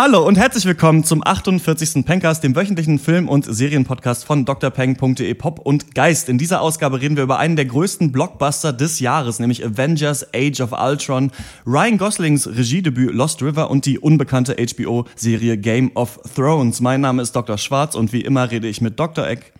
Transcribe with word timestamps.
Hallo 0.00 0.24
und 0.24 0.38
herzlich 0.38 0.64
willkommen 0.64 1.02
zum 1.02 1.26
48. 1.26 2.04
Pencast, 2.06 2.44
dem 2.44 2.54
wöchentlichen 2.54 3.00
Film- 3.00 3.28
und 3.28 3.44
Serienpodcast 3.44 4.24
von 4.24 4.44
drpeng.de 4.44 5.34
Pop 5.34 5.58
und 5.58 5.92
Geist. 5.96 6.28
In 6.28 6.38
dieser 6.38 6.60
Ausgabe 6.60 7.00
reden 7.00 7.16
wir 7.16 7.24
über 7.24 7.40
einen 7.40 7.56
der 7.56 7.64
größten 7.64 8.12
Blockbuster 8.12 8.72
des 8.72 9.00
Jahres, 9.00 9.40
nämlich 9.40 9.66
Avengers 9.66 10.24
Age 10.32 10.60
of 10.60 10.70
Ultron, 10.70 11.32
Ryan 11.66 11.98
Goslings 11.98 12.46
Regiedebüt 12.46 13.12
Lost 13.12 13.42
River 13.42 13.72
und 13.72 13.86
die 13.86 13.98
unbekannte 13.98 14.54
HBO-Serie 14.54 15.58
Game 15.58 15.90
of 15.96 16.20
Thrones. 16.32 16.80
Mein 16.80 17.00
Name 17.00 17.20
ist 17.20 17.34
Dr. 17.34 17.58
Schwarz 17.58 17.96
und 17.96 18.12
wie 18.12 18.20
immer 18.20 18.52
rede 18.52 18.68
ich 18.68 18.80
mit 18.80 19.00
Dr. 19.00 19.26
Eck. 19.26 19.52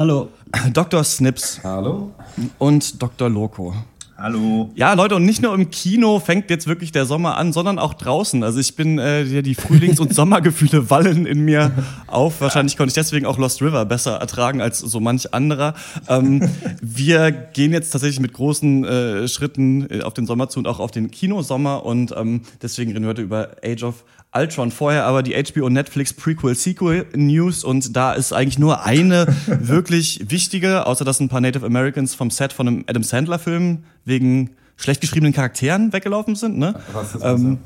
Hallo. 0.00 0.30
Dr. 0.72 1.04
Snips. 1.04 1.60
Hallo. 1.62 2.10
Und 2.58 3.00
Dr. 3.00 3.30
Loco. 3.30 3.76
Hallo. 4.22 4.70
Ja, 4.74 4.92
Leute, 4.92 5.16
und 5.16 5.24
nicht 5.24 5.40
nur 5.40 5.54
im 5.54 5.70
Kino 5.70 6.20
fängt 6.20 6.50
jetzt 6.50 6.66
wirklich 6.66 6.92
der 6.92 7.06
Sommer 7.06 7.38
an, 7.38 7.54
sondern 7.54 7.78
auch 7.78 7.94
draußen. 7.94 8.44
Also 8.44 8.60
ich 8.60 8.76
bin, 8.76 8.98
äh, 8.98 9.40
die, 9.40 9.54
Frühlings- 9.54 9.98
und 9.98 10.14
Sommergefühle 10.14 10.90
wallen 10.90 11.24
in 11.24 11.40
mir 11.40 11.72
auf. 12.06 12.42
Wahrscheinlich 12.42 12.76
konnte 12.76 12.90
ich 12.90 12.94
deswegen 12.94 13.24
auch 13.24 13.38
Lost 13.38 13.62
River 13.62 13.86
besser 13.86 14.16
ertragen 14.16 14.60
als 14.60 14.78
so 14.80 15.00
manch 15.00 15.32
anderer. 15.32 15.72
Ähm, 16.06 16.46
wir 16.82 17.30
gehen 17.30 17.72
jetzt 17.72 17.92
tatsächlich 17.92 18.20
mit 18.20 18.34
großen 18.34 18.84
äh, 18.84 19.26
Schritten 19.26 19.88
äh, 19.88 20.02
auf 20.02 20.12
den 20.12 20.26
Sommer 20.26 20.50
zu 20.50 20.58
und 20.58 20.68
auch 20.68 20.80
auf 20.80 20.90
den 20.90 21.10
Kinosommer. 21.10 21.86
Und 21.86 22.14
ähm, 22.14 22.42
deswegen 22.60 22.92
reden 22.92 23.04
wir 23.04 23.10
heute 23.10 23.22
über 23.22 23.52
Age 23.64 23.84
of 23.84 24.04
Ultron. 24.32 24.70
Vorher 24.70 25.04
aber 25.06 25.22
die 25.22 25.34
HBO 25.34 25.68
Netflix 25.68 26.12
Prequel 26.12 26.54
Sequel 26.54 27.06
News 27.14 27.64
und 27.64 27.96
da 27.96 28.12
ist 28.12 28.32
eigentlich 28.32 28.58
nur 28.58 28.84
eine 28.84 29.26
wirklich 29.46 30.30
wichtige, 30.30 30.86
außer 30.86 31.04
dass 31.04 31.20
ein 31.20 31.28
paar 31.28 31.40
Native 31.40 31.66
Americans 31.66 32.14
vom 32.14 32.30
Set 32.30 32.52
von 32.52 32.68
einem 32.68 32.84
Adam 32.86 33.02
Sandler 33.02 33.38
Film 33.38 33.84
wegen 34.04 34.50
schlecht 34.76 35.00
geschriebenen 35.00 35.32
Charakteren 35.32 35.92
weggelaufen 35.92 36.36
sind, 36.36 36.58
ne? 36.58 36.74
Was 36.92 37.14
ist 37.14 37.22
Ähm, 37.24 37.58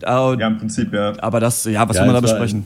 ja. 0.00 0.32
äh, 0.32 0.40
ja, 0.40 0.46
im 0.48 0.58
Prinzip, 0.58 0.92
ja. 0.92 1.14
aber 1.20 1.40
das, 1.40 1.64
ja, 1.64 1.88
was 1.88 1.96
Ja, 1.96 2.02
soll 2.02 2.12
man 2.12 2.14
da 2.14 2.20
besprechen? 2.20 2.64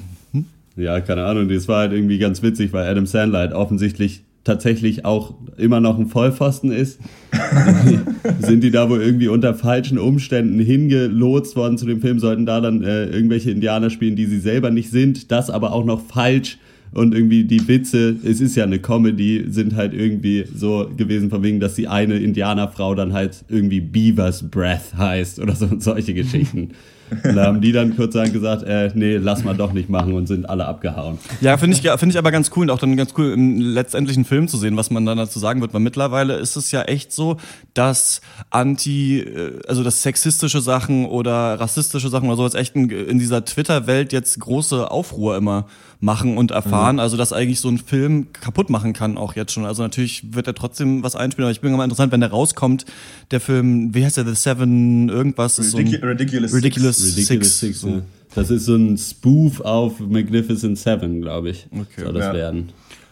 Ja, 0.76 1.00
keine 1.00 1.24
Ahnung, 1.24 1.48
das 1.48 1.68
war 1.68 1.80
halt 1.80 1.92
irgendwie 1.92 2.18
ganz 2.18 2.42
witzig, 2.42 2.72
weil 2.72 2.86
Adam 2.86 3.06
Sandler 3.06 3.38
halt 3.38 3.52
offensichtlich 3.54 4.24
tatsächlich 4.46 5.04
auch 5.04 5.34
immer 5.58 5.80
noch 5.80 5.98
ein 5.98 6.06
Vollpfosten 6.06 6.72
ist. 6.72 7.00
Sind 8.40 8.62
die 8.62 8.70
da 8.70 8.88
wohl 8.88 9.02
irgendwie 9.02 9.28
unter 9.28 9.54
falschen 9.54 9.98
Umständen 9.98 10.60
hingelotst 10.60 11.56
worden 11.56 11.76
zu 11.76 11.86
dem 11.86 12.00
Film, 12.00 12.18
sollten 12.18 12.46
da 12.46 12.60
dann 12.60 12.82
äh, 12.82 13.06
irgendwelche 13.06 13.50
Indianer 13.50 13.90
spielen, 13.90 14.16
die 14.16 14.26
sie 14.26 14.38
selber 14.38 14.70
nicht 14.70 14.90
sind, 14.90 15.30
das 15.32 15.50
aber 15.50 15.72
auch 15.72 15.84
noch 15.84 16.00
falsch 16.00 16.58
und 16.92 17.14
irgendwie 17.14 17.44
die 17.44 17.66
Witze, 17.68 18.16
es 18.24 18.40
ist 18.40 18.56
ja 18.56 18.64
eine 18.64 18.78
Comedy, 18.78 19.44
sind 19.48 19.74
halt 19.74 19.92
irgendwie 19.92 20.44
so 20.54 20.88
gewesen 20.96 21.28
von 21.28 21.42
wegen, 21.42 21.60
dass 21.60 21.74
die 21.74 21.88
eine 21.88 22.16
Indianerfrau 22.16 22.94
dann 22.94 23.12
halt 23.12 23.44
irgendwie 23.48 23.80
Beaver's 23.80 24.48
Breath 24.48 24.96
heißt 24.96 25.40
oder 25.40 25.54
so 25.54 25.66
und 25.66 25.82
solche 25.82 26.14
Geschichten. 26.14 26.70
Da 27.22 27.46
haben 27.46 27.60
die 27.60 27.72
dann 27.72 27.96
kurzerhand 27.96 28.32
gesagt, 28.32 28.62
äh, 28.62 28.90
nee, 28.94 29.16
lass 29.16 29.44
mal 29.44 29.54
doch 29.54 29.72
nicht 29.72 29.88
machen 29.88 30.14
und 30.14 30.26
sind 30.26 30.48
alle 30.48 30.66
abgehauen. 30.66 31.18
Ja, 31.40 31.56
finde 31.56 31.76
ich, 31.76 31.82
ja, 31.82 31.96
finde 31.96 32.14
ich 32.14 32.18
aber 32.18 32.30
ganz 32.30 32.50
cool 32.56 32.64
und 32.64 32.70
auch 32.70 32.78
dann 32.78 32.96
ganz 32.96 33.14
cool 33.16 33.32
im 33.32 33.60
letztendlichen 33.60 34.24
Film 34.24 34.48
zu 34.48 34.56
sehen, 34.56 34.76
was 34.76 34.90
man 34.90 35.04
dann 35.06 35.18
dazu 35.18 35.38
sagen 35.38 35.60
wird, 35.60 35.74
weil 35.74 35.80
mittlerweile 35.80 36.34
ist 36.34 36.56
es 36.56 36.70
ja 36.70 36.82
echt 36.82 37.12
so, 37.12 37.36
dass 37.74 38.20
anti, 38.50 39.20
äh, 39.20 39.60
also 39.68 39.82
dass 39.82 40.02
sexistische 40.02 40.60
Sachen 40.60 41.06
oder 41.06 41.60
rassistische 41.60 42.08
Sachen 42.08 42.28
oder 42.28 42.36
sowas 42.36 42.54
echt 42.54 42.74
in, 42.74 42.90
in 42.90 43.18
dieser 43.18 43.44
Twitter-Welt 43.44 44.12
jetzt 44.12 44.38
große 44.40 44.90
Aufruhr 44.90 45.36
immer 45.36 45.66
machen 46.00 46.36
und 46.36 46.50
erfahren, 46.50 47.00
also 47.00 47.16
dass 47.16 47.32
eigentlich 47.32 47.60
so 47.60 47.68
ein 47.68 47.78
Film 47.78 48.28
kaputt 48.32 48.68
machen 48.70 48.92
kann 48.92 49.16
auch 49.16 49.34
jetzt 49.34 49.52
schon. 49.52 49.64
Also 49.64 49.82
natürlich 49.82 50.34
wird 50.34 50.46
er 50.46 50.54
trotzdem 50.54 51.02
was 51.02 51.16
einspielen, 51.16 51.44
aber 51.46 51.52
ich 51.52 51.60
bin 51.60 51.72
mal 51.72 51.84
interessant, 51.84 52.12
wenn 52.12 52.20
der 52.20 52.30
rauskommt, 52.30 52.84
der 53.30 53.40
Film, 53.40 53.94
wie 53.94 54.04
heißt 54.04 54.16
der, 54.18 54.26
The 54.26 54.34
Seven, 54.34 55.08
irgendwas 55.08 55.58
ist 55.58 55.70
so 55.70 55.78
ein, 55.78 55.86
Ridicu- 55.88 56.06
Ridiculous 56.06 56.50
Six. 56.52 56.64
Ridiculous 56.64 57.04
Ridiculous 57.16 57.26
Six. 57.26 57.58
Six. 57.60 57.80
so. 57.80 57.88
ne? 57.88 58.02
Das 58.34 58.50
ist 58.50 58.66
so 58.66 58.74
ein 58.76 58.98
Spoof 58.98 59.60
auf 59.62 59.98
Magnificent 60.00 60.76
Seven, 60.78 61.22
glaube 61.22 61.50
ich. 61.50 61.66
Okay. 61.72 62.02
Soll 62.04 62.12
das 62.12 62.26
Ja. 62.26 62.34
werden. 62.34 62.68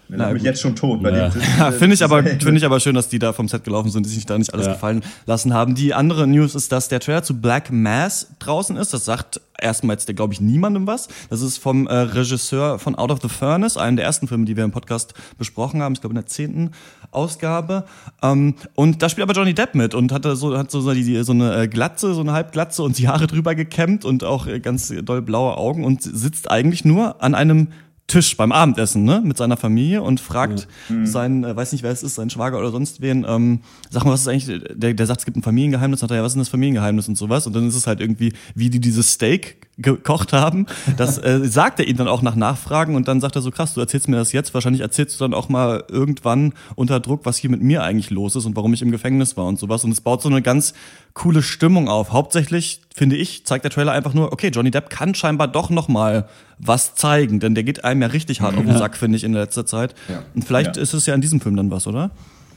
Den 0.09 0.21
hab 0.21 0.35
ich 0.37 0.43
jetzt 0.43 0.61
schon 0.61 0.77
tot. 0.77 1.03
Bei 1.03 1.11
Ja. 1.11 1.29
dem, 1.31 1.41
Ja, 1.59 1.71
finde 1.73 1.95
ich 1.95 2.05
aber 2.05 2.23
finde 2.23 2.57
ich 2.57 2.65
aber 2.65 2.79
schön, 2.81 2.95
dass 2.95 3.09
die 3.09 3.19
da 3.19 3.33
vom 3.33 3.49
Set 3.49 3.65
gelaufen 3.65 3.91
sind, 3.91 4.05
die 4.07 4.11
sich 4.11 4.27
da 4.27 4.37
nicht 4.39 4.53
alles 4.53 4.67
Ja. 4.67 4.73
gefallen 4.75 5.03
lassen 5.27 5.55
haben. 5.55 5.75
Die 5.75 5.95
andere 5.95 6.27
News 6.27 6.55
ist, 6.55 6.71
dass 6.73 6.89
der 6.89 7.01
Trailer 7.01 7.23
zu 7.23 7.41
Black 7.41 7.73
Mass 7.73 8.29
draußen 8.39 8.77
ist. 8.77 8.93
Das 8.93 9.05
sagt 9.05 9.41
erstmal 9.61 9.95
jetzt, 9.95 10.07
glaube 10.15 10.35
ich, 10.35 10.41
niemandem 10.41 10.87
was. 10.87 11.09
Das 11.31 11.41
ist 11.41 11.59
vom 11.59 11.87
äh, 11.87 11.95
Regisseur 11.95 12.79
von 12.79 12.95
Out 12.97 13.11
of 13.13 13.19
the 13.23 13.29
Furnace, 13.29 13.77
einem 13.77 13.97
der 13.97 14.05
ersten 14.05 14.29
Filme, 14.29 14.45
die 14.45 14.57
wir 14.57 14.65
im 14.65 14.73
Podcast 14.73 15.15
besprochen 15.39 15.81
haben. 15.83 15.95
Ich 15.95 16.01
glaube 16.01 16.13
in 16.13 16.21
der 16.21 16.27
zehnten 16.27 16.73
Ausgabe. 17.11 17.85
Ähm, 18.23 18.55
und 18.75 19.03
da 19.03 19.09
spielt 19.09 19.23
aber 19.29 19.33
Johnny 19.39 19.55
Depp 19.55 19.75
mit 19.75 19.95
und 19.95 20.13
hatte 20.13 20.37
so 20.37 20.57
hat 20.57 20.71
so, 20.71 20.81
so, 20.81 20.93
die, 20.93 21.23
so 21.23 21.33
eine 21.33 21.63
äh, 21.63 21.69
Glatze, 21.69 22.13
so 22.15 22.21
eine 22.21 22.33
Halbglatze 22.33 22.83
und 22.83 22.99
die 22.99 23.09
Haare 23.09 23.27
drüber 23.27 23.55
gekämmt 23.55 24.05
und 24.05 24.25
auch 24.25 24.47
äh, 24.47 24.61
ganz 24.61 24.93
doll 25.03 25.23
blaue 25.23 25.57
Augen 25.57 25.85
und 25.85 26.03
sitzt 26.03 26.51
eigentlich 26.51 26.85
nur 26.85 27.23
an 27.23 27.35
einem 27.35 27.69
Tisch 28.07 28.37
beim 28.37 28.53
Abendessen, 28.53 29.05
ne, 29.05 29.23
mit 29.25 29.39
seiner 29.39 29.57
Familie 29.57 30.03
und 30.03 30.21
fragt 30.21 30.69
seinen, 31.05 31.43
äh, 31.43 31.57
weiß 31.57 31.73
nicht 31.73 31.83
wer 31.83 31.91
es 31.91 32.03
ist, 32.03 32.17
seinen 32.17 32.31
Schwager 32.31 32.59
oder 32.59 32.71
sonst 32.71 33.01
wen, 33.01 33.25
ähm, 33.27 33.61
sag 33.91 34.05
mal, 34.05 34.13
was 34.13 34.21
ist 34.21 34.29
eigentlich, 34.29 34.63
der, 34.75 34.93
der 34.93 35.07
sagt, 35.07 35.21
es 35.21 35.25
gibt 35.25 35.39
ein 35.39 35.43
Familiengeheimnis, 35.43 36.01
sagt 36.01 36.11
er, 36.13 36.19
ja, 36.19 36.23
was 36.23 36.33
ist 36.33 36.35
denn 36.35 36.43
das 36.43 36.49
Familiengeheimnis 36.51 37.09
und 37.09 37.17
sowas? 37.17 37.47
Und 37.47 37.55
dann 37.57 37.67
ist 37.67 37.77
es 37.77 37.87
halt 37.87 38.01
irgendwie, 38.01 38.33
wie 38.55 38.69
die 38.69 38.81
dieses 38.81 39.13
Steak 39.13 39.57
gekocht 39.77 40.33
haben, 40.33 40.67
das 40.97 41.19
äh, 41.19 41.41
sagt 41.45 41.81
er 41.81 41.89
ihm 41.89 41.97
dann 41.97 42.07
auch 42.09 42.23
nach 42.23 42.37
Nachfragen 42.37 42.95
und 42.95 43.09
dann 43.09 43.21
sagt 43.21 43.35
er 43.37 43.43
so, 43.43 43.51
krass, 43.51 43.75
du 43.75 43.81
erzählst 43.81 44.09
mir 44.09 44.17
das 44.17 44.33
jetzt, 44.33 44.55
wahrscheinlich 44.55 44.83
erzählst 44.83 45.19
du 45.19 45.25
dann 45.25 45.35
auch 45.35 45.49
mal 45.49 45.85
irgendwann 45.89 46.53
unter 46.77 47.01
Druck, 47.01 47.23
was 47.25 47.37
hier 47.39 47.51
mit 47.51 47.63
mir 47.63 47.83
eigentlich 47.83 48.11
los 48.11 48.37
ist 48.37 48.45
und 48.45 48.55
warum 48.57 48.73
ich 48.73 48.83
im 48.83 48.91
Gefängnis 48.91 49.37
war 49.37 49.47
und 49.47 49.59
sowas 49.59 49.85
und 49.85 49.91
es 49.91 50.01
baut 50.01 50.23
so 50.23 50.29
eine 50.29 50.43
ganz 50.43 50.75
coole 51.13 51.43
Stimmung 51.43 51.89
auf. 51.89 52.13
Hauptsächlich, 52.13 52.83
finde 52.95 53.17
ich, 53.17 53.45
zeigt 53.47 53.65
der 53.65 53.71
Trailer 53.71 53.93
einfach 53.93 54.15
nur, 54.15 54.33
okay, 54.33 54.49
Johnny 54.53 54.71
Depp 54.71 54.91
kann 54.91 55.15
scheinbar 55.15 55.49
doch 55.49 55.71
noch 55.71 55.89
mal 55.89 56.29
was 56.59 56.95
zeigen, 56.95 57.41
denn 57.41 57.55
der 57.55 57.65
geht 57.65 57.85
einem 57.85 58.03
ja 58.03 58.09
richtig 58.09 58.41
hart 58.41 58.57
auf 58.57 58.65
den 58.65 58.79
Sack, 58.79 58.97
finde 58.97 59.17
ich, 59.17 59.25
in 59.25 59.33
letzter 59.33 59.67
Zeit. 59.67 59.95
Ja. 60.09 60.23
Und 60.35 60.45
vielleicht 60.45 60.77
Ja. 60.77 60.83
ist 60.83 60.95
es 60.95 61.07
ja 61.07 61.15
in 61.15 61.21
diesem 61.21 61.41
Film 61.41 61.57
dann 61.57 61.71
was, 61.71 61.87
oder? 61.87 62.11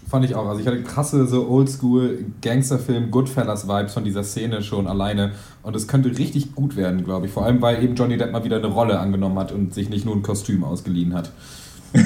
Fand 0.09 0.23
ich 0.23 0.35
auch. 0.35 0.47
Also 0.47 0.61
ich 0.61 0.67
hatte 0.67 0.81
krasse 0.83 1.27
so 1.27 1.49
Oldschool 1.49 2.25
Gangsterfilm 2.41 3.11
Goodfellas 3.11 3.67
Vibes 3.67 3.93
von 3.93 4.05
dieser 4.05 4.23
Szene 4.23 4.63
schon 4.63 4.87
alleine 4.87 5.33
und 5.67 5.75
es 5.75 5.87
könnte 5.87 6.17
richtig 6.17 6.55
gut 6.55 6.77
werden, 6.77 7.03
glaube 7.03 7.25
ich. 7.25 7.31
Vor 7.33 7.45
allem 7.45 7.61
weil 7.61 7.83
eben 7.83 7.93
Johnny 7.95 8.17
Depp 8.17 8.31
mal 8.31 8.43
wieder 8.45 8.55
eine 8.57 8.67
Rolle 8.67 8.99
angenommen 8.99 9.37
hat 9.37 9.51
und 9.51 9.73
sich 9.73 9.89
nicht 9.89 10.05
nur 10.05 10.15
ein 10.15 10.21
Kostüm 10.23 10.63
ausgeliehen 10.63 11.13
hat. 11.13 11.31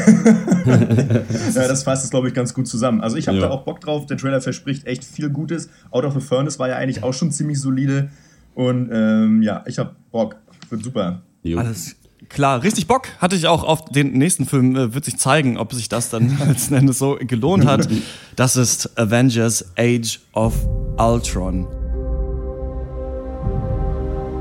Ja, 0.65 1.67
das 1.67 1.83
fasst 1.83 2.03
es, 2.03 2.11
glaube 2.11 2.27
ich, 2.27 2.33
ganz 2.33 2.53
gut 2.53 2.67
zusammen. 2.67 3.01
Also 3.01 3.17
ich 3.17 3.27
habe 3.27 3.37
Ja. 3.37 3.47
da 3.47 3.49
auch 3.51 3.63
Bock 3.63 3.81
drauf. 3.81 4.05
Der 4.05 4.17
Trailer 4.17 4.41
verspricht 4.41 4.85
echt 4.85 5.03
viel 5.03 5.29
Gutes. 5.29 5.69
Out 5.89 6.05
of 6.05 6.13
the 6.13 6.19
Furnace 6.21 6.59
war 6.59 6.69
ja 6.69 6.75
eigentlich 6.77 7.03
auch 7.03 7.13
schon 7.13 7.31
ziemlich 7.31 7.59
solide. 7.59 8.09
Und 8.53 8.89
ähm, 8.91 9.41
ja, 9.41 9.63
ich 9.67 9.79
habe 9.79 9.95
Bock. 10.11 10.35
Wird 10.69 10.83
super. 10.83 11.21
Jo. 11.43 11.57
Alles 11.59 11.95
klar, 12.29 12.61
richtig 12.63 12.87
Bock 12.87 13.07
hatte 13.19 13.35
ich 13.35 13.47
auch 13.47 13.63
auf 13.63 13.85
den 13.85 14.13
nächsten 14.13 14.45
Film. 14.45 14.75
Äh, 14.75 14.93
wird 14.93 15.05
sich 15.05 15.17
zeigen, 15.17 15.57
ob 15.57 15.73
sich 15.73 15.89
das 15.89 16.09
dann 16.09 16.37
letzten 16.47 16.75
Endes 16.75 16.99
so 16.99 17.17
gelohnt 17.19 17.65
hat. 17.65 17.87
Das 18.35 18.55
ist 18.55 18.97
Avengers 18.97 19.73
Age 19.77 20.19
of 20.33 20.53
Ultron. 20.97 21.67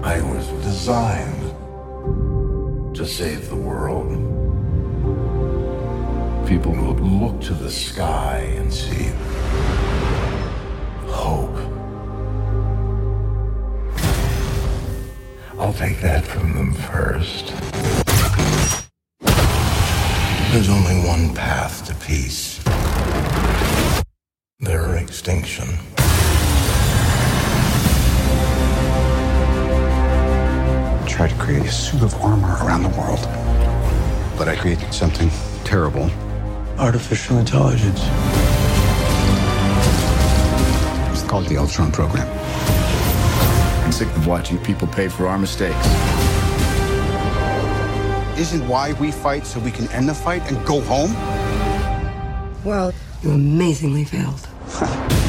I 0.03 0.21
was 0.23 0.49
designed 0.65 1.55
to 2.97 3.07
save 3.07 3.49
the 3.49 3.57
world. 3.57 4.09
People 6.49 6.73
would 6.73 7.01
look 7.01 7.41
to 7.43 7.55
the 7.55 7.71
sky 7.71 8.39
and 8.57 8.73
see 8.73 9.13
hope. 11.07 11.57
I'll 15.59 15.75
take 15.75 16.01
that 16.01 16.25
from 16.25 16.55
them 16.55 16.73
first. 16.73 17.53
There's 20.53 20.71
only 20.71 21.07
one 21.07 21.35
path 21.35 21.87
to 21.87 21.95
peace 22.07 22.59
their 24.61 24.97
extinction. 24.97 25.69
Try 31.21 31.29
to 31.29 31.35
create 31.35 31.67
a 31.67 31.71
suit 31.71 32.03
of 32.03 32.15
armor 32.23 32.57
around 32.65 32.83
the 32.83 32.89
world. 32.99 33.21
But 34.39 34.49
I 34.49 34.57
created 34.57 34.91
something 34.95 35.29
terrible. 35.65 36.11
Artificial 36.79 37.37
intelligence. 37.37 38.01
It's 41.13 41.23
called 41.29 41.45
the 41.49 41.59
Ultron 41.59 41.93
program. 41.93 42.27
I'm 43.85 43.93
sick 43.93 44.09
of 44.17 44.27
watching 44.27 44.57
people 44.61 44.89
pay 44.89 45.09
for 45.09 45.27
our 45.27 45.37
mistakes. 45.37 45.87
Isn't 48.39 48.67
why 48.67 48.95
we 48.95 49.13
fight 49.13 49.45
so 49.45 49.61
we 49.61 49.73
can 49.73 49.89
end 49.93 50.09
the 50.09 50.15
fight 50.15 50.41
and 50.51 50.57
go 50.65 50.81
home? 50.81 51.13
Well, 52.65 52.95
you 53.23 53.33
amazingly 53.33 54.05
failed. 54.05 54.49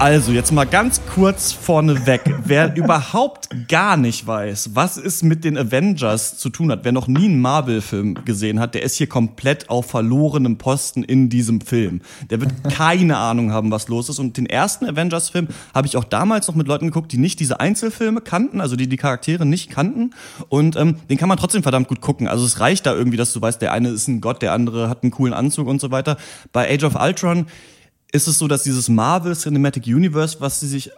Also, 0.00 0.30
jetzt 0.30 0.52
mal 0.52 0.64
ganz 0.64 1.00
kurz 1.12 1.50
vorneweg. 1.50 2.20
Wer 2.44 2.76
überhaupt 2.76 3.48
gar 3.66 3.96
nicht 3.96 4.24
weiß, 4.24 4.70
was 4.74 4.96
es 4.96 5.24
mit 5.24 5.42
den 5.42 5.58
Avengers 5.58 6.38
zu 6.38 6.50
tun 6.50 6.70
hat, 6.70 6.84
wer 6.84 6.92
noch 6.92 7.08
nie 7.08 7.24
einen 7.24 7.40
Marvel-Film 7.40 8.24
gesehen 8.24 8.60
hat, 8.60 8.76
der 8.76 8.84
ist 8.84 8.94
hier 8.94 9.08
komplett 9.08 9.68
auf 9.68 9.86
verlorenem 9.86 10.56
Posten 10.56 11.02
in 11.02 11.30
diesem 11.30 11.60
Film. 11.60 12.00
Der 12.30 12.40
wird 12.40 12.52
keine 12.70 13.16
Ahnung 13.16 13.50
haben, 13.50 13.72
was 13.72 13.88
los 13.88 14.08
ist. 14.08 14.20
Und 14.20 14.36
den 14.36 14.46
ersten 14.46 14.86
Avengers-Film 14.86 15.48
habe 15.74 15.88
ich 15.88 15.96
auch 15.96 16.04
damals 16.04 16.46
noch 16.46 16.54
mit 16.54 16.68
Leuten 16.68 16.86
geguckt, 16.86 17.10
die 17.10 17.18
nicht 17.18 17.40
diese 17.40 17.58
Einzelfilme 17.58 18.20
kannten, 18.20 18.60
also 18.60 18.76
die 18.76 18.88
die 18.88 18.98
Charaktere 18.98 19.44
nicht 19.46 19.68
kannten. 19.68 20.10
Und 20.48 20.76
ähm, 20.76 20.94
den 21.10 21.18
kann 21.18 21.28
man 21.28 21.38
trotzdem 21.38 21.64
verdammt 21.64 21.88
gut 21.88 22.00
gucken. 22.00 22.28
Also 22.28 22.44
es 22.44 22.60
reicht 22.60 22.86
da 22.86 22.94
irgendwie, 22.94 23.16
dass 23.16 23.32
du 23.32 23.42
weißt, 23.42 23.60
der 23.60 23.72
eine 23.72 23.88
ist 23.88 24.06
ein 24.06 24.20
Gott, 24.20 24.42
der 24.42 24.52
andere 24.52 24.88
hat 24.88 25.02
einen 25.02 25.10
coolen 25.10 25.34
Anzug 25.34 25.66
und 25.66 25.80
so 25.80 25.90
weiter. 25.90 26.18
Bei 26.52 26.72
Age 26.72 26.84
of 26.84 26.94
Ultron 26.94 27.46
ist 28.12 28.26
es 28.28 28.38
so, 28.38 28.48
dass 28.48 28.62
dieses 28.62 28.88
Marvel 28.88 29.36
Cinematic 29.36 29.86
Universe, 29.86 30.40
was 30.40 30.60
sie 30.60 30.68
sich 30.68 30.90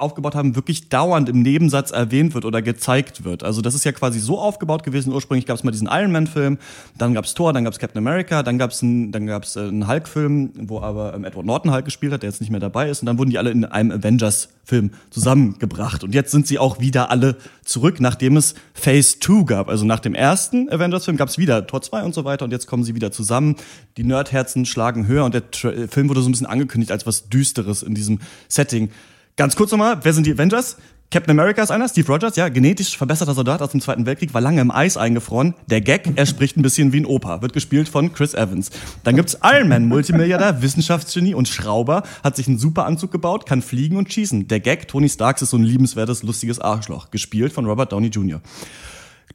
aufgebaut 0.00 0.34
haben, 0.34 0.56
wirklich 0.56 0.88
dauernd 0.88 1.28
im 1.28 1.42
Nebensatz 1.42 1.90
erwähnt 1.90 2.34
wird 2.34 2.44
oder 2.44 2.62
gezeigt 2.62 3.24
wird. 3.24 3.42
Also 3.42 3.60
das 3.62 3.74
ist 3.74 3.84
ja 3.84 3.92
quasi 3.92 4.20
so 4.20 4.38
aufgebaut 4.38 4.82
gewesen. 4.82 5.12
Ursprünglich 5.12 5.46
gab 5.46 5.56
es 5.56 5.64
mal 5.64 5.70
diesen 5.70 5.88
Iron 5.88 6.12
Man-Film, 6.12 6.58
dann 6.98 7.14
gab 7.14 7.24
es 7.24 7.34
Thor, 7.34 7.52
dann 7.52 7.64
gab 7.64 7.72
es 7.72 7.78
Captain 7.78 7.98
America, 7.98 8.42
dann 8.42 8.58
gab 8.58 8.70
es 8.70 8.82
einen, 8.82 9.14
einen 9.14 9.88
Hulk-Film, 9.88 10.50
wo 10.68 10.80
aber 10.80 11.14
ähm, 11.14 11.24
Edward 11.24 11.46
Norton 11.46 11.72
Hulk 11.72 11.84
gespielt 11.84 12.12
hat, 12.12 12.22
der 12.22 12.30
jetzt 12.30 12.40
nicht 12.40 12.50
mehr 12.50 12.60
dabei 12.60 12.88
ist. 12.88 13.00
Und 13.00 13.06
dann 13.06 13.18
wurden 13.18 13.30
die 13.30 13.38
alle 13.38 13.50
in 13.50 13.64
einem 13.64 13.90
Avengers-Film 13.90 14.90
zusammengebracht. 15.10 16.04
Und 16.04 16.14
jetzt 16.14 16.30
sind 16.30 16.46
sie 16.46 16.58
auch 16.58 16.80
wieder 16.80 17.10
alle 17.10 17.36
zurück, 17.64 18.00
nachdem 18.00 18.36
es 18.36 18.54
Phase 18.74 19.18
2 19.20 19.44
gab. 19.44 19.68
Also 19.68 19.84
nach 19.84 20.00
dem 20.00 20.14
ersten 20.14 20.68
Avengers-Film 20.70 21.16
gab 21.16 21.28
es 21.28 21.38
wieder 21.38 21.66
Tor 21.66 21.82
2 21.82 22.02
und 22.02 22.14
so 22.14 22.24
weiter. 22.24 22.44
Und 22.44 22.50
jetzt 22.50 22.66
kommen 22.66 22.84
sie 22.84 22.94
wieder 22.94 23.12
zusammen. 23.12 23.56
Die 23.96 24.04
Nerdherzen 24.04 24.66
schlagen 24.66 25.06
höher 25.06 25.24
und 25.24 25.34
der 25.34 25.42
Film 25.88 26.08
wurde 26.08 26.22
so 26.22 26.28
ein 26.28 26.32
bisschen 26.32 26.46
angekündigt 26.46 26.92
als 26.92 27.06
was 27.06 27.28
Düsteres 27.28 27.82
in 27.82 27.94
diesem 27.94 28.20
Setting. 28.48 28.90
Ganz 29.36 29.56
kurz 29.56 29.70
nochmal, 29.70 29.98
wer 30.02 30.12
sind 30.12 30.26
die 30.26 30.32
Avengers? 30.32 30.76
Captain 31.10 31.30
America 31.30 31.62
ist 31.62 31.70
einer, 31.70 31.88
Steve 31.88 32.06
Rogers, 32.06 32.36
ja, 32.36 32.48
genetisch 32.50 32.96
verbesserter 32.96 33.32
Soldat 33.32 33.62
aus 33.62 33.70
dem 33.70 33.80
Zweiten 33.80 34.04
Weltkrieg, 34.04 34.34
war 34.34 34.42
lange 34.42 34.60
im 34.60 34.70
Eis 34.70 34.98
eingefroren. 34.98 35.54
Der 35.68 35.80
Gag, 35.80 36.10
er 36.16 36.26
spricht 36.26 36.56
ein 36.56 36.62
bisschen 36.62 36.92
wie 36.92 37.00
ein 37.00 37.06
Opa, 37.06 37.40
wird 37.40 37.54
gespielt 37.54 37.88
von 37.88 38.12
Chris 38.12 38.34
Evans. 38.34 38.70
Dann 39.04 39.16
gibt's 39.16 39.38
Iron 39.42 39.68
Man, 39.68 39.86
Multimilliardär, 39.86 40.60
Wissenschaftsgenie 40.62 41.34
und 41.34 41.48
Schrauber, 41.48 42.02
hat 42.22 42.36
sich 42.36 42.46
einen 42.46 42.58
super 42.58 42.84
Anzug 42.84 43.10
gebaut, 43.10 43.46
kann 43.46 43.62
fliegen 43.62 43.96
und 43.96 44.12
schießen. 44.12 44.48
Der 44.48 44.60
Gag, 44.60 44.88
Tony 44.88 45.08
Starks 45.08 45.40
ist 45.40 45.50
so 45.50 45.56
ein 45.56 45.64
liebenswertes, 45.64 46.22
lustiges 46.22 46.60
Arschloch, 46.60 47.10
gespielt 47.10 47.54
von 47.54 47.64
Robert 47.64 47.92
Downey 47.92 48.08
Jr. 48.08 48.40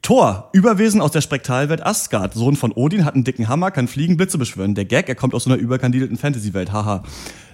Thor, 0.01 0.49
Überwesen 0.53 1.01
aus 1.01 1.11
der 1.11 1.21
Spektralwelt 1.21 1.85
Asgard, 1.85 2.33
Sohn 2.33 2.55
von 2.55 2.71
Odin, 2.71 3.05
hat 3.05 3.15
einen 3.15 3.23
dicken 3.23 3.47
Hammer, 3.47 3.71
kann 3.71 3.87
fliegen, 3.87 4.17
Blitze 4.17 4.37
beschwören. 4.37 4.75
Der 4.75 4.85
Gag, 4.85 5.09
er 5.09 5.15
kommt 5.15 5.33
aus 5.33 5.45
so 5.45 5.49
einer 5.49 5.59
überkandidelten 5.59 6.17
Fantasy-Welt, 6.17 6.71
haha. 6.71 7.03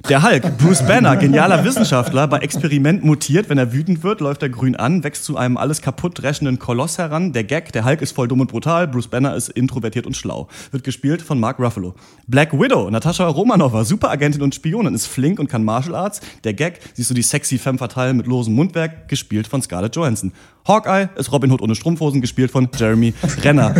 Der 0.10 0.22
Hulk, 0.22 0.58
Bruce 0.58 0.86
Banner, 0.86 1.16
genialer 1.16 1.64
Wissenschaftler, 1.64 2.28
bei 2.28 2.40
Experiment 2.40 3.06
mutiert, 3.06 3.50
wenn 3.50 3.58
er 3.58 3.72
wütend 3.72 4.04
wird, 4.04 4.20
läuft 4.20 4.44
er 4.44 4.50
grün 4.50 4.76
an, 4.76 5.06
wächst 5.06 5.24
zu 5.24 5.38
einem 5.38 5.56
alles 5.56 5.82
kaputt 5.82 6.22
dreschenden 6.22 6.60
Koloss 6.60 6.98
heran. 6.98 7.32
Der 7.32 7.46
Gag, 7.46 7.72
der 7.72 7.86
Hulk 7.86 8.02
ist 8.02 8.12
voll 8.14 8.28
dumm 8.28 8.42
und 8.42 8.52
brutal, 8.52 8.90
Bruce 8.90 9.08
Banner 9.08 9.34
ist 9.34 9.48
introvertiert 9.48 10.06
und 10.06 10.18
schlau. 10.18 10.50
Wird 10.72 10.84
gespielt 10.84 11.22
von 11.22 11.40
Mark 11.40 11.58
Ruffalo. 11.58 11.96
Black 12.28 12.52
Widow, 12.52 12.90
Natascha 12.90 13.26
Romanova, 13.28 13.86
Superagentin 13.86 14.42
und 14.42 14.54
Spionin, 14.54 14.94
ist 14.94 15.08
flink 15.08 15.40
und 15.40 15.48
kann 15.48 15.64
Martial 15.64 15.96
Arts. 15.96 16.20
Der 16.44 16.54
Gag, 16.54 16.82
siehst 16.94 17.10
du 17.10 17.14
die 17.14 17.22
sexy 17.22 17.58
femme 17.58 17.78
fatale 17.78 18.14
mit 18.14 18.28
losem 18.28 18.56
Mundwerk, 18.56 19.08
gespielt 19.08 19.48
von 19.48 19.62
Scarlett 19.62 19.96
Johansson. 19.96 20.34
Hawkeye 20.66 21.10
ist 21.16 21.32
Robin 21.32 21.52
Hood 21.52 21.62
ohne 21.62 21.76
Strumpfhosen, 21.76 22.22
gespielt 22.22 22.52
von 22.52 22.70
Jeremy 22.76 23.14
Renner. 23.42 23.76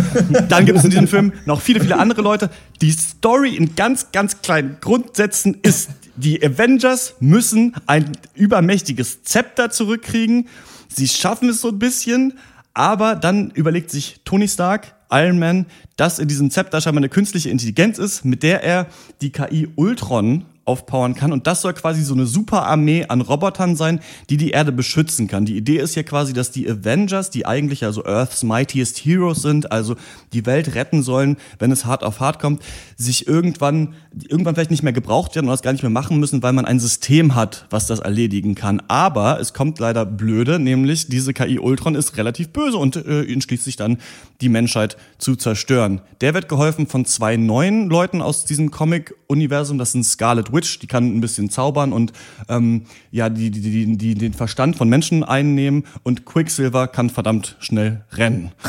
Dann 0.48 0.66
gibt 0.66 0.78
es 0.78 0.84
in 0.84 0.90
diesem 0.90 1.08
Film 1.08 1.32
noch 1.46 1.60
viele, 1.60 1.80
viele 1.80 1.98
andere 1.98 2.22
Leute. 2.22 2.50
Die 2.80 2.90
Story 2.90 3.56
in 3.56 3.74
ganz, 3.74 4.12
ganz 4.12 4.42
kleinen 4.42 4.78
Grundsätzen 4.80 5.58
ist, 5.62 5.90
die 6.16 6.44
Avengers 6.44 7.14
müssen 7.20 7.74
ein 7.86 8.12
übermächtiges 8.34 9.22
Zepter 9.22 9.70
zurückkriegen. 9.70 10.48
Sie 10.88 11.08
schaffen 11.08 11.48
es 11.48 11.60
so 11.60 11.68
ein 11.68 11.78
bisschen, 11.78 12.34
aber 12.74 13.16
dann 13.16 13.50
überlegt 13.50 13.90
sich 13.90 14.20
Tony 14.24 14.46
Stark, 14.46 14.94
Iron 15.10 15.38
Man, 15.38 15.66
dass 15.96 16.18
in 16.18 16.28
diesem 16.28 16.50
Zepter 16.50 16.80
scheinbar 16.80 17.00
eine 17.00 17.08
künstliche 17.08 17.50
Intelligenz 17.50 17.98
ist, 17.98 18.24
mit 18.24 18.42
der 18.42 18.62
er 18.62 18.86
die 19.22 19.30
KI 19.30 19.68
Ultron 19.76 20.44
aufpowern 20.64 21.14
kann. 21.14 21.32
Und 21.32 21.46
das 21.46 21.60
soll 21.60 21.74
quasi 21.74 22.02
so 22.02 22.14
eine 22.14 22.26
Superarmee 22.26 23.06
an 23.08 23.20
Robotern 23.20 23.76
sein, 23.76 24.00
die 24.30 24.36
die 24.36 24.50
Erde 24.50 24.72
beschützen 24.72 25.28
kann. 25.28 25.44
Die 25.44 25.56
Idee 25.56 25.76
ist 25.76 25.94
ja 25.94 26.02
quasi, 26.02 26.32
dass 26.32 26.50
die 26.50 26.68
Avengers, 26.68 27.30
die 27.30 27.44
eigentlich 27.44 27.84
also 27.84 28.04
Earth's 28.04 28.42
Mightiest 28.42 28.98
Heroes 28.98 29.42
sind, 29.42 29.70
also 29.70 29.96
die 30.32 30.46
Welt 30.46 30.74
retten 30.74 31.02
sollen, 31.02 31.36
wenn 31.58 31.70
es 31.70 31.84
hart 31.84 32.02
auf 32.02 32.20
hart 32.20 32.38
kommt, 32.38 32.62
sich 32.96 33.26
irgendwann, 33.26 33.94
irgendwann 34.28 34.54
vielleicht 34.54 34.70
nicht 34.70 34.82
mehr 34.82 34.92
gebraucht 34.92 35.34
werden 35.34 35.46
und 35.46 35.52
das 35.52 35.62
gar 35.62 35.72
nicht 35.72 35.82
mehr 35.82 35.90
machen 35.90 36.18
müssen, 36.18 36.42
weil 36.42 36.54
man 36.54 36.64
ein 36.64 36.80
System 36.80 37.34
hat, 37.34 37.66
was 37.68 37.86
das 37.86 38.00
erledigen 38.00 38.54
kann. 38.54 38.80
Aber 38.88 39.40
es 39.40 39.52
kommt 39.52 39.78
leider 39.78 40.06
blöde, 40.06 40.58
nämlich 40.58 41.08
diese 41.08 41.34
KI 41.34 41.58
Ultron 41.58 41.94
ist 41.94 42.16
relativ 42.16 42.48
böse 42.50 42.78
und 42.78 42.96
äh, 42.96 43.30
entschließt 43.30 43.64
sich 43.64 43.76
dann, 43.76 43.98
die 44.40 44.48
Menschheit 44.48 44.96
zu 45.18 45.36
zerstören. 45.36 46.00
Der 46.22 46.32
wird 46.32 46.48
geholfen 46.48 46.86
von 46.86 47.04
zwei 47.04 47.36
neuen 47.36 47.90
Leuten 47.90 48.22
aus 48.22 48.46
diesem 48.46 48.70
Comic-Universum. 48.70 49.76
Das 49.76 49.92
sind 49.92 50.04
Scarlet 50.04 50.53
Witch, 50.54 50.78
die 50.78 50.86
kann 50.86 51.16
ein 51.16 51.20
bisschen 51.20 51.50
zaubern 51.50 51.92
und 51.92 52.12
ähm, 52.48 52.82
ja, 53.10 53.28
die, 53.28 53.50
die, 53.50 53.60
die, 53.60 53.96
die 53.96 54.14
den 54.14 54.32
Verstand 54.32 54.76
von 54.76 54.88
Menschen 54.88 55.24
einnehmen 55.24 55.84
und 56.02 56.24
Quicksilver 56.24 56.88
kann 56.88 57.10
verdammt 57.10 57.56
schnell 57.60 58.04
rennen. 58.12 58.52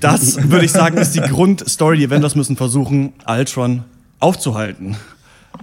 Das, 0.00 0.50
würde 0.50 0.64
ich 0.64 0.72
sagen, 0.72 0.96
ist 0.96 1.12
die 1.12 1.20
Grundstory. 1.20 1.98
Die 1.98 2.06
Avengers 2.06 2.34
müssen 2.34 2.56
versuchen, 2.56 3.12
Ultron 3.28 3.84
aufzuhalten. 4.18 4.96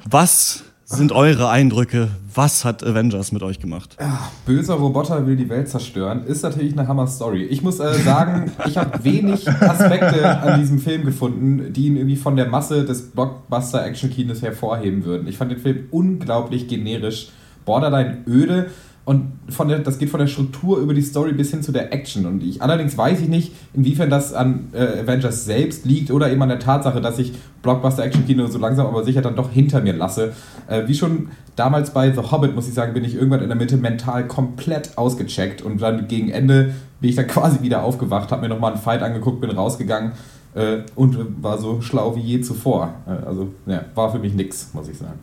Was 0.09 0.63
sind 0.93 1.11
eure 1.11 1.49
Eindrücke? 1.49 2.09
Was 2.33 2.65
hat 2.65 2.83
Avengers 2.83 3.31
mit 3.31 3.43
euch 3.43 3.59
gemacht? 3.59 3.97
Böser 4.45 4.75
Roboter 4.75 5.25
will 5.25 5.35
die 5.35 5.49
Welt 5.49 5.67
zerstören, 5.67 6.25
ist 6.25 6.43
natürlich 6.43 6.73
eine 6.73 6.87
Hammer-Story. 6.87 7.43
Ich 7.43 7.61
muss 7.61 7.79
äh, 7.79 7.93
sagen, 7.95 8.51
ich 8.65 8.77
habe 8.77 9.03
wenig 9.03 9.47
Aspekte 9.49 10.41
an 10.41 10.59
diesem 10.59 10.79
Film 10.79 11.05
gefunden, 11.05 11.73
die 11.73 11.87
ihn 11.87 11.97
irgendwie 11.97 12.15
von 12.15 12.35
der 12.35 12.47
Masse 12.47 12.85
des 12.85 13.11
Blockbuster-Action-Kinos 13.11 14.41
hervorheben 14.41 15.03
würden. 15.05 15.27
Ich 15.27 15.37
fand 15.37 15.51
den 15.51 15.59
Film 15.59 15.87
unglaublich 15.91 16.67
generisch, 16.67 17.29
borderline 17.65 18.19
öde 18.27 18.67
und 19.05 19.33
von 19.49 19.67
der, 19.67 19.79
das 19.79 19.97
geht 19.97 20.09
von 20.09 20.21
der 20.21 20.27
Struktur 20.27 20.77
über 20.77 20.93
die 20.93 21.01
Story 21.01 21.33
bis 21.33 21.51
hin 21.51 21.61
zu 21.61 21.73
der 21.73 21.91
Action. 21.91 22.25
Und 22.25 22.41
ich 22.41 22.61
allerdings 22.61 22.97
weiß 22.97 23.19
ich 23.19 23.27
nicht, 23.27 23.51
inwiefern 23.73 24.09
das 24.09 24.33
an 24.33 24.69
äh, 24.71 25.01
Avengers 25.01 25.43
selbst 25.43 25.85
liegt 25.85 26.09
oder 26.09 26.31
eben 26.31 26.41
an 26.41 26.47
der 26.47 26.59
Tatsache, 26.59 27.01
dass 27.01 27.19
ich 27.19 27.33
Blockbuster-Action-Kino 27.63 28.47
so 28.47 28.59
langsam 28.59 28.87
aber 28.87 29.03
sicher 29.03 29.21
dann 29.21 29.35
doch 29.35 29.51
hinter 29.51 29.81
mir 29.81 29.91
lasse. 29.91 30.31
Äh, 30.67 30.87
wie 30.87 30.95
schon 30.95 31.29
damals 31.57 31.91
bei 31.91 32.13
The 32.13 32.21
Hobbit, 32.31 32.55
muss 32.55 32.69
ich 32.69 32.73
sagen, 32.73 32.93
bin 32.93 33.03
ich 33.03 33.15
irgendwann 33.15 33.41
in 33.41 33.49
der 33.49 33.57
Mitte 33.57 33.75
mental 33.75 34.25
komplett 34.25 34.97
ausgecheckt. 34.97 35.61
Und 35.61 35.81
dann 35.81 36.07
gegen 36.07 36.29
Ende 36.29 36.73
bin 37.01 37.09
ich 37.09 37.17
dann 37.17 37.27
quasi 37.27 37.61
wieder 37.61 37.83
aufgewacht, 37.83 38.31
habe 38.31 38.43
mir 38.43 38.49
nochmal 38.49 38.71
einen 38.71 38.81
Fight 38.81 39.01
angeguckt, 39.01 39.41
bin 39.41 39.51
rausgegangen 39.51 40.13
äh, 40.55 40.77
und 40.95 41.43
war 41.43 41.57
so 41.57 41.81
schlau 41.81 42.15
wie 42.15 42.21
je 42.21 42.39
zuvor. 42.39 42.93
Äh, 43.05 43.25
also, 43.25 43.49
ja, 43.65 43.83
war 43.95 44.09
für 44.13 44.19
mich 44.19 44.33
nix, 44.33 44.73
muss 44.73 44.87
ich 44.87 44.97
sagen. 44.97 45.19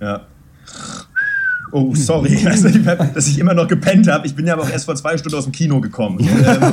Ja. 0.00 0.20
Oh, 1.72 1.94
sorry, 1.94 2.36
also, 2.46 2.68
dass 2.68 3.28
ich 3.28 3.38
immer 3.38 3.54
noch 3.54 3.68
gepennt 3.68 4.08
habe. 4.08 4.26
Ich 4.26 4.34
bin 4.34 4.46
ja 4.46 4.54
aber 4.54 4.64
auch 4.64 4.70
erst 4.70 4.86
vor 4.86 4.96
zwei 4.96 5.16
Stunden 5.16 5.38
aus 5.38 5.44
dem 5.44 5.52
Kino 5.52 5.80
gekommen. 5.80 6.18
ähm, 6.28 6.72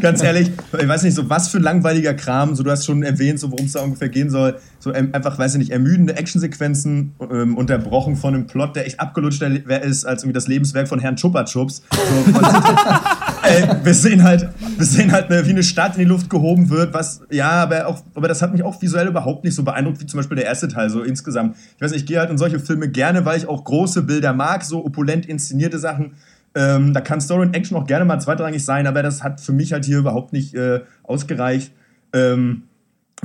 ganz 0.00 0.22
ehrlich, 0.22 0.50
ich 0.78 0.88
weiß 0.88 1.02
nicht, 1.02 1.14
so 1.14 1.28
was 1.28 1.48
für 1.48 1.58
langweiliger 1.58 2.14
Kram. 2.14 2.54
So, 2.54 2.62
du 2.62 2.70
hast 2.70 2.84
schon 2.84 3.02
erwähnt, 3.02 3.40
so 3.40 3.50
worum 3.50 3.66
es 3.66 3.72
da 3.72 3.80
ungefähr 3.80 4.08
gehen 4.08 4.30
soll. 4.30 4.58
So 4.78 4.94
ähm, 4.94 5.10
einfach, 5.12 5.38
weiß 5.38 5.54
ich 5.54 5.58
nicht, 5.58 5.70
ermüdende 5.70 6.16
Actionsequenzen, 6.16 7.14
ähm, 7.30 7.56
unterbrochen 7.56 8.16
von 8.16 8.34
einem 8.34 8.46
Plot, 8.46 8.76
der 8.76 8.86
echt 8.86 9.00
abgelutschter 9.00 9.48
ist 9.82 10.04
als 10.04 10.22
irgendwie 10.22 10.34
das 10.34 10.46
Lebenswerk 10.48 10.88
von 10.88 11.00
Herrn 11.00 11.16
Chupa 11.16 11.44
Chups. 11.44 11.82
So, 11.90 12.32
äh, 13.46 13.84
wir 13.84 13.94
sehen 13.94 14.22
halt, 14.22 14.48
wir 14.76 14.86
sehen 14.86 15.12
halt, 15.12 15.30
wie 15.30 15.50
eine 15.50 15.62
Stadt 15.62 15.94
in 15.94 16.00
die 16.00 16.04
Luft 16.04 16.28
gehoben 16.30 16.70
wird, 16.70 16.92
was, 16.94 17.22
ja, 17.30 17.50
aber 17.50 17.86
auch, 17.86 18.02
aber 18.14 18.28
das 18.28 18.42
hat 18.42 18.52
mich 18.52 18.62
auch 18.62 18.80
visuell 18.80 19.06
überhaupt 19.08 19.44
nicht 19.44 19.54
so 19.54 19.62
beeindruckt 19.62 20.00
wie 20.00 20.06
zum 20.06 20.18
Beispiel 20.18 20.36
der 20.36 20.46
erste 20.46 20.68
Teil, 20.68 20.90
so 20.90 21.02
insgesamt. 21.02 21.56
Ich 21.76 21.82
weiß 21.82 21.92
nicht, 21.92 22.02
ich 22.02 22.06
gehe 22.06 22.18
halt 22.18 22.30
in 22.30 22.38
solche 22.38 22.58
Filme 22.58 22.88
gerne, 22.88 23.24
weil 23.24 23.38
ich 23.38 23.48
auch 23.48 23.64
große 23.64 24.02
Bilder 24.02 24.32
mag, 24.32 24.64
so 24.64 24.84
opulent 24.84 25.26
inszenierte 25.26 25.78
Sachen. 25.78 26.12
Ähm, 26.54 26.94
da 26.94 27.00
kann 27.00 27.20
Story 27.20 27.42
und 27.42 27.54
Action 27.54 27.76
auch 27.76 27.86
gerne 27.86 28.04
mal 28.04 28.20
zweitrangig 28.20 28.64
sein, 28.64 28.86
aber 28.86 29.02
das 29.02 29.22
hat 29.22 29.40
für 29.40 29.52
mich 29.52 29.72
halt 29.72 29.84
hier 29.84 29.98
überhaupt 29.98 30.32
nicht 30.32 30.54
äh, 30.54 30.80
ausgereicht. 31.02 31.72
Ähm, 32.12 32.62
äh, 32.62 32.75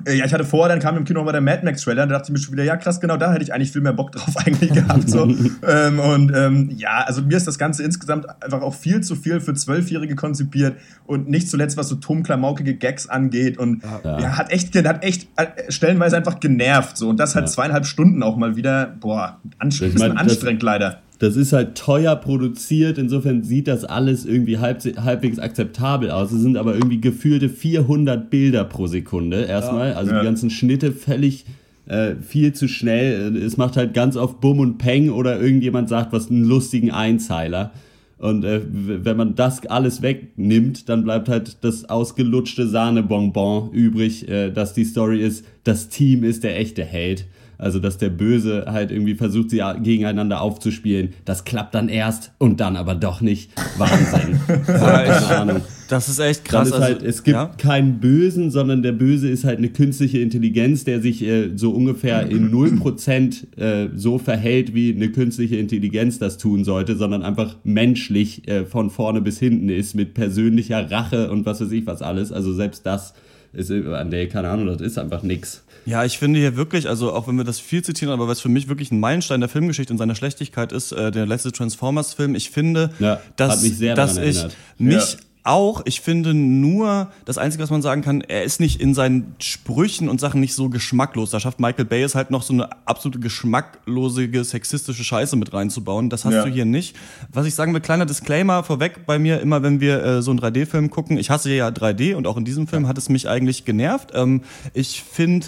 ja, 0.08 0.26
ich 0.26 0.34
hatte 0.34 0.46
vorher, 0.46 0.70
dann 0.70 0.82
kam 0.82 0.98
im 0.98 1.04
Kino 1.04 1.20
nochmal 1.20 1.34
der 1.34 1.42
Mad 1.42 1.64
Max 1.64 1.82
Trailer, 1.82 2.08
da 2.08 2.14
dachte 2.14 2.26
ich 2.28 2.32
mir 2.32 2.40
schon 2.40 2.54
wieder, 2.54 2.64
ja 2.64 2.76
krass, 2.76 3.00
genau 3.00 3.18
da 3.18 3.34
hätte 3.34 3.44
ich 3.44 3.54
eigentlich 3.54 3.72
viel 3.72 3.82
mehr 3.82 3.94
Bock 3.94 4.12
drauf 4.12 4.36
eigentlich 4.46 4.74
gehabt. 4.74 5.10
So. 5.10 5.24
ähm, 5.68 6.00
und 6.00 6.32
ähm, 6.36 6.72
ja, 6.76 7.04
also 7.06 7.22
mir 7.22 7.38
ist 7.38 7.48
das 7.48 7.60
Ganze 7.60 7.84
insgesamt 7.84 8.26
einfach 8.44 8.62
auch 8.62 8.74
viel 8.74 9.02
zu 9.02 9.16
viel 9.16 9.40
für 9.42 9.54
Zwölfjährige 9.54 10.16
konzipiert 10.16 10.78
und 11.06 11.30
nicht 11.30 11.50
zuletzt, 11.50 11.78
was 11.78 11.88
so 11.90 11.96
tumm-klamaukige 11.96 12.76
Gags 12.76 13.08
angeht 13.08 13.58
und 13.58 13.84
ja. 14.04 14.20
ja. 14.20 14.38
hat 14.38 14.52
echt, 14.52 14.76
hat 14.76 15.04
echt 15.04 15.28
äh, 15.36 15.72
stellenweise 15.72 16.18
einfach 16.18 16.40
genervt 16.40 16.98
so 16.98 17.10
und 17.10 17.20
das 17.20 17.36
halt 17.36 17.46
ja. 17.46 17.52
zweieinhalb 17.52 17.86
Stunden 17.86 18.24
auch 18.24 18.38
mal 18.38 18.56
wieder, 18.56 18.96
boah, 19.00 19.40
anst 19.60 19.82
ich 19.82 19.98
mein, 19.98 20.18
anstrengend 20.18 20.64
leider 20.64 21.02
das 21.22 21.36
ist 21.36 21.54
halt 21.54 21.78
teuer 21.78 22.16
produziert, 22.16 22.98
insofern 22.98 23.44
sieht 23.44 23.68
das 23.68 23.86
alles 23.86 24.26
irgendwie 24.26 24.58
halb, 24.58 24.82
halbwegs 25.04 25.38
akzeptabel 25.38 26.10
aus. 26.10 26.32
Es 26.32 26.42
sind 26.42 26.58
aber 26.58 26.74
irgendwie 26.74 27.00
gefühlte 27.00 27.48
400 27.48 28.32
Bilder 28.32 28.64
pro 28.64 28.88
Sekunde 28.88 29.44
erstmal, 29.44 29.92
ja, 29.92 29.98
also 29.98 30.12
ja. 30.12 30.20
die 30.20 30.26
ganzen 30.26 30.50
Schnitte 30.50 30.92
völlig 30.92 31.46
äh, 31.86 32.16
viel 32.16 32.54
zu 32.54 32.68
schnell. 32.68 33.38
Es 33.38 33.56
macht 33.56 33.78
halt 33.78 33.94
ganz 33.94 34.18
oft 34.18 34.42
Bumm 34.42 34.58
und 34.58 34.80
Peng 34.80 35.12
oder 35.12 35.40
irgendjemand 35.40 35.90
sagt 35.90 36.12
was 36.12 36.32
einen 36.32 36.44
lustigen 36.44 36.90
Einzeiler. 36.90 37.70
Und 38.18 38.44
äh, 38.44 38.62
wenn 38.66 39.16
man 39.16 39.36
das 39.36 39.64
alles 39.68 40.02
wegnimmt, 40.02 40.90
dann 40.90 41.04
bleibt 41.04 41.30
halt 41.30 41.58
das 41.62 41.88
ausgelutschte 41.88 42.68
Sahnebonbon 42.68 43.72
übrig, 43.74 44.28
äh, 44.28 44.50
dass 44.50 44.74
die 44.74 44.86
Story 44.86 45.22
ist, 45.22 45.46
das 45.66 45.90
Team 45.90 46.24
ist 46.24 46.44
der 46.44 46.58
echte 46.60 46.84
Held. 46.84 47.26
Also, 47.62 47.78
dass 47.78 48.00
der 48.00 48.10
Böse 48.10 48.66
halt 48.68 48.92
irgendwie 48.92 49.14
versucht, 49.14 49.52
sie 49.52 49.62
gegeneinander 49.84 50.42
aufzuspielen. 50.42 51.10
Das 51.26 51.46
klappt 51.46 51.76
dann 51.76 51.90
erst 51.90 52.32
und 52.40 52.60
dann 52.60 52.76
aber 52.76 52.96
doch 52.96 53.22
nicht. 53.22 53.52
Wahnsinn. 53.78 54.40
Keine 54.66 55.28
Ahnung. 55.28 55.62
Das 55.88 56.10
ist 56.10 56.18
echt 56.18 56.44
krass. 56.46 56.70
Ist 56.70 56.80
halt, 56.80 57.04
es 57.04 57.22
gibt 57.24 57.36
ja? 57.36 57.52
keinen 57.58 58.00
Bösen, 58.00 58.50
sondern 58.50 58.82
der 58.82 58.94
Böse 58.94 59.30
ist 59.30 59.44
halt 59.44 59.60
eine 59.60 59.70
künstliche 59.70 60.18
Intelligenz, 60.20 60.86
der 60.86 61.02
sich 61.02 61.22
äh, 61.22 61.52
so 61.56 61.72
ungefähr 61.72 62.28
in 62.32 62.52
0% 62.52 63.60
äh, 63.60 63.90
so 63.96 64.18
verhält, 64.18 64.74
wie 64.74 64.96
eine 64.96 65.10
künstliche 65.10 65.58
Intelligenz 65.58 66.18
das 66.18 66.40
tun 66.40 66.64
sollte, 66.64 66.96
sondern 66.96 67.22
einfach 67.22 67.58
menschlich 67.64 68.48
äh, 68.48 68.66
von 68.66 68.90
vorne 68.90 69.22
bis 69.22 69.38
hinten 69.38 69.70
ist, 69.70 69.94
mit 69.94 70.16
persönlicher 70.16 70.90
Rache 70.90 71.30
und 71.30 71.46
was 71.46 71.62
weiß 71.62 71.72
ich 71.74 71.86
was 71.86 72.02
alles. 72.02 72.32
Also 72.32 72.54
selbst 72.54 72.88
das 72.88 73.14
ist, 73.54 73.70
äh, 73.70 74.06
nee, 74.06 74.28
keine 74.28 74.50
Ahnung, 74.50 74.66
das 74.68 74.82
ist 74.82 74.98
einfach 74.98 75.24
nix. 75.24 75.64
Ja, 75.86 76.06
ich 76.06 76.18
finde 76.18 76.40
hier 76.40 76.56
wirklich, 76.56 76.88
also 76.88 77.14
auch 77.14 77.28
wenn 77.28 77.36
wir 77.36 77.44
das 77.44 77.60
viel 77.60 77.84
zitieren, 77.84 78.14
aber 78.14 78.28
was 78.28 78.42
für 78.42 78.50
mich 78.50 78.68
wirklich 78.68 78.92
ein 78.92 79.00
Meilenstein 79.00 79.40
der 79.40 79.50
Filmgeschichte 79.50 79.92
in 79.92 79.98
seiner 79.98 80.16
Schlechtigkeit 80.16 80.72
ist, 80.72 80.92
äh, 80.92 81.12
der 81.12 81.26
letzte 81.26 81.52
Transformers-Film. 81.52 82.36
Ich 82.36 82.50
finde, 82.52 82.92
ja, 83.00 83.20
dass, 83.36 83.62
dass 83.62 84.18
ich 84.18 84.44
mich 84.78 85.14
ja 85.14 85.20
auch, 85.44 85.82
ich 85.86 86.02
finde 86.02 86.34
nur, 86.34 87.12
das 87.26 87.38
Einzige, 87.38 87.64
was 87.64 87.72
man 87.72 87.82
sagen 87.82 88.02
kann, 88.02 88.22
er 88.22 88.44
ist 88.44 88.60
nicht 88.60 88.80
in 88.80 88.94
seinen 88.94 89.36
Sprüchen 89.40 90.08
und 90.08 90.20
Sachen 90.20 90.40
nicht 90.40 90.54
so 90.54 90.70
geschmacklos. 90.70 91.32
Da 91.32 91.40
schafft 91.40 91.60
Michael 91.60 91.86
Bay 91.86 92.04
es 92.04 92.16
halt 92.16 92.30
noch 92.30 92.44
so 92.44 92.54
eine 92.54 92.70
absolute 92.88 93.20
geschmacklose, 93.20 94.44
sexistische 94.44 95.04
Scheiße 95.04 95.36
mit 95.36 95.54
reinzubauen. 95.54 96.10
Das 96.10 96.26
hast 96.26 96.34
ja. 96.34 96.44
du 96.46 96.52
hier 96.52 96.66
nicht. 96.66 96.96
Was 97.32 97.48
ich 97.48 97.56
sagen 97.56 97.74
will, 97.74 97.82
kleiner 97.82 98.06
Disclaimer 98.06 98.64
vorweg 98.64 99.06
bei 99.06 99.18
mir, 99.18 99.42
immer 99.42 99.64
wenn 99.64 99.80
wir 99.80 100.04
äh, 100.04 100.22
so 100.22 100.32
einen 100.32 100.40
3D-Film 100.40 100.90
gucken, 100.92 101.18
ich 101.18 101.30
hasse 101.30 101.52
ja 101.52 101.70
3D 101.70 102.16
und 102.16 102.28
auch 102.28 102.38
in 102.38 102.46
diesem 102.46 102.68
Film 102.68 102.84
ja. 102.84 102.90
hat 102.90 102.98
es 102.98 103.10
mich 103.10 103.28
eigentlich 103.28 103.66
genervt. 103.66 104.12
Ähm, 104.14 104.42
ich 104.74 105.02
finde, 105.02 105.48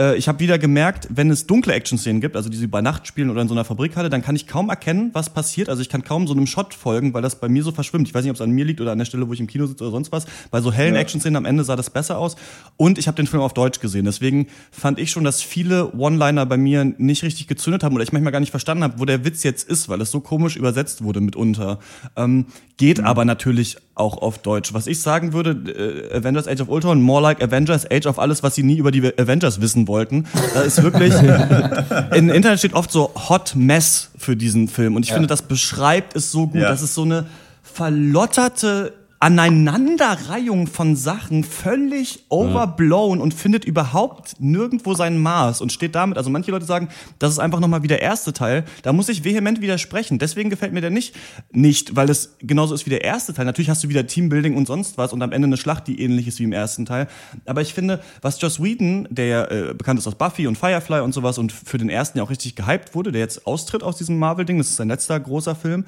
äh, 0.00 0.16
ich 0.16 0.26
habe 0.26 0.40
wieder 0.40 0.58
gemerkt, 0.58 1.06
wenn 1.10 1.30
es 1.30 1.46
dunkle 1.46 1.74
Action-Szenen 1.74 2.20
gibt, 2.20 2.34
also 2.34 2.48
die 2.48 2.56
sie 2.56 2.66
bei 2.66 2.80
Nacht 2.80 3.06
spielen 3.06 3.30
oder 3.30 3.42
in 3.42 3.48
so 3.48 3.54
einer 3.54 3.64
Fabrikhalle, 3.64 4.08
dann 4.08 4.22
kann 4.22 4.34
ich 4.34 4.46
kaum 4.46 4.70
erkennen, 4.70 5.10
was 5.12 5.30
passiert. 5.30 5.68
Also 5.68 5.82
ich 5.82 5.88
kann 5.88 6.02
kaum 6.02 6.26
so 6.26 6.32
einem 6.32 6.46
Shot 6.46 6.72
folgen, 6.74 7.12
weil 7.12 7.22
das 7.22 7.38
bei 7.38 7.48
mir 7.48 7.62
so 7.62 7.70
verschwimmt. 7.70 8.08
Ich 8.08 8.14
weiß 8.14 8.24
nicht, 8.24 8.30
ob 8.30 8.36
es 8.36 8.40
an 8.40 8.50
mir 8.50 8.64
liegt 8.64 8.80
oder 8.80 8.92
an 8.92 8.98
der 8.98 9.04
Stelle, 9.04 9.28
wo 9.28 9.32
ich 9.32 9.40
im 9.40 9.46
Kino 9.46 9.66
sitze 9.66 9.84
oder 9.84 9.92
sonst 9.92 10.10
was. 10.10 10.26
Bei 10.50 10.60
so 10.60 10.72
hellen 10.72 10.94
ja. 10.94 11.00
Action-Szenen 11.00 11.36
am 11.36 11.44
Ende 11.44 11.62
sah 11.64 11.76
das 11.76 11.90
besser 11.90 12.18
aus. 12.18 12.36
Und 12.76 12.98
ich 12.98 13.06
habe 13.06 13.16
den 13.16 13.26
Film 13.26 13.42
auf 13.42 13.52
Deutsch 13.52 13.80
gesehen. 13.80 14.06
Deswegen 14.06 14.46
fand 14.72 14.98
ich 14.98 15.10
schon, 15.10 15.24
dass 15.24 15.42
viele 15.42 15.92
One-Liner 15.92 16.46
bei 16.46 16.56
mir 16.56 16.84
nicht 16.84 17.22
richtig 17.22 17.46
gezündet 17.46 17.84
haben 17.84 17.94
oder 17.94 18.02
ich 18.02 18.12
manchmal 18.12 18.32
gar 18.32 18.40
nicht 18.40 18.50
verstanden 18.50 18.84
habe, 18.84 18.98
wo 18.98 19.04
der 19.04 19.24
Witz 19.24 19.42
jetzt 19.42 19.68
ist, 19.68 19.88
weil 19.88 20.00
es 20.00 20.10
so 20.10 20.20
komisch 20.20 20.56
übersetzt 20.56 21.04
wurde 21.04 21.20
mitunter. 21.20 21.78
Ähm, 22.16 22.46
geht 22.78 22.98
mhm. 22.98 23.04
aber 23.04 23.24
natürlich 23.26 23.76
auch 24.00 24.18
auf 24.18 24.38
Deutsch. 24.38 24.74
Was 24.74 24.86
ich 24.86 25.00
sagen 25.00 25.32
würde, 25.32 25.50
äh, 25.50 26.16
Avengers 26.16 26.48
Age 26.48 26.62
of 26.62 26.68
Ultron, 26.68 27.00
more 27.00 27.22
like 27.22 27.42
Avengers 27.42 27.88
Age 27.90 28.06
of 28.06 28.18
alles, 28.18 28.42
was 28.42 28.54
sie 28.54 28.62
nie 28.62 28.78
über 28.78 28.90
die 28.90 29.06
Avengers 29.18 29.60
wissen 29.60 29.86
wollten. 29.86 30.26
Da 30.54 30.62
ist 30.62 30.82
wirklich, 30.82 31.14
im 32.14 32.30
Internet 32.30 32.58
steht 32.58 32.74
oft 32.74 32.90
so 32.90 33.12
Hot 33.28 33.54
Mess 33.54 34.10
für 34.16 34.36
diesen 34.36 34.66
Film. 34.66 34.96
Und 34.96 35.04
ich 35.04 35.10
ja. 35.10 35.14
finde, 35.14 35.28
das 35.28 35.42
beschreibt 35.42 36.16
es 36.16 36.32
so 36.32 36.48
gut. 36.48 36.62
Ja. 36.62 36.68
Das 36.68 36.82
ist 36.82 36.94
so 36.94 37.02
eine 37.02 37.26
verlotterte 37.62 38.92
Aneinanderreihung 39.22 40.66
von 40.66 40.96
Sachen 40.96 41.44
völlig 41.44 42.24
overblown 42.30 43.20
und 43.20 43.34
findet 43.34 43.66
überhaupt 43.66 44.36
nirgendwo 44.38 44.94
sein 44.94 45.18
Maß 45.18 45.60
und 45.60 45.74
steht 45.74 45.94
damit, 45.94 46.16
also 46.16 46.30
manche 46.30 46.50
Leute 46.50 46.64
sagen, 46.64 46.88
das 47.18 47.32
ist 47.32 47.38
einfach 47.38 47.60
nochmal 47.60 47.82
wie 47.82 47.86
der 47.86 48.00
erste 48.00 48.32
Teil. 48.32 48.64
Da 48.80 48.94
muss 48.94 49.10
ich 49.10 49.22
vehement 49.22 49.60
widersprechen. 49.60 50.18
Deswegen 50.18 50.48
gefällt 50.48 50.72
mir 50.72 50.80
der 50.80 50.88
nicht, 50.88 51.14
nicht, 51.52 51.96
weil 51.96 52.08
es 52.08 52.38
genauso 52.40 52.74
ist 52.74 52.86
wie 52.86 52.90
der 52.90 53.04
erste 53.04 53.34
Teil. 53.34 53.44
Natürlich 53.44 53.68
hast 53.68 53.84
du 53.84 53.90
wieder 53.90 54.06
Teambuilding 54.06 54.56
und 54.56 54.66
sonst 54.66 54.96
was 54.96 55.12
und 55.12 55.20
am 55.20 55.32
Ende 55.32 55.44
eine 55.44 55.58
Schlacht, 55.58 55.86
die 55.86 56.00
ähnlich 56.00 56.26
ist 56.26 56.38
wie 56.38 56.44
im 56.44 56.52
ersten 56.54 56.86
Teil. 56.86 57.06
Aber 57.44 57.60
ich 57.60 57.74
finde, 57.74 58.00
was 58.22 58.40
Joss 58.40 58.62
Whedon, 58.62 59.06
der 59.10 59.26
ja 59.26 59.44
äh, 59.50 59.74
bekannt 59.74 60.00
ist 60.00 60.06
aus 60.06 60.14
Buffy 60.14 60.46
und 60.46 60.56
Firefly 60.56 61.00
und 61.00 61.12
sowas 61.12 61.36
und 61.36 61.52
für 61.52 61.76
den 61.76 61.90
ersten 61.90 62.16
ja 62.16 62.24
auch 62.24 62.30
richtig 62.30 62.56
gehypt 62.56 62.94
wurde, 62.94 63.12
der 63.12 63.20
jetzt 63.20 63.46
austritt 63.46 63.82
aus 63.82 63.98
diesem 63.98 64.18
Marvel-Ding, 64.18 64.56
das 64.56 64.70
ist 64.70 64.76
sein 64.76 64.88
letzter 64.88 65.20
großer 65.20 65.54
Film, 65.54 65.84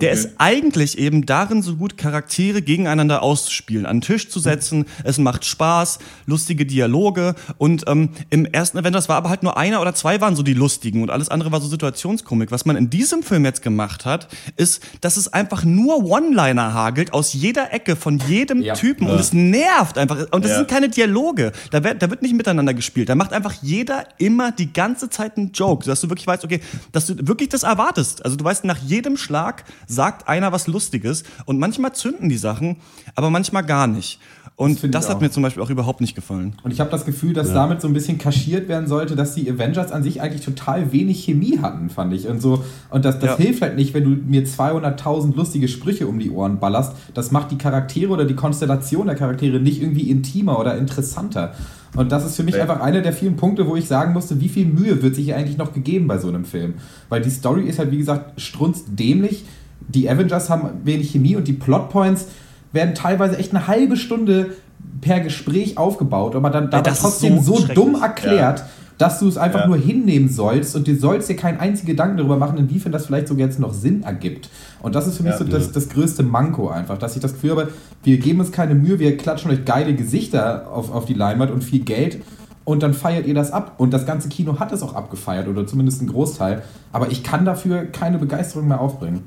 der 0.00 0.10
okay. 0.10 0.18
ist 0.18 0.30
eigentlich 0.36 0.98
eben 0.98 1.24
darin 1.24 1.62
so 1.62 1.76
gut, 1.76 1.96
Charaktere 1.96 2.60
gegeneinander 2.60 3.22
auszuspielen, 3.22 3.86
an 3.86 3.96
den 3.96 4.02
Tisch 4.02 4.28
zu 4.28 4.40
setzen. 4.40 4.84
Es 5.04 5.16
macht 5.18 5.44
Spaß, 5.44 5.98
lustige 6.26 6.66
Dialoge. 6.66 7.34
Und 7.56 7.84
ähm, 7.86 8.10
im 8.28 8.44
ersten 8.44 8.76
Avengers 8.76 9.08
war 9.08 9.16
aber 9.16 9.30
halt 9.30 9.42
nur 9.42 9.56
einer 9.56 9.80
oder 9.80 9.94
zwei 9.94 10.20
waren 10.20 10.36
so 10.36 10.42
die 10.42 10.52
lustigen 10.52 11.02
und 11.02 11.10
alles 11.10 11.30
andere 11.30 11.50
war 11.50 11.60
so 11.62 11.68
Situationskomik. 11.68 12.50
Was 12.50 12.66
man 12.66 12.76
in 12.76 12.90
diesem 12.90 13.22
Film 13.22 13.46
jetzt 13.46 13.62
gemacht 13.62 14.04
hat, 14.04 14.28
ist, 14.56 14.82
dass 15.00 15.16
es 15.16 15.32
einfach 15.32 15.64
nur 15.64 16.04
One-Liner 16.04 16.74
hagelt 16.74 17.14
aus 17.14 17.32
jeder 17.32 17.72
Ecke 17.72 17.96
von 17.96 18.18
jedem 18.18 18.60
ja. 18.60 18.74
Typen. 18.74 19.06
Ja. 19.06 19.14
Und 19.14 19.20
es 19.20 19.32
nervt 19.32 19.96
einfach. 19.96 20.26
Und 20.30 20.44
das 20.44 20.50
ja. 20.50 20.58
sind 20.58 20.68
keine 20.68 20.90
Dialoge. 20.90 21.52
Da 21.70 21.82
wird, 21.82 22.02
da 22.02 22.10
wird 22.10 22.20
nicht 22.20 22.34
miteinander 22.34 22.74
gespielt. 22.74 23.08
Da 23.08 23.14
macht 23.14 23.32
einfach 23.32 23.54
jeder 23.62 24.04
immer 24.18 24.52
die 24.52 24.72
ganze 24.72 25.08
Zeit 25.08 25.38
einen 25.38 25.52
Joke, 25.52 25.86
dass 25.86 26.02
du 26.02 26.10
wirklich 26.10 26.26
weißt, 26.26 26.44
okay, 26.44 26.60
dass 26.92 27.06
du 27.06 27.14
wirklich 27.26 27.48
das 27.48 27.62
erwartest. 27.62 28.22
Also 28.24 28.36
du 28.36 28.44
weißt 28.44 28.64
nach 28.64 28.78
jedem 28.78 29.16
Schlag, 29.16 29.64
sagt 29.86 30.28
einer 30.28 30.52
was 30.52 30.66
Lustiges 30.66 31.24
und 31.44 31.58
manchmal 31.58 31.94
zünden 31.94 32.28
die 32.28 32.38
Sachen, 32.38 32.76
aber 33.14 33.30
manchmal 33.30 33.64
gar 33.64 33.86
nicht. 33.86 34.18
Und 34.58 34.82
das, 34.82 34.90
das 34.90 35.10
hat 35.10 35.20
mir 35.20 35.30
zum 35.30 35.42
Beispiel 35.42 35.62
auch 35.62 35.68
überhaupt 35.68 36.00
nicht 36.00 36.14
gefallen. 36.14 36.54
Und 36.62 36.70
ich 36.70 36.80
habe 36.80 36.90
das 36.90 37.04
Gefühl, 37.04 37.34
dass 37.34 37.48
ja. 37.48 37.54
damit 37.54 37.82
so 37.82 37.88
ein 37.88 37.92
bisschen 37.92 38.16
kaschiert 38.16 38.68
werden 38.68 38.86
sollte, 38.86 39.14
dass 39.14 39.34
die 39.34 39.50
Avengers 39.50 39.92
an 39.92 40.02
sich 40.02 40.22
eigentlich 40.22 40.42
total 40.42 40.92
wenig 40.92 41.24
Chemie 41.24 41.58
hatten, 41.60 41.90
fand 41.90 42.14
ich. 42.14 42.26
Und 42.26 42.40
so 42.40 42.64
und 42.88 43.04
das, 43.04 43.18
das 43.18 43.32
ja. 43.32 43.36
hilft 43.36 43.60
halt 43.60 43.76
nicht, 43.76 43.92
wenn 43.92 44.04
du 44.04 44.10
mir 44.10 44.46
200.000 44.46 45.36
lustige 45.36 45.68
Sprüche 45.68 46.06
um 46.06 46.18
die 46.18 46.30
Ohren 46.30 46.58
ballerst. 46.58 46.94
Das 47.12 47.32
macht 47.32 47.50
die 47.50 47.58
Charaktere 47.58 48.10
oder 48.10 48.24
die 48.24 48.34
Konstellation 48.34 49.06
der 49.06 49.16
Charaktere 49.16 49.60
nicht 49.60 49.82
irgendwie 49.82 50.10
intimer 50.10 50.58
oder 50.58 50.78
interessanter. 50.78 51.52
Und 51.94 52.10
das 52.10 52.24
ist 52.24 52.36
für 52.36 52.42
mich 52.42 52.54
ja. 52.54 52.62
einfach 52.62 52.80
einer 52.80 53.02
der 53.02 53.12
vielen 53.12 53.36
Punkte, 53.36 53.66
wo 53.66 53.76
ich 53.76 53.86
sagen 53.86 54.14
musste, 54.14 54.40
wie 54.40 54.48
viel 54.48 54.64
Mühe 54.64 55.02
wird 55.02 55.16
sich 55.16 55.26
hier 55.26 55.36
eigentlich 55.36 55.58
noch 55.58 55.74
gegeben 55.74 56.06
bei 56.06 56.16
so 56.16 56.28
einem 56.28 56.46
Film? 56.46 56.74
Weil 57.10 57.20
die 57.20 57.30
Story 57.30 57.64
ist 57.64 57.78
halt, 57.78 57.90
wie 57.90 57.98
gesagt, 57.98 58.40
strunzdämlich 58.40 59.44
die 59.80 60.08
Avengers 60.08 60.50
haben 60.50 60.68
wenig 60.84 61.10
Chemie 61.10 61.36
und 61.36 61.46
die 61.48 61.52
Plotpoints 61.52 62.26
werden 62.72 62.94
teilweise 62.94 63.38
echt 63.38 63.52
eine 63.54 63.66
halbe 63.66 63.96
Stunde 63.96 64.54
per 65.00 65.20
Gespräch 65.20 65.78
aufgebaut, 65.78 66.34
aber 66.34 66.50
dann 66.50 66.70
ja, 66.70 66.82
trotzdem 66.82 67.40
so, 67.40 67.56
so 67.56 67.72
dumm 67.72 67.94
erklärt, 68.00 68.60
ja. 68.60 68.66
dass 68.98 69.18
du 69.20 69.28
es 69.28 69.36
einfach 69.36 69.60
ja. 69.60 69.66
nur 69.66 69.76
hinnehmen 69.76 70.28
sollst 70.28 70.74
und 70.76 70.86
du 70.86 70.96
sollst 70.96 71.28
dir 71.28 71.36
keinen 71.36 71.60
einzigen 71.60 71.88
Gedanken 71.88 72.16
darüber 72.16 72.36
machen, 72.36 72.58
inwiefern 72.58 72.92
das 72.92 73.06
vielleicht 73.06 73.28
sogar 73.28 73.46
jetzt 73.46 73.58
noch 73.58 73.72
Sinn 73.72 74.02
ergibt. 74.02 74.48
Und 74.82 74.94
das 74.94 75.06
ist 75.06 75.16
für 75.16 75.22
mich 75.22 75.34
so 75.34 75.44
das, 75.44 75.72
das 75.72 75.88
größte 75.88 76.22
Manko 76.22 76.68
einfach, 76.68 76.98
dass 76.98 77.16
ich 77.16 77.22
das 77.22 77.34
Gefühl 77.34 77.52
habe, 77.52 77.68
wir 78.02 78.18
geben 78.18 78.40
uns 78.40 78.52
keine 78.52 78.74
Mühe, 78.74 78.98
wir 78.98 79.16
klatschen 79.16 79.50
euch 79.50 79.64
geile 79.64 79.94
Gesichter 79.94 80.70
auf, 80.70 80.92
auf 80.92 81.04
die 81.04 81.14
Leinwand 81.14 81.50
und 81.50 81.62
viel 81.62 81.80
Geld 81.80 82.18
und 82.66 82.82
dann 82.82 82.94
feiert 82.94 83.26
ihr 83.26 83.34
das 83.34 83.52
ab. 83.52 83.74
Und 83.78 83.94
das 83.94 84.04
ganze 84.06 84.28
Kino 84.28 84.58
hat 84.58 84.72
es 84.72 84.82
auch 84.82 84.94
abgefeiert 84.94 85.46
oder 85.46 85.66
zumindest 85.66 86.02
ein 86.02 86.08
Großteil. 86.08 86.62
Aber 86.92 87.10
ich 87.10 87.22
kann 87.22 87.44
dafür 87.44 87.84
keine 87.84 88.18
Begeisterung 88.18 88.66
mehr 88.66 88.80
aufbringen. 88.80 89.22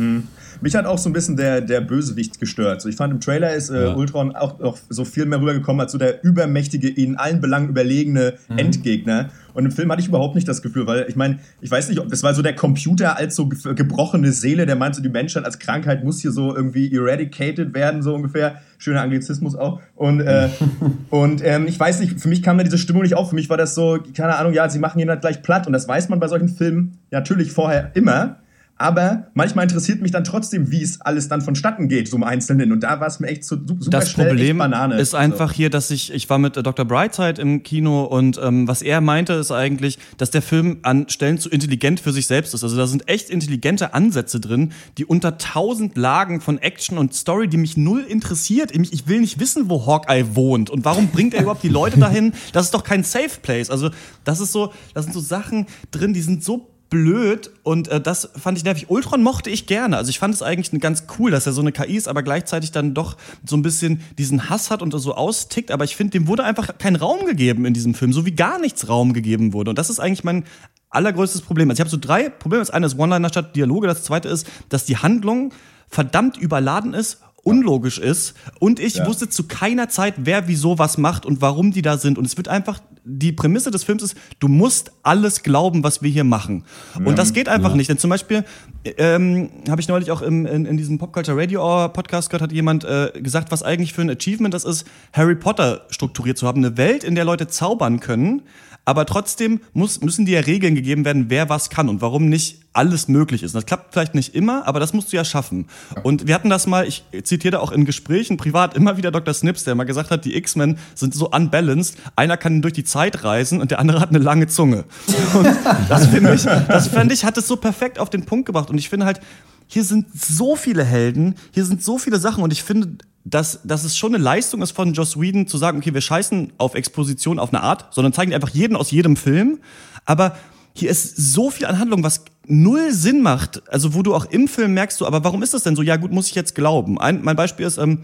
Mhm. 0.00 0.28
Mich 0.60 0.74
hat 0.74 0.84
auch 0.84 0.98
so 0.98 1.08
ein 1.08 1.12
bisschen 1.12 1.36
der, 1.36 1.60
der 1.60 1.80
Bösewicht 1.80 2.38
gestört. 2.38 2.82
So, 2.82 2.88
ich 2.88 2.96
fand 2.96 3.12
im 3.12 3.20
Trailer 3.20 3.54
ist 3.54 3.70
äh, 3.70 3.84
ja. 3.84 3.94
Ultron 3.94 4.34
auch, 4.34 4.60
auch 4.60 4.78
so 4.88 5.04
viel 5.04 5.24
mehr 5.24 5.40
rübergekommen 5.40 5.80
als 5.80 5.92
so 5.92 5.98
der 5.98 6.22
übermächtige, 6.22 6.88
in 6.88 7.16
allen 7.16 7.40
Belangen 7.40 7.68
überlegene 7.68 8.34
mhm. 8.48 8.58
Endgegner. 8.58 9.30
Und 9.54 9.64
im 9.64 9.72
Film 9.72 9.90
hatte 9.90 10.02
ich 10.02 10.08
überhaupt 10.08 10.34
nicht 10.34 10.46
das 10.46 10.62
Gefühl, 10.62 10.86
weil 10.86 11.06
ich 11.08 11.16
meine, 11.16 11.38
ich 11.60 11.70
weiß 11.70 11.88
nicht, 11.88 11.98
ob 11.98 12.08
das 12.08 12.22
war 12.22 12.34
so 12.34 12.42
der 12.42 12.54
Computer 12.54 13.16
als 13.16 13.34
so 13.36 13.48
gebrochene 13.48 14.32
Seele, 14.32 14.66
der 14.66 14.76
meint 14.76 14.94
so, 14.94 15.02
die 15.02 15.08
Menschheit 15.08 15.44
als 15.44 15.58
Krankheit 15.58 16.04
muss 16.04 16.20
hier 16.20 16.30
so 16.30 16.54
irgendwie 16.54 16.94
eradicated 16.94 17.74
werden, 17.74 18.02
so 18.02 18.14
ungefähr. 18.14 18.60
Schöner 18.78 19.02
Anglizismus 19.02 19.56
auch. 19.56 19.80
Und, 19.94 20.20
äh, 20.20 20.48
und 21.10 21.44
ähm, 21.44 21.66
ich 21.66 21.78
weiß 21.78 22.00
nicht, 22.00 22.20
für 22.20 22.28
mich 22.28 22.42
kam 22.42 22.58
da 22.58 22.64
diese 22.64 22.78
Stimmung 22.78 23.02
nicht 23.02 23.14
auf. 23.14 23.30
Für 23.30 23.34
mich 23.34 23.50
war 23.50 23.56
das 23.56 23.74
so, 23.74 23.98
keine 24.16 24.36
Ahnung, 24.36 24.54
ja, 24.54 24.68
sie 24.70 24.78
machen 24.78 25.00
ihn 25.00 25.10
halt 25.10 25.20
gleich 25.20 25.42
platt. 25.42 25.66
Und 25.66 25.72
das 25.72 25.86
weiß 25.86 26.08
man 26.08 26.18
bei 26.18 26.28
solchen 26.28 26.48
Filmen 26.48 26.98
natürlich 27.10 27.52
vorher 27.52 27.90
immer. 27.94 28.39
Aber 28.80 29.26
manchmal 29.34 29.64
interessiert 29.64 30.00
mich 30.00 30.10
dann 30.10 30.24
trotzdem, 30.24 30.70
wie 30.70 30.82
es 30.82 31.02
alles 31.02 31.28
dann 31.28 31.42
vonstatten 31.42 31.86
geht, 31.86 32.08
so 32.08 32.16
im 32.16 32.24
Einzelnen. 32.24 32.72
Und 32.72 32.82
da 32.82 32.98
war 32.98 33.08
es 33.08 33.20
mir 33.20 33.26
echt 33.26 33.44
so 33.44 33.56
super 33.56 33.90
das 33.90 34.10
schnell 34.10 34.28
Problem 34.28 34.56
Banane. 34.56 34.98
ist 34.98 35.14
einfach 35.14 35.50
so. 35.50 35.56
hier, 35.56 35.68
dass 35.68 35.90
ich, 35.90 36.10
ich 36.14 36.30
war 36.30 36.38
mit 36.38 36.56
Dr. 36.56 36.86
Brightside 36.86 37.42
im 37.42 37.62
Kino 37.62 38.04
und 38.04 38.40
ähm, 38.42 38.66
was 38.66 38.80
er 38.80 39.02
meinte, 39.02 39.34
ist 39.34 39.52
eigentlich, 39.52 39.98
dass 40.16 40.30
der 40.30 40.40
Film 40.40 40.78
an 40.80 41.10
Stellen 41.10 41.36
zu 41.36 41.50
intelligent 41.50 42.00
für 42.00 42.10
sich 42.10 42.26
selbst 42.26 42.54
ist. 42.54 42.64
Also 42.64 42.74
da 42.78 42.86
sind 42.86 43.06
echt 43.06 43.28
intelligente 43.28 43.92
Ansätze 43.92 44.40
drin, 44.40 44.72
die 44.96 45.04
unter 45.04 45.36
tausend 45.36 45.98
Lagen 45.98 46.40
von 46.40 46.56
Action 46.56 46.96
und 46.96 47.12
Story, 47.12 47.48
die 47.48 47.58
mich 47.58 47.76
null 47.76 48.00
interessiert. 48.00 48.74
Ich, 48.74 48.94
ich 48.94 49.06
will 49.06 49.20
nicht 49.20 49.38
wissen, 49.38 49.68
wo 49.68 49.84
Hawkeye 49.84 50.24
wohnt 50.34 50.70
und 50.70 50.86
warum 50.86 51.08
bringt 51.08 51.34
er 51.34 51.42
überhaupt 51.42 51.64
die 51.64 51.68
Leute 51.68 51.98
dahin. 52.00 52.32
Das 52.54 52.64
ist 52.64 52.72
doch 52.72 52.84
kein 52.84 53.04
Safe 53.04 53.40
Place. 53.42 53.68
Also 53.68 53.90
das 54.24 54.40
ist 54.40 54.52
so, 54.52 54.72
das 54.94 55.04
sind 55.04 55.12
so 55.12 55.20
Sachen 55.20 55.66
drin, 55.90 56.14
die 56.14 56.22
sind 56.22 56.42
so 56.42 56.70
blöd 56.90 57.50
und 57.62 57.88
äh, 57.88 58.00
das 58.00 58.30
fand 58.36 58.58
ich 58.58 58.64
nervig. 58.64 58.90
Ultron 58.90 59.22
mochte 59.22 59.48
ich 59.48 59.66
gerne. 59.66 59.96
Also 59.96 60.10
ich 60.10 60.18
fand 60.18 60.34
es 60.34 60.42
eigentlich 60.42 60.78
ganz 60.80 61.04
cool, 61.18 61.30
dass 61.30 61.46
er 61.46 61.52
so 61.52 61.60
eine 61.60 61.72
KI 61.72 61.96
ist, 61.96 62.08
aber 62.08 62.22
gleichzeitig 62.22 62.72
dann 62.72 62.92
doch 62.92 63.16
so 63.46 63.56
ein 63.56 63.62
bisschen 63.62 64.02
diesen 64.18 64.50
Hass 64.50 64.70
hat 64.70 64.82
und 64.82 64.92
so 64.92 65.14
austickt. 65.14 65.70
Aber 65.70 65.84
ich 65.84 65.96
finde, 65.96 66.10
dem 66.10 66.26
wurde 66.26 66.44
einfach 66.44 66.76
kein 66.76 66.96
Raum 66.96 67.24
gegeben 67.24 67.64
in 67.64 67.72
diesem 67.72 67.94
Film, 67.94 68.12
so 68.12 68.26
wie 68.26 68.32
gar 68.32 68.58
nichts 68.58 68.88
Raum 68.88 69.12
gegeben 69.12 69.52
wurde. 69.52 69.70
Und 69.70 69.78
das 69.78 69.88
ist 69.88 70.00
eigentlich 70.00 70.24
mein 70.24 70.44
allergrößtes 70.90 71.42
Problem. 71.42 71.70
Also 71.70 71.78
ich 71.78 71.80
habe 71.80 71.90
so 71.90 71.96
drei 71.96 72.28
Probleme. 72.28 72.60
Das 72.60 72.70
eine 72.70 72.86
ist 72.86 72.98
One-Liner 72.98 73.28
statt 73.28 73.54
Dialoge. 73.54 73.86
Das 73.86 74.02
zweite 74.02 74.28
ist, 74.28 74.46
dass 74.68 74.84
die 74.84 74.96
Handlung 74.96 75.52
verdammt 75.88 76.36
überladen 76.36 76.92
ist 76.92 77.20
unlogisch 77.42 77.98
ist 77.98 78.34
und 78.58 78.78
ich 78.78 78.96
ja. 78.96 79.06
wusste 79.06 79.30
zu 79.30 79.48
keiner 79.48 79.88
Zeit, 79.88 80.14
wer 80.18 80.46
wieso 80.46 80.78
was 80.78 80.98
macht 80.98 81.24
und 81.24 81.40
warum 81.40 81.72
die 81.72 81.80
da 81.80 81.96
sind 81.96 82.18
und 82.18 82.26
es 82.26 82.36
wird 82.36 82.48
einfach 82.48 82.80
die 83.04 83.32
Prämisse 83.32 83.70
des 83.70 83.84
Films 83.84 84.02
ist, 84.02 84.16
du 84.38 84.48
musst 84.48 84.92
alles 85.02 85.42
glauben, 85.42 85.82
was 85.82 86.02
wir 86.02 86.10
hier 86.10 86.24
machen. 86.24 86.64
Und 87.04 87.18
das 87.18 87.32
geht 87.32 87.48
einfach 87.48 87.70
ja. 87.70 87.76
nicht, 87.76 87.90
denn 87.90 87.98
zum 87.98 88.10
Beispiel 88.10 88.44
ähm, 88.84 89.50
habe 89.68 89.80
ich 89.80 89.88
neulich 89.88 90.10
auch 90.10 90.22
im, 90.22 90.46
in, 90.46 90.66
in 90.66 90.76
diesem 90.76 90.98
Pop 90.98 91.12
Culture 91.12 91.36
Radio 91.36 91.62
Hour 91.62 91.92
Podcast 91.92 92.30
gehört, 92.30 92.42
hat 92.42 92.52
jemand 92.52 92.84
äh, 92.84 93.12
gesagt, 93.20 93.50
was 93.50 93.62
eigentlich 93.62 93.92
für 93.92 94.02
ein 94.02 94.10
Achievement 94.10 94.54
das 94.54 94.64
ist, 94.64 94.86
Harry 95.12 95.34
Potter 95.34 95.86
strukturiert 95.90 96.38
zu 96.38 96.46
haben, 96.46 96.64
eine 96.64 96.76
Welt, 96.76 97.04
in 97.04 97.14
der 97.14 97.24
Leute 97.24 97.48
zaubern 97.48 98.00
können, 98.00 98.42
aber 98.84 99.06
trotzdem 99.06 99.60
muss, 99.72 100.00
müssen 100.00 100.26
dir 100.26 100.40
ja 100.40 100.46
Regeln 100.46 100.74
gegeben 100.74 101.04
werden, 101.04 101.26
wer 101.28 101.48
was 101.48 101.70
kann 101.70 101.88
und 101.88 102.00
warum 102.00 102.28
nicht 102.28 102.60
alles 102.72 103.08
möglich 103.08 103.42
ist. 103.42 103.54
Und 103.54 103.62
das 103.62 103.66
klappt 103.66 103.92
vielleicht 103.92 104.14
nicht 104.14 104.34
immer, 104.34 104.66
aber 104.66 104.80
das 104.80 104.92
musst 104.92 105.12
du 105.12 105.16
ja 105.16 105.24
schaffen. 105.24 105.66
Und 106.02 106.26
wir 106.26 106.34
hatten 106.34 106.50
das 106.50 106.66
mal, 106.66 106.86
ich 106.86 107.04
zitiere 107.24 107.60
auch 107.60 107.72
in 107.72 107.84
Gesprächen 107.84 108.36
privat 108.36 108.74
immer 108.74 108.96
wieder 108.96 109.10
Dr. 109.10 109.34
Snips, 109.34 109.64
der 109.64 109.74
mal 109.74 109.84
gesagt 109.84 110.10
hat, 110.10 110.24
die 110.24 110.36
X-Men 110.36 110.78
sind 110.94 111.14
so 111.14 111.30
unbalanced, 111.30 111.98
einer 112.16 112.36
kann 112.36 112.62
durch 112.62 112.74
die 112.74 112.84
Zeit 112.84 113.24
reisen 113.24 113.60
und 113.60 113.70
der 113.70 113.80
andere 113.80 114.00
hat 114.00 114.10
eine 114.10 114.18
lange 114.18 114.46
Zunge. 114.46 114.84
Und 115.34 115.48
das 115.88 116.06
finde 116.08 116.34
ich, 116.34 116.42
das 116.42 116.88
fände 116.88 117.14
ich, 117.14 117.24
hat 117.24 117.36
es 117.36 117.46
so 117.46 117.56
perfekt 117.56 117.98
auf 117.98 118.10
den 118.10 118.24
Punkt 118.24 118.46
gebracht. 118.46 118.70
Und 118.70 118.78
ich 118.78 118.88
finde 118.88 119.06
halt, 119.06 119.20
hier 119.66 119.84
sind 119.84 120.06
so 120.12 120.56
viele 120.56 120.84
Helden, 120.84 121.36
hier 121.52 121.64
sind 121.64 121.82
so 121.82 121.98
viele 121.98 122.18
Sachen 122.18 122.42
und 122.42 122.52
ich 122.52 122.64
finde, 122.64 122.98
dass, 123.24 123.60
dass 123.64 123.84
es 123.84 123.96
schon 123.96 124.14
eine 124.14 124.22
Leistung 124.22 124.62
ist 124.62 124.72
von 124.72 124.92
Joss 124.92 125.20
Whedon 125.20 125.46
zu 125.46 125.58
sagen, 125.58 125.78
okay, 125.78 125.92
wir 125.92 126.00
scheißen 126.00 126.54
auf 126.58 126.74
Exposition 126.74 127.38
auf 127.38 127.52
eine 127.52 127.62
Art, 127.62 127.92
sondern 127.92 128.12
zeigen 128.12 128.32
einfach 128.32 128.50
jeden 128.50 128.76
aus 128.76 128.90
jedem 128.90 129.16
Film. 129.16 129.60
Aber 130.04 130.36
hier 130.72 130.90
ist 130.90 131.16
so 131.16 131.50
viel 131.50 131.66
an 131.66 131.78
Handlung, 131.78 132.02
was 132.02 132.24
null 132.46 132.92
Sinn 132.92 133.22
macht. 133.22 133.62
Also 133.68 133.94
wo 133.94 134.02
du 134.02 134.14
auch 134.14 134.24
im 134.26 134.48
Film 134.48 134.74
merkst 134.74 135.00
du, 135.00 135.06
aber 135.06 135.24
warum 135.24 135.42
ist 135.42 135.52
das 135.52 135.62
denn 135.62 135.76
so? 135.76 135.82
Ja 135.82 135.96
gut, 135.96 136.12
muss 136.12 136.28
ich 136.28 136.34
jetzt 136.34 136.54
glauben. 136.54 136.98
Ein, 136.98 137.22
mein 137.22 137.36
Beispiel 137.36 137.66
ist, 137.66 137.78
ähm, 137.78 138.00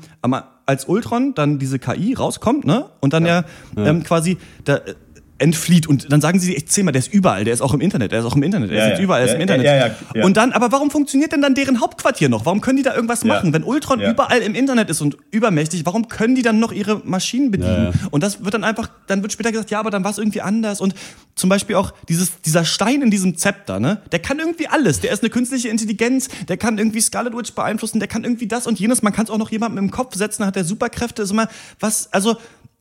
als 0.66 0.84
Ultron 0.86 1.34
dann 1.34 1.58
diese 1.58 1.78
KI 1.78 2.14
rauskommt, 2.14 2.64
ne? 2.64 2.90
Und 3.00 3.12
dann 3.12 3.24
ja, 3.24 3.44
ja 3.76 3.86
ähm, 3.86 4.02
quasi 4.02 4.36
da, 4.64 4.80
entflieht 5.38 5.86
und 5.86 6.10
dann 6.10 6.20
sagen 6.20 6.38
sie 6.38 6.56
echt 6.56 6.72
zehnmal, 6.72 6.92
der 6.92 7.00
ist 7.00 7.12
überall, 7.12 7.44
der 7.44 7.54
ist 7.54 7.60
auch 7.60 7.74
im 7.74 7.80
Internet, 7.80 8.12
der 8.12 8.20
ist 8.20 8.24
auch 8.24 8.36
im 8.36 8.42
Internet, 8.42 8.70
der 8.70 8.78
ja, 8.78 8.86
ist 8.88 8.98
ja. 8.98 9.04
überall, 9.04 9.20
der 9.20 9.28
ist 9.28 9.34
im 9.34 9.40
Internet. 9.40 9.66
Ja, 10.14 10.24
und 10.24 10.36
dann, 10.36 10.52
aber 10.52 10.72
warum 10.72 10.90
funktioniert 10.90 11.32
denn 11.32 11.42
dann 11.42 11.54
deren 11.54 11.80
Hauptquartier 11.80 12.28
noch? 12.28 12.46
Warum 12.46 12.60
können 12.60 12.76
die 12.76 12.82
da 12.82 12.94
irgendwas 12.94 13.24
machen? 13.24 13.52
Wenn 13.52 13.64
Ultron 13.64 14.00
überall 14.00 14.40
im 14.40 14.54
Internet 14.54 14.90
ist 14.90 15.00
und 15.00 15.16
übermächtig, 15.30 15.84
warum 15.84 16.08
können 16.08 16.34
die 16.34 16.42
dann 16.42 16.58
noch 16.58 16.72
ihre 16.72 17.00
Maschinen 17.04 17.50
bedienen? 17.50 17.92
Und 18.10 18.22
das 18.22 18.44
wird 18.44 18.54
dann 18.54 18.64
einfach, 18.64 18.88
dann 19.06 19.22
wird 19.22 19.32
später 19.32 19.52
gesagt, 19.52 19.70
ja, 19.70 19.80
aber 19.80 19.90
dann 19.90 20.04
war 20.04 20.10
es 20.10 20.18
irgendwie 20.18 20.40
anders 20.40 20.80
und 20.80 20.94
zum 21.34 21.50
Beispiel 21.50 21.76
auch 21.76 21.92
dieses, 22.08 22.40
dieser 22.40 22.64
Stein 22.64 23.02
in 23.02 23.10
diesem 23.10 23.36
Zepter, 23.36 23.78
ne? 23.78 24.00
Der 24.10 24.20
kann 24.20 24.38
irgendwie 24.38 24.68
alles. 24.68 25.00
Der 25.00 25.12
ist 25.12 25.22
eine 25.22 25.28
künstliche 25.28 25.68
Intelligenz, 25.68 26.28
der 26.48 26.56
kann 26.56 26.78
irgendwie 26.78 27.02
Scarlet 27.02 27.36
Witch 27.36 27.52
beeinflussen, 27.52 27.98
der 27.98 28.08
kann 28.08 28.24
irgendwie 28.24 28.46
das 28.46 28.66
und 28.66 28.80
jenes. 28.80 29.02
Man 29.02 29.12
kann 29.12 29.26
es 29.26 29.30
auch 29.30 29.36
noch 29.36 29.50
jemandem 29.50 29.84
im 29.84 29.90
Kopf 29.90 30.14
setzen, 30.14 30.46
hat 30.46 30.56
der 30.56 30.64
Superkräfte. 30.64 31.22
Ist 31.22 31.30
immer 31.30 31.48
was, 31.78 32.10
also 32.12 32.38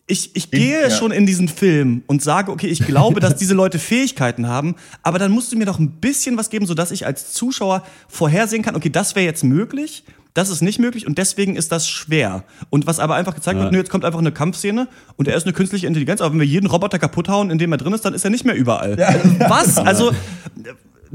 ich, 0.07 0.35
ich 0.35 0.51
gehe 0.51 0.83
ja. 0.83 0.89
schon 0.91 1.11
in 1.11 1.25
diesen 1.25 1.47
Film 1.47 2.03
und 2.05 2.21
sage, 2.21 2.51
okay, 2.51 2.67
ich 2.67 2.85
glaube, 2.85 3.19
dass 3.19 3.35
diese 3.35 3.55
Leute 3.55 3.79
Fähigkeiten 3.79 4.47
haben, 4.47 4.75
aber 5.01 5.17
dann 5.17 5.31
musst 5.31 5.51
du 5.51 5.57
mir 5.57 5.65
doch 5.65 5.79
ein 5.79 5.91
bisschen 5.91 6.37
was 6.37 6.49
geben, 6.49 6.67
sodass 6.67 6.91
ich 6.91 7.05
als 7.07 7.33
Zuschauer 7.33 7.83
vorhersehen 8.07 8.61
kann, 8.61 8.75
okay, 8.75 8.89
das 8.89 9.15
wäre 9.15 9.25
jetzt 9.25 9.43
möglich, 9.43 10.03
das 10.35 10.49
ist 10.49 10.61
nicht 10.61 10.79
möglich 10.79 11.07
und 11.07 11.17
deswegen 11.17 11.55
ist 11.55 11.71
das 11.71 11.87
schwer. 11.87 12.43
Und 12.69 12.85
was 12.85 12.99
aber 12.99 13.15
einfach 13.15 13.33
gezeigt 13.33 13.57
ja. 13.57 13.63
wird, 13.63 13.71
nö, 13.71 13.79
jetzt 13.79 13.89
kommt 13.89 14.05
einfach 14.05 14.19
eine 14.19 14.31
Kampfszene 14.31 14.87
und 15.15 15.27
er 15.27 15.35
ist 15.35 15.45
eine 15.45 15.53
künstliche 15.53 15.87
Intelligenz, 15.87 16.21
aber 16.21 16.33
wenn 16.33 16.39
wir 16.39 16.45
jeden 16.45 16.67
Roboter 16.67 16.99
kaputt 16.99 17.27
hauen, 17.27 17.49
in 17.49 17.57
dem 17.57 17.71
er 17.71 17.77
drin 17.77 17.93
ist, 17.93 18.05
dann 18.05 18.13
ist 18.13 18.23
er 18.23 18.29
nicht 18.29 18.45
mehr 18.45 18.55
überall. 18.55 18.99
Ja. 18.99 19.15
Was? 19.49 19.77
Also 19.77 20.11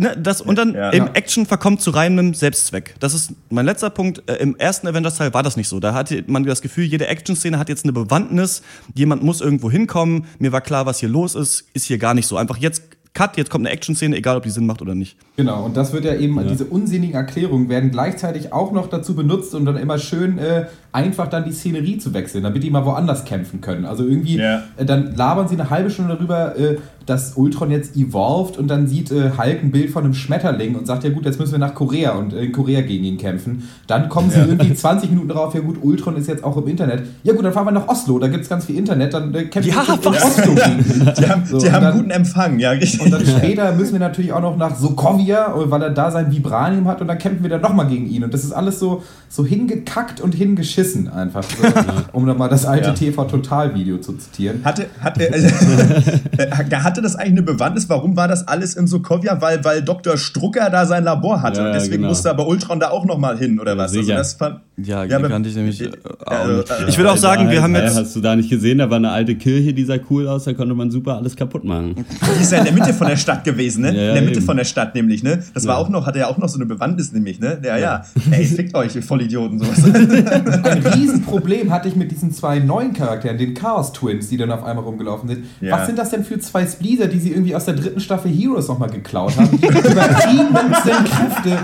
ne, 0.00 0.16
das, 0.16 0.40
und 0.40 0.57
dann 0.57 0.75
ja, 0.75 0.90
im 0.90 1.07
ja. 1.07 1.12
Action 1.12 1.47
verkommt 1.47 1.80
zu 1.80 1.90
reinem 1.90 2.35
Selbstzweck. 2.35 2.95
Das 2.99 3.15
ist 3.15 3.32
mein 3.50 3.67
letzter 3.67 3.91
Punkt. 3.91 4.23
Äh, 4.28 4.36
Im 4.36 4.56
ersten 4.56 4.89
Avengers-Teil 4.89 5.32
war 5.34 5.43
das 5.43 5.56
nicht 5.56 5.69
so. 5.69 5.78
Da 5.80 5.95
hatte 5.95 6.25
man 6.26 6.45
das 6.45 6.63
Gefühl, 6.63 6.84
jede 6.84 7.06
Action-Szene 7.06 7.58
hat 7.58 7.69
jetzt 7.69 7.84
eine 7.84 7.93
Bewandtnis. 7.93 8.63
Jemand 8.95 9.23
muss 9.23 9.41
irgendwo 9.41 9.71
hinkommen. 9.71 10.26
Mir 10.39 10.52
war 10.52 10.60
klar, 10.60 10.86
was 10.86 10.99
hier 10.99 11.08
los 11.08 11.34
ist. 11.34 11.67
Ist 11.75 11.86
hier 11.86 11.99
gar 11.99 12.15
nicht 12.15 12.26
so. 12.26 12.36
Einfach 12.36 12.56
jetzt 12.56 12.82
Cut, 13.13 13.36
jetzt 13.36 13.50
kommt 13.50 13.67
eine 13.67 13.75
Action-Szene, 13.75 14.17
egal 14.17 14.36
ob 14.36 14.45
die 14.45 14.50
Sinn 14.50 14.67
macht 14.67 14.82
oder 14.82 14.95
nicht. 14.95 15.17
Genau, 15.36 15.65
und 15.65 15.76
das 15.76 15.93
wird 15.93 16.04
ja 16.04 16.15
eben, 16.15 16.36
ja. 16.36 16.45
diese 16.45 16.65
unsinnigen 16.65 17.17
Erklärungen 17.17 17.69
werden 17.69 17.91
gleichzeitig 17.91 18.52
auch 18.52 18.71
noch 18.71 18.89
dazu 18.89 19.17
benutzt, 19.17 19.52
um 19.54 19.65
dann 19.65 19.76
immer 19.76 19.99
schön 19.99 20.39
äh, 20.39 20.67
einfach 20.93 21.26
dann 21.26 21.45
die 21.45 21.50
Szenerie 21.50 21.99
zu 21.99 22.15
wechseln, 22.15 22.45
damit 22.45 22.63
die 22.63 22.71
mal 22.71 22.84
woanders 22.84 23.25
kämpfen 23.25 23.60
können. 23.60 23.84
Also 23.84 24.04
irgendwie, 24.06 24.36
ja. 24.36 24.63
äh, 24.76 24.84
dann 24.84 25.17
labern 25.17 25.49
sie 25.49 25.56
eine 25.56 25.71
halbe 25.71 25.91
Stunde 25.91 26.15
darüber, 26.15 26.56
äh, 26.56 26.78
dass 27.10 27.36
Ultron 27.36 27.70
jetzt 27.70 27.96
evolved 27.96 28.56
und 28.56 28.68
dann 28.68 28.86
sieht 28.86 29.10
äh, 29.10 29.32
Hulk 29.36 29.62
ein 29.62 29.70
Bild 29.73 29.90
von 29.90 30.04
einem 30.04 30.14
Schmetterling 30.14 30.76
und 30.76 30.86
sagt, 30.86 31.02
ja 31.02 31.10
gut, 31.10 31.25
jetzt 31.25 31.40
müssen 31.40 31.52
wir 31.52 31.58
nach 31.58 31.75
Korea 31.75 32.12
und 32.12 32.32
äh, 32.32 32.44
in 32.44 32.52
Korea 32.52 32.82
gegen 32.82 33.04
ihn 33.04 33.18
kämpfen. 33.18 33.68
Dann 33.88 34.08
kommen 34.08 34.30
sie 34.30 34.38
ja. 34.38 34.46
irgendwie 34.46 34.73
20 34.75 35.10
Minuten 35.10 35.28
drauf, 35.28 35.54
ja 35.54 35.60
gut, 35.60 35.78
Ultron 35.82 36.16
ist 36.16 36.28
jetzt 36.28 36.44
auch 36.44 36.56
im 36.56 36.68
Internet. 36.68 37.02
Ja 37.25 37.34
gut, 37.34 37.44
dann 37.44 37.52
fahren 37.52 37.66
wir 37.66 37.73
nach 37.73 37.88
Oslo, 37.88 38.18
da 38.20 38.28
gibt 38.28 38.44
es 38.44 38.49
ganz 38.49 38.64
viel 38.64 38.76
Internet, 38.76 39.12
dann 39.12 39.34
äh, 39.34 39.46
kämpfen 39.46 39.70
ja, 39.70 39.86
wir 39.86 39.94
in 39.94 40.23
Oslo 40.23 40.54
gegen 40.54 41.12
Die 41.18 41.28
haben, 41.28 41.44
so, 41.44 41.58
die 41.58 41.73
haben 41.73 41.82
dann, 41.82 41.96
guten 41.96 42.10
Empfang, 42.10 42.58
ja. 42.60 42.73
Und 42.73 43.10
dann 43.10 43.26
später 43.26 43.73
müssen 43.73 43.92
wir 43.92 44.00
natürlich 44.00 44.32
auch 44.32 44.40
noch 44.40 44.56
nach 44.56 44.76
Sokovia, 44.76 45.52
weil 45.56 45.82
er 45.82 45.90
da 45.90 46.12
sein 46.12 46.30
Vibranium 46.30 46.86
hat 46.86 47.00
und 47.00 47.08
dann 47.08 47.18
kämpfen 47.18 47.42
wir 47.42 47.50
dann 47.50 47.60
nochmal 47.60 47.88
gegen 47.88 48.06
ihn. 48.06 48.23
Und 48.23 48.32
das 48.32 48.44
ist 48.44 48.52
alles 48.52 48.78
so, 48.78 49.02
so 49.28 49.44
hingekackt 49.44 50.20
und 50.20 50.34
hingeschissen 50.34 51.08
einfach. 51.08 51.42
So, 51.42 51.66
um 52.12 52.25
nochmal 52.25 52.49
das 52.49 52.66
alte 52.66 52.88
ja. 52.88 52.94
TV-Total-Video 52.94 53.99
zu 53.99 54.12
zitieren. 54.12 54.60
Hatte, 54.64 54.86
hatte, 55.00 55.28
also, 55.32 55.49
hatte 56.84 57.00
das 57.02 57.17
eigentlich 57.17 57.32
eine 57.32 57.43
Bewandtnis? 57.43 57.89
Warum 57.89 58.17
war 58.17 58.28
das 58.28 58.47
alles 58.49 58.75
in 58.75 58.86
Sokovia? 58.86 59.41
Weil, 59.41 59.65
weil 59.65 59.82
Dr. 59.82 60.17
Strucker 60.17 60.71
da 60.71 60.86
sein 60.86 61.04
Labor 61.04 61.43
hatte. 61.43 61.60
Ja, 61.60 61.67
und 61.67 61.73
deswegen 61.75 61.97
genau. 61.97 62.08
musste 62.08 62.30
aber 62.30 62.47
Ultron 62.47 62.80
da 62.80 62.91
auch 62.91 63.04
nochmal 63.04 63.39
hin, 63.39 63.60
oder 63.60 63.76
was? 63.76 63.97
Also 63.97 64.08
das 64.10 64.34
fand, 64.34 64.60
ja, 64.76 65.04
ja 65.04 65.21
kannte 65.21 65.49
ich 65.49 65.56
nämlich 65.56 65.80
äh, 65.82 65.91
auch 66.25 66.47
nicht. 66.47 66.89
Ich 66.89 66.99
würde 66.99 67.13
auch 67.13 67.17
sagen, 67.17 67.50
wir 67.50 67.63
haben 67.63 67.75
jetzt... 67.75 67.97
Hast 67.97 68.17
du 68.17 68.21
da 68.21 68.36
nicht 68.36 68.50
gesehen? 68.50 68.78
Da 68.78 68.91
war 68.91 68.97
eine 68.97 69.10
alte 69.10 69.34
Kirche, 69.36 69.75
die 69.75 69.84
sah 69.84 69.97
cool 70.10 70.28
aus, 70.28 70.45
da 70.45 70.52
konnte 70.52 70.75
man 70.75 70.91
super 70.91 71.17
alles 71.17 71.36
kaputt 71.36 71.65
machen. 71.65 71.95
Die 71.97 72.43
ist 72.43 72.52
ja 72.52 72.58
in 72.58 72.65
der 72.65 72.75
Mitte 72.75 72.95
von 72.95 73.08
der 73.08 73.17
Stadt 73.17 73.45
gewesen, 73.45 73.82
ne? 73.82 73.89
in 73.91 73.95
der 73.95 74.23
Mitte 74.23 74.39
eben. 74.39 74.47
von 74.47 74.56
der 74.56 74.65
Stadt 74.65 74.95
nämlich, 74.95 75.23
ne? 75.23 75.43
Das 75.54 75.67
war 75.67 75.78
auch 75.78 75.89
noch, 75.89 76.06
hatte 76.06 76.19
ja 76.19 76.28
auch 76.28 76.39
noch 76.39 76.49
so 76.49 76.56
eine 76.56 76.67
Bewandtnis 76.67 77.13
nämlich, 77.13 77.41
ne? 77.41 77.60
Ja, 77.65 77.76
ja. 77.76 78.04
Ey, 78.30 78.45
fickt 78.45 78.75
euch, 78.75 78.97
ihr 78.97 79.02
Vollidioten. 79.02 79.58
Sowas. 79.58 79.84
Ein 80.65 80.86
Riesenproblem 80.86 81.71
hatte 81.71 81.89
ich 81.89 81.97
mit 81.97 82.10
diesen 82.10 82.32
zwei 82.32 82.58
neuen 82.58 82.93
Charakteren, 82.93 83.39
den 83.39 83.54
Chaos 83.54 83.93
Twins, 83.93 84.28
die 84.28 84.36
dann 84.36 84.50
auf 84.50 84.65
einmal 84.65 84.84
rumgelaufen 84.84 85.28
sind. 85.28 85.45
Ja. 85.60 85.78
Was 85.78 85.86
sind 85.86 85.99
das 85.99 86.10
denn 86.10 86.25
für 86.25 86.39
zwei 86.39 86.67
Spleezer, 86.91 87.07
die 87.09 87.19
sie 87.19 87.31
irgendwie 87.31 87.55
aus 87.55 87.65
der 87.65 87.75
dritten 87.75 88.00
Staffel 88.00 88.31
Heroes 88.31 88.69
nochmal 88.69 88.91
geklaut 88.91 89.37
haben? 89.37 89.50
Die 89.50 89.67
übertriebensten 89.67 91.05
Kräfte 91.05 91.59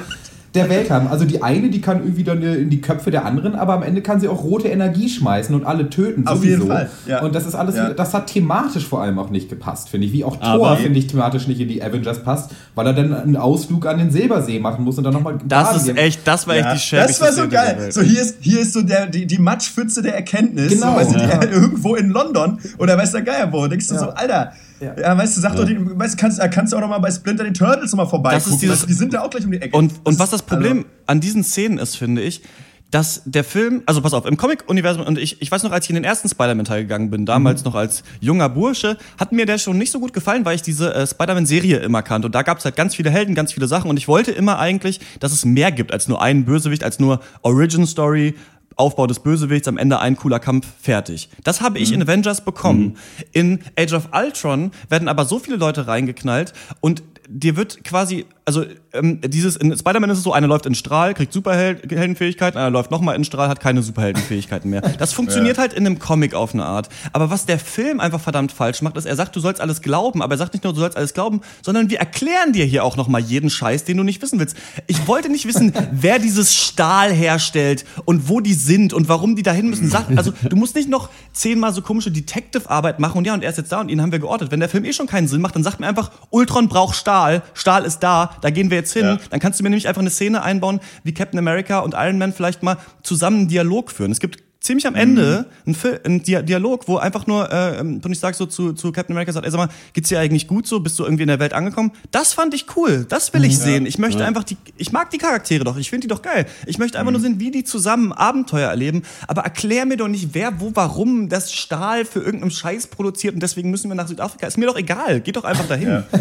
der 0.56 0.68
Welt 0.70 0.90
haben. 0.90 1.06
Also 1.06 1.24
die 1.24 1.42
eine, 1.42 1.68
die 1.68 1.80
kann 1.80 2.02
irgendwie 2.02 2.24
dann 2.24 2.42
in 2.42 2.70
die 2.70 2.80
Köpfe 2.80 3.10
der 3.10 3.24
anderen, 3.24 3.54
aber 3.54 3.74
am 3.74 3.82
Ende 3.82 4.00
kann 4.00 4.20
sie 4.20 4.28
auch 4.28 4.42
rote 4.42 4.68
Energie 4.68 5.08
schmeißen 5.08 5.54
und 5.54 5.64
alle 5.64 5.90
töten 5.90 6.26
Auf 6.26 6.42
jeden 6.42 6.66
Fall. 6.66 6.90
Ja. 7.06 7.22
Und 7.22 7.34
das 7.34 7.46
ist 7.46 7.54
alles, 7.54 7.76
ja. 7.76 7.90
das 7.90 8.14
hat 8.14 8.26
thematisch 8.28 8.86
vor 8.86 9.02
allem 9.02 9.18
auch 9.18 9.30
nicht 9.30 9.48
gepasst, 9.48 9.90
finde 9.90 10.06
ich. 10.06 10.12
Wie 10.12 10.24
auch 10.24 10.36
Thor, 10.36 10.76
finde 10.78 10.98
ich, 10.98 11.06
thematisch 11.06 11.46
nicht 11.46 11.60
in 11.60 11.68
die 11.68 11.82
Avengers 11.82 12.22
passt, 12.22 12.52
weil 12.74 12.86
er 12.86 12.94
dann 12.94 13.12
einen 13.12 13.36
Ausflug 13.36 13.86
an 13.86 13.98
den 13.98 14.10
Silbersee 14.10 14.58
machen 14.58 14.84
muss 14.84 14.96
und 14.96 15.04
dann 15.04 15.12
nochmal. 15.12 15.38
Das 15.46 15.76
ist 15.76 15.94
echt, 15.94 16.26
das 16.26 16.46
war 16.46 16.56
ja. 16.56 16.72
echt 16.72 16.76
die 16.76 16.86
schäbigste 16.88 17.24
Das 17.24 17.36
war 17.36 17.44
so 17.44 17.48
geil. 17.48 17.92
So 17.92 18.00
hier 18.00 18.22
ist, 18.22 18.38
hier 18.40 18.60
ist 18.60 18.72
so 18.72 18.80
der, 18.80 19.06
die, 19.06 19.26
die 19.26 19.38
Matschpfütze 19.38 20.00
der 20.00 20.14
Erkenntnis. 20.14 20.72
Genau. 20.72 20.92
So, 20.92 20.96
weißt 20.96 21.14
du, 21.14 21.18
die, 21.18 21.46
irgendwo 21.52 21.94
in 21.96 22.08
London 22.08 22.58
oder 22.78 22.96
weiß 22.96 23.12
der 23.12 23.22
Geier 23.22 23.52
wo. 23.52 23.66
Denkst 23.66 23.88
du 23.88 23.98
so, 23.98 24.06
Alter, 24.06 24.52
ja. 24.80 24.94
ja, 24.98 25.16
weißt 25.16 25.36
du, 25.36 25.40
sag 25.40 25.54
ja. 25.54 25.60
doch, 25.60 25.66
die, 25.66 25.78
weißt, 25.78 26.18
kannst, 26.18 26.40
kannst 26.50 26.72
du 26.72 26.76
auch 26.76 26.80
noch 26.80 26.88
mal 26.88 26.98
bei 26.98 27.10
Splinter 27.10 27.44
den 27.44 27.54
Turtles 27.54 27.92
noch 27.92 27.98
mal 27.98 28.06
vorbei. 28.06 28.32
Das 28.32 28.46
ist 28.46 28.58
dieses, 28.58 28.86
die 28.86 28.92
sind 28.92 29.14
da 29.14 29.22
auch 29.22 29.30
gleich 29.30 29.44
um 29.44 29.50
die 29.50 29.60
Ecke. 29.60 29.76
Und, 29.76 29.92
und 30.04 30.18
was 30.18 30.30
das 30.30 30.42
Problem 30.42 30.78
also, 30.78 30.88
an 31.06 31.20
diesen 31.20 31.44
Szenen 31.44 31.78
ist, 31.78 31.96
finde 31.96 32.22
ich, 32.22 32.42
dass 32.90 33.22
der 33.24 33.42
Film, 33.42 33.82
also 33.86 34.00
pass 34.00 34.14
auf, 34.14 34.26
im 34.26 34.36
Comic-Universum, 34.36 35.04
und 35.04 35.18
ich, 35.18 35.42
ich 35.42 35.50
weiß 35.50 35.64
noch, 35.64 35.72
als 35.72 35.86
ich 35.86 35.90
in 35.90 35.96
den 35.96 36.04
ersten 36.04 36.28
Spider-Man-Teil 36.28 36.82
gegangen 36.82 37.10
bin, 37.10 37.26
damals 37.26 37.62
mhm. 37.62 37.70
noch 37.70 37.74
als 37.74 38.04
junger 38.20 38.48
Bursche, 38.48 38.96
hat 39.18 39.32
mir 39.32 39.44
der 39.44 39.58
schon 39.58 39.76
nicht 39.76 39.90
so 39.90 39.98
gut 39.98 40.12
gefallen, 40.12 40.44
weil 40.44 40.54
ich 40.54 40.62
diese 40.62 40.94
äh, 40.94 41.06
Spider-Man-Serie 41.06 41.78
immer 41.78 42.02
kannte. 42.02 42.26
Und 42.26 42.34
da 42.34 42.42
gab 42.42 42.58
es 42.58 42.64
halt 42.64 42.76
ganz 42.76 42.94
viele 42.94 43.10
Helden, 43.10 43.34
ganz 43.34 43.52
viele 43.52 43.66
Sachen. 43.66 43.90
Und 43.90 43.96
ich 43.96 44.06
wollte 44.06 44.30
immer 44.30 44.58
eigentlich, 44.58 45.00
dass 45.18 45.32
es 45.32 45.44
mehr 45.44 45.72
gibt 45.72 45.92
als 45.92 46.06
nur 46.06 46.22
einen 46.22 46.44
Bösewicht, 46.44 46.84
als 46.84 47.00
nur 47.00 47.20
Origin-Story, 47.42 48.34
Aufbau 48.76 49.06
des 49.06 49.20
Bösewichts, 49.20 49.68
am 49.68 49.78
Ende 49.78 49.98
ein 49.98 50.16
cooler 50.16 50.38
Kampf, 50.38 50.66
fertig. 50.80 51.30
Das 51.42 51.60
habe 51.60 51.78
ich 51.78 51.88
mhm. 51.88 51.96
in 51.96 52.02
Avengers 52.02 52.44
bekommen. 52.44 52.82
Mhm. 52.82 52.94
In 53.32 53.58
Age 53.78 53.94
of 53.94 54.08
Ultron 54.12 54.70
werden 54.88 55.08
aber 55.08 55.24
so 55.24 55.38
viele 55.38 55.56
Leute 55.56 55.86
reingeknallt 55.86 56.52
und 56.80 57.02
dir 57.28 57.56
wird 57.56 57.84
quasi 57.84 58.26
also 58.46 58.64
ähm, 58.92 59.20
dieses, 59.22 59.56
in 59.56 59.76
Spider-Man 59.76 60.08
ist 60.08 60.18
es 60.18 60.24
so, 60.24 60.32
einer 60.32 60.46
läuft 60.46 60.66
in 60.66 60.76
Strahl, 60.76 61.14
kriegt 61.14 61.32
Superheldenfähigkeiten, 61.32 62.58
einer 62.58 62.70
läuft 62.70 62.92
nochmal 62.92 63.16
in 63.16 63.24
Strahl, 63.24 63.48
hat 63.48 63.58
keine 63.58 63.82
Superheldenfähigkeiten 63.82 64.70
mehr. 64.70 64.82
Das 64.82 65.12
funktioniert 65.14 65.56
ja. 65.56 65.62
halt 65.62 65.72
in 65.72 65.84
einem 65.84 65.98
Comic 65.98 66.32
auf 66.32 66.54
eine 66.54 66.64
Art. 66.64 66.88
Aber 67.12 67.28
was 67.28 67.44
der 67.44 67.58
Film 67.58 67.98
einfach 67.98 68.20
verdammt 68.20 68.52
falsch 68.52 68.82
macht, 68.82 68.96
ist, 68.96 69.04
er 69.04 69.16
sagt, 69.16 69.34
du 69.34 69.40
sollst 69.40 69.60
alles 69.60 69.82
glauben, 69.82 70.22
aber 70.22 70.34
er 70.34 70.38
sagt 70.38 70.54
nicht 70.54 70.62
nur, 70.62 70.72
du 70.72 70.78
sollst 70.78 70.96
alles 70.96 71.12
glauben, 71.12 71.40
sondern 71.60 71.90
wir 71.90 71.98
erklären 71.98 72.52
dir 72.52 72.64
hier 72.64 72.84
auch 72.84 72.96
nochmal 72.96 73.20
jeden 73.20 73.50
Scheiß, 73.50 73.82
den 73.82 73.96
du 73.96 74.04
nicht 74.04 74.22
wissen 74.22 74.38
willst. 74.38 74.56
Ich 74.86 75.08
wollte 75.08 75.28
nicht 75.28 75.46
wissen, 75.46 75.72
wer 75.90 76.20
dieses 76.20 76.54
Stahl 76.54 77.12
herstellt 77.12 77.84
und 78.04 78.28
wo 78.28 78.38
die 78.38 78.54
sind 78.54 78.92
und 78.92 79.08
warum 79.08 79.34
die 79.34 79.42
dahin 79.42 79.68
müssen. 79.68 79.90
Sag, 79.90 80.06
also 80.14 80.32
du 80.48 80.54
musst 80.54 80.76
nicht 80.76 80.88
noch 80.88 81.10
zehnmal 81.32 81.72
so 81.72 81.82
komische 81.82 82.12
Detective-Arbeit 82.12 83.00
machen 83.00 83.18
und 83.18 83.26
ja, 83.26 83.34
und 83.34 83.42
er 83.42 83.50
ist 83.50 83.58
jetzt 83.58 83.72
da 83.72 83.80
und 83.80 83.88
ihn 83.88 84.00
haben 84.00 84.12
wir 84.12 84.20
geortet. 84.20 84.52
Wenn 84.52 84.60
der 84.60 84.68
Film 84.68 84.84
eh 84.84 84.92
schon 84.92 85.08
keinen 85.08 85.26
Sinn 85.26 85.40
macht, 85.40 85.56
dann 85.56 85.64
sagt 85.64 85.80
mir 85.80 85.88
einfach, 85.88 86.12
Ultron 86.30 86.68
braucht 86.68 86.94
Stahl, 86.94 87.42
Stahl 87.52 87.84
ist 87.84 87.98
da, 88.04 88.35
da 88.40 88.50
gehen 88.50 88.70
wir 88.70 88.78
jetzt 88.78 88.92
hin. 88.92 89.04
Ja. 89.04 89.18
Dann 89.30 89.40
kannst 89.40 89.58
du 89.58 89.62
mir 89.62 89.70
nämlich 89.70 89.88
einfach 89.88 90.00
eine 90.00 90.10
Szene 90.10 90.42
einbauen, 90.42 90.80
wie 91.04 91.14
Captain 91.14 91.38
America 91.38 91.80
und 91.80 91.94
Iron 91.94 92.18
Man 92.18 92.32
vielleicht 92.32 92.62
mal 92.62 92.76
zusammen 93.02 93.40
einen 93.40 93.48
Dialog 93.48 93.90
führen. 93.90 94.12
Es 94.12 94.20
gibt 94.20 94.45
ziemlich 94.66 94.86
am 94.86 94.94
Ende 94.94 95.46
mhm. 95.64 95.74
ein, 96.04 96.04
ein, 96.04 96.22
Dialog, 96.22 96.88
wo 96.88 96.98
einfach 96.98 97.26
nur 97.26 97.50
äh, 97.50 97.76
Tony 97.78 98.00
ähm, 98.04 98.14
Stark 98.14 98.34
so 98.34 98.46
zu, 98.46 98.72
zu 98.72 98.92
Captain 98.92 99.14
America 99.14 99.32
sagt, 99.32 99.46
ey, 99.46 99.52
sag 99.52 99.58
mal, 99.58 99.68
geht's 99.92 100.08
dir 100.08 100.18
eigentlich 100.18 100.48
gut 100.48 100.66
so? 100.66 100.80
Bist 100.80 100.98
du 100.98 101.04
irgendwie 101.04 101.22
in 101.22 101.28
der 101.28 101.38
Welt 101.38 101.52
angekommen? 101.52 101.92
Das 102.10 102.32
fand 102.32 102.52
ich 102.52 102.66
cool. 102.76 103.06
Das 103.08 103.32
will 103.32 103.44
ich 103.44 103.58
mhm. 103.58 103.62
sehen. 103.62 103.86
Ich 103.86 103.98
möchte 103.98 104.20
ja. 104.20 104.26
einfach 104.26 104.44
die, 104.44 104.56
ich 104.76 104.92
mag 104.92 105.10
die 105.10 105.18
Charaktere 105.18 105.64
doch. 105.64 105.76
Ich 105.76 105.88
finde 105.88 106.06
die 106.06 106.12
doch 106.12 106.22
geil. 106.22 106.46
Ich 106.66 106.78
möchte 106.78 106.98
einfach 106.98 107.12
mhm. 107.12 107.20
nur 107.20 107.22
sehen, 107.22 107.40
wie 107.40 107.50
die 107.50 107.64
zusammen 107.64 108.12
Abenteuer 108.12 108.68
erleben. 108.68 109.02
Aber 109.28 109.42
erklär 109.42 109.86
mir 109.86 109.96
doch 109.96 110.08
nicht, 110.08 110.30
wer, 110.32 110.60
wo, 110.60 110.72
warum 110.74 111.28
das 111.28 111.52
Stahl 111.52 112.04
für 112.04 112.20
irgendeinen 112.20 112.50
Scheiß 112.50 112.88
produziert 112.88 113.34
und 113.34 113.42
deswegen 113.42 113.70
müssen 113.70 113.88
wir 113.88 113.94
nach 113.94 114.08
Südafrika. 114.08 114.46
Ist 114.46 114.58
mir 114.58 114.66
doch 114.66 114.76
egal. 114.76 115.20
Geht 115.20 115.36
doch 115.36 115.44
einfach 115.44 115.66
dahin. 115.66 115.88
Ja. 115.88 116.04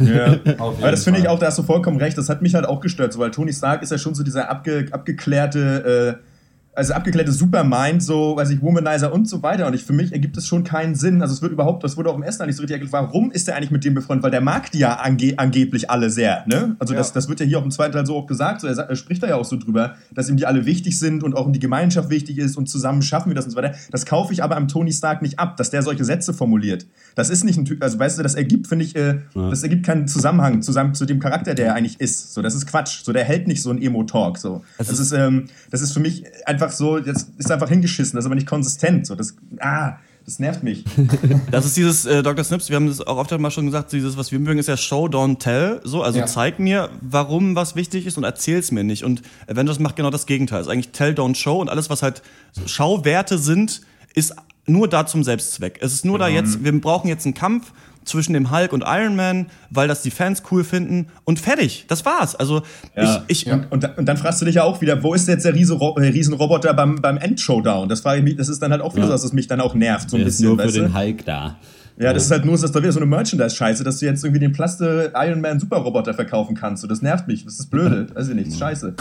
Ja, 0.00 0.38
aber 0.58 0.90
das 0.90 1.04
finde 1.04 1.20
ich 1.20 1.28
auch, 1.28 1.38
da 1.38 1.46
hast 1.46 1.58
du 1.58 1.62
vollkommen 1.62 1.98
recht. 1.98 2.18
Das 2.18 2.28
hat 2.28 2.42
mich 2.42 2.54
halt 2.54 2.66
auch 2.66 2.80
gestört, 2.80 3.12
so, 3.12 3.20
weil 3.20 3.30
Tony 3.30 3.52
Stark 3.52 3.82
ist 3.82 3.90
ja 3.90 3.98
schon 3.98 4.14
so 4.14 4.24
dieser 4.24 4.50
abge, 4.50 4.86
abgeklärte 4.90 6.18
äh, 6.20 6.33
also 6.74 6.94
abgeklärte 6.94 7.32
Supermind, 7.32 8.02
so, 8.02 8.36
weiß 8.36 8.50
ich, 8.50 8.60
Womanizer 8.60 9.12
und 9.12 9.28
so 9.28 9.42
weiter. 9.42 9.66
Und 9.66 9.74
ich, 9.74 9.84
für 9.84 9.92
mich 9.92 10.12
ergibt 10.12 10.36
es 10.36 10.46
schon 10.46 10.64
keinen 10.64 10.94
Sinn. 10.94 11.22
Also 11.22 11.34
es 11.34 11.42
wird 11.42 11.52
überhaupt, 11.52 11.84
das 11.84 11.96
wurde 11.96 12.10
auch 12.10 12.16
im 12.16 12.22
ersten 12.22 12.40
Teil 12.40 12.48
nicht 12.48 12.56
so 12.56 12.62
richtig 12.62 12.80
erklärt, 12.80 12.92
warum 12.92 13.30
ist 13.30 13.48
er 13.48 13.56
eigentlich 13.56 13.70
mit 13.70 13.84
dem 13.84 13.94
befreundet? 13.94 14.24
Weil 14.24 14.30
der 14.30 14.40
mag 14.40 14.70
die 14.72 14.78
ja 14.78 14.94
ange 14.96 15.34
angeblich 15.36 15.90
alle 15.90 16.10
sehr, 16.10 16.44
ne? 16.46 16.76
Also 16.78 16.94
ja. 16.94 16.98
das, 16.98 17.12
das 17.12 17.28
wird 17.28 17.40
ja 17.40 17.46
hier 17.46 17.58
auch 17.58 17.64
im 17.64 17.70
zweiten 17.70 17.92
Teil 17.92 18.06
so 18.06 18.16
auch 18.16 18.26
gesagt, 18.26 18.60
so, 18.60 18.66
er, 18.66 18.76
er, 18.76 18.96
spricht 18.96 19.22
da 19.22 19.28
ja 19.28 19.36
auch 19.36 19.44
so 19.44 19.56
drüber, 19.56 19.94
dass 20.12 20.28
ihm 20.28 20.36
die 20.36 20.46
alle 20.46 20.66
wichtig 20.66 20.98
sind 20.98 21.22
und 21.22 21.36
auch 21.36 21.46
in 21.46 21.52
die 21.52 21.60
Gemeinschaft 21.60 22.10
wichtig 22.10 22.38
ist 22.38 22.56
und 22.56 22.68
zusammen 22.68 23.02
schaffen 23.02 23.30
wir 23.30 23.34
das 23.34 23.44
und 23.44 23.52
so 23.52 23.56
weiter. 23.56 23.74
Das 23.90 24.06
kaufe 24.06 24.32
ich 24.32 24.42
aber 24.42 24.56
am 24.56 24.68
Tony 24.68 24.92
Stark 24.92 25.22
nicht 25.22 25.38
ab, 25.38 25.56
dass 25.56 25.70
der 25.70 25.82
solche 25.82 26.04
Sätze 26.04 26.34
formuliert. 26.34 26.86
Das 27.14 27.30
ist 27.30 27.44
nicht 27.44 27.58
ein 27.58 27.64
Typ, 27.64 27.82
also 27.82 27.98
weißt 27.98 28.18
du, 28.18 28.22
das 28.22 28.34
ergibt, 28.34 28.66
finde 28.66 28.84
ich, 28.84 28.96
äh, 28.96 29.20
ja. 29.34 29.50
das 29.50 29.62
ergibt 29.62 29.86
keinen 29.86 30.08
Zusammenhang 30.08 30.62
zusammen 30.62 30.94
zu 30.94 31.06
dem 31.06 31.20
Charakter, 31.20 31.54
der 31.54 31.66
er 31.66 31.74
eigentlich 31.74 32.00
ist. 32.00 32.34
So, 32.34 32.42
das 32.42 32.54
ist 32.54 32.66
Quatsch. 32.66 33.04
So, 33.04 33.12
der 33.12 33.24
hält 33.24 33.46
nicht 33.46 33.62
so 33.62 33.70
ein 33.70 33.80
Emo-Talk. 33.80 34.38
So. 34.38 34.62
Das, 34.78 34.88
das 34.88 34.98
ist, 34.98 35.12
ähm, 35.12 35.46
das 35.70 35.80
ist 35.80 35.92
für 35.92 36.00
mich 36.00 36.24
einfach 36.46 36.63
so, 36.72 36.98
jetzt 36.98 37.30
ist 37.38 37.50
einfach 37.50 37.68
hingeschissen, 37.68 38.16
das 38.16 38.24
ist 38.24 38.26
aber 38.26 38.34
nicht 38.34 38.46
konsistent. 38.46 39.06
So, 39.06 39.14
das, 39.14 39.36
ah, 39.60 39.96
das 40.24 40.38
nervt 40.38 40.62
mich. 40.62 40.84
Das 41.50 41.66
ist 41.66 41.76
dieses 41.76 42.04
äh, 42.04 42.22
Dr. 42.22 42.44
Snips, 42.44 42.68
wir 42.68 42.76
haben 42.76 42.88
das 42.88 43.00
auch 43.00 43.16
oft 43.16 43.38
mal 43.38 43.50
schon 43.50 43.66
gesagt, 43.66 43.92
dieses, 43.92 44.16
was 44.16 44.32
wir 44.32 44.38
mögen, 44.38 44.58
ist 44.58 44.66
ja 44.68 44.76
Show, 44.76 45.06
don't 45.06 45.38
tell. 45.38 45.80
So, 45.84 46.02
also 46.02 46.18
ja. 46.18 46.26
zeig 46.26 46.58
mir, 46.58 46.90
warum 47.00 47.54
was 47.54 47.76
wichtig 47.76 48.06
ist 48.06 48.18
und 48.18 48.24
erzähl's 48.24 48.72
mir 48.72 48.82
nicht. 48.82 49.04
Und 49.04 49.22
Avengers 49.46 49.78
macht 49.78 49.96
genau 49.96 50.10
das 50.10 50.26
Gegenteil. 50.26 50.60
Es 50.60 50.66
ist 50.66 50.72
eigentlich 50.72 50.90
tell, 50.90 51.12
don't 51.12 51.36
show 51.36 51.60
und 51.60 51.68
alles, 51.68 51.90
was 51.90 52.02
halt 52.02 52.22
Schauwerte 52.66 53.38
sind, 53.38 53.82
ist 54.14 54.34
nur 54.66 54.88
da 54.88 55.06
zum 55.06 55.22
Selbstzweck. 55.22 55.78
Es 55.80 55.92
ist 55.92 56.04
nur 56.04 56.18
genau. 56.18 56.28
da 56.28 56.34
jetzt, 56.34 56.64
wir 56.64 56.80
brauchen 56.80 57.08
jetzt 57.08 57.26
einen 57.26 57.34
Kampf 57.34 57.72
zwischen 58.04 58.32
dem 58.32 58.50
Hulk 58.50 58.72
und 58.72 58.84
Iron 58.86 59.16
Man, 59.16 59.46
weil 59.70 59.88
das 59.88 60.02
die 60.02 60.10
Fans 60.10 60.42
cool 60.50 60.64
finden 60.64 61.08
und 61.24 61.38
fertig. 61.38 61.86
Das 61.88 62.04
war's. 62.04 62.34
Also 62.34 62.62
ja. 62.96 63.24
ich, 63.28 63.42
ich 63.42 63.44
ja. 63.46 63.66
und, 63.70 63.98
und, 63.98 64.06
dann 64.06 64.16
fragst 64.16 64.40
du 64.40 64.44
dich 64.44 64.56
ja 64.56 64.64
auch 64.64 64.80
wieder, 64.80 65.02
wo 65.02 65.14
ist 65.14 65.28
jetzt 65.28 65.44
der 65.44 65.52
äh, 65.52 66.08
Riesenroboter 66.08 66.74
beim, 66.74 66.96
beim 66.96 67.16
Endshowdown? 67.16 67.88
Das 67.88 68.00
frage 68.00 68.18
ich 68.18 68.24
mich, 68.24 68.36
das 68.36 68.48
ist 68.48 68.60
dann 68.62 68.70
halt 68.70 68.82
auch 68.82 68.94
wieder 68.94 69.04
ja. 69.04 69.08
so, 69.08 69.12
dass 69.12 69.24
es 69.24 69.32
mich 69.32 69.46
dann 69.46 69.60
auch 69.60 69.74
nervt 69.74 70.10
so 70.10 70.16
ein 70.16 70.20
der 70.20 70.26
bisschen. 70.26 70.46
Ist 70.46 70.56
nur 70.56 70.68
für 70.68 70.72
den 70.72 70.94
Hulk 70.94 71.24
da. 71.24 71.56
Ja, 71.96 72.12
das 72.12 72.24
ist 72.24 72.30
halt 72.32 72.44
nur, 72.44 72.58
dass 72.58 72.72
da 72.72 72.82
wieder 72.82 72.92
so 72.92 72.98
eine 72.98 73.06
Merchandise-Scheiße, 73.06 73.84
dass 73.84 73.98
du 73.98 74.06
jetzt 74.06 74.24
irgendwie 74.24 74.40
den 74.40 74.52
Plaste 74.52 75.12
Iron 75.14 75.40
Man 75.40 75.60
Superroboter 75.60 76.12
verkaufen 76.12 76.56
kannst. 76.56 76.82
So, 76.82 76.88
das 76.88 77.02
nervt 77.02 77.28
mich. 77.28 77.44
Das 77.44 77.60
ist 77.60 77.70
blöde. 77.70 78.08
Weiß 78.14 78.28
ich 78.28 78.34
nicht. 78.34 78.46
Das 78.46 78.54
ist 78.54 78.60
scheiße. 78.60 78.94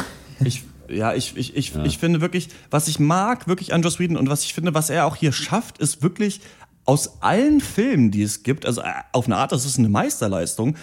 Ich, 0.46 0.63
ja, 0.89 1.13
ich, 1.13 1.36
ich, 1.36 1.56
ich, 1.56 1.74
ja. 1.74 1.84
ich 1.86 1.98
finde 1.98 2.22
wirklich, 2.22 2.50
was 2.70 2.88
ich 2.88 3.00
mag 3.00 3.48
wirklich 3.48 3.74
an 3.74 3.82
Joss 3.82 4.00
Whedon 4.00 4.16
und 4.16 4.30
was 4.30 4.44
ich 4.44 4.54
finde, 4.54 4.76
was 4.76 4.92
er 4.92 5.06
auch 5.06 5.16
hier 5.16 5.32
schafft, 5.32 5.80
ist 5.80 6.04
wirklich 6.04 6.42
aus 6.86 7.22
allen 7.22 7.62
Filmen, 7.62 8.12
die 8.12 8.24
es 8.24 8.43
gibt, 8.43 8.65
also 8.65 8.82
äh, 8.82 8.91
auf 9.12 9.26
eine 9.26 9.38
Art, 9.38 9.52
das 9.52 9.65
ist 9.65 9.80
eine 9.80 9.89
Meisterleistung, 9.89 10.76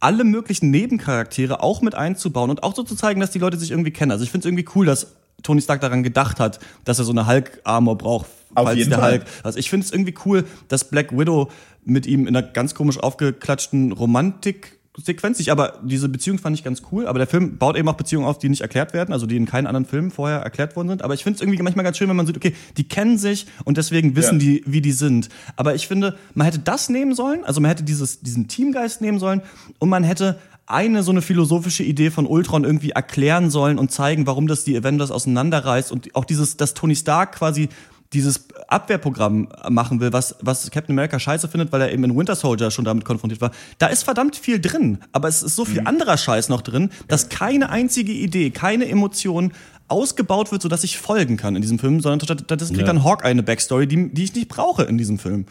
alle 0.00 0.24
möglichen 0.24 0.70
Nebencharaktere 0.70 1.62
auch 1.62 1.82
mit 1.82 1.94
einzubauen 1.94 2.50
und 2.50 2.62
auch 2.62 2.74
so 2.74 2.82
zu 2.82 2.94
zeigen, 2.94 3.20
dass 3.20 3.30
die 3.30 3.38
Leute 3.38 3.56
sich 3.56 3.70
irgendwie 3.70 3.90
kennen. 3.90 4.12
Also 4.12 4.24
ich 4.24 4.30
finde 4.30 4.46
es 4.46 4.48
irgendwie 4.48 4.66
cool, 4.74 4.86
dass 4.86 5.08
Tony 5.42 5.60
Stark 5.60 5.80
daran 5.80 6.02
gedacht 6.02 6.40
hat, 6.40 6.60
dass 6.84 6.98
er 6.98 7.04
so 7.04 7.12
eine 7.12 7.26
Hulk-Armor 7.26 7.98
braucht, 7.98 8.26
falls 8.54 8.88
der 8.88 8.98
Fall. 8.98 9.12
Hulk. 9.12 9.24
Also 9.42 9.58
ich 9.58 9.70
finde 9.70 9.86
es 9.86 9.92
irgendwie 9.92 10.14
cool, 10.24 10.44
dass 10.68 10.84
Black 10.84 11.16
Widow 11.16 11.50
mit 11.84 12.06
ihm 12.06 12.26
in 12.26 12.36
einer 12.36 12.46
ganz 12.46 12.74
komisch 12.74 12.98
aufgeklatschten 12.98 13.92
Romantik 13.92 14.77
Sequenz 15.02 15.38
nicht, 15.38 15.50
aber 15.50 15.80
diese 15.82 16.08
Beziehung 16.08 16.38
fand 16.38 16.56
ich 16.56 16.64
ganz 16.64 16.82
cool. 16.92 17.06
Aber 17.06 17.18
der 17.18 17.26
Film 17.26 17.58
baut 17.58 17.76
eben 17.76 17.88
auch 17.88 17.94
Beziehungen 17.94 18.26
auf, 18.26 18.38
die 18.38 18.48
nicht 18.48 18.60
erklärt 18.60 18.92
werden, 18.92 19.12
also 19.12 19.26
die 19.26 19.36
in 19.36 19.46
keinen 19.46 19.66
anderen 19.66 19.86
Filmen 19.86 20.10
vorher 20.10 20.38
erklärt 20.38 20.76
worden 20.76 20.88
sind. 20.88 21.02
Aber 21.02 21.14
ich 21.14 21.22
finde 21.22 21.36
es 21.36 21.40
irgendwie 21.42 21.62
manchmal 21.62 21.84
ganz 21.84 21.96
schön, 21.96 22.08
wenn 22.08 22.16
man 22.16 22.26
sieht, 22.26 22.36
okay, 22.36 22.54
die 22.76 22.86
kennen 22.86 23.18
sich 23.18 23.46
und 23.64 23.76
deswegen 23.76 24.16
wissen 24.16 24.40
ja. 24.40 24.46
die, 24.46 24.64
wie 24.66 24.80
die 24.80 24.92
sind. 24.92 25.28
Aber 25.56 25.74
ich 25.74 25.88
finde, 25.88 26.16
man 26.34 26.44
hätte 26.46 26.58
das 26.58 26.88
nehmen 26.88 27.14
sollen, 27.14 27.44
also 27.44 27.60
man 27.60 27.70
hätte 27.70 27.84
dieses, 27.84 28.20
diesen 28.20 28.48
Teamgeist 28.48 29.00
nehmen 29.00 29.18
sollen 29.18 29.42
und 29.78 29.88
man 29.88 30.04
hätte 30.04 30.38
eine 30.66 31.02
so 31.02 31.10
eine 31.10 31.22
philosophische 31.22 31.82
Idee 31.82 32.10
von 32.10 32.26
Ultron 32.26 32.64
irgendwie 32.64 32.90
erklären 32.90 33.50
sollen 33.50 33.78
und 33.78 33.90
zeigen, 33.90 34.26
warum 34.26 34.46
das 34.46 34.64
die 34.64 34.76
Avengers 34.76 35.10
auseinanderreißt 35.10 35.90
und 35.90 36.14
auch 36.14 36.26
dieses, 36.26 36.58
dass 36.58 36.74
Tony 36.74 36.94
Stark 36.94 37.36
quasi 37.36 37.70
dieses 38.12 38.48
Abwehrprogramm 38.68 39.48
machen 39.68 40.00
will, 40.00 40.12
was, 40.12 40.36
was 40.40 40.70
Captain 40.70 40.94
America 40.94 41.18
scheiße 41.18 41.48
findet, 41.48 41.72
weil 41.72 41.82
er 41.82 41.92
eben 41.92 42.04
in 42.04 42.16
Winter 42.16 42.36
Soldier 42.36 42.70
schon 42.70 42.84
damit 42.84 43.04
konfrontiert 43.04 43.40
war, 43.40 43.50
da 43.78 43.88
ist 43.88 44.02
verdammt 44.02 44.36
viel 44.36 44.60
drin. 44.60 44.98
Aber 45.12 45.28
es 45.28 45.42
ist 45.42 45.56
so 45.56 45.64
viel 45.64 45.82
mhm. 45.82 45.86
anderer 45.88 46.16
Scheiß 46.16 46.48
noch 46.48 46.62
drin, 46.62 46.90
dass 47.06 47.28
keine 47.28 47.68
einzige 47.68 48.12
Idee, 48.12 48.50
keine 48.50 48.88
Emotion 48.88 49.52
ausgebaut 49.88 50.52
wird, 50.52 50.62
sodass 50.62 50.84
ich 50.84 50.98
folgen 50.98 51.36
kann 51.36 51.56
in 51.56 51.62
diesem 51.62 51.78
Film, 51.78 52.00
sondern 52.00 52.20
stattdessen 52.20 52.74
kriegt 52.74 52.86
ja. 52.86 52.92
dann 52.92 53.04
Hawkeye 53.04 53.28
eine 53.28 53.42
Backstory, 53.42 53.86
die, 53.86 54.12
die 54.12 54.24
ich 54.24 54.34
nicht 54.34 54.48
brauche 54.48 54.82
in 54.84 54.98
diesem 54.98 55.18
Film. 55.18 55.46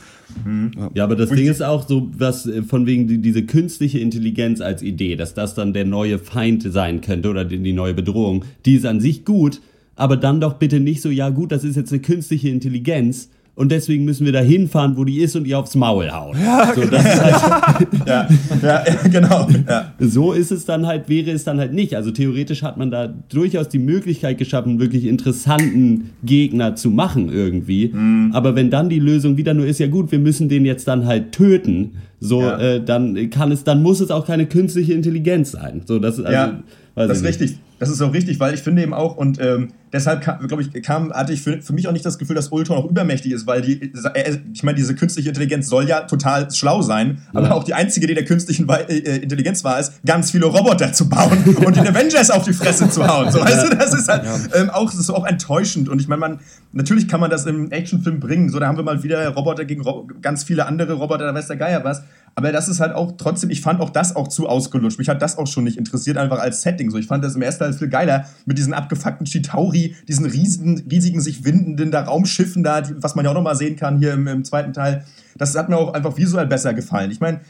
Mhm. 0.45 0.71
Ja. 0.77 0.91
ja. 0.93 1.03
aber 1.03 1.15
das 1.15 1.29
Ding 1.29 1.47
ist 1.47 1.63
auch 1.63 1.87
so, 1.87 2.11
was 2.15 2.45
äh, 2.45 2.61
von 2.61 2.85
wegen 2.85 3.07
die, 3.07 3.17
diese 3.19 3.43
künstliche 3.43 3.99
Intelligenz 3.99 4.61
als 4.61 4.83
Idee, 4.83 5.15
dass 5.15 5.33
das 5.33 5.55
dann 5.55 5.73
der 5.73 5.85
neue 5.85 6.19
Feind 6.19 6.63
sein 6.71 7.01
könnte 7.01 7.29
oder 7.29 7.45
die, 7.45 7.57
die 7.57 7.73
neue 7.73 7.95
Bedrohung, 7.95 8.45
die 8.65 8.75
ist 8.75 8.85
an 8.85 8.99
sich 8.99 9.25
gut, 9.25 9.59
aber 9.97 10.15
dann 10.15 10.39
doch 10.39 10.53
bitte 10.53 10.79
nicht 10.79 11.01
so, 11.01 11.09
ja 11.09 11.29
gut, 11.29 11.51
das 11.51 11.65
ist 11.65 11.75
jetzt 11.75 11.91
eine 11.91 12.01
künstliche 12.01 12.47
Intelligenz 12.49 13.29
und 13.57 13.71
deswegen 13.71 14.05
müssen 14.05 14.23
wir 14.23 14.31
da 14.31 14.39
hinfahren, 14.39 14.97
wo 14.97 15.03
die 15.03 15.17
ist 15.17 15.35
und 15.35 15.47
ihr 15.47 15.57
aufs 15.57 15.73
Maul 15.75 16.11
hauen. 16.11 16.37
Ja, 16.39 16.73
so, 16.75 16.81
genau. 16.81 16.97
Halt 16.99 17.87
ja, 18.05 18.27
ja, 18.61 18.83
genau. 19.11 19.47
Ja. 19.67 19.93
So 19.97 20.31
ist 20.31 20.51
es 20.51 20.65
dann 20.65 20.85
halt, 20.85 21.09
wäre 21.09 21.31
es 21.31 21.43
dann 21.43 21.57
halt 21.57 21.73
nicht. 21.73 21.95
Also 21.95 22.11
theoretisch 22.11 22.61
hat 22.61 22.77
man 22.77 22.91
da 22.91 23.07
durchaus 23.07 23.67
die 23.67 23.79
Möglichkeit 23.79 24.37
geschaffen, 24.37 24.79
wirklich 24.79 25.05
interessanten 25.05 26.11
Gegner 26.23 26.75
zu 26.75 26.91
machen 26.91 27.31
irgendwie. 27.31 27.89
Mhm. 27.91 28.29
Aber 28.31 28.55
wenn 28.55 28.69
dann 28.69 28.89
die 28.89 28.99
Lösung 28.99 29.37
wieder 29.37 29.55
nur 29.55 29.65
ist, 29.65 29.79
ja 29.79 29.87
gut, 29.87 30.11
wir 30.11 30.19
müssen 30.19 30.49
den 30.49 30.63
jetzt 30.63 30.87
dann 30.87 31.07
halt 31.07 31.31
töten, 31.31 31.93
so, 32.19 32.43
äh, 32.43 32.79
dann 32.83 33.31
kann 33.31 33.51
es, 33.51 33.63
dann 33.63 33.81
muss 33.81 34.01
es 34.01 34.11
auch 34.11 34.27
keine 34.27 34.45
künstliche 34.45 34.93
Intelligenz 34.93 35.53
sein. 35.53 35.81
So, 35.85 35.97
das, 35.97 36.19
also, 36.19 36.31
ja, 36.31 36.59
das 36.93 37.17
ist 37.17 37.23
richtig. 37.23 37.57
Das 37.79 37.89
ist 37.89 38.01
auch 38.01 38.13
richtig, 38.13 38.39
weil 38.39 38.53
ich 38.53 38.61
finde 38.61 38.81
eben 38.81 38.93
auch, 38.93 39.17
und 39.17 39.39
ähm, 39.39 39.69
deshalb, 39.93 40.21
glaube 40.21 40.63
ich, 40.63 40.81
kam, 40.81 41.13
hatte 41.13 41.33
ich 41.33 41.41
für, 41.41 41.61
für 41.61 41.73
mich 41.73 41.87
auch 41.87 41.91
nicht 41.91 42.05
das 42.05 42.17
Gefühl, 42.17 42.35
dass 42.35 42.49
Ultron 42.49 42.77
auch 42.77 42.89
übermächtig 42.89 43.31
ist, 43.31 43.45
weil 43.45 43.61
die, 43.61 43.93
äh, 44.13 44.37
ich 44.53 44.63
meine, 44.63 44.75
diese 44.75 44.95
künstliche 44.95 45.29
Intelligenz 45.29 45.67
soll 45.67 45.87
ja 45.87 46.01
total 46.01 46.49
schlau 46.51 46.81
sein, 46.81 47.21
ja. 47.33 47.39
aber 47.39 47.55
auch 47.55 47.63
die 47.63 47.73
einzige, 47.73 48.07
die 48.07 48.15
der 48.15 48.25
künstlichen 48.25 48.67
äh, 48.67 49.17
Intelligenz 49.17 49.63
war, 49.63 49.79
ist, 49.79 50.03
ganz 50.05 50.31
viele 50.31 50.47
Roboter 50.47 50.91
zu 50.91 51.07
bauen 51.07 51.43
und 51.65 51.75
den 51.75 51.87
Avengers 51.87 52.31
auf 52.31 52.43
die 52.43 52.53
Fresse 52.53 52.89
zu 52.89 53.07
hauen. 53.07 53.31
So, 53.31 53.39
weißt 53.39 53.71
du, 53.71 53.75
das 53.75 53.93
ist 53.93 54.07
halt 54.07 54.23
ähm, 54.55 54.69
auch, 54.71 54.89
das 54.89 54.99
ist 54.99 55.09
auch 55.09 55.25
enttäuschend. 55.25 55.89
Und 55.89 56.01
ich 56.01 56.07
meine, 56.07 56.19
man, 56.19 56.39
natürlich 56.71 57.07
kann 57.07 57.19
man 57.19 57.29
das 57.29 57.45
im 57.45 57.71
Actionfilm 57.71 58.19
bringen. 58.19 58.49
So, 58.49 58.59
da 58.59 58.67
haben 58.67 58.77
wir 58.77 58.83
mal 58.83 59.03
wieder 59.03 59.27
Roboter 59.29 59.65
gegen 59.65 59.81
Ro 59.81 60.07
ganz 60.21 60.43
viele 60.43 60.65
andere 60.65 60.93
Roboter, 60.93 61.25
da 61.25 61.33
weiß 61.33 61.47
der 61.47 61.57
Geier 61.57 61.83
was. 61.83 62.01
Aber 62.35 62.51
das 62.51 62.67
ist 62.67 62.79
halt 62.79 62.93
auch 62.93 63.13
trotzdem, 63.17 63.49
ich 63.49 63.61
fand 63.61 63.81
auch 63.81 63.89
das 63.89 64.15
auch 64.15 64.27
zu 64.27 64.47
ausgelutscht. 64.47 64.99
Mich 64.99 65.09
hat 65.09 65.23
das 65.23 65.39
auch 65.39 65.47
schon 65.47 65.63
nicht 65.63 65.75
interessiert, 65.75 66.17
einfach 66.17 66.37
als 66.37 66.61
Setting. 66.61 66.91
So, 66.91 66.99
ich 66.99 67.07
fand 67.07 67.23
das 67.23 67.35
im 67.35 67.41
ersten 67.41 67.63
Teil 67.67 67.79
viel 67.79 67.89
geiler 67.89 68.25
mit 68.45 68.57
diesen 68.57 68.73
abgefuckten 68.73 69.25
Chitauri, 69.25 69.95
diesen 70.07 70.25
riesigen, 70.25 70.83
riesigen 70.89 71.21
sich 71.21 71.45
windenden 71.45 71.91
da 71.91 72.01
Raumschiffen 72.01 72.63
da, 72.63 72.81
die, 72.81 72.95
was 73.01 73.15
man 73.15 73.25
ja 73.25 73.31
auch 73.31 73.35
noch 73.35 73.43
mal 73.43 73.55
sehen 73.55 73.75
kann 73.75 73.97
hier 73.97 74.13
im, 74.13 74.27
im 74.27 74.43
zweiten 74.43 74.73
Teil. 74.73 75.05
Das 75.37 75.55
hat 75.55 75.69
mir 75.69 75.77
auch 75.77 75.93
einfach 75.93 76.17
visuell 76.17 76.47
besser 76.47 76.73
gefallen. 76.73 77.11
Ich 77.11 77.19
meine, 77.19 77.41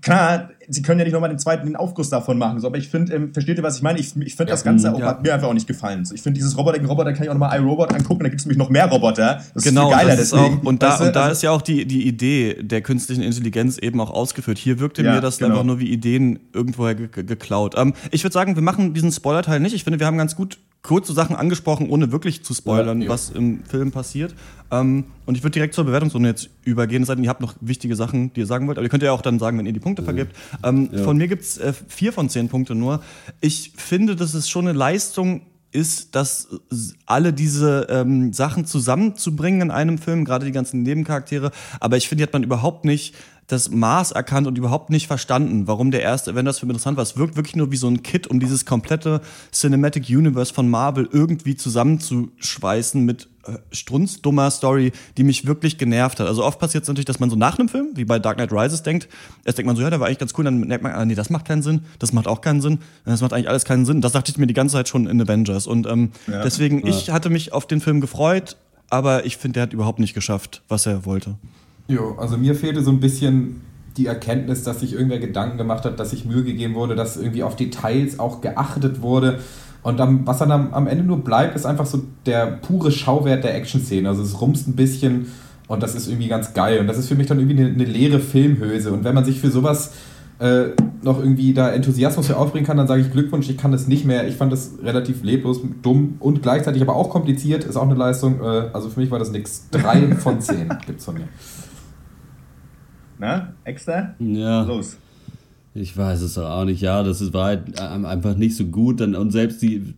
klar, 0.00 0.50
sie 0.68 0.82
können 0.82 0.98
ja 1.00 1.04
nicht 1.04 1.12
nochmal 1.14 1.30
den 1.30 1.38
zweiten 1.38 1.66
den 1.66 1.76
Aufguss 1.76 2.10
davon 2.10 2.38
machen, 2.38 2.60
so, 2.60 2.66
aber 2.66 2.78
ich 2.78 2.88
finde, 2.88 3.14
ähm, 3.14 3.32
versteht 3.32 3.58
ihr, 3.58 3.62
was 3.62 3.76
ich 3.76 3.82
meine? 3.82 3.98
Ich, 3.98 4.16
ich 4.16 4.34
finde 4.34 4.52
das 4.52 4.64
Ganze 4.64 4.92
auch, 4.92 4.98
ja. 4.98 5.06
hat 5.06 5.22
mir 5.22 5.34
einfach 5.34 5.48
auch 5.48 5.54
nicht 5.54 5.66
gefallen. 5.66 6.04
So, 6.04 6.14
ich 6.14 6.22
finde 6.22 6.38
dieses 6.38 6.56
Roboter 6.56 6.78
gegen 6.78 6.88
Roboter 6.88 7.12
kann 7.12 7.24
ich 7.24 7.28
auch 7.30 7.34
nochmal 7.34 7.58
iRobot 7.58 7.92
angucken, 7.94 8.24
da 8.24 8.28
gibt 8.28 8.40
es 8.40 8.46
nämlich 8.46 8.58
noch 8.58 8.70
mehr 8.70 8.86
Roboter. 8.86 9.42
Das 9.54 9.64
genau, 9.64 9.90
ist 9.90 9.96
viel 9.96 9.98
geiler 9.98 10.16
das 10.16 10.24
ist 10.24 10.32
deswegen. 10.32 10.58
auch, 10.60 10.64
und 10.64 10.82
da, 10.82 10.90
weißt 10.90 11.00
du? 11.00 11.04
und 11.06 11.16
da 11.16 11.20
Also- 11.22 11.32
ist 11.32 11.42
ja 11.42 11.50
auch 11.50 11.62
die, 11.62 11.84
die 11.86 12.06
Idee 12.06 12.62
der 12.62 12.80
künstlichen 12.80 13.22
Intelligenz 13.22 13.78
eben 13.78 14.00
auch 14.00 14.10
ausgeführt. 14.10 14.58
Hier 14.58 14.80
wirkte 14.80 15.02
Ja, 15.02 15.14
mir 15.14 15.20
das 15.20 15.38
genau. 15.38 15.50
einfach 15.50 15.64
nur 15.64 15.78
wie 15.80 15.90
Ideen 15.90 16.38
irgendwoher 16.52 16.94
ge 16.94 17.08
ge 17.08 17.24
geklaut. 17.24 17.74
Ähm, 17.76 17.94
ich 18.10 18.24
würde 18.24 18.34
sagen, 18.34 18.54
wir 18.56 18.62
machen 18.62 18.94
diesen 18.94 19.12
Spoiler-Teil 19.12 19.60
nicht. 19.60 19.74
Ich 19.74 19.84
finde, 19.84 20.00
wir 20.00 20.06
haben 20.06 20.18
ganz 20.18 20.36
gut 20.36 20.58
kurze 20.82 21.12
Sachen 21.12 21.36
angesprochen, 21.36 21.88
ohne 21.88 22.10
wirklich 22.10 22.44
zu 22.44 22.54
spoilern, 22.54 23.00
Ja, 23.00 23.06
ja. 23.06 23.10
was 23.10 23.30
im 23.30 23.62
Film 23.64 23.92
passiert. 23.92 24.34
Ähm, 24.70 25.04
und 25.26 25.36
ich 25.36 25.44
würde 25.44 25.52
direkt 25.52 25.74
zur 25.74 25.84
Bewertungsrunde 25.84 26.28
jetzt 26.28 26.50
übergehen, 26.64 27.02
es 27.02 27.08
sei 27.08 27.14
denn, 27.14 27.24
ihr 27.24 27.30
habt 27.30 27.40
noch 27.40 27.54
wichtige 27.60 27.94
Sachen, 27.94 28.32
die 28.34 28.40
ihr 28.40 28.46
sagen 28.46 28.66
wollt. 28.66 28.78
Aber 28.78 28.84
ihr 28.84 28.90
könnt 28.90 29.02
ja 29.02 29.12
auch 29.12 29.22
dann 29.22 29.38
sagen, 29.38 29.58
wenn 29.58 29.66
ihr 29.66 29.72
die 29.72 29.80
Punkte 29.80 30.02
vergebt. 30.02 30.34
Ähm, 30.64 30.90
Von 31.04 31.16
mir 31.16 31.28
gibt's 31.28 31.56
äh, 31.58 31.72
vier 31.88 32.12
von 32.12 32.28
zehn 32.28 32.48
Punkte 32.48 32.74
nur. 32.74 33.00
Ich 33.40 33.72
finde, 33.76 34.16
dass 34.16 34.34
es 34.34 34.48
schon 34.48 34.66
eine 34.66 34.76
Leistung 34.76 35.42
ist, 35.70 36.14
dass 36.14 36.48
alle 37.06 37.32
diese 37.32 37.86
ähm, 37.88 38.32
Sachen 38.32 38.66
zusammenzubringen 38.66 39.62
in 39.62 39.70
einem 39.70 39.98
Film, 39.98 40.24
gerade 40.24 40.44
die 40.44 40.52
ganzen 40.52 40.82
Nebencharaktere. 40.82 41.50
Aber 41.80 41.96
ich 41.96 42.08
finde, 42.08 42.22
die 42.22 42.26
hat 42.26 42.32
man 42.32 42.42
überhaupt 42.42 42.84
nicht 42.84 43.14
das 43.52 43.70
Maß 43.70 44.12
erkannt 44.12 44.46
und 44.46 44.56
überhaupt 44.56 44.88
nicht 44.90 45.06
verstanden, 45.06 45.66
warum 45.66 45.90
der 45.90 46.00
erste 46.00 46.30
Avengers-Film 46.30 46.70
interessant 46.70 46.96
war. 46.96 47.02
Es 47.02 47.16
wirkt 47.16 47.36
wirklich 47.36 47.54
nur 47.54 47.70
wie 47.70 47.76
so 47.76 47.86
ein 47.86 48.02
Kit, 48.02 48.26
um 48.26 48.40
dieses 48.40 48.64
komplette 48.64 49.20
Cinematic 49.52 50.08
Universe 50.08 50.52
von 50.54 50.70
Marvel 50.70 51.08
irgendwie 51.12 51.54
zusammenzuschweißen 51.54 53.04
mit 53.04 53.28
äh, 53.44 53.58
strunzdummer 53.70 54.50
Story, 54.50 54.92
die 55.18 55.24
mich 55.24 55.46
wirklich 55.46 55.76
genervt 55.76 56.18
hat. 56.20 56.28
Also 56.28 56.44
oft 56.44 56.58
passiert 56.58 56.84
es 56.84 56.88
natürlich, 56.88 57.04
dass 57.04 57.20
man 57.20 57.28
so 57.28 57.36
nach 57.36 57.58
einem 57.58 57.68
Film, 57.68 57.90
wie 57.94 58.06
bei 58.06 58.18
Dark 58.18 58.38
Knight 58.38 58.52
Rises, 58.52 58.82
denkt, 58.82 59.08
erst 59.44 59.58
denkt 59.58 59.66
man 59.66 59.76
so, 59.76 59.82
ja, 59.82 59.90
der 59.90 60.00
war 60.00 60.06
eigentlich 60.06 60.18
ganz 60.18 60.32
cool, 60.38 60.44
dann 60.44 60.60
merkt 60.60 60.82
man, 60.82 60.92
ah, 60.92 61.04
nee, 61.04 61.14
das 61.14 61.28
macht 61.28 61.44
keinen 61.44 61.62
Sinn, 61.62 61.82
das 61.98 62.12
macht 62.12 62.26
auch 62.26 62.40
keinen 62.40 62.62
Sinn, 62.62 62.78
das 63.04 63.20
macht 63.20 63.34
eigentlich 63.34 63.48
alles 63.50 63.64
keinen 63.66 63.84
Sinn. 63.84 64.00
Das 64.00 64.12
dachte 64.12 64.30
ich 64.30 64.38
mir 64.38 64.46
die 64.46 64.54
ganze 64.54 64.74
Zeit 64.74 64.88
schon 64.88 65.06
in 65.06 65.20
Avengers. 65.20 65.66
Und 65.66 65.86
ähm, 65.86 66.12
deswegen, 66.26 66.86
ich 66.86 67.10
hatte 67.10 67.28
mich 67.28 67.52
auf 67.52 67.66
den 67.66 67.82
Film 67.82 68.00
gefreut, 68.00 68.56
aber 68.88 69.26
ich 69.26 69.36
finde, 69.36 69.54
der 69.54 69.62
hat 69.64 69.72
überhaupt 69.74 69.98
nicht 69.98 70.14
geschafft, 70.14 70.62
was 70.68 70.86
er 70.86 71.04
wollte. 71.04 71.36
Jo, 71.88 72.16
also 72.18 72.36
mir 72.36 72.54
fehlte 72.54 72.82
so 72.82 72.90
ein 72.90 73.00
bisschen 73.00 73.60
die 73.96 74.06
Erkenntnis, 74.06 74.62
dass 74.62 74.80
sich 74.80 74.94
irgendwer 74.94 75.18
Gedanken 75.18 75.58
gemacht 75.58 75.84
hat, 75.84 76.00
dass 76.00 76.10
sich 76.10 76.24
Mühe 76.24 76.44
gegeben 76.44 76.74
wurde, 76.74 76.94
dass 76.94 77.16
irgendwie 77.16 77.42
auf 77.42 77.56
Details 77.56 78.18
auch 78.18 78.40
geachtet 78.40 79.02
wurde. 79.02 79.40
Und 79.82 80.00
am, 80.00 80.26
was 80.26 80.38
dann 80.38 80.50
am, 80.52 80.72
am 80.72 80.86
Ende 80.86 81.04
nur 81.04 81.18
bleibt, 81.18 81.56
ist 81.56 81.66
einfach 81.66 81.86
so 81.86 82.02
der 82.24 82.46
pure 82.46 82.92
Schauwert 82.92 83.44
der 83.44 83.54
Action-Szene. 83.54 84.08
Also 84.08 84.22
es 84.22 84.40
rumst 84.40 84.68
ein 84.68 84.76
bisschen 84.76 85.26
und 85.68 85.82
das 85.82 85.94
ist 85.94 86.08
irgendwie 86.08 86.28
ganz 86.28 86.54
geil. 86.54 86.78
Und 86.80 86.86
das 86.86 86.98
ist 86.98 87.08
für 87.08 87.14
mich 87.14 87.26
dann 87.26 87.38
irgendwie 87.38 87.60
eine, 87.60 87.72
eine 87.72 87.84
leere 87.84 88.20
Filmhülse. 88.20 88.92
Und 88.92 89.04
wenn 89.04 89.14
man 89.14 89.24
sich 89.24 89.40
für 89.40 89.50
sowas 89.50 89.92
äh, 90.38 90.70
noch 91.02 91.18
irgendwie 91.18 91.52
da 91.52 91.70
Enthusiasmus 91.70 92.28
für 92.28 92.36
aufbringen 92.36 92.66
kann, 92.66 92.76
dann 92.76 92.86
sage 92.86 93.02
ich 93.02 93.10
Glückwunsch, 93.10 93.48
ich 93.50 93.58
kann 93.58 93.72
das 93.72 93.88
nicht 93.88 94.04
mehr. 94.04 94.26
Ich 94.28 94.36
fand 94.36 94.52
das 94.52 94.72
relativ 94.82 95.22
leblos, 95.22 95.60
dumm 95.82 96.16
und 96.20 96.42
gleichzeitig 96.42 96.80
aber 96.82 96.94
auch 96.94 97.10
kompliziert. 97.10 97.64
Ist 97.64 97.76
auch 97.76 97.82
eine 97.82 97.94
Leistung. 97.94 98.40
Äh, 98.40 98.70
also 98.72 98.88
für 98.88 99.00
mich 99.00 99.10
war 99.10 99.18
das 99.18 99.30
nix. 99.30 99.66
Drei 99.70 100.14
von 100.16 100.40
zehn 100.40 100.68
gibt's 100.86 101.04
von 101.04 101.14
mir. 101.14 101.28
Na, 103.22 103.54
extra? 103.62 104.16
Ja. 104.18 104.64
Los. 104.64 104.98
Ich 105.76 105.96
weiß 105.96 106.22
es 106.22 106.36
auch 106.36 106.64
nicht. 106.64 106.80
Ja, 106.82 107.04
das 107.04 107.20
ist, 107.20 107.32
war 107.32 107.46
halt 107.46 107.80
einfach 107.80 108.36
nicht 108.36 108.56
so 108.56 108.64
gut. 108.64 109.00
Und 109.00 109.30
selbst 109.30 109.62
die, 109.62 109.94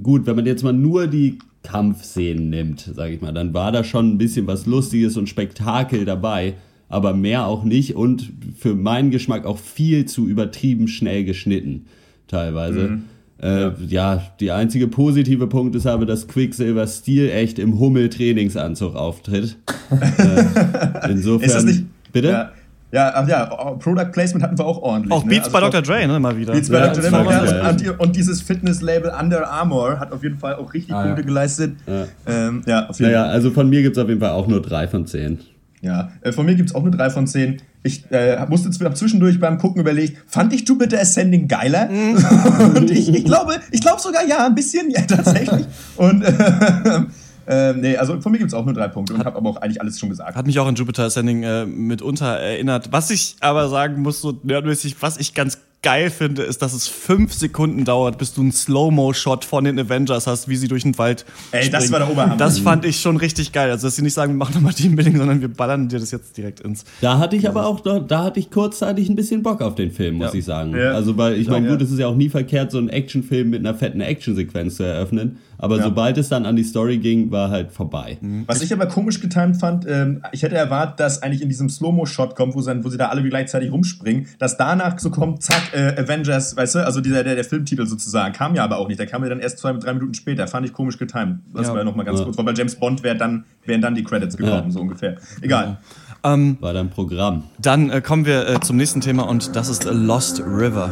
gut, 0.00 0.26
wenn 0.26 0.36
man 0.36 0.46
jetzt 0.46 0.62
mal 0.62 0.72
nur 0.72 1.08
die 1.08 1.40
Kampfszenen 1.64 2.50
nimmt, 2.50 2.88
sage 2.94 3.14
ich 3.14 3.20
mal, 3.20 3.32
dann 3.32 3.52
war 3.52 3.72
da 3.72 3.82
schon 3.82 4.10
ein 4.10 4.18
bisschen 4.18 4.46
was 4.46 4.66
Lustiges 4.66 5.16
und 5.16 5.28
Spektakel 5.28 6.04
dabei, 6.04 6.54
aber 6.88 7.14
mehr 7.14 7.48
auch 7.48 7.64
nicht 7.64 7.96
und 7.96 8.30
für 8.56 8.76
meinen 8.76 9.10
Geschmack 9.10 9.44
auch 9.44 9.58
viel 9.58 10.04
zu 10.04 10.28
übertrieben 10.28 10.86
schnell 10.86 11.24
geschnitten, 11.24 11.86
teilweise. 12.28 13.00
Äh, 13.42 13.70
ja. 13.88 14.22
die 14.38 14.52
einzige 14.52 14.86
positive 14.86 15.48
Punkt 15.48 15.74
ist 15.74 15.86
aber, 15.86 16.06
dass 16.06 16.28
Quicksilver 16.28 16.86
Stil 16.86 17.28
echt 17.30 17.58
im 17.58 17.80
Hummel-Trainingsanzug 17.80 18.94
auftritt. 18.94 19.56
äh, 19.90 21.10
insofern. 21.10 21.48
Ist 21.48 21.54
das 21.54 21.64
nicht? 21.64 21.84
Bitte? 22.12 22.28
Ja, 22.28 22.52
ja, 22.90 23.12
ach 23.14 23.28
ja, 23.28 23.44
Product 23.44 24.10
Placement 24.12 24.42
hatten 24.42 24.58
wir 24.58 24.64
auch 24.64 24.78
ordentlich. 24.82 25.12
Auch 25.12 25.24
ne? 25.24 25.30
Beats 25.30 25.46
Also 25.46 25.52
bei 25.58 25.66
ich 25.66 25.72
Dr. 25.72 25.82
Dre, 25.82 26.06
ne, 26.06 26.20
mal 26.20 26.36
wieder. 26.36 26.52
Beats 26.52 26.70
bei 26.70 26.78
Ja, 26.78 26.88
Dr. 26.88 27.10
Dre 27.10 27.32
ja, 27.32 27.68
und, 27.70 28.00
und, 28.00 28.16
dieses 28.16 28.40
Fitnesslabel 28.40 29.12
Under 29.20 29.50
Armour 29.50 30.00
hat 30.00 30.12
auf 30.12 30.22
jeden 30.22 30.38
Fall 30.38 30.54
auch 30.56 30.72
richtig 30.72 30.94
Ah, 30.94 31.00
ja. 31.00 31.06
Punkte 31.06 31.24
geleistet. 31.24 31.76
Ja. 31.86 32.06
Ähm, 32.26 32.62
ja, 32.66 32.88
auf 32.88 32.98
jeden 32.98 33.12
Naja, 33.12 33.24
Fall. 33.24 33.32
also 33.32 33.50
von 33.50 33.68
mir 33.68 33.82
gibt 33.82 33.96
es 33.96 34.02
auf 34.02 34.08
jeden 34.08 34.20
Fall 34.20 34.30
auch 34.30 34.46
nur 34.46 34.62
drei 34.62 34.88
von 34.88 35.06
zehn. 35.06 35.38
Ja, 35.80 36.10
äh, 36.22 36.32
von 36.32 36.46
mir 36.46 36.54
gibt 36.54 36.70
es 36.70 36.74
auch 36.74 36.82
eine 36.82 36.90
3 36.90 37.10
von 37.10 37.26
10. 37.26 37.62
Ich 37.84 38.10
äh, 38.10 38.44
musste 38.48 38.70
zwischendurch 38.70 39.38
beim 39.38 39.58
Gucken 39.58 39.80
überlegt, 39.80 40.18
fand 40.26 40.52
ich 40.52 40.68
Jupiter 40.68 40.98
Ascending 41.00 41.46
geiler? 41.46 41.88
und 42.74 42.90
ich, 42.90 43.14
ich 43.14 43.24
glaube, 43.24 43.54
ich 43.70 43.80
glaube 43.80 44.00
sogar 44.00 44.26
ja, 44.26 44.46
ein 44.46 44.54
bisschen, 44.54 44.90
ja, 44.90 45.02
tatsächlich. 45.02 45.66
Und 45.96 46.22
äh, 46.24 47.02
äh, 47.48 47.72
nee, 47.74 47.96
also 47.96 48.20
von 48.20 48.30
mir 48.32 48.38
gibt 48.38 48.48
es 48.50 48.54
auch 48.54 48.64
nur 48.64 48.74
drei 48.74 48.88
Punkte 48.88 49.14
und 49.14 49.24
habe 49.24 49.36
aber 49.36 49.48
auch 49.50 49.56
eigentlich 49.56 49.80
alles 49.80 49.98
schon 49.98 50.10
gesagt. 50.10 50.36
Hat 50.36 50.46
mich 50.46 50.58
auch 50.58 50.66
an 50.66 50.74
Jupiter 50.74 51.04
Ascending 51.04 51.42
äh, 51.42 51.66
mitunter 51.66 52.26
erinnert. 52.38 52.92
Was 52.92 53.10
ich 53.10 53.36
aber 53.40 53.68
sagen 53.68 54.02
muss, 54.02 54.20
so 54.20 54.38
nerdmäßig, 54.42 54.96
was 55.00 55.16
ich 55.18 55.34
ganz 55.34 55.58
geil 55.80 56.10
finde, 56.10 56.42
ist, 56.42 56.60
dass 56.60 56.72
es 56.72 56.88
fünf 56.88 57.32
Sekunden 57.32 57.84
dauert, 57.84 58.18
bis 58.18 58.34
du 58.34 58.40
einen 58.40 58.50
Slow-Mo-Shot 58.50 59.44
von 59.44 59.62
den 59.62 59.78
Avengers 59.78 60.26
hast, 60.26 60.48
wie 60.48 60.56
sie 60.56 60.66
durch 60.66 60.82
den 60.82 60.98
Wald 60.98 61.24
Ey, 61.52 61.70
das 61.70 61.84
springen. 61.84 61.92
war 61.92 61.98
der 62.00 62.10
Oberhammer. 62.10 62.36
Das 62.36 62.58
fand 62.58 62.84
ich 62.84 62.98
schon 63.00 63.16
richtig 63.16 63.52
geil. 63.52 63.70
Also, 63.70 63.86
dass 63.86 63.94
sie 63.94 64.02
nicht 64.02 64.12
sagen, 64.14 64.32
wir 64.32 64.38
machen 64.38 64.54
nochmal 64.54 64.72
Teambuilding, 64.74 65.16
sondern 65.16 65.40
wir 65.40 65.46
ballern 65.46 65.88
dir 65.88 66.00
das 66.00 66.10
jetzt 66.10 66.36
direkt 66.36 66.58
ins. 66.60 66.84
Da 67.00 67.18
hatte 67.18 67.36
ich 67.36 67.48
aber 67.48 67.64
auch, 67.64 67.84
noch- 67.84 68.04
da 68.04 68.24
hatte 68.24 68.40
ich 68.40 68.50
kurzzeitig 68.50 69.08
ein 69.08 69.14
bisschen 69.14 69.44
Bock 69.44 69.60
auf 69.62 69.76
den 69.76 69.92
Film, 69.92 70.16
muss 70.16 70.32
Ja. 70.32 70.38
ich 70.40 70.44
sagen. 70.44 70.76
Ja. 70.76 70.90
Also, 70.94 71.16
weil 71.16 71.34
ich 71.36 71.46
meine, 71.48 71.68
gut, 71.68 71.80
es 71.80 71.92
ist 71.92 71.98
ja 72.00 72.08
auch 72.08 72.16
nie 72.16 72.28
verkehrt, 72.28 72.72
so 72.72 72.78
einen 72.78 72.88
Actionfilm 72.88 73.48
mit 73.50 73.60
einer 73.60 73.76
fetten 73.76 74.00
Actionsequenz 74.00 74.76
zu 74.76 74.82
eröffnen. 74.82 75.38
Aber 75.60 75.78
Ja. 75.78 75.82
sobald 75.82 76.16
es 76.18 76.28
dann 76.28 76.46
an 76.46 76.54
die 76.56 76.62
Story 76.62 76.98
ging, 76.98 77.30
war 77.32 77.50
halt 77.50 77.72
vorbei. 77.72 78.18
Was 78.46 78.62
ich 78.62 78.72
aber 78.72 78.86
komisch 78.86 79.20
getimt 79.20 79.56
fand, 79.58 79.84
ähm, 79.88 80.22
ich 80.32 80.42
hätte 80.44 80.54
erwartet, 80.56 81.00
dass 81.00 81.20
eigentlich 81.22 81.42
in 81.42 81.48
diesem 81.48 81.68
Slow-Mo-Shot 81.68 82.36
kommt, 82.36 82.54
wo, 82.54 82.60
sie- 82.60 82.84
wo 82.84 82.88
sie 82.88 82.96
da 82.96 83.08
alle 83.08 83.22
gleichzeitig 83.28 83.72
rumspringen, 83.72 84.26
dass 84.38 84.56
danach 84.56 84.98
so 85.00 85.10
kommt, 85.10 85.42
zack, 85.42 85.72
äh, 85.72 86.00
Avengers, 86.00 86.56
weißt 86.56 86.76
du, 86.76 86.86
also 86.86 87.00
dieser, 87.00 87.24
der, 87.24 87.34
der 87.34 87.44
Filmtitel 87.44 87.86
sozusagen, 87.86 88.32
kam 88.34 88.54
ja 88.54 88.62
aber 88.64 88.78
auch 88.78 88.86
nicht, 88.88 89.00
der 89.00 89.06
kam 89.06 89.22
ja 89.24 89.28
dann 89.28 89.40
erst 89.40 89.58
zwei, 89.58 89.72
drei 89.72 89.94
Minuten 89.94 90.14
später, 90.14 90.46
fand 90.46 90.64
ich 90.66 90.72
komisch 90.72 90.96
getimt. 90.96 91.40
Das 91.52 91.66
Ja. 91.66 91.74
war 91.74 91.82
noch 91.84 91.96
mal 91.96 92.04
ganz 92.04 92.20
Ja. 92.20 92.24
kurz, 92.24 92.38
weil 92.38 92.44
bei 92.44 92.52
James 92.54 92.76
Bond 92.76 93.02
wär 93.02 93.14
dann, 93.16 93.44
wären 93.66 93.80
dann 93.82 93.94
die 93.94 94.04
Credits 94.04 94.36
gekommen, 94.36 94.64
Ja. 94.66 94.70
so 94.70 94.80
ungefähr. 94.80 95.16
Egal. 95.42 95.78
War 96.22 96.72
dann 96.72 96.90
Programm. 96.90 97.44
Dann 97.60 97.90
äh, 97.90 98.00
kommen 98.00 98.26
wir 98.26 98.48
äh, 98.48 98.60
zum 98.60 98.76
nächsten 98.76 99.00
Thema 99.00 99.22
und 99.28 99.56
das 99.56 99.68
ist 99.68 99.84
Lost 99.90 100.40
River. 100.40 100.90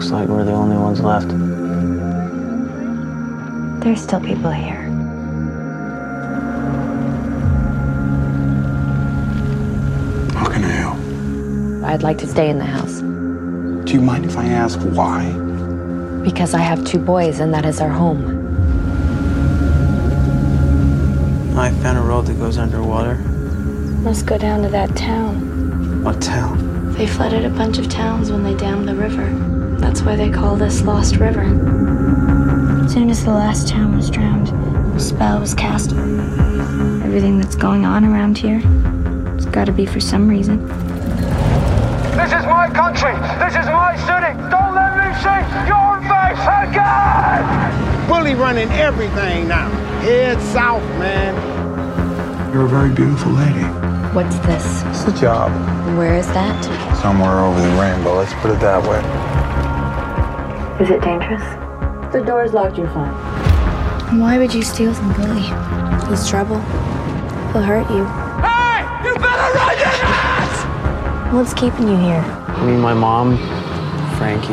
Looks 0.00 0.12
like 0.12 0.28
we're 0.30 0.44
the 0.44 0.52
only 0.52 0.78
ones 0.78 1.02
left. 1.02 1.28
There's 3.84 4.00
still 4.00 4.18
people 4.18 4.50
here. 4.50 4.80
How 10.32 10.48
can 10.48 10.64
I 10.64 10.70
help? 10.70 11.84
I'd 11.84 12.02
like 12.02 12.16
to 12.16 12.26
stay 12.26 12.48
in 12.48 12.56
the 12.58 12.64
house 12.64 13.00
Do 13.00 13.92
you 13.92 14.00
mind 14.00 14.24
if 14.24 14.38
I 14.38 14.46
ask 14.46 14.80
why? 14.80 15.32
because 16.24 16.54
I 16.54 16.60
have 16.60 16.82
two 16.86 16.98
boys 16.98 17.40
and 17.40 17.52
that 17.52 17.66
is 17.66 17.82
our 17.82 17.90
home. 17.90 18.24
I 21.58 21.72
found 21.82 21.98
a 21.98 22.00
road 22.00 22.24
that 22.24 22.38
goes 22.38 22.56
underwater. 22.56 23.16
Must 24.06 24.24
go 24.24 24.38
down 24.38 24.62
to 24.62 24.70
that 24.70 24.96
town. 24.96 26.02
What 26.02 26.22
town? 26.22 26.94
They 26.94 27.06
flooded 27.06 27.44
a 27.44 27.50
bunch 27.50 27.76
of 27.76 27.90
towns 27.90 28.32
when 28.32 28.42
they 28.42 28.54
dammed 28.54 28.88
the 28.88 28.94
river. 28.94 29.59
That's 29.80 30.02
why 30.02 30.14
they 30.14 30.30
call 30.30 30.56
this 30.56 30.82
Lost 30.82 31.16
River. 31.16 31.40
As 32.84 32.92
soon 32.92 33.10
as 33.10 33.24
the 33.24 33.30
last 33.32 33.66
town 33.66 33.96
was 33.96 34.10
drowned, 34.10 34.48
a 34.94 35.00
spell 35.00 35.40
was 35.40 35.54
cast. 35.54 35.92
Everything 35.92 37.38
that's 37.38 37.56
going 37.56 37.84
on 37.84 38.04
around 38.04 38.38
here, 38.38 38.62
it's 39.34 39.46
gotta 39.46 39.72
be 39.72 39.86
for 39.86 39.98
some 39.98 40.28
reason. 40.28 40.66
This 42.16 42.32
is 42.32 42.44
my 42.46 42.68
country. 42.72 43.14
This 43.40 43.56
is 43.56 43.66
my 43.66 43.96
city. 44.06 44.36
Don't 44.50 44.74
let 44.74 44.94
me 45.00 45.08
see 45.24 45.42
your 45.66 46.00
face 46.06 46.44
again. 46.68 48.06
Bully 48.06 48.34
running 48.34 48.70
everything 48.72 49.48
now. 49.48 49.70
Head 50.02 50.40
south, 50.40 50.82
man. 50.98 51.34
You're 52.52 52.66
a 52.66 52.68
very 52.68 52.90
beautiful 52.90 53.32
lady. 53.32 53.89
What's 54.12 54.36
this? 54.40 54.82
It's 54.86 55.04
a 55.04 55.20
job. 55.20 55.52
Where 55.96 56.16
is 56.16 56.26
that? 56.28 56.64
Somewhere 57.00 57.38
over 57.38 57.60
the 57.60 57.68
rainbow, 57.80 58.16
let's 58.16 58.34
put 58.42 58.50
it 58.50 58.58
that 58.58 58.82
way. 58.82 58.98
Is 60.82 60.90
it 60.90 61.00
dangerous? 61.00 61.42
The 62.12 62.20
door's 62.20 62.52
locked, 62.52 62.76
you're 62.76 62.90
fine. 62.90 63.12
Why 64.18 64.36
would 64.38 64.52
you 64.52 64.62
steal 64.62 64.92
from 64.94 65.12
Billy? 65.12 65.46
He's 66.08 66.28
trouble. 66.28 66.58
He'll 67.52 67.62
hurt 67.62 67.88
you. 67.88 68.04
Hey, 68.42 68.82
you 69.06 69.14
better 69.14 69.54
run 69.54 69.78
your 69.78 69.94
ass! 70.02 71.32
What's 71.32 71.54
keeping 71.54 71.86
you 71.86 71.96
here? 71.96 72.22
Me 72.66 72.72
and 72.72 72.82
my 72.82 72.94
mom, 72.94 73.36
Frankie. 74.18 74.52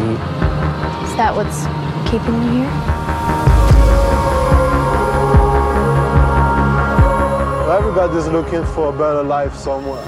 Is 1.10 1.17
that 1.17 1.34
what's 1.36 1.65
keeping 2.12 2.36
you 2.43 2.62
here? 2.62 2.97
Is 7.98 8.28
looking 8.28 8.64
for 8.64 8.90
a 8.90 8.92
better 8.92 9.24
life 9.24 9.56
somewhere. 9.56 10.04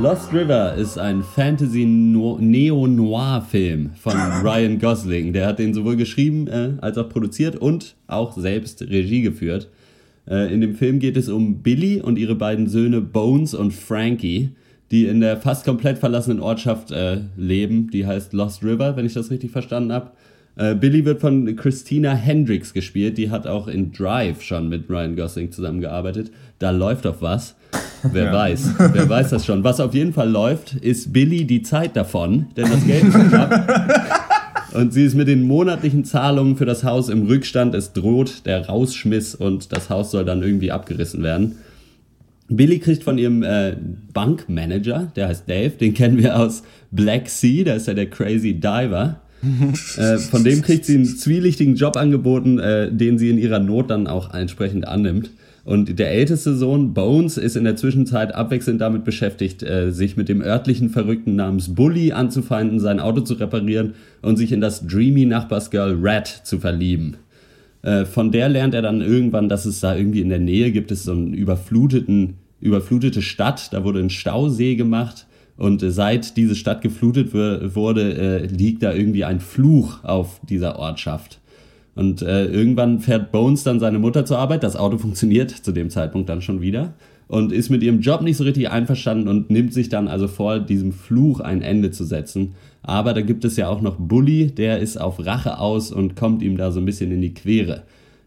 Lost 0.00 0.32
River 0.32 0.74
ist 0.74 0.98
ein 0.98 1.22
Fantasy-Neo-Noir-Film 1.22 3.90
von 3.94 4.12
Ryan 4.42 4.80
Gosling. 4.80 5.32
Der 5.32 5.46
hat 5.46 5.60
den 5.60 5.72
sowohl 5.72 5.94
geschrieben 5.94 6.48
äh, 6.48 6.72
als 6.80 6.98
auch 6.98 7.08
produziert 7.08 7.54
und 7.54 7.94
auch 8.08 8.36
selbst 8.36 8.82
Regie 8.82 9.22
geführt. 9.22 9.70
Äh, 10.28 10.52
in 10.52 10.60
dem 10.60 10.74
Film 10.74 10.98
geht 10.98 11.16
es 11.16 11.28
um 11.28 11.62
Billy 11.62 12.00
und 12.00 12.18
ihre 12.18 12.34
beiden 12.34 12.66
Söhne 12.66 13.00
Bones 13.00 13.54
und 13.54 13.72
Frankie, 13.72 14.48
die 14.90 15.06
in 15.06 15.20
der 15.20 15.36
fast 15.36 15.64
komplett 15.64 15.98
verlassenen 15.98 16.40
Ortschaft 16.40 16.90
äh, 16.90 17.20
leben. 17.36 17.88
Die 17.92 18.04
heißt 18.04 18.32
Lost 18.32 18.64
River, 18.64 18.96
wenn 18.96 19.06
ich 19.06 19.14
das 19.14 19.30
richtig 19.30 19.52
verstanden 19.52 19.92
habe. 19.92 20.10
Äh, 20.56 20.74
Billy 20.74 21.04
wird 21.04 21.20
von 21.20 21.56
Christina 21.56 22.14
Hendricks 22.14 22.72
gespielt. 22.72 23.18
Die 23.18 23.30
hat 23.30 23.46
auch 23.46 23.68
in 23.68 23.92
Drive 23.92 24.42
schon 24.42 24.68
mit 24.68 24.88
Ryan 24.88 25.16
Gosling 25.16 25.50
zusammengearbeitet. 25.50 26.30
Da 26.58 26.70
läuft 26.70 27.04
doch 27.04 27.20
was. 27.20 27.56
Wer 28.12 28.26
ja. 28.26 28.32
weiß, 28.32 28.74
wer 28.92 29.08
weiß 29.08 29.30
das 29.30 29.46
schon. 29.46 29.64
Was 29.64 29.80
auf 29.80 29.94
jeden 29.94 30.12
Fall 30.12 30.30
läuft, 30.30 30.74
ist 30.74 31.12
Billy 31.12 31.44
die 31.44 31.62
Zeit 31.62 31.96
davon, 31.96 32.46
denn 32.56 32.70
das 32.70 32.86
Geld 32.86 33.04
ist 33.04 33.14
knapp. 33.14 34.30
Und 34.74 34.92
sie 34.92 35.04
ist 35.04 35.14
mit 35.14 35.28
den 35.28 35.42
monatlichen 35.42 36.04
Zahlungen 36.04 36.56
für 36.56 36.66
das 36.66 36.84
Haus 36.84 37.08
im 37.08 37.26
Rückstand. 37.26 37.74
Es 37.74 37.92
droht 37.92 38.44
der 38.44 38.66
Rausschmiss 38.66 39.34
und 39.34 39.72
das 39.72 39.88
Haus 39.88 40.10
soll 40.10 40.24
dann 40.24 40.42
irgendwie 40.42 40.72
abgerissen 40.72 41.22
werden. 41.22 41.56
Billy 42.48 42.78
kriegt 42.78 43.04
von 43.04 43.16
ihrem 43.16 43.42
äh, 43.42 43.76
Bankmanager, 44.12 45.12
der 45.16 45.28
heißt 45.28 45.48
Dave, 45.48 45.70
den 45.70 45.94
kennen 45.94 46.18
wir 46.18 46.38
aus 46.38 46.62
Black 46.90 47.28
Sea, 47.28 47.64
da 47.64 47.74
ist 47.74 47.86
ja 47.86 47.94
der 47.94 48.10
Crazy 48.10 48.54
Diver. 48.54 49.20
Äh, 49.96 50.18
von 50.18 50.44
dem 50.44 50.62
kriegt 50.62 50.84
sie 50.84 50.94
einen 50.94 51.06
zwielichtigen 51.06 51.74
Job 51.76 51.96
angeboten, 51.96 52.58
äh, 52.58 52.90
den 52.92 53.18
sie 53.18 53.30
in 53.30 53.38
ihrer 53.38 53.58
Not 53.58 53.90
dann 53.90 54.06
auch 54.06 54.32
entsprechend 54.34 54.86
annimmt. 54.88 55.30
Und 55.64 55.98
der 55.98 56.10
älteste 56.10 56.54
Sohn, 56.54 56.92
Bones, 56.92 57.38
ist 57.38 57.56
in 57.56 57.64
der 57.64 57.76
Zwischenzeit 57.76 58.34
abwechselnd 58.34 58.82
damit 58.82 59.04
beschäftigt, 59.04 59.62
äh, 59.62 59.92
sich 59.92 60.16
mit 60.16 60.28
dem 60.28 60.42
örtlichen 60.42 60.90
Verrückten 60.90 61.36
namens 61.36 61.74
Bully 61.74 62.12
anzufeinden, 62.12 62.80
sein 62.80 63.00
Auto 63.00 63.22
zu 63.22 63.34
reparieren 63.34 63.94
und 64.20 64.36
sich 64.36 64.52
in 64.52 64.60
das 64.60 64.86
dreamy 64.86 65.24
Nachbarsgirl 65.24 65.98
Rat 66.02 66.28
zu 66.44 66.58
verlieben. 66.58 67.16
Äh, 67.80 68.04
von 68.04 68.30
der 68.30 68.50
lernt 68.50 68.74
er 68.74 68.82
dann 68.82 69.00
irgendwann, 69.00 69.48
dass 69.48 69.64
es 69.64 69.80
da 69.80 69.96
irgendwie 69.96 70.20
in 70.20 70.28
der 70.28 70.38
Nähe 70.38 70.70
gibt, 70.70 70.90
es 70.90 71.04
so 71.04 71.12
einen 71.12 71.32
überfluteten, 71.32 72.34
überflutete 72.60 73.22
Stadt, 73.22 73.72
da 73.72 73.84
wurde 73.84 74.00
ein 74.00 74.10
Stausee 74.10 74.74
gemacht. 74.74 75.26
Und 75.56 75.80
seit 75.86 76.36
diese 76.36 76.56
Stadt 76.56 76.82
geflutet 76.82 77.32
wurde, 77.32 78.14
äh, 78.14 78.46
liegt 78.46 78.82
da 78.82 78.92
irgendwie 78.92 79.24
ein 79.24 79.40
Fluch 79.40 80.02
auf 80.02 80.40
dieser 80.48 80.78
Ortschaft. 80.78 81.40
Und 81.94 82.22
äh, 82.22 82.46
irgendwann 82.46 83.00
fährt 83.00 83.30
Bones 83.30 83.62
dann 83.62 83.78
seine 83.78 84.00
Mutter 84.00 84.24
zur 84.24 84.38
Arbeit. 84.38 84.64
Das 84.64 84.74
Auto 84.74 84.98
funktioniert 84.98 85.50
zu 85.50 85.70
dem 85.70 85.90
Zeitpunkt 85.90 86.28
dann 86.28 86.42
schon 86.42 86.60
wieder. 86.60 86.94
Und 87.28 87.52
ist 87.52 87.70
mit 87.70 87.82
ihrem 87.82 88.00
Job 88.00 88.20
nicht 88.20 88.36
so 88.36 88.44
richtig 88.44 88.68
einverstanden 88.68 89.28
und 89.28 89.48
nimmt 89.48 89.72
sich 89.72 89.88
dann 89.88 90.08
also 90.08 90.28
vor, 90.28 90.58
diesem 90.58 90.92
Fluch 90.92 91.40
ein 91.40 91.62
Ende 91.62 91.90
zu 91.90 92.04
setzen. 92.04 92.54
Aber 92.82 93.14
da 93.14 93.22
gibt 93.22 93.44
es 93.44 93.56
ja 93.56 93.68
auch 93.68 93.80
noch 93.80 93.96
Bully, 93.96 94.48
der 94.48 94.80
ist 94.80 95.00
auf 95.00 95.24
Rache 95.24 95.58
aus 95.58 95.90
und 95.90 96.16
kommt 96.16 96.42
ihm 96.42 96.58
da 96.58 96.70
so 96.70 96.80
ein 96.80 96.84
bisschen 96.84 97.12
in 97.12 97.22
die 97.22 97.32
Quere. 97.32 97.84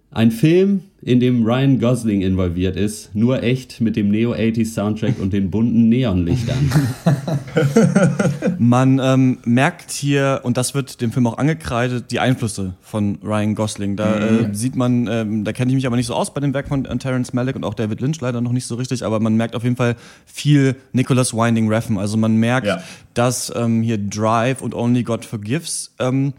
Ein 0.09 0.31
Film, 0.31 0.83
in 1.01 1.19
dem 1.19 1.43
Ryan 1.45 1.79
Gosling 1.79 2.21
involviert 2.21 2.75
ist, 2.75 3.13
nur 3.13 3.43
echt 3.43 3.81
mit 3.81 3.95
dem 3.95 4.09
Neo-80s 4.09 4.73
Soundtrack 4.73 5.19
und 5.19 5.31
den 5.31 5.51
bunten 5.51 5.89
Neonlichtern. 5.89 6.71
Man 8.57 8.99
ähm, 9.03 9.37
merkt 9.43 9.91
hier, 9.91 10.41
und 10.43 10.57
das 10.57 10.73
wird 10.73 11.01
dem 11.01 11.11
Film 11.11 11.27
auch 11.27 11.37
angekreidet, 11.37 12.05
die 12.11 12.19
Einflüsse 12.19 12.73
von 12.81 13.19
Ryan 13.21 13.53
Gosling. 13.53 13.95
Da 13.95 14.15
mhm. 14.15 14.45
äh, 14.51 14.55
sieht 14.55 14.75
man, 14.75 15.07
ähm, 15.07 15.43
da 15.43 15.51
kenne 15.51 15.71
ich 15.71 15.75
mich 15.75 15.85
aber 15.85 15.97
nicht 15.97 16.07
so 16.07 16.15
aus 16.15 16.33
bei 16.33 16.39
dem 16.41 16.53
Werk 16.53 16.69
von 16.69 16.85
äh, 16.85 16.97
Terence 16.97 17.33
Malick 17.33 17.55
und 17.55 17.63
auch 17.63 17.73
David 17.73 18.01
Lynch 18.01 18.19
leider 18.21 18.41
noch 18.41 18.53
nicht 18.53 18.65
so 18.65 18.75
richtig, 18.75 19.05
aber 19.05 19.19
man 19.19 19.35
merkt 19.35 19.55
auf 19.55 19.63
jeden 19.63 19.75
Fall 19.75 19.97
viel 20.25 20.77
Nicholas 20.93 21.33
Winding 21.33 21.67
Refn. 21.67 21.97
Also 21.97 22.17
man 22.17 22.37
merkt, 22.37 22.67
ja. 22.67 22.81
dass 23.13 23.53
ähm, 23.55 23.81
hier 23.81 23.97
Drive 23.97 24.61
und 24.61 24.73
Only 24.73 25.03
God 25.03 25.25
Forgives 25.25 25.93
ähm, 25.99 26.33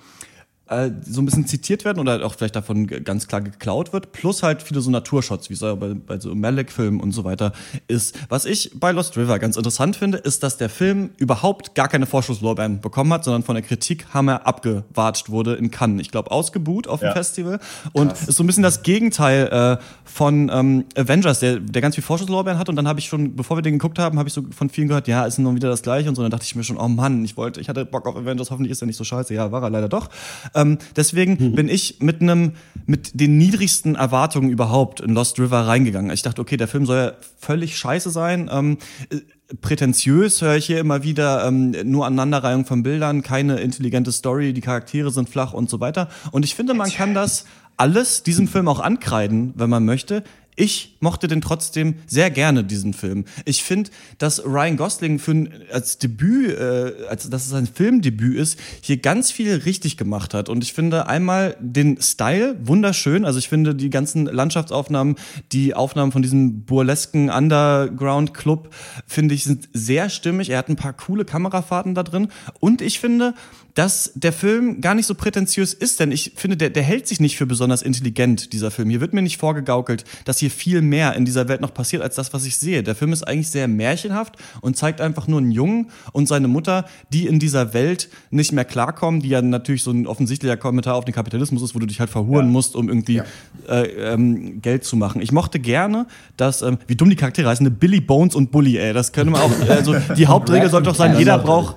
äh, 0.69 0.91
so 1.05 1.21
ein 1.23 1.25
bisschen 1.25 1.47
zitiert 1.47 1.85
werden 1.85 1.99
oder 1.99 2.25
auch 2.25 2.35
vielleicht 2.35 2.57
davon 2.57 2.87
ganz 2.87 3.27
klar 3.27 3.41
geklaut 3.41 3.93
wird, 3.93 4.13
plus 4.13 4.43
halt 4.43 4.63
viele 4.63 4.81
so 4.81 4.91
Naturshots, 4.91 5.51
wie 5.51 5.55
es 5.55 5.61
ja 5.61 5.75
bei, 5.75 5.95
bei 5.95 6.19
so 6.21 6.35
Malik-Filmen 6.35 7.01
und 7.01 7.13
so 7.13 7.25
weiter 7.25 7.53
ist. 7.87 8.19
Was 8.29 8.45
ich 8.45 8.73
bei 8.75 8.93
Lost 8.93 9.17
River 9.17 9.39
ganz 9.39 9.57
interessant 9.57 9.97
finde, 9.97 10.19
ist, 10.19 10.43
dass 10.43 10.57
der 10.57 10.69
Film 10.69 11.11
überhaupt 11.17 11.75
gar 11.75 11.89
keine 11.89 12.07
Vorschusslorbeeren 12.07 12.81
bekommen 12.81 13.13
hat, 13.13 13.25
sondern 13.25 13.43
von 13.43 13.55
der 13.55 13.65
Kritik 13.65 14.07
hammer 14.13 14.47
abgewatscht 14.47 15.31
wurde 15.31 15.55
in 15.55 15.71
Cannes. 15.71 16.03
Ich 16.03 16.11
glaube, 16.11 16.31
ausgebuht 16.31 16.87
auf 16.87 17.01
dem 17.01 17.07
ja. 17.07 17.13
Festival. 17.13 17.61
Und 17.93 18.09
Krass. 18.09 18.29
ist 18.29 18.37
so 18.37 18.45
ein 18.45 18.47
bisschen 18.47 18.63
das 18.63 18.83
Gegenteil 18.83 19.79
äh, 19.79 19.83
von 20.05 20.51
ähm, 20.53 20.85
Avengers, 20.97 21.41
der, 21.41 21.61
der 21.61 21.83
ganz 21.83 21.95
viel 21.95 22.05
Vorschusslorbeeren 22.05 22.59
hat. 22.59 22.69
Und 22.69 22.77
dann 22.77 22.89
habe 22.89 23.01
ich 23.01 23.07
schon, 23.07 23.37
bevor 23.37 23.57
wir 23.57 23.63
den 23.63 23.75
geguckt 23.75 23.99
haben, 23.99 24.19
habe 24.19 24.29
ich 24.29 24.35
so 24.35 24.43
von 24.55 24.71
vielen 24.71 24.89
gehört, 24.89 25.09
ja, 25.09 25.25
ist 25.25 25.39
nun 25.39 25.55
wieder 25.57 25.69
das 25.69 25.83
Gleiche 25.83 26.09
und 26.09 26.15
so. 26.15 26.23
Und 26.23 26.25
dann 26.25 26.33
dachte 26.33 26.45
ich 26.45 26.55
mir 26.55 26.65
schon, 26.65 26.77
oh 26.77 26.89
Mann, 26.89 27.25
ich 27.25 27.37
wollte, 27.37 27.61
ich 27.61 27.69
hatte 27.69 27.85
Bock 27.85 28.07
auf 28.07 28.17
Avengers, 28.17 28.51
hoffentlich 28.51 28.73
ist 28.73 28.83
er 28.83 28.87
nicht 28.87 28.97
so 28.97 29.05
scheiße. 29.05 29.35
Ja, 29.35 29.53
war 29.53 29.63
er 29.63 29.71
leider 29.71 29.89
doch. 29.89 30.09
Ähm, 30.59 30.79
deswegen 30.97 31.37
mhm. 31.39 31.55
bin 31.55 31.69
ich 31.69 32.01
mit 32.01 32.21
einem, 32.21 32.53
mit 32.87 33.19
den 33.19 33.39
niedrigsten 33.39 33.95
Erwartungen 33.95 34.51
überhaupt 34.51 35.01
in 35.01 35.15
Lost 35.15 35.39
River 35.39 35.67
reingegangen. 35.67 36.11
Ich 36.11 36.23
dachte, 36.23 36.43
okay, 36.43 36.57
der 36.57 36.69
Film 36.69 36.85
soll 36.85 36.97
ja 36.97 37.13
völlig 37.39 37.79
scheiße 37.79 38.11
sein. 38.11 38.51
Ähm, 38.53 38.79
äh, 39.11 39.19
prätentiös 39.61 40.43
höre 40.43 40.57
ich 40.57 40.67
hier 40.67 40.81
immer 40.81 41.05
wieder, 41.05 41.47
ähm, 41.47 41.75
nur 41.85 42.07
Aneinanderreihung 42.07 42.67
von 42.67 42.83
Bildern, 42.83 43.23
keine 43.23 43.61
intelligente 43.61 44.13
Story, 44.13 44.53
die 44.53 44.61
Charaktere 44.61 45.11
sind 45.11 45.29
flach 45.29 45.53
und 45.53 45.71
so 45.71 45.81
weiter. 45.81 46.09
Und 46.33 46.45
ich 46.45 46.55
finde, 46.55 46.75
man 46.75 46.91
kann 46.91 47.15
das 47.15 47.47
alles 47.77 48.25
diesem 48.25 48.49
Film 48.49 48.69
auch 48.69 48.81
ankreiden, 48.81 49.55
wenn 49.57 49.71
man 49.71 49.85
möchte. 49.85 50.25
Ich 50.61 50.97
mochte 50.99 51.29
den 51.29 51.41
trotzdem 51.41 51.95
sehr 52.09 52.33
gerne, 52.33 52.65
diesen 52.65 52.93
Film. 52.93 53.27
Ich 53.45 53.63
finde, 53.63 53.91
dass 54.19 54.45
Ryan 54.45 54.77
Gosling 54.77 55.21
für 55.21 55.31
ein, 55.31 55.53
als 55.73 55.99
Debüt, 55.99 56.59
äh, 56.59 57.07
als 57.09 57.31
dass 57.31 57.47
es 57.47 57.53
ein 57.53 57.69
Filmdebüt 57.69 58.37
ist, 58.37 58.59
hier 58.81 58.97
ganz 58.97 59.31
viel 59.31 59.55
richtig 59.55 59.97
gemacht 59.97 60.35
hat. 60.35 60.49
Und 60.49 60.65
ich 60.65 60.73
finde 60.73 61.07
einmal 61.07 61.57
den 61.61 62.03
Style 62.03 62.57
wunderschön. 62.61 63.25
Also 63.25 63.39
ich 63.39 63.49
finde 63.49 63.77
die 63.77 63.89
ganzen 63.89 64.27
Landschaftsaufnahmen, 64.27 65.15
die 65.53 65.75
Aufnahmen 65.75 66.11
von 66.11 66.23
diesem 66.23 66.65
burlesken 66.65 67.31
Underground-Club, 67.31 68.75
finde 69.07 69.37
ich, 69.37 69.45
sind 69.45 69.69
sehr 69.73 70.11
stimmig. 70.11 70.51
Er 70.51 70.59
hat 70.59 70.69
ein 70.69 70.75
paar 70.75 70.93
coole 70.93 71.25
Kamerafahrten 71.25 71.95
da 71.95 72.03
drin. 72.03 72.33
Und 72.59 72.83
ich 72.83 72.99
finde, 72.99 73.35
dass 73.79 74.11
der 74.17 74.33
Film 74.33 74.81
gar 74.81 74.97
nicht 74.97 75.07
so 75.07 75.15
prätentiös 75.15 75.73
ist, 75.73 76.01
denn 76.01 76.11
ich 76.11 76.33
finde, 76.35 76.57
der, 76.57 76.71
der 76.71 76.83
hält 76.83 77.07
sich 77.07 77.21
nicht 77.21 77.37
für 77.37 77.47
besonders 77.47 77.83
intelligent, 77.83 78.53
dieser 78.53 78.73
Film. 78.73 78.91
Hier 78.91 79.01
wird 79.01 79.13
mir 79.13 79.23
nicht 79.23 79.37
vorgegaukelt, 79.37 80.03
dass 80.25 80.39
hier 80.39 80.51
viel 80.51 80.83
mehr 80.83 81.15
in 81.15 81.25
dieser 81.25 81.47
Welt 81.47 81.61
noch 81.61 81.73
passiert, 81.73 82.03
als 82.03 82.17
das, 82.17 82.35
was 82.35 82.45
ich 82.45 82.57
sehe. 82.57 82.83
Der 82.83 82.97
Film 82.97 83.13
ist 83.13 83.23
eigentlich 83.23 83.51
sehr 83.51 83.69
märchenhaft 83.69 84.35
und 84.63 84.77
zeigt 84.77 85.01
einfach 85.01 85.29
nur 85.29 85.39
einen 85.39 85.53
Jungen 85.53 85.91
und 86.11 86.27
seine 86.27 86.49
Mutter, 86.49 86.87
die 87.13 87.29
in 87.29 87.39
dieser 87.39 87.73
Welt 87.73 88.09
nicht 88.31 88.51
mehr 88.51 88.65
klarkommen, 88.65 89.21
die 89.21 89.29
ja 89.29 89.43
natürlich 89.43 89.85
so 89.85 89.93
ein 89.93 90.09
offensichtlicher 90.09 90.57
Kommentar 90.57 90.97
auf 90.97 91.05
den 91.05 91.15
Kapitalismus 91.15 91.63
ist, 91.63 91.77
wo 91.77 91.79
du 91.79 91.87
dich 91.87 92.01
halt 92.01 92.11
verhuren 92.11 92.47
ja. 92.47 92.51
musst, 92.51 92.75
um 92.75 92.89
irgendwie 92.89 93.19
ja. 93.19 93.25
äh, 93.69 94.15
ähm, 94.15 94.61
Geld 94.61 94.83
zu 94.83 94.97
machen. 94.97 95.23
Ich 95.23 95.31
mochte 95.31 95.61
gerne, 95.61 96.09
dass, 96.37 96.63
ähm, 96.63 96.79
wie 96.89 96.97
dumm 96.97 97.11
die 97.11 97.17
Charaktere 97.17 97.49
heißen, 97.49 97.65
eine 97.65 97.73
Billy 97.73 98.01
Bones 98.01 98.35
und 98.35 98.51
Bully, 98.51 98.77
ey, 98.77 98.93
das 98.93 99.13
können 99.13 99.31
wir 99.31 99.41
auch, 99.41 99.53
also 99.69 99.95
die 100.17 100.27
Hauptregel 100.27 100.69
sollte 100.69 100.89
doch 100.89 100.97
sein, 100.97 101.17
jeder 101.17 101.39
braucht 101.39 101.77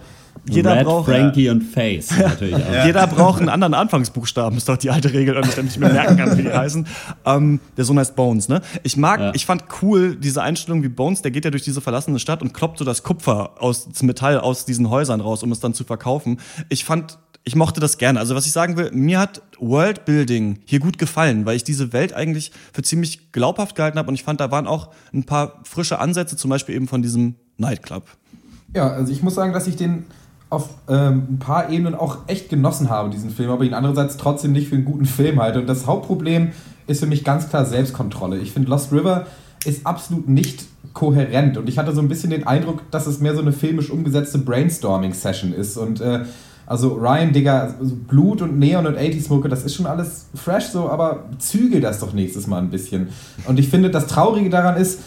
jeder 0.50 0.76
Red, 0.76 0.86
braucht 0.86 1.06
Frankie 1.10 1.50
und 1.50 1.62
Face 1.62 2.12
natürlich 2.18 2.56
auch. 2.56 2.86
Jeder 2.86 3.08
braucht 3.08 3.40
einen 3.40 3.50
anderen 3.50 3.74
Anfangsbuchstaben, 3.74 4.58
ist 4.58 4.68
doch 4.68 4.78
die 4.78 4.90
alte 4.90 5.14
Regel, 5.14 5.36
damit 5.36 5.56
ich 5.56 5.64
nicht 5.64 5.80
mehr 5.80 5.94
merken 5.94 6.18
kann, 6.18 6.38
wie 6.38 6.44
die 6.44 6.52
heißen. 6.52 6.88
Ähm, 7.26 7.60
der 7.78 7.86
Sohn 7.86 8.00
heißt 8.00 8.16
Bones, 8.16 8.50
ne? 8.50 8.62
Ich 8.84 8.98
mag, 8.98 9.20
ja. 9.20 9.32
ich 9.34 9.46
fand 9.46 9.66
cool 9.82 10.16
diese 10.16 10.42
Einstellung 10.42 10.84
wie 10.84 10.90
Bones, 10.90 11.22
der 11.22 11.32
geht 11.32 11.46
ja 11.46 11.52
durch 11.52 11.64
diese 11.64 11.82
verlassene 11.82 12.20
Stadt 12.20 12.42
und 12.42 12.54
kloppt 12.54 12.80
so 12.80 12.86
das 12.86 13.04
Kupfer 13.04 13.52
aus 13.60 13.88
das 13.88 14.02
Metall 14.04 14.40
aus 14.40 14.66
diesen 14.66 14.90
Häusern 14.90 15.22
raus, 15.22 15.44
um 15.44 15.52
es 15.52 15.60
dann 15.60 15.74
zu 15.74 15.84
verkaufen. 15.84 16.40
Ich 16.70 16.86
fand 16.86 17.20
ich 17.44 17.56
mochte 17.56 17.80
das 17.80 17.98
gerne. 17.98 18.20
Also 18.20 18.36
was 18.36 18.46
ich 18.46 18.52
sagen 18.52 18.78
will, 18.78 18.92
mir 18.92 19.20
hat 19.20 19.42
Worldbuilding 19.60 20.60
hier 20.66 20.80
gut 20.80 20.98
gefallen, 20.98 21.46
weil 21.46 21.56
ich 21.56 21.64
diese 21.64 21.92
Welt 21.92 22.14
eigentlich 22.14 22.52
für 22.72 22.84
ziemlich 22.84 23.32
glaubhaft 23.32 23.76
gehalten 23.76 23.98
habe 23.98 24.10
und 24.10 24.16
ich 24.16 24.24
fand, 24.24 24.40
da 24.40 24.52
waren 24.52 24.68
auch 24.68 24.90
ein 25.12 25.24
paar 25.24 25.60
frische 25.64 26.00
Ansätze, 26.00 26.38
zum 26.38 26.50
Beispiel 26.50 26.76
eben 26.76 26.88
von 26.88 27.02
diesem 27.02 27.36
Nightclub. 27.58 28.04
Ja, 28.76 28.92
also 28.92 29.12
ich 29.12 29.24
muss 29.24 29.36
sagen, 29.36 29.54
dass 29.54 29.68
ich 29.68 29.76
den 29.76 30.06
auf 30.52 30.70
ähm, 30.90 31.24
ein 31.32 31.40
paar 31.40 31.70
Ebenen 31.70 31.96
auch 31.96 32.20
echt 32.28 32.50
genossen 32.50 32.90
habe, 32.90 33.10
diesen 33.10 33.32
Film, 33.32 33.50
aber 33.50 33.64
ihn 33.64 33.74
andererseits 33.74 34.18
trotzdem 34.18 34.52
nicht 34.52 34.68
für 34.68 34.76
einen 34.76 34.86
guten 34.86 35.06
Film 35.06 35.42
halte. 35.42 35.62
Und 35.62 35.68
das 35.68 35.88
Hauptproblem 35.88 36.52
ist 36.88 37.00
für 37.00 37.08
mich 37.08 37.24
ganz 37.24 37.50
klar 37.50 37.66
Selbstkontrolle. 37.66 38.38
Ich 38.38 38.52
finde, 38.52 38.70
Lost 38.70 38.92
River 38.92 39.26
ist 39.66 39.88
absolut 39.88 40.28
nicht 40.28 40.66
kohärent 40.94 41.58
und 41.58 41.70
ich 41.70 41.78
hatte 41.78 41.94
so 41.94 42.02
ein 42.02 42.10
bisschen 42.10 42.32
den 42.32 42.46
Eindruck, 42.46 42.82
dass 42.92 43.08
es 43.08 43.22
mehr 43.22 43.34
so 43.34 43.42
eine 43.42 43.54
filmisch 43.54 43.90
umgesetzte 43.90 44.40
Brainstorming-Session 44.40 45.54
ist 45.54 45.78
und 45.78 46.02
äh, 46.02 46.26
also 46.66 46.96
Ryan, 46.96 47.32
Digga, 47.32 47.76
also 47.80 47.96
Blut 47.96 48.42
und 48.42 48.60
Neon 48.60 48.88
und 48.88 48.98
80 48.98 49.24
Smoke, 49.24 49.48
das 49.48 49.64
ist 49.64 49.76
schon 49.76 49.86
alles 49.86 50.28
fresh 50.36 50.66
so, 50.66 50.90
aber 50.90 51.26
zügel 51.38 51.80
das 51.80 52.00
doch 52.00 52.14
nächstes 52.14 52.48
Mal 52.48 52.60
ein 52.60 52.70
bisschen. 52.70 53.10
Und 53.46 53.60
ich 53.60 53.70
finde, 53.70 53.90
das 53.90 54.08
Traurige 54.08 54.50
daran 54.50 54.78
ist, 54.78 55.00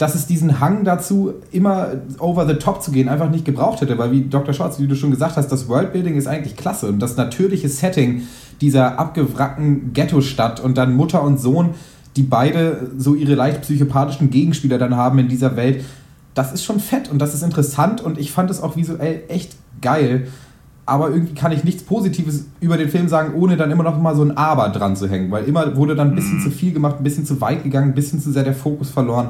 dass 0.00 0.14
es 0.14 0.26
diesen 0.26 0.60
Hang 0.60 0.84
dazu, 0.84 1.34
immer 1.52 1.88
over 2.18 2.46
the 2.46 2.54
top 2.54 2.82
zu 2.82 2.90
gehen, 2.90 3.10
einfach 3.10 3.28
nicht 3.28 3.44
gebraucht 3.44 3.82
hätte. 3.82 3.98
Weil 3.98 4.10
wie 4.12 4.22
Dr. 4.22 4.54
Schwarz, 4.54 4.78
wie 4.78 4.86
du 4.86 4.96
schon 4.96 5.10
gesagt 5.10 5.36
hast, 5.36 5.48
das 5.48 5.68
Worldbuilding 5.68 6.14
ist 6.14 6.26
eigentlich 6.26 6.56
klasse. 6.56 6.86
Und 6.88 7.00
das 7.00 7.18
natürliche 7.18 7.68
Setting 7.68 8.22
dieser 8.62 8.98
abgewrackten 8.98 9.92
Ghetto-Stadt 9.92 10.58
und 10.58 10.78
dann 10.78 10.96
Mutter 10.96 11.22
und 11.22 11.38
Sohn, 11.38 11.74
die 12.16 12.22
beide 12.22 12.92
so 12.96 13.14
ihre 13.14 13.34
leicht 13.34 13.60
psychopathischen 13.60 14.30
Gegenspieler 14.30 14.78
dann 14.78 14.96
haben 14.96 15.18
in 15.18 15.28
dieser 15.28 15.56
Welt, 15.56 15.84
das 16.32 16.54
ist 16.54 16.64
schon 16.64 16.80
fett 16.80 17.10
und 17.10 17.18
das 17.18 17.34
ist 17.34 17.42
interessant 17.42 18.00
und 18.00 18.16
ich 18.16 18.32
fand 18.32 18.50
es 18.50 18.62
auch 18.62 18.76
visuell 18.76 19.24
echt 19.28 19.54
geil. 19.82 20.28
Aber 20.86 21.10
irgendwie 21.10 21.34
kann 21.34 21.52
ich 21.52 21.62
nichts 21.62 21.82
Positives 21.82 22.46
über 22.60 22.78
den 22.78 22.88
Film 22.88 23.06
sagen, 23.08 23.34
ohne 23.34 23.58
dann 23.58 23.70
immer 23.70 23.84
noch 23.84 24.00
mal 24.00 24.16
so 24.16 24.22
ein 24.22 24.34
Aber 24.34 24.70
dran 24.70 24.96
zu 24.96 25.10
hängen. 25.10 25.30
Weil 25.30 25.44
immer 25.44 25.76
wurde 25.76 25.94
dann 25.94 26.08
ein 26.08 26.14
bisschen 26.14 26.38
Mhm. 26.38 26.44
zu 26.44 26.50
viel 26.50 26.72
gemacht, 26.72 26.96
ein 26.98 27.04
bisschen 27.04 27.26
zu 27.26 27.38
weit 27.42 27.64
gegangen, 27.64 27.90
ein 27.90 27.94
bisschen 27.94 28.18
zu 28.18 28.32
sehr 28.32 28.44
der 28.44 28.54
Fokus 28.54 28.88
verloren. 28.88 29.28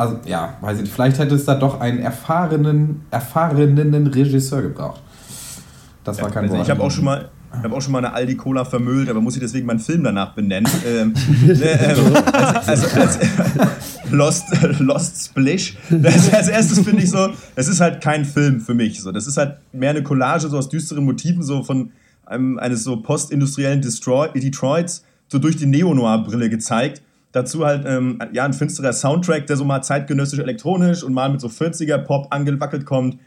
Also 0.00 0.18
ja, 0.24 0.54
weiß 0.62 0.78
ich 0.78 0.84
nicht. 0.84 0.94
Vielleicht 0.94 1.18
hätte 1.18 1.34
es 1.34 1.44
da 1.44 1.54
doch 1.54 1.78
einen 1.78 1.98
erfahrenen, 1.98 3.02
erfahrenen 3.10 4.06
Regisseur 4.06 4.62
gebraucht. 4.62 5.02
Das 6.04 6.22
war 6.22 6.30
kein 6.30 6.44
Also 6.44 6.54
Wort. 6.56 6.64
ich 6.64 6.70
habe 6.70 6.82
auch 6.82 6.90
schon 6.90 7.04
mal. 7.04 7.28
Ich 7.52 7.64
habe 7.64 7.74
auch 7.74 7.82
schon 7.82 7.90
mal 7.90 7.98
eine 7.98 8.12
Aldi 8.12 8.36
Cola 8.36 8.64
vermüllt, 8.64 9.10
aber 9.10 9.20
muss 9.20 9.34
ich 9.34 9.40
deswegen 9.40 9.66
meinen 9.66 9.80
Film 9.80 10.04
danach 10.04 10.34
benennen. 10.34 10.70
ähm, 10.86 11.12
ne, 11.44 11.52
ähm, 11.52 12.14
also, 12.64 12.86
also, 12.86 13.00
als, 13.00 13.18
Lost, 14.10 14.44
Lost 14.78 15.24
Splish. 15.24 15.76
Das, 15.90 16.32
als 16.32 16.46
erstes 16.46 16.78
finde 16.78 17.02
ich 17.02 17.10
so, 17.10 17.30
es 17.56 17.66
ist 17.66 17.80
halt 17.80 18.00
kein 18.00 18.24
Film 18.24 18.60
für 18.60 18.72
mich. 18.72 19.02
So. 19.02 19.10
Das 19.10 19.26
ist 19.26 19.36
halt 19.36 19.56
mehr 19.72 19.90
eine 19.90 20.04
Collage 20.04 20.48
so 20.48 20.56
aus 20.56 20.68
düsteren 20.68 21.04
Motiven, 21.04 21.42
so 21.42 21.64
von 21.64 21.90
einem, 22.24 22.56
eines 22.60 22.84
so 22.84 23.02
postindustriellen 23.02 23.82
Destroy 23.82 24.28
Detroits, 24.32 25.04
so 25.26 25.40
durch 25.40 25.56
die 25.56 25.66
Neo-Noir-Brille 25.66 26.50
gezeigt. 26.50 27.02
Dazu 27.32 27.64
halt 27.64 27.84
ähm, 27.86 28.18
ja, 28.32 28.44
ein 28.44 28.52
finsterer 28.52 28.92
Soundtrack, 28.92 29.46
der 29.46 29.56
so 29.56 29.64
mal 29.64 29.82
zeitgenössisch 29.82 30.40
elektronisch 30.40 31.04
und 31.04 31.12
mal 31.12 31.30
mit 31.30 31.40
so 31.40 31.48
40er-Pop 31.48 32.28
angewackelt 32.30 32.84
kommt. 32.84 33.18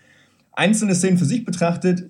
Einzelne 0.52 0.94
Szenen 0.94 1.18
für 1.18 1.26
sich 1.26 1.46
betrachtet, 1.46 2.10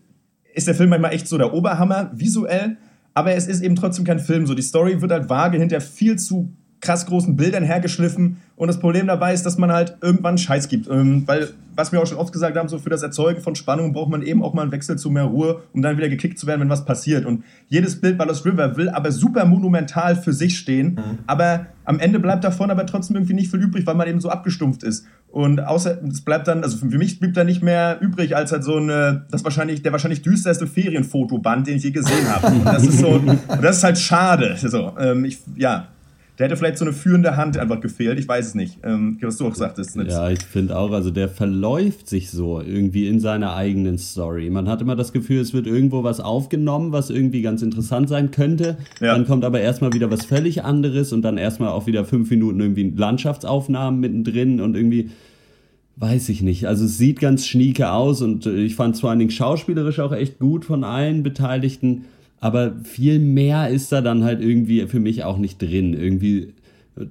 ist 0.54 0.68
der 0.68 0.76
Film 0.76 0.90
manchmal 0.90 1.14
echt 1.14 1.28
so 1.28 1.38
der 1.38 1.54
Oberhammer, 1.54 2.12
visuell, 2.14 2.78
aber 3.14 3.34
es 3.36 3.48
ist 3.48 3.62
eben 3.62 3.76
trotzdem 3.76 4.06
kein 4.06 4.20
Film. 4.20 4.48
So, 4.48 4.56
die 4.56 4.62
Story 4.62 5.02
wird 5.02 5.12
halt 5.12 5.30
vage 5.30 5.58
hinter 5.58 5.82
viel 5.82 6.18
zu 6.18 6.52
krass 6.84 7.06
großen 7.06 7.36
Bildern 7.38 7.64
hergeschliffen 7.64 8.38
und 8.56 8.68
das 8.68 8.80
Problem 8.80 9.08
dabei 9.08 9.34
ist, 9.34 9.46
dass 9.46 9.58
man 9.58 9.72
halt 9.72 9.98
irgendwann 10.02 10.38
Scheiß 10.38 10.68
gibt. 10.68 10.88
Ähm, 10.90 11.24
weil, 11.26 11.50
was 11.76 11.92
wir 11.92 12.02
auch 12.02 12.06
schon 12.06 12.18
oft 12.18 12.34
gesagt 12.34 12.58
haben, 12.58 12.68
so 12.68 12.78
für 12.78 12.90
das 12.90 13.02
Erzeugen 13.02 13.42
von 13.42 13.56
Spannung 13.56 13.94
braucht 13.94 14.12
man 14.12 14.22
eben 14.22 14.44
auch 14.44 14.54
mal 14.54 14.64
einen 14.64 14.72
Wechsel 14.72 14.98
zu 14.98 15.10
mehr 15.10 15.24
Ruhe, 15.24 15.62
um 15.74 15.82
dann 15.82 15.98
wieder 15.98 16.10
gekickt 16.10 16.38
zu 16.38 16.46
werden, 16.46 16.62
wenn 16.62 16.70
was 16.70 16.86
passiert. 16.86 17.26
Und 17.26 17.44
jedes 17.70 18.00
Bild 18.00 18.18
bei 18.18 18.26
Lost 18.26 18.46
River 18.46 18.76
will 18.76 18.90
aber 18.90 19.12
super 19.12 19.46
monumental 19.46 20.16
für 20.16 20.34
sich 20.34 20.58
stehen, 20.58 21.00
aber 21.26 21.68
am 21.86 22.00
Ende 22.00 22.20
bleibt 22.20 22.44
davon 22.44 22.70
aber 22.70 22.86
trotzdem 22.86 23.16
irgendwie 23.16 23.34
nicht 23.34 23.50
viel 23.50 23.62
übrig, 23.62 23.88
weil 23.88 23.96
man 23.96 24.08
eben 24.08 24.20
so 24.22 24.30
abgestumpft 24.30 24.84
ist. 24.84 25.06
Und 25.32 25.62
außer, 25.62 25.98
es 26.08 26.22
bleibt 26.22 26.48
dann, 26.48 26.64
also 26.64 26.78
für 26.78 26.86
mich 26.86 27.20
blieb 27.20 27.34
da 27.34 27.44
nicht 27.44 27.64
mehr 27.64 27.98
übrig, 28.02 28.36
als 28.36 28.52
halt 28.52 28.64
so 28.64 28.76
eine, 28.78 29.26
das 29.32 29.44
wahrscheinlich, 29.44 29.82
der 29.82 29.92
wahrscheinlich 29.92 30.22
düsterste 30.22 30.68
Ferienfotoband, 30.68 31.66
den 31.66 31.78
ich 31.78 31.84
je 31.84 31.92
gesehen 31.92 32.30
habe. 32.30 32.48
Und 32.48 32.66
das 32.66 32.86
ist 32.86 33.00
so, 33.00 33.20
das 33.62 33.78
ist 33.78 33.84
halt 33.84 33.98
schade. 33.98 34.56
So, 34.62 34.94
ähm, 35.00 35.26
ich, 35.26 35.40
ja. 35.56 35.88
Der 36.40 36.48
hätte 36.48 36.58
vielleicht 36.58 36.80
so 36.80 36.86
eine 36.86 36.94
führende 36.94 37.38
Hand 37.38 37.58
einfach 37.58 37.80
gefehlt, 37.80 38.18
ich 38.18 38.28
weiß 38.28 38.48
es 38.48 38.56
nicht. 38.56 38.80
Ähm, 38.84 39.20
was 39.22 39.38
du 39.38 39.46
auch 39.46 39.54
sagtest. 39.54 39.96
Nitz. 39.96 40.12
Ja, 40.12 40.30
ich 40.32 40.42
finde 40.42 40.76
auch, 40.76 40.92
also 40.92 41.12
der 41.12 41.30
verläuft 41.30 42.10
sich 42.10 42.32
so 42.32 42.60
irgendwie 42.60 43.08
in 43.08 43.20
seiner 43.20 43.56
eigenen 43.56 44.00
Story. 44.00 44.50
Man 44.50 44.68
hat 44.68 44.82
immer 44.82 44.96
das 44.96 45.14
Gefühl, 45.14 45.40
es 45.42 45.54
wird 45.54 45.68
irgendwo 45.68 46.04
was 46.04 46.20
aufgenommen, 46.20 46.92
was 46.92 47.12
irgendwie 47.12 47.44
ganz 47.44 47.62
interessant 47.62 48.10
sein 48.10 48.32
könnte. 48.32 48.78
Ja. 49.00 49.14
Dann 49.14 49.28
kommt 49.28 49.46
aber 49.46 49.62
erstmal 49.62 49.94
wieder 49.94 50.10
was 50.10 50.26
völlig 50.26 50.64
anderes 50.64 51.14
und 51.14 51.22
dann 51.22 51.38
erstmal 51.38 51.70
auch 51.70 51.86
wieder 51.86 52.04
fünf 52.04 52.32
Minuten 52.32 52.60
irgendwie 52.60 52.90
Landschaftsaufnahmen 52.90 54.00
mittendrin 54.00 54.60
und 54.60 54.76
irgendwie 54.76 55.12
weiß 55.98 56.30
ich 56.30 56.42
nicht. 56.42 56.68
Also 56.68 56.86
es 56.86 56.98
sieht 56.98 57.20
ganz 57.20 57.46
schnieke 57.46 57.92
aus 57.92 58.22
und 58.22 58.46
äh, 58.46 58.56
ich 58.56 58.76
fand 58.76 58.96
es 58.96 59.02
vor 59.02 59.12
allen 59.12 59.20
Dingen 59.20 59.32
schauspielerisch 59.32 60.00
auch 60.00 60.12
echt 60.12 60.40
gut 60.40 60.66
von 60.66 60.84
allen 60.84 61.22
Beteiligten. 61.22 62.06
Aber 62.44 62.74
viel 62.84 63.20
mehr 63.20 63.70
ist 63.70 63.94
da 63.94 64.02
dann 64.02 64.26
halt 64.26 64.42
irgendwie 64.42 64.86
für 64.88 65.00
mich 65.00 65.24
auch 65.24 65.38
nicht 65.38 65.62
drin. 65.62 65.94
Irgendwie 65.94 66.50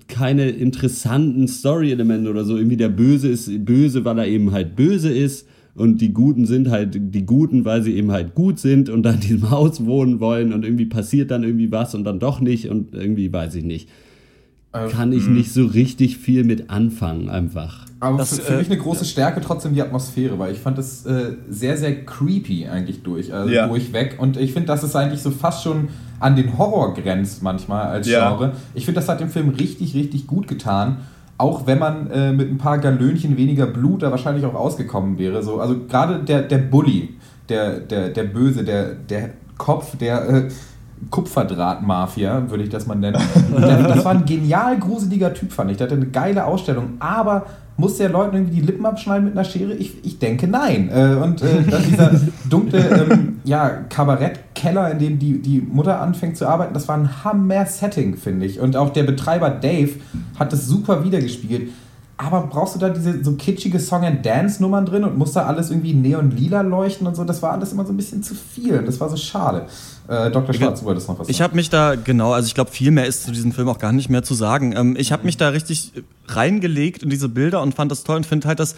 keine 0.07 0.51
interessanten 0.51 1.49
Story-Elemente 1.49 2.29
oder 2.29 2.45
so. 2.45 2.59
Irgendwie 2.59 2.77
der 2.77 2.91
Böse 2.91 3.29
ist 3.29 3.65
böse, 3.65 4.05
weil 4.05 4.19
er 4.19 4.27
eben 4.27 4.53
halt 4.53 4.77
böse 4.77 5.11
ist. 5.11 5.49
Und 5.75 6.03
die 6.03 6.13
Guten 6.13 6.45
sind 6.45 6.69
halt 6.69 7.15
die 7.15 7.25
Guten, 7.25 7.65
weil 7.65 7.83
sie 7.83 7.95
eben 7.95 8.13
halt 8.13 8.35
gut 8.35 8.59
sind 8.59 8.91
und 8.91 9.05
dann 9.05 9.15
in 9.21 9.21
diesem 9.23 9.51
Haus 9.51 9.87
wohnen 9.87 10.21
wollen. 10.21 10.53
Und 10.53 10.67
irgendwie 10.67 10.85
passiert 10.85 11.31
dann 11.31 11.45
irgendwie 11.45 11.73
was 11.73 11.95
und 11.95 12.05
dann 12.05 12.19
doch 12.19 12.43
nicht. 12.43 12.69
Und 12.69 12.95
irgendwie 12.95 13.33
weiß 13.33 13.55
ich 13.55 13.65
nicht. 13.65 13.89
Kann 14.71 15.15
ich 15.15 15.29
nicht 15.29 15.51
so 15.51 15.65
richtig 15.65 16.19
viel 16.19 16.45
mit 16.45 16.69
anfangen, 16.69 17.31
einfach. 17.31 17.87
Aber 18.03 18.19
Das, 18.19 18.37
für, 18.37 18.43
für 18.43 18.55
äh, 18.55 18.59
mich 18.59 18.67
eine 18.67 18.79
große 18.79 19.05
Stärke 19.05 19.41
trotzdem 19.41 19.75
die 19.75 19.81
Atmosphäre, 19.81 20.37
weil 20.37 20.51
ich 20.53 20.59
fand 20.59 20.77
es 20.77 21.07
äh, 21.07 21.35
sehr, 21.49 21.77
sehr 21.77 22.05
creepy 22.05 22.67
eigentlich 22.67 23.05
durch, 23.05 23.33
also 23.33 23.49
Ja. 23.49 23.69
durchweg. 23.69 24.17
Und 24.19 24.37
ich 24.37 24.53
finde, 24.53 24.67
dass 24.67 24.83
es 24.83 24.97
eigentlich 24.97 25.23
so 25.23 25.31
fast 25.31 25.63
schon 25.63 25.89
an 26.19 26.35
den 26.35 26.59
Horror 26.59 26.95
grenzt 26.95 27.45
manchmal 27.45 27.87
als 27.87 28.09
Ja. 28.09 28.29
Genre. 28.29 28.53
Ich 28.75 28.87
finde, 28.87 29.01
das 29.01 29.09
hat 29.09 29.21
dem 29.21 29.29
Film 29.29 29.51
richtig, 29.51 29.95
richtig 29.95 30.27
gut 30.27 30.49
getan. 30.49 30.99
Auch 31.39 31.67
wenn 31.69 31.79
man 31.79 32.11
äh, 32.11 32.33
mit 32.33 32.51
ein 32.51 32.59
paar 32.59 32.79
Galönchen 32.79 33.37
weniger 33.37 33.67
Blut 33.67 34.03
da 34.03 34.11
wahrscheinlich 34.11 34.45
auch 34.47 34.55
ausgekommen 34.55 35.19
wäre. 35.19 35.43
So, 35.45 35.61
also 35.61 35.77
gerade 35.89 36.19
der, 36.25 36.43
der 36.43 36.59
Bully, 36.59 37.11
der, 37.49 37.79
der, 37.79 38.09
der 38.09 38.25
Böse, 38.25 38.65
der, 38.65 38.95
der 38.95 39.31
Kopf, 39.59 39.97
der 39.97 40.29
äh, 40.29 40.49
Kupferdraht-Mafia, 41.11 42.49
würde 42.51 42.65
ich 42.65 42.71
das 42.71 42.87
mal 42.87 42.95
nennen. 42.95 43.21
Der, 43.57 43.83
das 43.89 44.05
war 44.05 44.13
ein 44.13 44.25
genial 44.25 44.79
gruseliger 44.79 45.35
Typ, 45.35 45.53
fand 45.53 45.71
ich. 45.73 45.77
Der 45.77 45.87
hatte 45.89 45.97
eine 45.97 46.07
geile 46.07 46.45
Ausstellung, 46.45 46.95
aber 47.01 47.47
muss 47.77 47.97
der 47.97 48.11
Leuten 48.11 48.37
irgendwie 48.37 48.61
die 48.61 48.67
Lippen 48.67 48.85
abschneiden 48.85 49.25
mit 49.25 49.37
einer 49.37 49.45
Schere? 49.45 49.75
Ich, 49.75 50.05
ich 50.05 50.19
denke 50.19 50.47
nein. 50.47 50.91
Äh, 50.91 51.15
und 51.15 51.43
äh, 51.43 51.63
dann 51.69 51.83
dieser 51.83 52.13
dunkle 52.51 52.81
ähm, 52.81 53.41
ja, 53.45 53.69
Kabarettkeller, 53.89 54.91
in 54.91 54.99
dem 54.99 55.19
die, 55.19 55.41
die 55.41 55.61
Mutter 55.61 56.01
anfängt 56.01 56.37
zu 56.37 56.47
arbeiten, 56.47 56.75
das 56.75 56.89
war 56.89 56.97
ein 56.97 57.25
Hammer-Setting, 57.25 58.17
finde 58.17 58.47
ich. 58.47 58.61
Und 58.61 58.77
auch 58.77 58.91
der 58.91 59.05
Betreiber 59.05 59.51
Dave 59.51 59.93
hat 60.39 60.53
das 60.53 60.67
super 60.67 61.05
wiedergespielt. 61.05 61.71
Aber 62.25 62.47
brauchst 62.47 62.75
du 62.75 62.79
da 62.79 62.89
diese 62.91 63.25
so 63.25 63.33
kitschige 63.33 63.81
Song-and-Dance-Nummern 63.81 64.87
drin 64.87 65.05
und 65.05 65.19
muss 65.19 65.33
da 65.33 65.47
alles 65.47 65.71
irgendwie 65.71 65.95
neon-lila 65.95 66.61
leuchten 66.61 67.07
und 67.07 67.17
so? 67.17 67.25
Das 67.25 67.43
war 67.43 67.53
alles 67.53 67.73
immer 67.73 67.85
so 67.85 67.93
ein 67.93 67.97
bisschen 67.97 68.23
zu 68.23 68.35
viel. 68.35 68.79
und 68.79 68.87
Das 68.87 69.01
war 69.01 69.09
so 69.09 69.17
schade. 69.17 69.67
Äh, 70.09 70.31
Dr. 70.31 70.55
Schwarz, 70.55 70.81
du 70.81 70.87
wolltest 70.87 71.09
noch 71.09 71.19
was 71.19 71.29
Ich 71.29 71.39
sagen. 71.39 71.49
habe 71.51 71.57
mich 71.57 71.71
da, 71.71 71.95
genau, 71.95 72.33
also 72.33 72.47
ich 72.47 72.55
glaube, 72.55 72.71
viel 72.71 72.91
mehr 72.91 73.07
ist 73.07 73.25
zu 73.25 73.33
diesem 73.33 73.53
Film 73.53 73.69
auch 73.69 73.79
gar 73.79 73.93
nicht 73.93 74.09
mehr 74.11 74.23
zu 74.23 74.35
sagen. 74.35 74.75
Ähm, 74.77 74.97
ich 74.99 75.11
habe 75.13 75.25
mich 75.25 75.37
da 75.37 75.49
richtig 75.49 75.93
reingelegt 76.29 77.03
in 77.03 77.11
diese 77.11 77.29
Bilder 77.29 77.63
und 77.63 77.75
fand 77.75 77.91
das 77.91 78.05
toll 78.05 78.17
und 78.17 78.27
finde 78.27 78.49
halt, 78.49 78.61
dass 78.61 78.75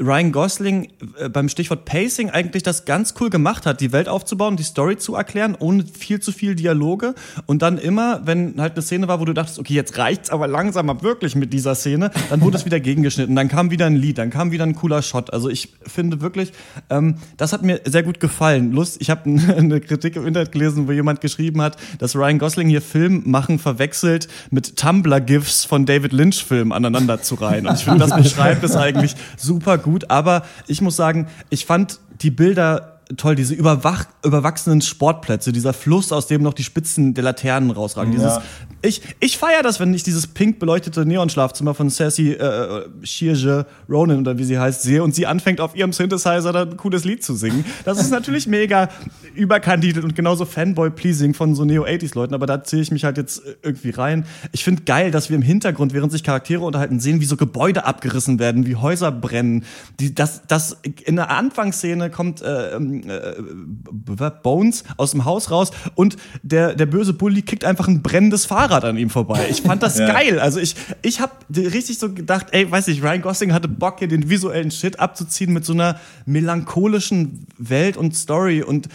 Ryan 0.00 0.32
Gosling 0.32 0.88
äh, 1.18 1.28
beim 1.28 1.48
Stichwort 1.48 1.84
Pacing 1.84 2.30
eigentlich 2.30 2.64
das 2.64 2.84
ganz 2.84 3.14
cool 3.20 3.30
gemacht 3.30 3.64
hat, 3.64 3.80
die 3.80 3.92
Welt 3.92 4.08
aufzubauen, 4.08 4.56
die 4.56 4.64
Story 4.64 4.96
zu 4.96 5.14
erklären, 5.14 5.56
ohne 5.58 5.84
viel 5.86 6.18
zu 6.18 6.32
viel 6.32 6.56
Dialoge. 6.56 7.14
Und 7.46 7.62
dann 7.62 7.78
immer, 7.78 8.22
wenn 8.24 8.60
halt 8.60 8.72
eine 8.72 8.82
Szene 8.82 9.06
war, 9.06 9.20
wo 9.20 9.24
du 9.24 9.32
dachtest, 9.32 9.58
okay, 9.58 9.74
jetzt 9.74 9.96
reicht's 9.96 10.30
aber 10.30 10.48
langsam 10.48 10.90
ab 10.90 11.04
wirklich 11.04 11.36
mit 11.36 11.52
dieser 11.52 11.76
Szene, 11.76 12.10
dann 12.28 12.40
wurde 12.40 12.56
es 12.56 12.64
wieder 12.64 12.80
gegengeschnitten, 12.84 13.36
dann 13.36 13.48
kam 13.48 13.70
wieder 13.70 13.86
ein 13.86 13.94
Lied, 13.94 14.18
dann 14.18 14.30
kam 14.30 14.50
wieder 14.50 14.64
ein 14.64 14.74
cooler 14.74 15.00
Shot. 15.00 15.32
Also 15.32 15.48
ich 15.48 15.72
finde 15.86 16.20
wirklich, 16.20 16.52
ähm, 16.90 17.16
das 17.36 17.52
hat 17.52 17.62
mir 17.62 17.80
sehr 17.84 18.02
gut 18.02 18.18
gefallen. 18.18 18.72
Lust, 18.72 19.00
ich 19.00 19.10
habe 19.10 19.30
eine 19.56 19.80
Kritik 19.80 20.16
im 20.16 20.26
Internet 20.26 20.50
gelesen, 20.50 20.88
wo 20.88 20.92
jemand 20.92 21.20
geschrieben 21.20 21.62
hat, 21.62 21.76
dass 21.98 22.16
Ryan 22.16 22.40
Gosling 22.40 22.68
hier 22.68 22.82
Film 22.82 23.22
machen 23.26 23.60
verwechselt 23.60 24.26
mit 24.50 24.76
Tumblr-GIFs 24.76 25.64
von 25.64 25.86
David 25.86 26.12
Lynch-Filmen 26.12 26.72
aneinander 26.72 27.22
zu 27.22 27.36
reihen. 27.36 27.68
Und 27.68 27.76
ich 27.76 27.84
finde, 27.84 28.00
das 28.00 28.16
beschreibt 28.16 28.64
es 28.64 28.74
eigentlich 28.74 29.14
super 29.36 29.78
gut. 29.84 30.10
Aber 30.10 30.42
ich 30.66 30.80
muss 30.80 30.96
sagen, 30.96 31.28
ich 31.50 31.64
fand 31.64 32.00
die 32.20 32.32
Bilder 32.32 32.93
toll, 33.16 33.34
diese 33.34 33.54
überwach, 33.54 34.06
überwachsenen 34.24 34.80
Sportplätze, 34.80 35.52
dieser 35.52 35.72
Fluss, 35.72 36.12
aus 36.12 36.26
dem 36.26 36.42
noch 36.42 36.54
die 36.54 36.64
Spitzen 36.64 37.14
der 37.14 37.24
Laternen 37.24 37.70
rausragen. 37.70 38.12
Ja. 38.12 38.18
Dieses, 38.18 38.40
ich 38.82 39.02
ich 39.20 39.38
feiere 39.38 39.62
das, 39.62 39.80
wenn 39.80 39.94
ich 39.94 40.02
dieses 40.02 40.26
pink 40.26 40.58
beleuchtete 40.58 41.06
Neonschlafzimmer 41.06 41.74
von 41.74 41.90
Sassy 41.90 42.32
äh, 42.32 42.84
Shirje 43.02 43.66
Ronan 43.88 44.20
oder 44.20 44.38
wie 44.38 44.44
sie 44.44 44.58
heißt 44.58 44.82
sehe 44.82 45.02
und 45.02 45.14
sie 45.14 45.26
anfängt 45.26 45.60
auf 45.60 45.74
ihrem 45.74 45.92
Synthesizer 45.92 46.52
dann 46.52 46.70
ein 46.70 46.76
cooles 46.76 47.04
Lied 47.04 47.24
zu 47.24 47.34
singen. 47.34 47.64
Das 47.84 47.98
ist 47.98 48.10
natürlich 48.10 48.46
mega 48.46 48.88
überkandidelt 49.34 50.04
und 50.04 50.14
genauso 50.14 50.44
Fanboy-pleasing 50.44 51.34
von 51.34 51.54
so 51.54 51.64
Neo-80s-Leuten, 51.64 52.34
aber 52.34 52.46
da 52.46 52.62
zähle 52.62 52.82
ich 52.82 52.90
mich 52.90 53.04
halt 53.04 53.16
jetzt 53.16 53.44
äh, 53.44 53.56
irgendwie 53.62 53.90
rein. 53.90 54.26
Ich 54.52 54.64
finde 54.64 54.82
geil, 54.82 55.10
dass 55.10 55.30
wir 55.30 55.36
im 55.36 55.42
Hintergrund, 55.42 55.92
während 55.92 56.12
sich 56.12 56.22
Charaktere 56.22 56.64
unterhalten, 56.64 57.00
sehen, 57.00 57.20
wie 57.20 57.26
so 57.26 57.36
Gebäude 57.36 57.84
abgerissen 57.84 58.38
werden, 58.38 58.66
wie 58.66 58.76
Häuser 58.76 59.12
brennen. 59.12 59.64
Die, 60.00 60.14
das, 60.14 60.42
das 60.46 60.78
in 61.04 61.16
der 61.16 61.30
Anfangsszene 61.30 62.10
kommt 62.10 62.42
äh, 62.42 62.78
ähm, 63.02 63.10
äh, 63.10 64.14
B- 64.14 64.30
Bones 64.42 64.84
aus 64.96 65.10
dem 65.10 65.24
Haus 65.24 65.50
raus 65.50 65.70
und 65.94 66.16
der, 66.42 66.74
der 66.74 66.86
böse 66.86 67.12
Bully 67.12 67.42
kickt 67.42 67.64
einfach 67.64 67.88
ein 67.88 68.02
brennendes 68.02 68.46
Fahrrad 68.46 68.84
an 68.84 68.96
ihm 68.96 69.10
vorbei. 69.10 69.46
Ich 69.50 69.62
fand 69.62 69.82
das 69.82 69.98
Ja. 70.04 70.12
geil. 70.12 70.38
Also 70.38 70.60
ich, 70.60 70.74
ich 71.02 71.20
habe 71.20 71.32
richtig 71.56 71.98
so 71.98 72.12
gedacht, 72.12 72.48
ey, 72.52 72.70
weiß 72.70 72.88
ich, 72.88 73.02
Ryan 73.02 73.22
Gosling 73.22 73.52
hatte 73.52 73.68
Bock, 73.68 73.98
hier 73.98 74.08
den 74.08 74.28
visuellen 74.30 74.70
Shit 74.70 75.00
abzuziehen 75.00 75.52
mit 75.52 75.64
so 75.64 75.72
einer 75.72 75.98
melancholischen 76.26 77.46
Welt 77.58 77.96
und 77.96 78.14
Story 78.16 78.62
und 78.62 78.88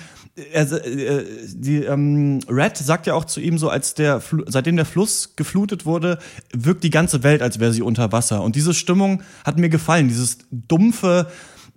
er, 0.53 0.71
äh, 0.71 1.25
die 1.53 1.83
ähm, 1.83 2.39
Red 2.47 2.77
sagt 2.77 3.07
ja 3.07 3.13
auch 3.13 3.25
zu 3.25 3.41
ihm 3.41 3.57
so, 3.57 3.67
als 3.69 3.93
der 3.93 4.21
Fl 4.21 4.45
seitdem 4.47 4.77
der 4.77 4.85
Fluss 4.85 5.35
geflutet 5.35 5.85
wurde, 5.85 6.17
wirkt 6.53 6.85
die 6.85 6.91
ganze 6.91 7.23
Welt, 7.23 7.41
als 7.41 7.59
wäre 7.59 7.73
sie 7.73 7.81
unter 7.81 8.13
Wasser. 8.13 8.41
Und 8.41 8.55
diese 8.55 8.73
Stimmung 8.73 9.21
hat 9.43 9.57
mir 9.57 9.67
gefallen, 9.67 10.07
dieses 10.07 10.37
dumpfe, 10.51 11.27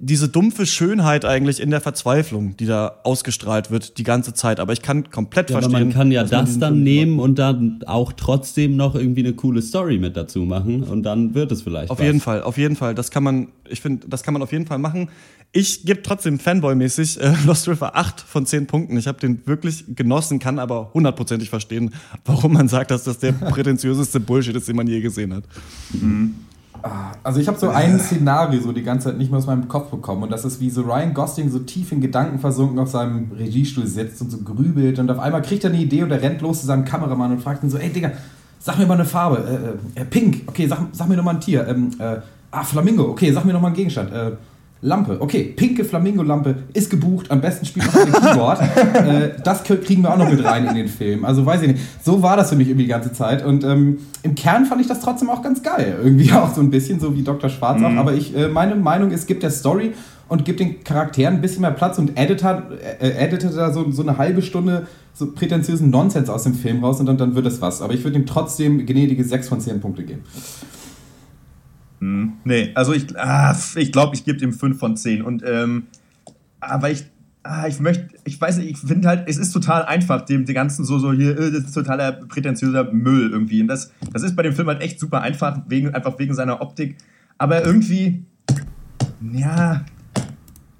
diese 0.04 0.28
dumpfe 0.28 0.66
Schönheit 0.66 1.24
eigentlich 1.24 1.60
in 1.60 1.70
der 1.70 1.80
Verzweiflung, 1.80 2.56
die 2.56 2.66
da 2.66 2.96
ausgestrahlt 3.04 3.70
wird 3.70 3.98
die 3.98 4.02
ganze 4.02 4.34
Zeit. 4.34 4.58
Aber 4.58 4.72
ich 4.72 4.82
kann 4.82 5.10
komplett 5.12 5.50
Ja, 5.50 5.58
aber 5.58 5.70
verstehen. 5.70 5.88
man 5.88 5.96
kann 5.96 6.10
ja 6.10 6.24
das 6.24 6.58
dann 6.58 6.74
Film 6.74 6.82
nehmen 6.82 7.18
und 7.20 7.38
dann 7.38 7.84
auch 7.86 8.12
trotzdem 8.12 8.74
noch 8.76 8.96
irgendwie 8.96 9.20
eine 9.20 9.34
coole 9.34 9.62
Story 9.62 9.98
mit 9.98 10.16
dazu 10.16 10.40
machen 10.40 10.82
und 10.82 11.04
dann 11.04 11.34
wird 11.34 11.52
es 11.52 11.62
vielleicht 11.62 11.90
Auf 11.90 12.00
was. 12.00 12.04
jeden 12.04 12.18
Fall, 12.20 12.42
auf 12.42 12.58
jeden 12.58 12.74
Fall. 12.74 12.96
Das 12.96 13.12
kann 13.12 13.22
man, 13.22 13.48
ich 13.68 13.80
finde, 13.80 14.08
das 14.08 14.24
kann 14.24 14.34
man 14.34 14.42
auf 14.42 14.50
jeden 14.50 14.66
Fall 14.66 14.78
machen. 14.78 15.08
Ich 15.52 15.84
gebe 15.84 16.02
trotzdem 16.02 16.38
Fanboy-mäßig 16.40 17.20
äh, 17.20 17.34
Lost 17.46 17.68
River 17.68 17.94
8 17.94 18.22
von 18.22 18.44
10 18.44 18.66
Punkten. 18.66 18.96
Ich 18.96 19.06
habe 19.06 19.20
den 19.20 19.46
wirklich 19.46 19.84
genossen, 19.94 20.40
kann 20.40 20.58
aber 20.58 20.90
hundertprozentig 20.94 21.48
verstehen, 21.48 21.94
warum 22.24 22.54
man 22.54 22.66
sagt, 22.66 22.90
dass 22.90 23.04
das 23.04 23.18
der 23.18 23.32
prätentiöseste 23.54 24.18
Bullshit 24.18 24.56
ist, 24.56 24.66
den 24.66 24.74
man 24.74 24.88
je 24.88 25.00
gesehen 25.00 25.32
hat. 25.32 25.44
Also 27.22 27.40
ich 27.40 27.46
habe 27.46 27.58
so 27.58 27.68
ein 27.68 28.00
Szenario 28.00 28.60
so 28.60 28.72
die 28.72 28.82
ganze 28.82 29.08
Zeit 29.08 29.18
nicht 29.18 29.30
mehr 29.30 29.38
aus 29.38 29.46
meinem 29.46 29.68
Kopf 29.68 29.90
bekommen 29.90 30.24
und 30.24 30.32
das 30.32 30.44
ist 30.44 30.60
wie 30.60 30.70
so 30.70 30.82
Ryan 30.82 31.14
Gosling 31.14 31.50
so 31.50 31.60
tief 31.60 31.92
in 31.92 32.00
Gedanken 32.00 32.40
versunken 32.40 32.78
auf 32.78 32.90
seinem 32.90 33.30
Regiestuhl 33.38 33.86
sitzt 33.86 34.20
und 34.22 34.30
so 34.30 34.38
grübelt 34.38 34.98
und 34.98 35.10
auf 35.10 35.20
einmal 35.20 35.42
kriegt 35.42 35.62
er 35.64 35.70
eine 35.70 35.80
Idee 35.80 36.02
und 36.02 36.10
er 36.10 36.20
rennt 36.20 36.40
los 36.40 36.60
zu 36.60 36.66
seinem 36.66 36.84
Kameramann 36.84 37.30
und 37.32 37.40
fragt 37.40 37.62
ihn 37.62 37.70
so, 37.70 37.78
ey 37.78 37.90
Digga, 37.90 38.12
sag 38.58 38.78
mir 38.78 38.86
mal 38.86 38.94
eine 38.94 39.04
Farbe, 39.04 39.76
äh, 39.96 40.00
äh, 40.00 40.04
Pink, 40.04 40.42
okay, 40.46 40.66
sag, 40.66 40.78
sag 40.92 41.08
mir 41.08 41.16
noch 41.16 41.24
mal 41.24 41.34
ein 41.34 41.40
Tier, 41.40 41.66
ähm, 41.68 41.90
äh, 41.98 42.16
ah, 42.50 42.64
Flamingo, 42.64 43.04
okay, 43.04 43.32
sag 43.32 43.44
mir 43.44 43.52
noch 43.52 43.60
mal 43.60 43.68
einen 43.68 43.76
Gegenstand, 43.76 44.12
äh, 44.12 44.32
Lampe, 44.84 45.20
okay, 45.20 45.44
pinke 45.44 45.84
Flamingo-Lampe 45.84 46.56
ist 46.74 46.90
gebucht, 46.90 47.30
am 47.30 47.40
besten 47.40 47.64
spielt 47.64 47.86
noch 47.86 47.94
ein 47.94 48.12
Keyboard. 48.12 48.60
äh, 48.94 49.30
das 49.44 49.62
kriegen 49.62 50.02
wir 50.02 50.12
auch 50.12 50.16
noch 50.16 50.28
mit 50.28 50.44
rein 50.44 50.66
in 50.66 50.74
den 50.74 50.88
Film. 50.88 51.24
Also 51.24 51.46
weiß 51.46 51.62
ich 51.62 51.68
nicht. 51.68 51.80
So 52.04 52.20
war 52.20 52.36
das 52.36 52.50
für 52.50 52.56
mich 52.56 52.66
irgendwie 52.66 52.86
die 52.86 52.90
ganze 52.90 53.12
Zeit. 53.12 53.44
Und 53.44 53.62
ähm, 53.62 53.98
im 54.24 54.34
Kern 54.34 54.66
fand 54.66 54.80
ich 54.80 54.88
das 54.88 55.00
trotzdem 55.00 55.30
auch 55.30 55.40
ganz 55.40 55.62
geil. 55.62 56.00
Irgendwie 56.02 56.32
auch 56.32 56.52
so 56.52 56.60
ein 56.60 56.70
bisschen 56.70 56.98
so 56.98 57.14
wie 57.14 57.22
Dr. 57.22 57.48
Schwarz 57.48 57.80
auch. 57.80 57.96
Aber 57.96 58.12
ich, 58.12 58.36
äh, 58.36 58.48
meine 58.48 58.74
Meinung 58.74 59.12
ist, 59.12 59.28
gibt 59.28 59.44
der 59.44 59.50
Story 59.50 59.92
und 60.28 60.44
gibt 60.44 60.58
den 60.58 60.82
Charakteren 60.82 61.36
ein 61.36 61.40
bisschen 61.40 61.60
mehr 61.60 61.70
Platz 61.70 61.98
und 61.98 62.18
editet, 62.18 62.64
äh, 63.00 63.24
editet 63.24 63.56
da 63.56 63.72
so, 63.72 63.88
so 63.92 64.02
eine 64.02 64.18
halbe 64.18 64.42
Stunde 64.42 64.88
so 65.14 65.30
prätentiösen 65.30 65.90
Nonsens 65.90 66.28
aus 66.28 66.42
dem 66.42 66.54
Film 66.54 66.82
raus 66.82 66.98
und 66.98 67.06
dann, 67.06 67.18
dann 67.18 67.36
wird 67.36 67.46
es 67.46 67.60
was. 67.60 67.82
Aber 67.82 67.94
ich 67.94 68.02
würde 68.02 68.18
ihm 68.18 68.26
trotzdem 68.26 68.84
gnädige 68.84 69.22
6 69.22 69.48
von 69.48 69.60
10 69.60 69.80
Punkte 69.80 70.02
geben. 70.02 70.22
Hm, 72.02 72.32
nee, 72.42 72.72
also 72.74 72.92
ich, 72.92 73.16
ah, 73.16 73.56
ich 73.76 73.92
glaube, 73.92 74.16
ich 74.16 74.24
gebe 74.24 74.36
dem 74.36 74.52
5 74.52 74.76
von 74.76 74.96
10. 74.96 75.22
Und, 75.22 75.44
ähm, 75.46 75.84
aber 76.58 76.90
ich, 76.90 77.04
ah, 77.44 77.68
ich 77.68 77.78
möchte, 77.78 78.08
ich 78.24 78.40
weiß 78.40 78.56
nicht, 78.56 78.70
ich 78.70 78.78
finde 78.78 79.06
halt, 79.06 79.28
es 79.28 79.36
ist 79.36 79.52
total 79.52 79.84
einfach, 79.84 80.22
dem, 80.22 80.44
den 80.44 80.54
ganzen 80.56 80.84
so, 80.84 80.98
so 80.98 81.12
hier, 81.12 81.38
äh, 81.38 81.52
das 81.52 81.66
ist 81.66 81.74
totaler 81.74 82.10
prätentiöser 82.10 82.92
Müll 82.92 83.30
irgendwie. 83.30 83.62
Und 83.62 83.68
das, 83.68 83.92
das 84.12 84.24
ist 84.24 84.34
bei 84.34 84.42
dem 84.42 84.52
Film 84.52 84.66
halt 84.66 84.82
echt 84.82 84.98
super 84.98 85.20
einfach, 85.22 85.60
wegen, 85.68 85.94
einfach 85.94 86.18
wegen 86.18 86.34
seiner 86.34 86.60
Optik. 86.60 86.96
Aber 87.38 87.64
irgendwie, 87.64 88.24
ja, 89.32 89.84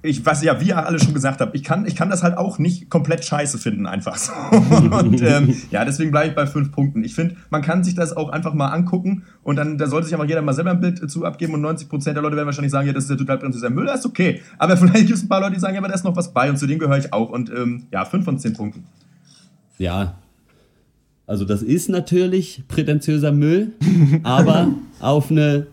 ich 0.05 0.23
weiß 0.23 0.43
ja, 0.43 0.59
wie 0.59 0.67
ihr 0.67 0.85
alle 0.85 0.99
schon 0.99 1.13
gesagt 1.13 1.39
habt, 1.39 1.55
ich 1.55 1.63
kann, 1.63 1.85
ich 1.85 1.95
kann 1.95 2.09
das 2.09 2.23
halt 2.23 2.37
auch 2.37 2.59
nicht 2.59 2.89
komplett 2.89 3.23
scheiße 3.23 3.57
finden, 3.57 3.85
einfach 3.85 4.17
so. 4.17 4.33
Und 4.51 5.21
ähm, 5.21 5.55
ja, 5.71 5.85
deswegen 5.85 6.11
bleibe 6.11 6.29
ich 6.29 6.35
bei 6.35 6.45
fünf 6.45 6.73
Punkten. 6.73 7.05
Ich 7.05 7.15
finde, 7.15 7.37
man 7.49 7.61
kann 7.61 7.85
sich 7.85 7.95
das 7.95 8.15
auch 8.15 8.29
einfach 8.29 8.53
mal 8.53 8.67
angucken 8.67 9.23
und 9.43 9.55
dann 9.55 9.77
da 9.77 9.87
sollte 9.87 10.07
sich 10.07 10.13
einfach 10.13 10.27
jeder 10.27 10.41
mal 10.41 10.53
selber 10.53 10.71
ein 10.71 10.81
Bild 10.81 11.09
zu 11.09 11.23
abgeben 11.23 11.53
und 11.53 11.61
90 11.61 11.87
Prozent 11.87 12.17
der 12.17 12.21
Leute 12.21 12.35
werden 12.35 12.47
wahrscheinlich 12.47 12.71
sagen, 12.71 12.85
ja, 12.85 12.93
das 12.93 13.05
ist 13.05 13.11
ja 13.11 13.15
total 13.15 13.37
prätentiöser 13.37 13.69
Müll, 13.69 13.85
das 13.85 14.01
ist 14.01 14.05
okay. 14.05 14.41
Aber 14.57 14.75
vielleicht 14.77 15.07
gibt 15.07 15.17
es 15.17 15.23
ein 15.23 15.29
paar 15.29 15.39
Leute, 15.39 15.53
die 15.53 15.61
sagen, 15.61 15.73
ja, 15.73 15.79
aber 15.79 15.87
da 15.87 15.93
ist 15.93 16.03
noch 16.03 16.17
was 16.17 16.33
bei 16.33 16.49
und 16.49 16.57
zu 16.57 16.67
denen 16.67 16.79
gehöre 16.79 16.97
ich 16.97 17.13
auch. 17.13 17.29
Und 17.29 17.49
ähm, 17.49 17.83
ja, 17.91 18.03
fünf 18.03 18.25
von 18.25 18.37
zehn 18.37 18.53
Punkten. 18.53 18.83
Ja. 19.77 20.15
Also 21.25 21.45
das 21.45 21.61
ist 21.61 21.87
natürlich 21.87 22.63
prätentiöser 22.67 23.31
Müll, 23.31 23.71
aber 24.23 24.67
auf 24.99 25.31
eine 25.31 25.67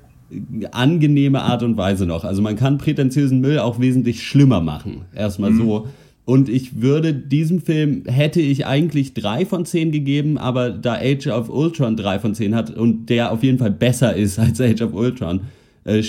angenehme 0.70 1.42
Art 1.42 1.62
und 1.62 1.76
Weise 1.76 2.06
noch. 2.06 2.24
Also 2.24 2.42
man 2.42 2.56
kann 2.56 2.78
prätentiösen 2.78 3.40
Müll 3.40 3.58
auch 3.58 3.80
wesentlich 3.80 4.22
schlimmer 4.22 4.60
machen. 4.60 5.02
Erstmal 5.14 5.52
so. 5.52 5.88
Und 6.24 6.48
ich 6.48 6.80
würde 6.80 7.12
diesem 7.12 7.60
Film, 7.60 8.04
hätte 8.06 8.40
ich 8.40 8.64
eigentlich 8.64 9.14
drei 9.14 9.44
von 9.44 9.66
zehn 9.66 9.90
gegeben, 9.90 10.38
aber 10.38 10.70
da 10.70 10.94
Age 10.94 11.26
of 11.26 11.48
Ultron 11.48 11.96
drei 11.96 12.20
von 12.20 12.34
zehn 12.34 12.54
hat 12.54 12.70
und 12.70 13.06
der 13.06 13.32
auf 13.32 13.42
jeden 13.42 13.58
Fall 13.58 13.72
besser 13.72 14.14
ist 14.14 14.38
als 14.38 14.60
Age 14.60 14.82
of 14.82 14.94
Ultron, 14.94 15.40
äh, 15.84 16.02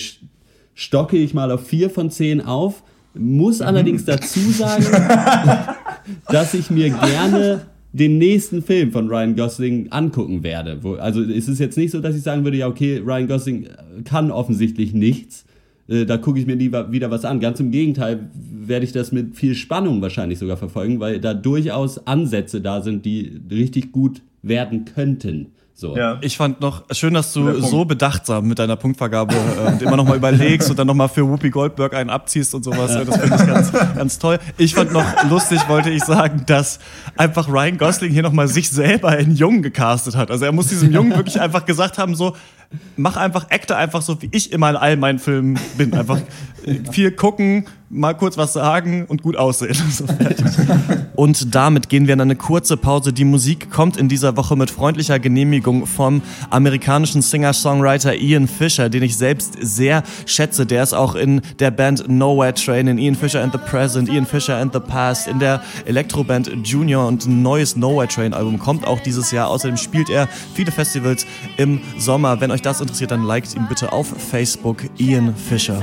stocke 0.75 1.17
ich 1.17 1.33
mal 1.33 1.49
auf 1.51 1.65
vier 1.65 1.89
von 1.89 2.11
zehn 2.11 2.41
auf. 2.41 2.83
Muss 3.13 3.61
allerdings 3.61 4.05
dazu 4.05 4.39
sagen, 4.51 4.85
dass 6.27 6.53
ich 6.53 6.69
mir 6.69 6.91
gerne 6.91 7.61
den 7.93 8.17
nächsten 8.17 8.61
Film 8.61 8.91
von 8.91 9.07
Ryan 9.07 9.35
Gosling 9.35 9.91
angucken 9.91 10.43
werde. 10.43 10.79
Wo, 10.81 10.93
also 10.93 11.21
es 11.21 11.47
ist 11.47 11.59
jetzt 11.59 11.77
nicht 11.77 11.91
so, 11.91 11.99
dass 11.99 12.15
ich 12.15 12.21
sagen 12.21 12.43
würde, 12.43 12.57
ja 12.57 12.67
okay, 12.67 13.01
Ryan 13.05 13.27
Gosling 13.27 13.67
kann 14.05 14.31
offensichtlich 14.31 14.93
nichts. 14.93 15.45
Äh, 15.87 16.05
da 16.05 16.17
gucke 16.17 16.39
ich 16.39 16.47
mir 16.47 16.55
lieber 16.55 16.91
wieder 16.91 17.11
was 17.11 17.25
an. 17.25 17.39
Ganz 17.39 17.59
im 17.59 17.71
Gegenteil 17.71 18.29
werde 18.33 18.85
ich 18.85 18.93
das 18.93 19.11
mit 19.11 19.35
viel 19.35 19.55
Spannung 19.55 20.01
wahrscheinlich 20.01 20.39
sogar 20.39 20.57
verfolgen, 20.57 20.99
weil 20.99 21.19
da 21.19 21.33
durchaus 21.33 22.07
Ansätze 22.07 22.61
da 22.61 22.81
sind, 22.81 23.05
die 23.05 23.41
richtig 23.51 23.91
gut 23.91 24.21
werden 24.41 24.85
könnten. 24.85 25.47
So. 25.73 25.97
Ja. 25.97 26.19
Ich 26.21 26.37
fand 26.37 26.61
noch 26.61 26.83
schön, 26.91 27.13
dass 27.13 27.33
du 27.33 27.59
so 27.59 27.85
bedachtsam 27.85 28.47
mit 28.47 28.59
deiner 28.59 28.75
Punktvergabe 28.75 29.33
äh, 29.33 29.67
und 29.67 29.81
immer 29.81 29.97
noch 29.97 30.05
mal 30.05 30.17
überlegst 30.17 30.69
und 30.69 30.77
dann 30.77 30.85
noch 30.85 30.93
mal 30.93 31.07
für 31.07 31.27
Whoopi 31.27 31.49
Goldberg 31.49 31.95
einen 31.95 32.09
abziehst 32.09 32.53
und 32.53 32.63
sowas. 32.63 32.93
Ja. 32.93 33.03
Das 33.03 33.17
finde 33.17 33.35
ich 33.35 33.47
ganz, 33.47 33.71
ganz 33.71 34.19
toll. 34.19 34.39
Ich 34.57 34.75
fand 34.75 34.91
noch 34.91 35.05
lustig, 35.29 35.67
wollte 35.67 35.89
ich 35.89 36.03
sagen, 36.03 36.43
dass 36.45 36.79
einfach 37.17 37.47
Ryan 37.47 37.77
Gosling 37.77 38.11
hier 38.11 38.23
noch 38.23 38.31
mal 38.31 38.47
sich 38.47 38.69
selber 38.69 39.09
einen 39.09 39.35
Jungen 39.35 39.63
gecastet 39.63 40.15
hat. 40.15 40.29
Also 40.29 40.45
er 40.45 40.51
muss 40.51 40.67
diesem 40.67 40.91
Jungen 40.93 41.15
wirklich 41.15 41.41
einfach 41.41 41.65
gesagt 41.65 41.97
haben, 41.97 42.15
so 42.15 42.35
mach 42.95 43.17
einfach, 43.17 43.49
acte 43.49 43.75
einfach 43.75 44.01
so, 44.01 44.21
wie 44.21 44.29
ich 44.31 44.51
immer 44.51 44.69
in 44.69 44.75
all 44.75 44.97
meinen 44.97 45.19
Filmen 45.19 45.59
bin. 45.77 45.93
Einfach 45.93 46.19
viel 46.91 47.11
gucken, 47.11 47.65
mal 47.89 48.13
kurz 48.13 48.37
was 48.37 48.53
sagen 48.53 49.05
und 49.07 49.21
gut 49.21 49.35
aussehen. 49.35 49.75
und 51.15 51.53
damit 51.53 51.89
gehen 51.89 52.07
wir 52.07 52.13
in 52.13 52.21
eine 52.21 52.35
kurze 52.35 52.77
Pause. 52.77 53.13
Die 53.13 53.25
Musik 53.25 53.69
kommt 53.69 53.97
in 53.97 54.07
dieser 54.07 54.37
Woche 54.37 54.55
mit 54.55 54.71
freundlicher 54.71 55.19
Genehmigung 55.19 55.85
vom 55.85 56.21
amerikanischen 56.49 57.21
Singer-Songwriter 57.21 58.15
Ian 58.15 58.47
Fisher, 58.47 58.89
den 58.89 59.03
ich 59.03 59.17
selbst 59.17 59.57
sehr 59.59 60.03
schätze. 60.25 60.65
Der 60.65 60.83
ist 60.83 60.93
auch 60.93 61.15
in 61.15 61.41
der 61.59 61.71
Band 61.71 62.07
Nowhere 62.07 62.53
Train, 62.53 62.87
in 62.87 62.97
Ian 62.97 63.15
Fisher 63.15 63.41
and 63.41 63.51
the 63.51 63.59
Present, 63.59 64.09
Ian 64.09 64.25
Fisher 64.25 64.57
and 64.57 64.73
the 64.73 64.79
Past, 64.79 65.27
in 65.27 65.39
der 65.39 65.61
Elektroband 65.85 66.51
Junior 66.63 67.07
und 67.07 67.25
ein 67.25 67.41
neues 67.41 67.75
Nowhere 67.75 68.07
Train 68.07 68.33
Album 68.33 68.59
kommt 68.59 68.87
auch 68.87 68.99
dieses 68.99 69.31
Jahr. 69.31 69.49
Außerdem 69.49 69.77
spielt 69.77 70.09
er 70.09 70.27
viele 70.53 70.71
Festivals 70.71 71.25
im 71.57 71.81
Sommer. 71.97 72.39
Wenn 72.39 72.51
euch 72.51 72.60
das 72.61 72.81
interessiert, 72.81 73.11
dann 73.11 73.23
liked 73.23 73.55
ihn 73.55 73.65
bitte 73.67 73.91
auf 73.91 74.07
Facebook 74.07 74.83
Ian 74.99 75.35
Fisher. 75.35 75.79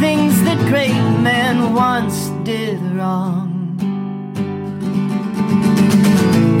Things 0.00 0.42
that 0.44 0.58
great 0.68 0.94
men 1.22 1.74
once 1.74 2.30
did 2.44 2.78
wrong, 2.96 3.50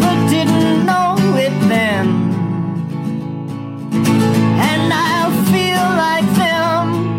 but 0.00 0.28
didn't 0.30 0.86
know 0.86 1.16
it 1.36 1.52
then. 1.68 2.06
And 4.58 4.90
I 4.92 5.30
feel 5.52 5.84
like 5.96 6.26
them, 6.36 7.12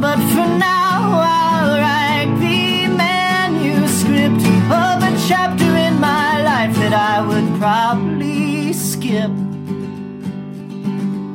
but 0.00 0.18
for 0.32 0.46
now 0.46 1.20
I'll 1.20 1.80
write 1.80 2.38
the 2.38 2.86
manuscript 2.88 4.46
of 4.70 5.02
a 5.02 5.12
chapter 5.26 5.76
in 5.76 5.98
my 5.98 6.40
life 6.42 6.76
that 6.76 6.92
I 6.92 7.20
would 7.26 7.58
probably 7.58 8.72
skip. 8.72 9.32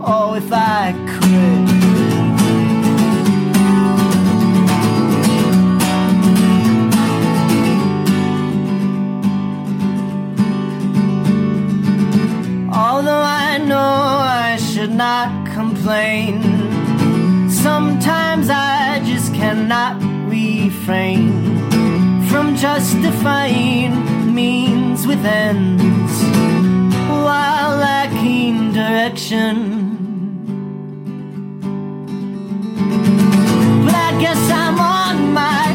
Oh, 0.02 0.34
if 0.34 0.50
I 0.52 0.94
could. 1.08 1.70
Although 12.74 13.12
I 13.12 13.58
know 13.58 13.76
I 13.76 14.56
should 14.58 14.92
not 14.92 15.46
complain, 15.54 16.42
sometimes 17.50 18.50
I 18.50 19.02
just 19.04 19.34
cannot 19.34 20.02
refrain 20.30 21.60
from 22.30 22.56
justifying 22.56 24.34
means 24.34 25.06
with 25.06 25.26
ends 25.26 26.24
while 27.10 27.80
direction. 28.74 29.56
But 33.86 33.96
I 33.96 34.18
guess 34.20 34.52
I'm 34.52 34.80
on 34.80 35.34
my 35.34 35.69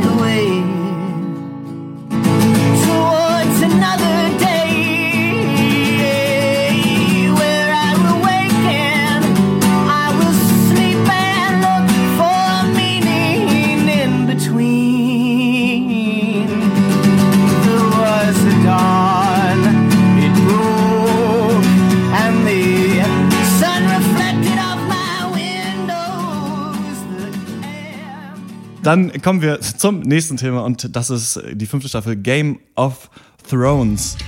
Dann 28.85 29.23
kommen 29.23 29.41
wir 29.41 29.63
zum 29.63 30.01
nächsten 30.01 30.37
Thema 30.37 30.63
und 30.63 30.95
das 30.95 31.09
ist 31.09 31.41
die 31.53 31.65
fünfte 31.65 31.89
Staffel 31.89 32.17
Game 32.17 32.59
of 32.77 33.09
Thrones. 33.49 34.19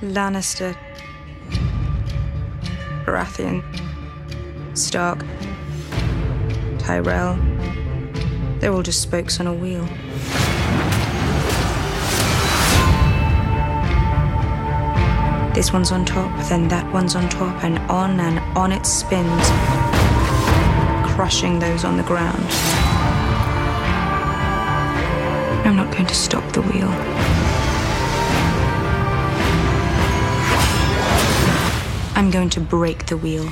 Lannister, 0.00 0.72
Baratheon, 3.04 3.64
Stark, 4.76 5.24
Tyrell. 6.78 7.36
They're 8.60 8.72
all 8.72 8.84
just 8.84 9.02
spokes 9.02 9.40
on 9.40 9.48
a 9.48 9.52
wheel. 9.52 9.84
This 15.54 15.72
one's 15.72 15.90
on 15.90 16.04
top, 16.04 16.30
then 16.48 16.68
that 16.68 16.84
one's 16.92 17.16
on 17.16 17.28
top, 17.30 17.64
and 17.64 17.80
on 17.90 18.20
and 18.20 18.38
on 18.56 18.70
it 18.70 18.86
spins, 18.86 19.50
crushing 21.16 21.58
those 21.58 21.82
on 21.82 21.96
the 21.96 22.02
ground. 22.02 22.44
I'm 25.64 25.74
not 25.74 25.90
going 25.90 26.04
to 26.04 26.14
stop 26.14 26.44
the 26.52 26.60
wheel. 26.60 26.90
I'm 32.16 32.30
going 32.30 32.50
to 32.50 32.60
break 32.60 33.06
the 33.06 33.16
wheel. 33.16 33.50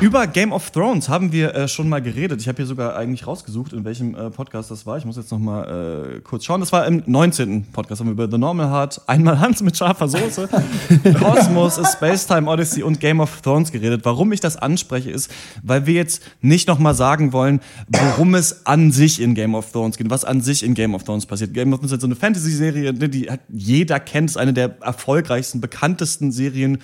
Über 0.00 0.28
Game 0.28 0.52
of 0.52 0.70
Thrones 0.70 1.08
haben 1.08 1.32
wir 1.32 1.56
äh, 1.56 1.66
schon 1.66 1.88
mal 1.88 2.00
geredet. 2.00 2.40
Ich 2.40 2.46
habe 2.46 2.58
hier 2.58 2.66
sogar 2.66 2.94
eigentlich 2.94 3.26
rausgesucht, 3.26 3.72
in 3.72 3.84
welchem 3.84 4.14
äh, 4.14 4.30
Podcast 4.30 4.70
das 4.70 4.86
war. 4.86 4.96
Ich 4.96 5.04
muss 5.04 5.16
jetzt 5.16 5.32
noch 5.32 5.40
mal 5.40 6.18
äh, 6.18 6.20
kurz 6.20 6.44
schauen. 6.44 6.60
Das 6.60 6.70
war 6.70 6.86
im 6.86 7.02
19. 7.04 7.64
Podcast. 7.72 8.00
Haben 8.00 8.06
wir 8.06 8.12
über 8.12 8.30
The 8.30 8.38
Normal 8.38 8.70
Heart, 8.70 9.00
einmal 9.08 9.40
Hans 9.40 9.60
mit 9.60 9.76
scharfer 9.76 10.06
Soße, 10.06 10.48
Cosmos, 11.18 11.80
A 11.80 11.84
Space 11.84 12.28
Time 12.28 12.48
Odyssey 12.48 12.84
und 12.84 13.00
Game 13.00 13.18
of 13.18 13.40
Thrones 13.40 13.72
geredet. 13.72 14.02
Warum 14.04 14.30
ich 14.30 14.38
das 14.38 14.56
anspreche, 14.56 15.10
ist, 15.10 15.32
weil 15.64 15.86
wir 15.86 15.94
jetzt 15.94 16.22
nicht 16.42 16.68
noch 16.68 16.78
mal 16.78 16.94
sagen 16.94 17.32
wollen, 17.32 17.58
worum 17.88 18.36
es 18.36 18.66
an 18.66 18.92
sich 18.92 19.20
in 19.20 19.34
Game 19.34 19.56
of 19.56 19.72
Thrones 19.72 19.96
geht, 19.96 20.10
was 20.10 20.24
an 20.24 20.42
sich 20.42 20.62
in 20.62 20.74
Game 20.74 20.94
of 20.94 21.02
Thrones 21.02 21.26
passiert. 21.26 21.54
Game 21.54 21.72
of 21.72 21.80
Thrones 21.80 21.90
ist 21.90 22.00
so 22.02 22.06
eine 22.06 22.14
Fantasy-Serie, 22.14 22.92
ne, 22.92 23.08
die 23.08 23.28
hat, 23.28 23.40
jeder 23.48 23.98
kennt, 23.98 24.30
ist 24.30 24.36
eine 24.36 24.52
der 24.52 24.80
erfolgreichsten, 24.80 25.60
bekanntesten 25.60 26.30
Serien 26.30 26.78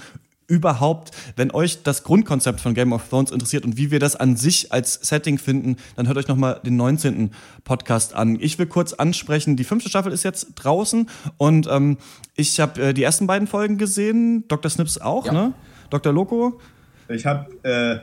überhaupt, 0.46 1.12
wenn 1.36 1.50
euch 1.50 1.82
das 1.82 2.04
Grundkonzept 2.04 2.60
von 2.60 2.74
Game 2.74 2.92
of 2.92 3.08
Thrones 3.08 3.30
interessiert 3.30 3.64
und 3.64 3.76
wie 3.76 3.90
wir 3.90 4.00
das 4.00 4.16
an 4.16 4.36
sich 4.36 4.72
als 4.72 4.94
Setting 4.94 5.38
finden, 5.38 5.76
dann 5.96 6.06
hört 6.06 6.16
euch 6.18 6.28
nochmal 6.28 6.60
den 6.64 6.76
19. 6.76 7.30
Podcast 7.64 8.14
an. 8.14 8.38
Ich 8.40 8.58
will 8.58 8.66
kurz 8.66 8.92
ansprechen, 8.92 9.56
die 9.56 9.64
fünfte 9.64 9.88
Staffel 9.88 10.12
ist 10.12 10.22
jetzt 10.22 10.48
draußen 10.56 11.08
und 11.36 11.66
ähm, 11.70 11.98
ich 12.36 12.60
habe 12.60 12.80
äh, 12.82 12.94
die 12.94 13.02
ersten 13.02 13.26
beiden 13.26 13.48
Folgen 13.48 13.78
gesehen, 13.78 14.46
Dr. 14.48 14.70
Snips 14.70 14.98
auch, 14.98 15.26
ja. 15.26 15.32
ne? 15.32 15.52
Dr. 15.90 16.12
Loco? 16.12 16.60
Ich 17.08 17.26
habe 17.26 17.46
äh, 17.62 17.98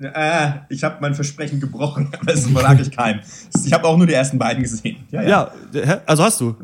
äh, 0.00 0.52
ich 0.68 0.82
habe 0.82 0.96
mein 1.00 1.14
Versprechen 1.14 1.60
gebrochen, 1.60 2.10
aber 2.20 2.32
das 2.32 2.46
verlag 2.46 2.80
ich 2.80 2.90
keinem. 2.90 3.20
Ich 3.64 3.72
habe 3.72 3.86
auch 3.86 3.96
nur 3.96 4.06
die 4.06 4.14
ersten 4.14 4.38
beiden 4.38 4.62
gesehen. 4.62 5.04
Ja, 5.10 5.22
ja. 5.22 5.52
ja 5.72 6.00
also 6.06 6.24
hast 6.24 6.40
du? 6.40 6.56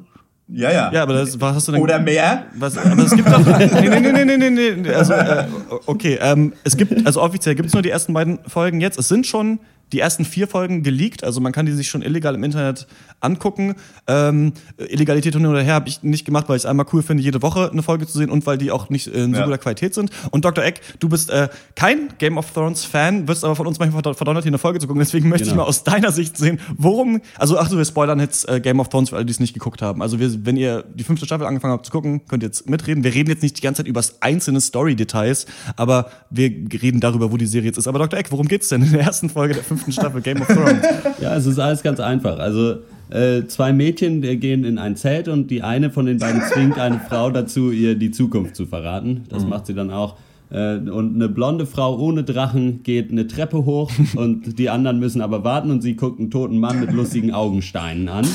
Ja, 0.49 0.71
ja. 0.71 0.93
Ja, 0.93 1.03
aber 1.03 1.15
das, 1.15 1.41
was 1.41 1.57
hast 1.57 1.69
du 1.69 1.73
denn? 1.73 1.81
Oder 1.81 1.99
mehr? 1.99 2.45
Was, 2.55 2.79
aber 2.79 3.03
es 3.03 3.15
gibt 3.15 3.29
doch. 3.29 3.45
nee, 3.59 3.89
nee, 3.89 4.13
nee, 4.13 4.25
nee, 4.25 4.51
nee, 4.51 4.71
nee. 4.77 4.89
Also, 4.91 5.15
äh, 5.15 5.45
okay, 5.87 6.19
ähm, 6.21 6.53
es 6.63 6.77
gibt, 6.77 7.05
also 7.05 7.21
offiziell 7.21 7.57
gibt 7.57 7.69
es 7.69 7.75
nur 7.75 7.83
die 7.83 7.91
ersten 7.91 8.13
beiden 8.13 8.39
Folgen 8.47 8.81
jetzt. 8.81 8.99
Es 8.99 9.09
sind 9.09 9.27
schon 9.27 9.59
die 9.93 10.01
ersten 10.01 10.25
vier 10.25 10.49
Folgen 10.49 10.83
geleakt, 10.83 11.23
also 11.23 11.41
man 11.41 11.53
kann 11.53 11.67
die 11.67 11.73
sich 11.73 11.89
schon 11.89 12.03
illegal 12.03 12.35
im 12.35 12.43
Internet 12.45 12.87
angucken. 13.21 13.77
Ähm, 14.07 14.53
Illegalität 14.77 15.35
hin 15.35 15.47
oder 15.47 15.63
her 15.63 15.75
habe 15.75 15.89
ich 15.89 16.03
nicht 16.03 16.25
gemacht, 16.25 16.49
weil 16.49 16.57
ich 16.57 16.63
es 16.63 16.67
einmal 16.67 16.87
cool 16.93 17.03
finde, 17.03 17.23
jede 17.23 17.43
Woche 17.43 17.71
eine 17.71 17.83
Folge 17.83 18.07
zu 18.07 18.19
sehen 18.19 18.31
und 18.31 18.47
weil 18.47 18.59
die 18.59 18.71
auch 18.71 18.91
nicht 18.91 19.07
in 19.07 19.33
so 19.33 19.41
ja. 19.41 19.47
guter 19.47 19.59
Qualität 19.59 19.95
sind. 19.95 20.11
Und 20.31 20.45
Dr. 20.45 20.65
Eck, 20.65 20.81
du 20.99 21.09
bist 21.09 21.31
äh, 21.31 21.49
kein 21.75 22.09
Game 22.19 22.37
of 22.39 22.51
Thrones 22.53 22.85
Fan, 22.85 23.29
wirst 23.29 23.45
aber 23.45 23.57
von 23.57 23.67
uns 23.67 23.79
manchmal 23.79 24.03
verdonnert, 24.03 24.45
hier 24.45 24.51
eine 24.51 24.59
Folge 24.59 24.81
zu 24.81 24.87
gucken. 24.87 25.01
Deswegen 25.01 25.29
möchte 25.29 25.45
genau. 25.45 25.55
ich 25.55 25.57
mal 25.59 25.69
aus 25.69 25.85
deiner 25.85 26.13
Sicht 26.13 26.37
sehen, 26.37 26.61
worum, 26.77 27.21
also 27.37 27.59
ach 27.59 27.69
so, 27.69 27.77
wir 27.77 27.85
spoilern 27.85 28.21
jetzt 28.21 28.49
äh, 28.49 28.61
Game 28.61 28.81
of 28.81 28.89
Thrones 28.89 29.11
für 29.11 29.17
alle, 29.17 29.25
die 29.25 29.33
es 29.33 29.41
nicht 29.41 29.55
geguckt 29.55 29.83
haben. 29.83 30.03
Also 30.03 30.19
wir, 30.19 30.45
wenn 30.45 30.57
ihr 30.57 30.85
die 30.95 31.05
fünfte 31.05 31.27
Staffel 31.27 31.47
angefangen 31.47 31.73
habt 31.73 31.87
zu 31.87 31.93
gucken, 31.93 32.27
könnt 32.27 32.43
ihr 32.43 32.49
jetzt 32.49 32.69
mitreden. 32.69 33.05
Wir 33.05 33.15
reden 33.15 33.31
jetzt 33.31 33.43
nicht 33.43 33.57
die 33.57 33.63
ganze 33.63 33.83
Zeit 33.83 33.89
über 33.89 34.03
einzelne 34.21 34.61
Story-Details, 34.61 35.47
aber 35.77 36.11
wir 36.31 36.51
reden 36.83 37.01
darüber, 37.01 37.31
wo 37.31 37.37
die 37.37 37.47
Serie 37.47 37.69
jetzt 37.69 37.79
ist. 37.79 37.87
Aber 37.87 37.99
Dr. 37.99 38.19
Eck, 38.19 38.33
worum 38.33 38.49
geht's 38.49 38.69
denn 38.69 38.83
in 38.83 38.93
der 38.93 39.03
ersten 39.03 39.31
Folge 39.31 39.55
der 39.55 39.63
fünften 39.63 39.76
Staffel 39.91 40.21
Game 40.21 40.41
of 40.41 40.49
Thrones? 40.49 40.83
ja, 41.21 41.37
es 41.37 41.47
ist 41.47 41.59
alles 41.59 41.83
ganz 41.83 42.01
einfach. 42.01 42.39
Also 42.39 42.77
äh, 43.11 43.47
zwei 43.47 43.73
Mädchen 43.73 44.23
die 44.23 44.37
gehen 44.37 44.65
in 44.65 44.79
ein 44.79 44.97
Zelt 44.97 45.29
und 45.29 45.51
die 45.51 45.63
eine 45.63 45.91
von 45.91 46.07
den 46.07 46.19
beiden 46.19 46.43
zwingt 46.43 46.79
eine 46.79 47.01
Frau 47.01 47.31
dazu, 47.31 47.71
ihr 47.71 47.95
die 47.95 48.11
Zukunft 48.11 48.57
zu 48.57 48.67
verraten. 48.67 49.25
Das 49.29 49.45
mhm. 49.45 49.51
macht 49.51 49.67
sie 49.67 49.75
dann 49.75 49.91
auch. 49.91 50.17
Äh, 50.51 50.77
und 50.77 51.15
eine 51.15 51.29
blonde 51.29 51.67
Frau 51.67 51.99
ohne 51.99 52.25
Drachen 52.25 52.83
geht 52.83 53.11
eine 53.11 53.27
Treppe 53.27 53.65
hoch 53.65 53.91
und 54.17 54.59
die 54.59 54.71
anderen 54.71 54.99
müssen 54.99 55.21
aber 55.21 55.45
warten 55.45 55.71
und 55.71 55.83
sie 55.83 55.97
guckt 55.97 56.19
einen 56.19 56.31
toten 56.31 56.59
Mann 56.59 56.81
mit 56.81 56.93
lustigen 56.93 57.33
Augensteinen 57.33 58.09
an. 58.09 58.27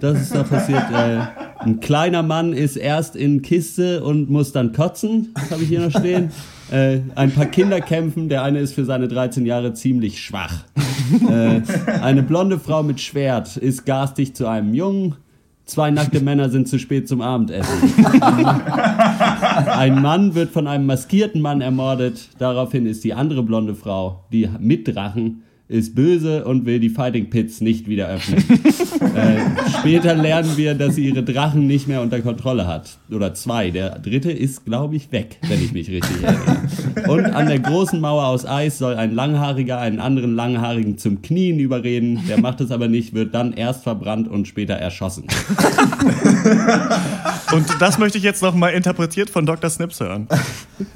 Das 0.00 0.20
ist 0.20 0.34
da 0.34 0.42
passiert. 0.42 0.84
Äh, 0.92 1.20
ein 1.60 1.80
kleiner 1.80 2.22
Mann 2.22 2.52
ist 2.52 2.76
erst 2.76 3.16
in 3.16 3.42
Kiste 3.42 4.02
und 4.02 4.28
muss 4.30 4.52
dann 4.52 4.72
kotzen. 4.72 5.30
Das 5.34 5.50
habe 5.52 5.62
ich 5.62 5.68
hier 5.68 5.80
noch 5.80 5.90
stehen. 5.90 6.30
Äh, 6.72 7.00
ein 7.16 7.30
paar 7.32 7.46
Kinder 7.46 7.80
kämpfen. 7.82 8.30
Der 8.30 8.42
eine 8.42 8.58
ist 8.60 8.72
für 8.72 8.86
seine 8.86 9.06
13 9.06 9.44
Jahre 9.44 9.74
ziemlich 9.74 10.22
schwach. 10.22 10.64
Äh, 11.28 11.60
eine 12.00 12.22
blonde 12.22 12.58
Frau 12.58 12.82
mit 12.82 12.98
Schwert 12.98 13.58
ist 13.58 13.84
garstig 13.84 14.34
zu 14.34 14.46
einem 14.46 14.72
Jungen. 14.72 15.16
Zwei 15.66 15.90
nackte 15.90 16.20
Männer 16.20 16.48
sind 16.48 16.68
zu 16.68 16.78
spät 16.78 17.06
zum 17.06 17.20
Abendessen. 17.20 18.04
Ein 19.66 20.00
Mann 20.00 20.34
wird 20.34 20.50
von 20.50 20.66
einem 20.66 20.86
maskierten 20.86 21.42
Mann 21.42 21.60
ermordet. 21.60 22.30
Daraufhin 22.38 22.86
ist 22.86 23.04
die 23.04 23.12
andere 23.12 23.42
blonde 23.42 23.74
Frau, 23.74 24.24
die 24.32 24.48
mit 24.58 24.88
Drachen, 24.88 25.42
ist 25.72 25.94
böse 25.94 26.44
und 26.44 26.66
will 26.66 26.78
die 26.78 26.90
Fighting 26.90 27.30
Pits 27.30 27.60
nicht 27.60 27.88
wieder 27.88 28.08
öffnen. 28.08 28.38
äh, 29.16 29.40
später 29.78 30.14
lernen 30.14 30.56
wir, 30.56 30.74
dass 30.74 30.96
sie 30.96 31.08
ihre 31.08 31.22
Drachen 31.22 31.66
nicht 31.66 31.88
mehr 31.88 32.02
unter 32.02 32.20
Kontrolle 32.20 32.66
hat. 32.66 32.98
Oder 33.10 33.32
zwei. 33.34 33.70
Der 33.70 33.98
dritte 33.98 34.30
ist, 34.30 34.66
glaube 34.66 34.96
ich, 34.96 35.10
weg, 35.12 35.38
wenn 35.48 35.62
ich 35.62 35.72
mich 35.72 35.88
richtig 35.88 36.22
erinnere. 36.22 36.58
Und 37.08 37.24
an 37.26 37.46
der 37.46 37.58
großen 37.58 38.00
Mauer 38.00 38.26
aus 38.26 38.44
Eis 38.44 38.78
soll 38.78 38.94
ein 38.96 39.14
Langhaariger 39.14 39.78
einen 39.78 39.98
anderen 39.98 40.34
Langhaarigen 40.34 40.98
zum 40.98 41.22
Knien 41.22 41.58
überreden. 41.58 42.20
Der 42.28 42.38
macht 42.38 42.60
es 42.60 42.70
aber 42.70 42.88
nicht, 42.88 43.14
wird 43.14 43.34
dann 43.34 43.54
erst 43.54 43.82
verbrannt 43.82 44.28
und 44.28 44.46
später 44.46 44.74
erschossen. 44.74 45.24
Und 47.52 47.66
das 47.80 47.98
möchte 47.98 48.16
ich 48.16 48.24
jetzt 48.24 48.42
nochmal 48.42 48.72
interpretiert 48.72 49.28
von 49.28 49.44
Dr. 49.44 49.68
Snips 49.68 50.00
hören. 50.00 50.26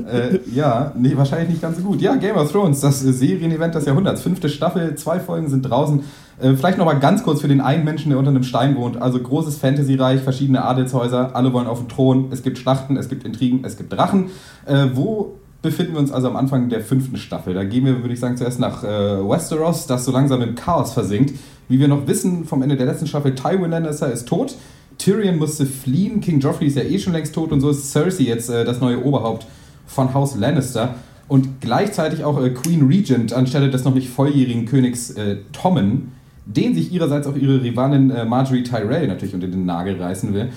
Äh, 0.06 0.38
ja, 0.52 0.92
nee, 0.96 1.14
wahrscheinlich 1.14 1.50
nicht 1.50 1.62
ganz 1.62 1.76
so 1.76 1.82
gut. 1.82 2.00
Ja, 2.00 2.14
Game 2.16 2.36
of 2.36 2.50
Thrones, 2.50 2.80
das 2.80 3.00
Serienevent 3.00 3.74
des 3.74 3.84
Jahrhunderts. 3.84 4.22
Fünfte 4.22 4.48
Staffel, 4.48 4.65
zwei 4.96 5.20
Folgen 5.20 5.48
sind 5.48 5.62
draußen. 5.62 6.04
Äh, 6.40 6.54
vielleicht 6.54 6.78
nochmal 6.78 6.98
ganz 6.98 7.22
kurz 7.22 7.40
für 7.40 7.48
den 7.48 7.60
einen 7.60 7.84
Menschen, 7.84 8.10
der 8.10 8.18
unter 8.18 8.30
einem 8.30 8.42
Stein 8.42 8.76
wohnt. 8.76 9.00
Also 9.00 9.18
großes 9.18 9.56
Fantasy-Reich, 9.56 10.20
verschiedene 10.20 10.64
Adelshäuser, 10.64 11.34
alle 11.34 11.52
wollen 11.52 11.66
auf 11.66 11.80
den 11.80 11.88
Thron. 11.88 12.28
Es 12.30 12.42
gibt 12.42 12.58
Schlachten, 12.58 12.96
es 12.96 13.08
gibt 13.08 13.24
Intrigen, 13.24 13.64
es 13.64 13.76
gibt 13.76 13.92
Drachen. 13.92 14.26
Äh, 14.66 14.88
wo 14.94 15.36
befinden 15.62 15.94
wir 15.94 16.00
uns 16.00 16.12
also 16.12 16.28
am 16.28 16.36
Anfang 16.36 16.68
der 16.68 16.80
fünften 16.80 17.16
Staffel? 17.16 17.54
Da 17.54 17.64
gehen 17.64 17.84
wir, 17.84 18.02
würde 18.02 18.14
ich 18.14 18.20
sagen, 18.20 18.36
zuerst 18.36 18.60
nach 18.60 18.84
äh, 18.84 18.86
Westeros, 18.86 19.86
das 19.86 20.04
so 20.04 20.12
langsam 20.12 20.42
im 20.42 20.54
Chaos 20.54 20.92
versinkt. 20.92 21.34
Wie 21.68 21.80
wir 21.80 21.88
noch 21.88 22.06
wissen 22.06 22.44
vom 22.44 22.62
Ende 22.62 22.76
der 22.76 22.86
letzten 22.86 23.06
Staffel, 23.06 23.34
Tywin 23.34 23.70
Lannister 23.70 24.12
ist 24.12 24.28
tot. 24.28 24.56
Tyrion 24.98 25.36
musste 25.36 25.66
fliehen, 25.66 26.20
King 26.20 26.40
Joffrey 26.40 26.68
ist 26.68 26.76
ja 26.76 26.82
eh 26.82 26.98
schon 26.98 27.12
längst 27.12 27.34
tot 27.34 27.52
und 27.52 27.60
so 27.60 27.70
ist 27.70 27.92
Cersei 27.92 28.24
jetzt 28.24 28.48
äh, 28.48 28.64
das 28.64 28.80
neue 28.80 29.04
Oberhaupt 29.04 29.46
von 29.86 30.14
Haus 30.14 30.36
Lannister. 30.36 30.94
Und 31.28 31.60
gleichzeitig 31.60 32.24
auch 32.24 32.42
äh, 32.42 32.50
Queen 32.50 32.86
Regent 32.86 33.32
anstelle 33.32 33.70
des 33.70 33.84
noch 33.84 33.94
nicht 33.94 34.08
volljährigen 34.08 34.66
Königs 34.66 35.10
äh, 35.10 35.38
Tommen, 35.52 36.12
den 36.44 36.74
sich 36.74 36.92
ihrerseits 36.92 37.26
auch 37.26 37.36
ihre 37.36 37.62
Rivalin 37.62 38.10
äh, 38.10 38.24
Marjorie 38.24 38.62
Tyrell 38.62 39.08
natürlich 39.08 39.34
unter 39.34 39.48
den 39.48 39.66
Nagel 39.66 40.00
reißen 40.00 40.32
will. 40.32 40.50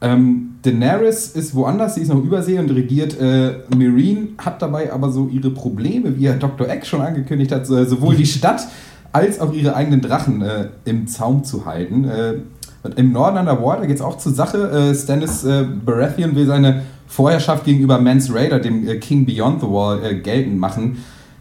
Ähm, 0.00 0.56
Daenerys 0.62 1.28
ist 1.28 1.54
woanders, 1.54 1.94
sie 1.94 2.02
ist 2.02 2.08
noch 2.08 2.22
übersee 2.22 2.58
und 2.58 2.70
regiert 2.70 3.18
äh, 3.18 3.60
Meereen, 3.74 4.30
hat 4.38 4.60
dabei 4.60 4.92
aber 4.92 5.10
so 5.10 5.28
ihre 5.28 5.50
Probleme, 5.50 6.16
wie 6.16 6.24
ja 6.24 6.34
Dr. 6.34 6.68
Eck 6.68 6.84
schon 6.84 7.00
angekündigt 7.00 7.52
hat, 7.52 7.66
so, 7.66 7.82
sowohl 7.84 8.16
die 8.16 8.26
Stadt 8.26 8.66
als 9.12 9.40
auch 9.40 9.52
ihre 9.52 9.74
eigenen 9.74 10.02
Drachen 10.02 10.42
äh, 10.42 10.68
im 10.84 11.06
Zaum 11.06 11.44
zu 11.44 11.64
halten. 11.64 12.04
Äh, 12.04 12.34
im 12.96 13.12
Norden 13.12 13.38
an 13.38 13.46
der 13.46 13.56
da 13.56 13.86
geht 13.86 13.96
es 13.96 14.02
auch 14.02 14.18
zur 14.18 14.32
Sache. 14.32 14.70
Äh, 14.70 14.94
Stannis 14.94 15.44
äh, 15.44 15.64
Baratheon 15.64 16.34
will 16.34 16.46
seine 16.46 16.82
Vorherrschaft 17.06 17.64
gegenüber 17.64 17.98
Mans 17.98 18.32
Raider, 18.32 18.58
dem 18.58 18.86
äh, 18.86 18.96
King 18.96 19.26
Beyond 19.26 19.60
the 19.60 19.66
Wall, 19.66 20.04
äh, 20.04 20.14
geltend 20.16 20.58
machen. 20.58 20.98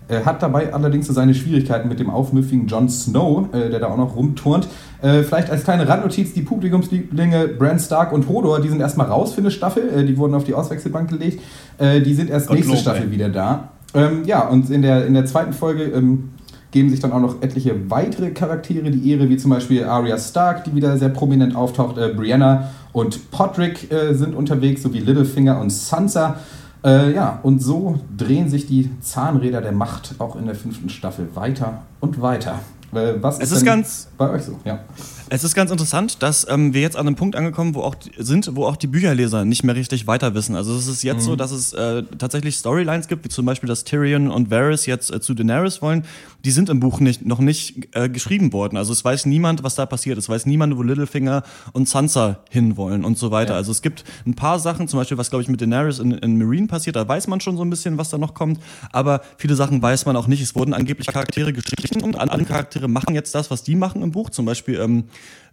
Er 0.08 0.26
hat 0.26 0.44
dabei 0.44 0.72
allerdings 0.72 1.08
so 1.08 1.14
seine 1.14 1.34
Schwierigkeiten 1.34 1.90
mit 1.90 2.00
dem 2.00 2.12
aufmüffigen 2.12 2.68
Jon 2.68 2.90
Snow, 2.90 3.48
äh, 3.54 3.70
der 3.70 3.80
da 3.80 3.88
auch 3.88 3.98
noch 3.98 4.16
rumturnt. 4.16 4.68
Äh, 5.02 5.24
vielleicht 5.24 5.50
als 5.50 5.64
kleine 5.64 5.88
Randnotiz, 5.88 6.34
die 6.34 6.42
Publikumslieblinge 6.42 7.48
Bran 7.48 7.80
Stark 7.80 8.12
und 8.12 8.30
Hodor, 8.30 8.62
die 8.62 8.70
sind 8.70 8.82
erstmal 8.82 9.08
raus 9.08 9.34
für 9.34 9.42
eine 9.42 9.50
Staffel, 9.50 9.90
äh, 9.90 10.06
die 10.06 10.18
wurden 10.18 10.36
auf 10.36 10.44
die 10.44 10.54
Auswechselbank 10.54 11.10
gelegt. 11.10 11.42
Äh, 11.80 12.02
die 12.02 12.14
sind 12.14 12.30
erst 12.30 12.52
nächste 12.52 12.78
Staffel 12.78 13.06
ey. 13.06 13.12
wieder 13.12 13.30
da. 13.30 13.70
Ähm, 13.96 14.26
ja, 14.26 14.48
und 14.48 14.70
in 14.70 14.84
der, 14.84 15.08
in 15.08 15.14
der 15.14 15.26
zweiten 15.26 15.54
Folge 15.54 15.84
ähm, 15.86 16.30
geben 16.76 16.90
sich 16.90 17.00
dann 17.00 17.14
auch 17.14 17.22
noch 17.22 17.42
etliche 17.42 17.90
weitere 17.90 18.32
Charaktere 18.32 18.92
die 18.92 19.10
Ehre, 19.10 19.30
wie 19.30 19.38
zum 19.38 19.50
Beispiel 19.50 19.86
Arya 19.86 20.18
Stark, 20.18 20.66
die 20.66 20.76
wieder 20.76 20.98
sehr 20.98 21.08
prominent 21.08 21.56
auftaucht. 21.56 21.98
Äh, 21.98 22.10
Brianna 22.14 22.70
und 22.92 23.32
Podrick 23.32 23.90
äh, 23.94 24.14
sind 24.14 24.36
unterwegs, 24.36 24.84
sowie 24.84 25.00
Littlefinger 25.00 25.58
und 25.62 25.70
Sansa. 25.70 26.36
Äh, 26.84 27.14
ja, 27.14 27.40
und 27.44 27.64
so 27.64 28.02
drehen 28.18 28.50
sich 28.50 28.68
die 28.68 28.90
Zahnräder 29.00 29.62
der 29.62 29.72
Macht 29.72 30.16
auch 30.20 30.36
in 30.36 30.48
der 30.48 30.56
fünften 30.56 30.90
Staffel 30.90 31.30
weiter 31.34 31.84
und 32.02 32.22
weiter. 32.22 32.60
Äh, 32.94 33.16
was 33.22 33.40
Es 33.40 33.52
ist, 33.52 33.60
ist 33.60 33.66
ganz- 33.66 34.08
bei 34.18 34.30
euch 34.30 34.44
so? 34.44 34.60
Ja. 34.66 34.80
Es 35.28 35.44
ist 35.44 35.56
ganz 35.56 35.72
interessant, 35.72 36.22
dass 36.22 36.46
ähm, 36.48 36.74
wir 36.76 36.82
jetzt 36.82 36.96
an 36.96 37.08
einem 37.08 37.16
Punkt 37.16 37.36
angekommen 37.36 37.74
wo 37.74 37.82
auch, 37.82 37.96
sind, 38.20 38.56
wo 38.56 38.66
auch 38.66 38.76
die 38.76 38.86
Bücherleser 38.86 39.44
nicht 39.44 39.64
mehr 39.64 39.76
richtig 39.76 40.06
weiter 40.06 40.36
wissen. 40.36 40.56
Also 40.56 40.76
es 40.76 40.88
ist 40.88 41.02
jetzt 41.02 41.24
so, 41.26 41.36
dass 41.36 41.52
es 41.52 41.74
äh, 41.74 42.04
tatsächlich 42.20 42.56
Storylines 42.56 43.08
gibt, 43.08 43.26
wie 43.26 43.30
zum 43.30 43.44
Beispiel, 43.44 43.68
dass 43.68 43.84
Tyrion 43.86 44.30
und 44.30 44.52
Varys 44.52 44.86
jetzt 44.86 45.12
äh, 45.12 45.20
zu 45.20 45.34
Daenerys 45.34 45.82
wollen. 45.82 46.04
Die 46.46 46.52
sind 46.52 46.70
im 46.70 46.80
Buch 46.80 47.00
nicht, 47.00 47.26
noch 47.26 47.40
nicht 47.40 47.96
äh, 47.96 48.08
geschrieben 48.08 48.54
worden. 48.54 48.78
Also 48.78 48.94
es 48.94 49.04
weiß 49.04 49.26
niemand, 49.26 49.64
was 49.64 49.74
da 49.74 49.88
passiert. 49.88 50.18
Es 50.20 50.30
weiß 50.30 50.46
niemand, 50.46 50.78
wo 50.78 50.84
Littlefinger 50.84 51.42
und 51.74 51.90
Sansa 51.90 52.40
hinwollen 52.52 53.04
und 53.04 53.18
so 53.18 53.32
weiter. 53.32 53.54
Ja. 53.54 53.58
Also 53.58 53.72
es 53.72 53.82
gibt 53.82 54.04
ein 54.28 54.36
paar 54.36 54.60
Sachen, 54.60 54.88
zum 54.88 55.00
Beispiel, 55.00 55.18
was 55.18 55.32
glaube 55.32 55.42
ich 55.42 55.50
mit 55.50 55.60
Daenerys 55.60 55.98
in, 55.98 56.12
in 56.12 56.38
Marine 56.38 56.68
passiert, 56.68 56.96
da 56.96 57.08
weiß 57.08 57.28
man 57.28 57.42
schon 57.42 57.58
so 57.58 57.64
ein 57.64 57.70
bisschen, 57.72 57.98
was 57.98 58.12
da 58.12 58.20
noch 58.20 58.36
kommt. 58.36 58.60
Aber 58.92 59.22
viele 59.38 59.56
Sachen 59.56 59.82
weiß 59.82 60.06
man 60.06 60.16
auch 60.16 60.28
nicht. 60.28 60.42
Es 60.42 60.56
wurden 60.56 60.74
angeblich 60.74 61.08
Charaktere 61.08 61.52
geschrieben 61.52 62.04
und 62.04 62.18
andere 62.20 62.46
Charaktere 62.46 62.88
machen 62.88 63.16
jetzt 63.16 63.34
das, 63.34 63.50
was 63.50 63.64
die 63.64 63.76
machen 63.76 64.04
im 64.04 64.12
Buch. 64.12 64.30
Zum 64.30 64.46
Beispiel 64.46 64.80
ähm, 64.80 65.06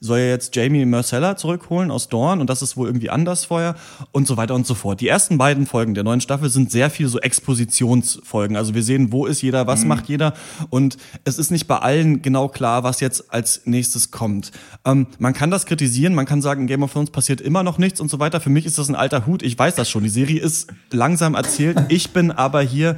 soll 0.02 0.18
ja 0.18 0.26
jetzt 0.26 0.54
Jamie 0.56 0.84
Marcella 0.84 1.36
zurückholen 1.36 1.92
aus 1.92 2.08
Dorn 2.08 2.40
und 2.40 2.50
das 2.50 2.60
ist 2.60 2.76
wohl 2.76 2.88
irgendwie 2.88 3.08
anders 3.08 3.44
vorher 3.44 3.76
und 4.10 4.26
so 4.26 4.36
weiter 4.36 4.54
und 4.54 4.66
so 4.66 4.74
fort. 4.74 5.00
Die 5.00 5.06
ersten 5.06 5.38
beiden 5.38 5.64
Folgen 5.64 5.94
der 5.94 6.02
neuen 6.02 6.20
Staffel 6.20 6.50
sind 6.50 6.72
sehr 6.72 6.90
viel 6.90 7.06
so 7.06 7.20
Expositionsfolgen. 7.20 8.56
Also 8.56 8.74
wir 8.74 8.82
sehen, 8.82 9.12
wo 9.12 9.26
ist 9.26 9.42
jeder, 9.42 9.66
was 9.68 9.84
macht 9.84 10.08
jeder 10.08 10.34
und 10.70 10.96
es 11.24 11.38
ist 11.38 11.52
nicht 11.52 11.68
bei 11.68 11.78
allen 11.78 12.20
genau 12.20 12.48
klar, 12.48 12.82
was 12.82 12.98
jetzt 13.00 13.32
als 13.32 13.62
nächstes 13.64 14.10
kommt. 14.10 14.50
Ähm, 14.84 15.06
man 15.18 15.34
kann 15.34 15.52
das 15.52 15.66
kritisieren, 15.66 16.14
man 16.14 16.26
kann 16.26 16.42
sagen, 16.42 16.62
in 16.62 16.66
Game 16.66 16.82
of 16.82 16.92
Thrones 16.92 17.10
passiert 17.10 17.40
immer 17.40 17.62
noch 17.62 17.78
nichts 17.78 18.00
und 18.00 18.10
so 18.10 18.18
weiter. 18.18 18.40
Für 18.40 18.50
mich 18.50 18.66
ist 18.66 18.78
das 18.78 18.88
ein 18.88 18.96
alter 18.96 19.26
Hut, 19.26 19.42
ich 19.44 19.56
weiß 19.56 19.76
das 19.76 19.88
schon. 19.88 20.02
Die 20.02 20.08
Serie 20.08 20.40
ist 20.40 20.68
langsam 20.90 21.34
erzählt. 21.34 21.78
Ich 21.92 22.10
bin 22.10 22.30
aber 22.30 22.62
hier 22.62 22.96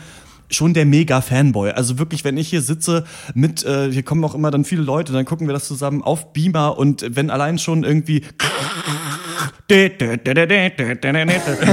schon 0.50 0.74
der 0.74 0.86
Mega-Fanboy. 0.86 1.70
Also 1.70 1.98
wirklich, 1.98 2.24
wenn 2.24 2.36
ich 2.36 2.48
hier 2.48 2.62
sitze 2.62 3.04
mit, 3.34 3.64
äh, 3.64 3.90
hier 3.90 4.02
kommen 4.02 4.24
auch 4.24 4.34
immer 4.34 4.50
dann 4.50 4.64
viele 4.64 4.82
Leute, 4.82 5.12
dann 5.12 5.24
gucken 5.24 5.46
wir 5.46 5.54
das 5.54 5.66
zusammen 5.66 6.02
auf 6.02 6.32
Beamer 6.32 6.78
und 6.78 7.04
wenn 7.16 7.30
allein 7.30 7.58
schon 7.58 7.84
irgendwie 7.84 8.22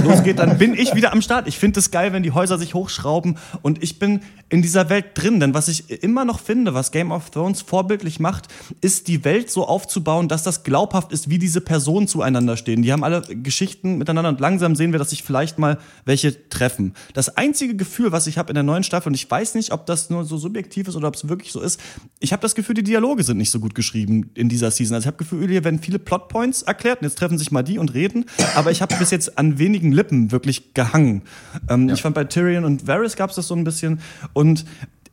losgeht, 0.04 0.40
dann 0.40 0.58
bin 0.58 0.76
ich 0.76 0.96
wieder 0.96 1.12
am 1.12 1.22
Start. 1.22 1.46
Ich 1.48 1.58
finde 1.58 1.80
es 1.82 1.92
geil, 1.92 2.14
wenn 2.14 2.24
die 2.24 2.32
Häuser 2.32 2.58
sich 2.58 2.74
hochschrauben 2.74 3.38
und 3.62 3.84
ich 3.84 4.00
bin 4.00 4.22
in 4.48 4.62
dieser 4.62 4.90
Welt 4.90 5.08
drin. 5.16 5.42
Denn 5.42 5.54
was 5.54 5.68
ich 5.68 6.04
immer 6.04 6.24
noch 6.24 6.40
finde, 6.40 6.74
was 6.74 6.92
Game 6.92 7.12
of 7.12 7.32
Thrones 7.32 7.62
vorbildlich 7.62 8.22
macht, 8.22 8.48
ist 8.80 9.10
die 9.10 9.26
Welt 9.26 9.50
so 9.50 9.68
aufzubauen, 9.68 10.30
dass 10.30 10.44
das 10.44 10.64
glaubhaft 10.64 11.12
ist, 11.12 11.30
wie 11.30 11.38
diese 11.38 11.60
Personen 11.60 12.08
zueinander 12.08 12.56
stehen. 12.56 12.82
Die 12.82 12.94
haben 12.94 13.04
alle 13.04 13.22
Geschichten 13.22 13.98
miteinander 13.98 14.30
und 14.30 14.40
langsam 14.40 14.76
sehen 14.76 14.94
wir, 14.94 15.00
dass 15.00 15.10
sich 15.10 15.24
vielleicht 15.24 15.60
mal 15.60 15.78
welche 16.06 16.48
treffen. 16.48 16.94
Das 17.14 17.36
einzige 17.36 17.76
Gefühl, 17.76 18.14
was 18.14 18.26
ich 18.28 18.38
habe 18.38 18.52
in 18.52 18.56
der 18.56 18.64
neuen 18.64 18.84
Staffel, 18.84 19.10
und 19.10 19.16
ich 19.16 19.30
weiß 19.30 19.56
nicht, 19.56 19.74
ob 19.74 19.86
das 19.86 20.10
nur 20.10 20.24
so 20.24 20.38
subjektiv 20.38 20.88
ist 20.88 20.96
oder 20.96 21.10
ob 21.10 21.16
es 21.16 21.28
wirklich 21.28 21.52
so 21.52 21.60
ist, 21.60 21.80
ich 22.20 22.32
habe 22.32 22.42
das 22.42 22.56
Gefühl, 22.56 22.76
die 22.76 22.84
Dialoge 22.84 23.24
sind 23.24 23.38
nicht 23.38 23.52
so 23.52 23.60
gut 23.60 23.76
geschrieben 23.76 24.32
in 24.36 24.48
dieser 24.48 24.72
Season. 24.72 24.96
Also 24.96 25.04
ich 25.04 25.08
habe 25.08 25.18
Gefühl, 25.18 25.48
hier 25.50 25.66
werden 25.66 25.80
viele 25.80 26.00
Plotpoints 26.00 26.62
erklärt 26.62 27.02
und 27.02 27.06
jetzt 27.06 27.18
treffen 27.18 27.38
sich 27.38 27.52
mal 27.52 27.64
die 27.64 27.81
und 27.82 27.94
reden, 27.94 28.26
aber 28.56 28.72
ich 28.72 28.82
habe 28.82 28.96
bis 28.96 29.12
jetzt 29.12 29.38
an 29.38 29.60
wenigen 29.60 29.92
Lippen 29.92 30.32
wirklich 30.32 30.74
gehangen. 30.74 31.24
Ähm, 31.70 31.90
Ich 31.90 32.02
fand 32.02 32.16
bei 32.16 32.24
Tyrion 32.24 32.64
und 32.64 32.88
Varys 32.88 33.18
gab 33.18 33.32
es 33.32 33.36
das 33.36 33.48
so 33.48 33.56
ein 33.56 33.66
bisschen 33.66 34.00
und 34.34 34.66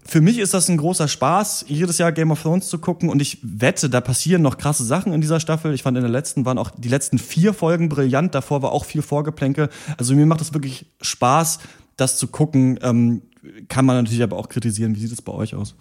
für 0.09 0.23
mich 0.23 0.39
ist 0.39 0.55
das 0.55 0.71
ein 0.71 0.79
großer 0.79 1.07
Spaß, 1.07 1.67
jedes 1.69 1.99
Jahr 1.99 2.13
Game 2.13 2.31
of 2.31 2.41
Thrones 2.41 2.69
zu 2.69 2.79
gucken 2.79 3.11
und 3.11 3.21
ich 3.21 3.39
wette, 3.43 3.91
da 3.91 4.01
passieren 4.01 4.41
noch 4.41 4.57
krasse 4.57 4.83
Sachen 4.83 5.13
in 5.13 5.21
dieser 5.21 5.39
Staffel. 5.39 5.75
Ich 5.75 5.83
fand 5.83 5.99
in 5.99 6.03
der 6.03 6.11
letzten 6.11 6.47
waren 6.47 6.57
auch 6.57 6.71
die 6.71 6.89
letzten 6.89 7.19
vier 7.19 7.53
Folgen 7.53 7.91
brillant, 7.91 8.35
davor 8.35 8.63
war 8.63 8.73
auch 8.73 8.87
viel 8.87 9.03
Vorgeplänke. 9.03 9.69
Also 9.99 10.15
mir 10.15 10.25
macht 10.25 10.41
es 10.41 10.55
wirklich 10.55 10.87
Spaß, 11.03 11.59
das 11.99 12.17
zu 12.17 12.29
gucken. 12.29 12.79
Ähm, 12.83 13.21
kann 13.69 13.85
man 13.85 13.97
natürlich 13.97 14.23
aber 14.23 14.39
auch 14.39 14.49
kritisieren. 14.49 14.95
Wie 14.95 15.01
sieht 15.01 15.13
es 15.13 15.21
bei 15.21 15.33
euch 15.33 15.55
aus? 15.55 15.75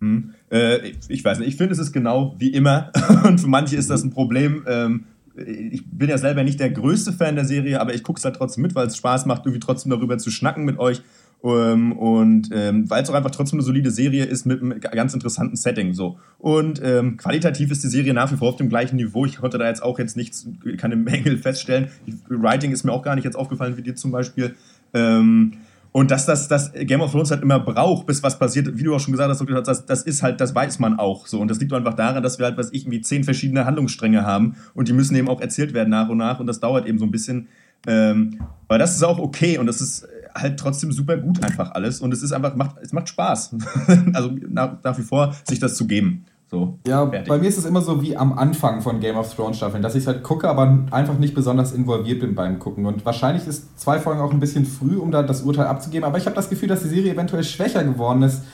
Hm. 0.00 0.34
Äh, 0.52 0.88
ich, 0.88 0.96
ich 1.08 1.24
weiß 1.24 1.40
nicht, 1.40 1.48
ich 1.48 1.56
finde, 1.56 1.72
es 1.72 1.80
ist 1.80 1.92
genau 1.92 2.36
wie 2.38 2.50
immer 2.50 2.92
und 3.24 3.40
für 3.40 3.48
manche 3.48 3.74
ist 3.74 3.90
das 3.90 4.04
ein 4.04 4.10
Problem. 4.10 4.64
Ähm, 4.68 5.04
ich 5.46 5.84
bin 5.90 6.08
ja 6.08 6.18
selber 6.18 6.44
nicht 6.44 6.60
der 6.60 6.70
größte 6.70 7.12
Fan 7.12 7.36
der 7.36 7.44
Serie, 7.44 7.80
aber 7.80 7.94
ich 7.94 8.02
gucke 8.02 8.18
es 8.18 8.24
halt 8.24 8.36
trotzdem 8.36 8.62
mit, 8.62 8.74
weil 8.74 8.86
es 8.86 8.96
Spaß 8.96 9.26
macht, 9.26 9.46
irgendwie 9.46 9.60
trotzdem 9.60 9.90
darüber 9.90 10.18
zu 10.18 10.30
schnacken 10.30 10.64
mit 10.64 10.78
euch. 10.78 11.02
Ähm, 11.44 11.92
und 11.92 12.50
ähm, 12.52 12.90
weil 12.90 13.02
es 13.02 13.10
auch 13.10 13.14
einfach 13.14 13.30
trotzdem 13.30 13.58
eine 13.58 13.64
solide 13.64 13.90
Serie 13.90 14.24
ist 14.24 14.44
mit 14.44 14.60
einem 14.60 14.80
ganz 14.80 15.14
interessanten 15.14 15.56
Setting. 15.56 15.94
So. 15.94 16.18
Und 16.38 16.80
ähm, 16.82 17.16
qualitativ 17.16 17.70
ist 17.70 17.84
die 17.84 17.88
Serie 17.88 18.12
nach 18.12 18.32
wie 18.32 18.36
vor 18.36 18.48
auf 18.48 18.56
dem 18.56 18.68
gleichen 18.68 18.96
Niveau. 18.96 19.24
Ich 19.24 19.38
konnte 19.38 19.58
da 19.58 19.68
jetzt 19.68 19.82
auch 19.82 19.98
jetzt 19.98 20.16
nichts, 20.16 20.48
keine 20.78 20.96
Mängel 20.96 21.38
feststellen. 21.38 21.88
Writing 22.28 22.72
ist 22.72 22.84
mir 22.84 22.92
auch 22.92 23.02
gar 23.02 23.14
nicht 23.14 23.24
jetzt 23.24 23.36
aufgefallen 23.36 23.76
wie 23.76 23.82
dir 23.82 23.94
zum 23.94 24.10
Beispiel. 24.10 24.56
Ähm, 24.94 25.52
und 25.92 26.10
dass 26.10 26.26
das, 26.26 26.48
das 26.48 26.72
Game 26.72 27.00
of 27.00 27.12
Thrones 27.12 27.30
halt 27.30 27.42
immer 27.42 27.60
braucht, 27.60 28.06
bis 28.06 28.22
was 28.22 28.38
passiert, 28.38 28.76
wie 28.76 28.82
du 28.82 28.94
auch 28.94 29.00
schon 29.00 29.12
gesagt 29.12 29.30
hast, 29.30 29.66
das, 29.66 29.86
das 29.86 30.02
ist 30.02 30.22
halt, 30.22 30.40
das 30.40 30.54
weiß 30.54 30.78
man 30.78 30.98
auch 30.98 31.26
so. 31.26 31.40
Und 31.40 31.48
das 31.48 31.60
liegt 31.60 31.72
einfach 31.72 31.94
daran, 31.94 32.22
dass 32.22 32.38
wir 32.38 32.46
halt, 32.46 32.58
was 32.58 32.72
ich, 32.72 32.82
irgendwie 32.82 33.00
zehn 33.00 33.24
verschiedene 33.24 33.64
Handlungsstränge 33.64 34.24
haben 34.24 34.56
und 34.74 34.88
die 34.88 34.92
müssen 34.92 35.16
eben 35.16 35.28
auch 35.28 35.40
erzählt 35.40 35.74
werden 35.74 35.90
nach 35.90 36.08
und 36.08 36.18
nach 36.18 36.40
und 36.40 36.46
das 36.46 36.60
dauert 36.60 36.86
eben 36.86 36.98
so 36.98 37.06
ein 37.06 37.10
bisschen. 37.10 37.48
Ähm, 37.86 38.40
aber 38.66 38.78
das 38.78 38.96
ist 38.96 39.02
auch 39.02 39.18
okay 39.18 39.58
und 39.58 39.66
das 39.66 39.80
ist 39.80 40.06
halt 40.34 40.58
trotzdem 40.58 40.92
super 40.92 41.16
gut 41.16 41.42
einfach 41.42 41.72
alles 41.72 42.00
und 42.00 42.12
es 42.12 42.22
ist 42.22 42.32
einfach, 42.32 42.54
macht, 42.54 42.76
es 42.82 42.92
macht 42.92 43.08
Spaß. 43.08 43.56
also 44.12 44.32
nach, 44.48 44.82
nach 44.82 44.98
wie 44.98 45.02
vor, 45.02 45.34
sich 45.48 45.58
das 45.58 45.76
zu 45.76 45.86
geben. 45.86 46.26
So, 46.50 46.78
Ja, 46.86 47.06
fertig. 47.06 47.28
bei 47.28 47.36
mir 47.38 47.48
ist 47.48 47.58
es 47.58 47.66
immer 47.66 47.82
so 47.82 48.00
wie 48.02 48.16
am 48.16 48.38
Anfang 48.38 48.80
von 48.80 49.00
Game 49.00 49.16
of 49.16 49.34
Thrones 49.34 49.58
Staffeln, 49.58 49.82
dass 49.82 49.94
ich 49.94 50.06
halt 50.06 50.22
gucke, 50.22 50.48
aber 50.48 50.78
einfach 50.90 51.18
nicht 51.18 51.34
besonders 51.34 51.72
involviert 51.72 52.20
bin 52.20 52.34
beim 52.34 52.58
Gucken. 52.58 52.86
Und 52.86 53.04
wahrscheinlich 53.04 53.46
ist 53.46 53.78
zwei 53.78 53.98
Folgen 53.98 54.20
auch 54.20 54.32
ein 54.32 54.40
bisschen 54.40 54.64
früh, 54.64 54.96
um 54.96 55.10
da 55.10 55.22
das 55.22 55.42
Urteil 55.42 55.66
abzugeben. 55.66 56.06
Aber 56.06 56.16
ich 56.16 56.24
habe 56.24 56.34
das 56.34 56.48
Gefühl, 56.48 56.68
dass 56.68 56.82
die 56.82 56.88
Serie 56.88 57.12
eventuell 57.12 57.44
schwächer 57.44 57.84
geworden 57.84 58.22
ist, 58.22 58.44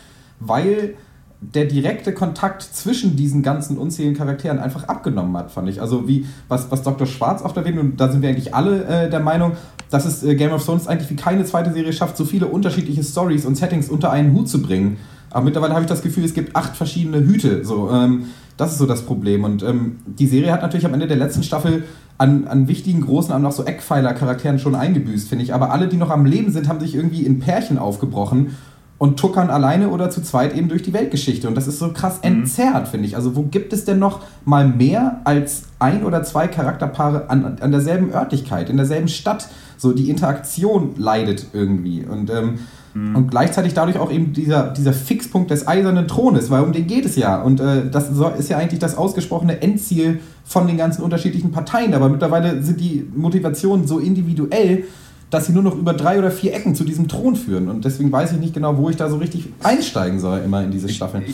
weil 0.40 0.94
der 1.40 1.66
direkte 1.66 2.12
Kontakt 2.14 2.62
zwischen 2.62 3.16
diesen 3.16 3.42
ganzen 3.42 3.78
unzähligen 3.78 4.16
Charakteren 4.16 4.58
einfach 4.58 4.88
abgenommen 4.88 5.36
hat, 5.36 5.50
fand 5.52 5.68
ich. 5.68 5.80
Also 5.80 6.08
wie, 6.08 6.26
was, 6.48 6.70
was 6.70 6.82
Dr. 6.82 7.06
Schwarz 7.06 7.42
oft 7.42 7.56
erwähnt, 7.56 7.78
und 7.78 8.00
da 8.00 8.10
sind 8.10 8.22
wir 8.22 8.28
eigentlich 8.30 8.54
alle 8.54 8.84
äh, 8.84 9.10
der 9.10 9.20
Meinung, 9.20 9.52
dass 9.90 10.04
es 10.06 10.24
äh, 10.24 10.34
Game 10.34 10.52
of 10.52 10.64
Thrones 10.64 10.88
eigentlich 10.88 11.10
wie 11.10 11.16
keine 11.16 11.44
zweite 11.44 11.72
Serie 11.72 11.92
schafft, 11.92 12.16
so 12.16 12.24
viele 12.24 12.46
unterschiedliche 12.46 13.04
Stories 13.04 13.44
und 13.46 13.56
Settings 13.56 13.88
unter 13.88 14.10
einen 14.10 14.32
Hut 14.34 14.48
zu 14.48 14.62
bringen. 14.62 14.96
Aber 15.34 15.44
mittlerweile 15.44 15.74
habe 15.74 15.82
ich 15.82 15.88
das 15.88 16.00
Gefühl, 16.00 16.24
es 16.24 16.32
gibt 16.32 16.54
acht 16.54 16.76
verschiedene 16.76 17.18
Hüte. 17.18 17.64
So, 17.64 17.90
ähm, 17.90 18.26
das 18.56 18.70
ist 18.70 18.78
so 18.78 18.86
das 18.86 19.02
Problem. 19.02 19.42
Und 19.42 19.64
ähm, 19.64 19.96
die 20.06 20.28
Serie 20.28 20.52
hat 20.52 20.62
natürlich 20.62 20.86
am 20.86 20.94
Ende 20.94 21.08
der 21.08 21.16
letzten 21.16 21.42
Staffel 21.42 21.82
an, 22.18 22.46
an 22.46 22.68
wichtigen, 22.68 23.00
großen, 23.00 23.32
an 23.32 23.44
auch 23.44 23.50
so 23.50 23.64
Eckpfeiler-Charakteren 23.64 24.60
schon 24.60 24.76
eingebüßt, 24.76 25.28
finde 25.28 25.44
ich. 25.44 25.52
Aber 25.52 25.72
alle, 25.72 25.88
die 25.88 25.96
noch 25.96 26.10
am 26.10 26.24
Leben 26.24 26.52
sind, 26.52 26.68
haben 26.68 26.78
sich 26.78 26.94
irgendwie 26.94 27.26
in 27.26 27.40
Pärchen 27.40 27.78
aufgebrochen 27.78 28.56
und 28.96 29.18
tuckern 29.18 29.50
alleine 29.50 29.88
oder 29.88 30.08
zu 30.08 30.22
zweit 30.22 30.56
eben 30.56 30.68
durch 30.68 30.82
die 30.82 30.92
Weltgeschichte. 30.92 31.48
Und 31.48 31.56
das 31.56 31.66
ist 31.66 31.80
so 31.80 31.92
krass 31.92 32.20
entzerrt, 32.22 32.86
finde 32.86 33.08
ich. 33.08 33.16
Also 33.16 33.34
wo 33.34 33.42
gibt 33.42 33.72
es 33.72 33.84
denn 33.84 33.98
noch 33.98 34.20
mal 34.44 34.68
mehr 34.68 35.20
als 35.24 35.64
ein 35.80 36.04
oder 36.04 36.22
zwei 36.22 36.46
Charakterpaare 36.46 37.28
an, 37.28 37.58
an 37.60 37.72
derselben 37.72 38.12
Örtlichkeit, 38.12 38.70
in 38.70 38.76
derselben 38.76 39.08
Stadt? 39.08 39.48
So 39.78 39.90
die 39.90 40.10
Interaktion 40.10 40.94
leidet 40.96 41.46
irgendwie. 41.52 42.04
Und, 42.04 42.30
ähm, 42.30 42.60
und 42.94 43.30
gleichzeitig 43.30 43.74
dadurch 43.74 43.98
auch 43.98 44.12
eben 44.12 44.32
dieser, 44.32 44.70
dieser 44.70 44.92
Fixpunkt 44.92 45.50
des 45.50 45.66
eisernen 45.66 46.06
Thrones, 46.06 46.48
weil 46.50 46.62
um 46.62 46.72
den 46.72 46.86
geht 46.86 47.04
es 47.04 47.16
ja. 47.16 47.42
Und 47.42 47.60
äh, 47.60 47.90
das 47.90 48.10
ist 48.38 48.48
ja 48.48 48.56
eigentlich 48.56 48.78
das 48.78 48.96
ausgesprochene 48.96 49.60
Endziel 49.62 50.20
von 50.44 50.68
den 50.68 50.76
ganzen 50.76 51.02
unterschiedlichen 51.02 51.50
Parteien. 51.50 51.92
Aber 51.94 52.08
mittlerweile 52.08 52.62
sind 52.62 52.80
die 52.80 53.04
Motivationen 53.14 53.88
so 53.88 53.98
individuell, 53.98 54.84
dass 55.30 55.46
sie 55.46 55.52
nur 55.52 55.64
noch 55.64 55.76
über 55.76 55.92
drei 55.92 56.20
oder 56.20 56.30
vier 56.30 56.54
Ecken 56.54 56.76
zu 56.76 56.84
diesem 56.84 57.08
Thron 57.08 57.34
führen. 57.34 57.68
Und 57.68 57.84
deswegen 57.84 58.12
weiß 58.12 58.32
ich 58.32 58.38
nicht 58.38 58.54
genau, 58.54 58.76
wo 58.76 58.88
ich 58.88 58.96
da 58.96 59.10
so 59.10 59.16
richtig 59.16 59.48
einsteigen 59.62 60.20
soll, 60.20 60.42
immer 60.44 60.62
in 60.62 60.70
diese 60.70 60.88
Staffeln. 60.88 61.24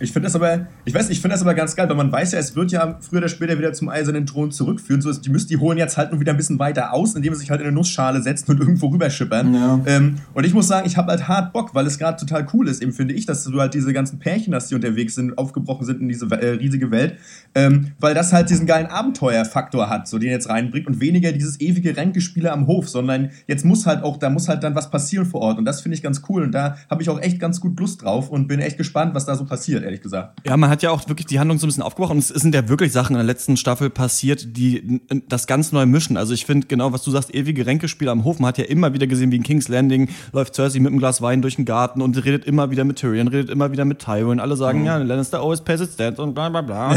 Ich 0.00 0.12
finde 0.12 0.26
das 0.26 0.34
aber, 0.34 0.66
ich 0.86 0.94
weiß, 0.94 1.10
ich 1.10 1.20
finde 1.20 1.34
das 1.34 1.42
aber 1.42 1.54
ganz 1.54 1.76
geil, 1.76 1.88
weil 1.88 1.96
man 1.96 2.10
weiß 2.10 2.32
ja, 2.32 2.38
es 2.38 2.56
wird 2.56 2.72
ja 2.72 2.98
früher 3.00 3.18
oder 3.18 3.28
später 3.28 3.58
wieder 3.58 3.72
zum 3.74 3.90
eisernen 3.90 4.26
Thron 4.26 4.50
zurückführen. 4.50 5.02
So, 5.02 5.12
die 5.12 5.28
müssen, 5.28 5.48
die 5.48 5.58
holen 5.58 5.76
jetzt 5.76 5.98
halt 5.98 6.10
nur 6.10 6.20
wieder 6.20 6.32
ein 6.32 6.38
bisschen 6.38 6.58
weiter 6.58 6.94
aus, 6.94 7.14
indem 7.14 7.34
sie 7.34 7.40
sich 7.40 7.50
halt 7.50 7.60
in 7.60 7.66
eine 7.66 7.76
Nussschale 7.76 8.22
setzen 8.22 8.50
und 8.50 8.60
irgendwo 8.60 8.86
rüberschippern. 8.86 9.54
Ja. 9.54 9.80
Ähm, 9.86 10.16
und 10.32 10.44
ich 10.44 10.54
muss 10.54 10.68
sagen, 10.68 10.86
ich 10.86 10.96
habe 10.96 11.10
halt 11.10 11.28
hart 11.28 11.52
Bock, 11.52 11.74
weil 11.74 11.86
es 11.86 11.98
gerade 11.98 12.18
total 12.18 12.46
cool 12.54 12.66
ist, 12.68 12.82
eben 12.82 12.92
finde 12.92 13.14
ich, 13.14 13.26
dass 13.26 13.44
du 13.44 13.60
halt 13.60 13.74
diese 13.74 13.92
ganzen 13.92 14.18
Pärchen 14.18 14.54
hast, 14.54 14.70
die 14.70 14.74
unterwegs 14.74 15.14
sind, 15.14 15.36
aufgebrochen 15.36 15.84
sind 15.84 16.00
in 16.00 16.08
diese 16.08 16.26
äh, 16.30 16.50
riesige 16.50 16.90
Welt, 16.90 17.16
ähm, 17.54 17.92
weil 18.00 18.14
das 18.14 18.32
halt 18.32 18.48
diesen 18.48 18.66
geilen 18.66 18.86
Abenteuerfaktor 18.86 19.90
hat, 19.90 20.08
so 20.08 20.18
den 20.18 20.30
jetzt 20.30 20.48
reinbringt 20.48 20.86
und 20.86 21.00
weniger 21.00 21.32
dieses 21.32 21.60
ewige 21.60 21.96
Ränkespiele 21.96 22.50
am 22.50 22.66
Hof, 22.66 22.88
sondern 22.88 23.30
jetzt 23.46 23.64
muss 23.64 23.86
halt 23.86 24.02
auch, 24.02 24.16
da 24.16 24.30
muss 24.30 24.48
halt 24.48 24.62
dann 24.64 24.74
was 24.74 24.90
passieren 24.90 25.26
vor 25.26 25.42
Ort 25.42 25.58
und 25.58 25.66
das 25.66 25.82
finde 25.82 25.96
ich 25.96 26.02
ganz 26.02 26.22
cool 26.28 26.42
und 26.42 26.52
da 26.52 26.76
habe 26.88 27.02
ich 27.02 27.10
auch 27.10 27.20
echt 27.20 27.38
ganz 27.38 27.60
gut 27.60 27.78
Lust 27.78 28.02
drauf 28.02 28.30
und 28.30 28.48
bin 28.48 28.60
echt 28.60 28.78
gespannt, 28.78 29.14
was 29.14 29.26
da 29.26 29.34
so 29.34 29.44
passiert, 29.44 29.84
ehrlich 29.90 30.02
gesagt. 30.02 30.38
Ja, 30.46 30.56
man 30.56 30.70
hat 30.70 30.82
ja 30.82 30.90
auch 30.90 31.06
wirklich 31.08 31.26
die 31.26 31.38
Handlung 31.38 31.58
so 31.58 31.66
ein 31.66 31.68
bisschen 31.68 31.82
aufgebrochen. 31.82 32.12
Und 32.12 32.18
es 32.18 32.28
sind 32.28 32.54
ja 32.54 32.68
wirklich 32.68 32.92
Sachen 32.92 33.12
in 33.14 33.18
der 33.18 33.24
letzten 33.26 33.56
Staffel 33.56 33.90
passiert, 33.90 34.56
die 34.56 35.02
das 35.28 35.46
ganz 35.46 35.72
neu 35.72 35.84
mischen. 35.86 36.16
Also 36.16 36.32
ich 36.32 36.46
finde 36.46 36.66
genau, 36.66 36.92
was 36.92 37.02
du 37.02 37.10
sagst, 37.10 37.34
ewige 37.34 37.66
Ränkespiele 37.66 38.10
am 38.10 38.24
Hof. 38.24 38.38
Man 38.38 38.48
hat 38.48 38.58
ja 38.58 38.64
immer 38.64 38.94
wieder 38.94 39.06
gesehen, 39.06 39.30
wie 39.32 39.36
in 39.36 39.42
King's 39.42 39.68
Landing 39.68 40.08
läuft 40.32 40.54
Cersei 40.54 40.78
mit 40.78 40.88
einem 40.88 40.98
Glas 40.98 41.20
Wein 41.20 41.42
durch 41.42 41.56
den 41.56 41.64
Garten 41.64 42.00
und 42.02 42.16
redet 42.24 42.44
immer 42.44 42.70
wieder 42.70 42.84
mit 42.84 42.96
Tyrion, 42.98 43.28
redet 43.28 43.50
immer 43.50 43.72
wieder 43.72 43.84
mit 43.84 43.98
Tywin. 43.98 44.40
Alle 44.40 44.56
sagen, 44.56 44.84
ja, 44.84 44.96
Lannister 44.98 45.40
always 45.40 45.60
pays 45.60 45.80
its 45.80 45.96
debts 45.96 46.18
und 46.20 46.34
bla 46.34 46.48
bla 46.48 46.62
bla. 46.62 46.96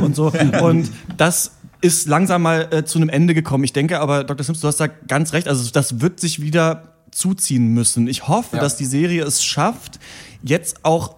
und 0.02 0.16
so. 0.16 0.32
Und 0.62 0.90
das 1.16 1.52
ist 1.80 2.08
langsam 2.08 2.42
mal 2.42 2.68
äh, 2.70 2.84
zu 2.84 2.98
einem 2.98 3.08
Ende 3.08 3.34
gekommen. 3.34 3.64
Ich 3.64 3.72
denke 3.72 4.00
aber, 4.00 4.24
Dr. 4.24 4.44
Sims, 4.44 4.60
du 4.60 4.68
hast 4.68 4.78
da 4.80 4.86
ganz 4.86 5.32
recht. 5.32 5.48
Also 5.48 5.70
das 5.72 6.00
wird 6.00 6.20
sich 6.20 6.40
wieder 6.40 6.84
zuziehen 7.10 7.68
müssen. 7.74 8.06
Ich 8.08 8.28
hoffe, 8.28 8.56
Ja. 8.56 8.62
dass 8.62 8.76
die 8.76 8.84
Serie 8.86 9.24
es 9.24 9.44
schafft, 9.44 9.98
jetzt 10.42 10.84
auch 10.84 11.16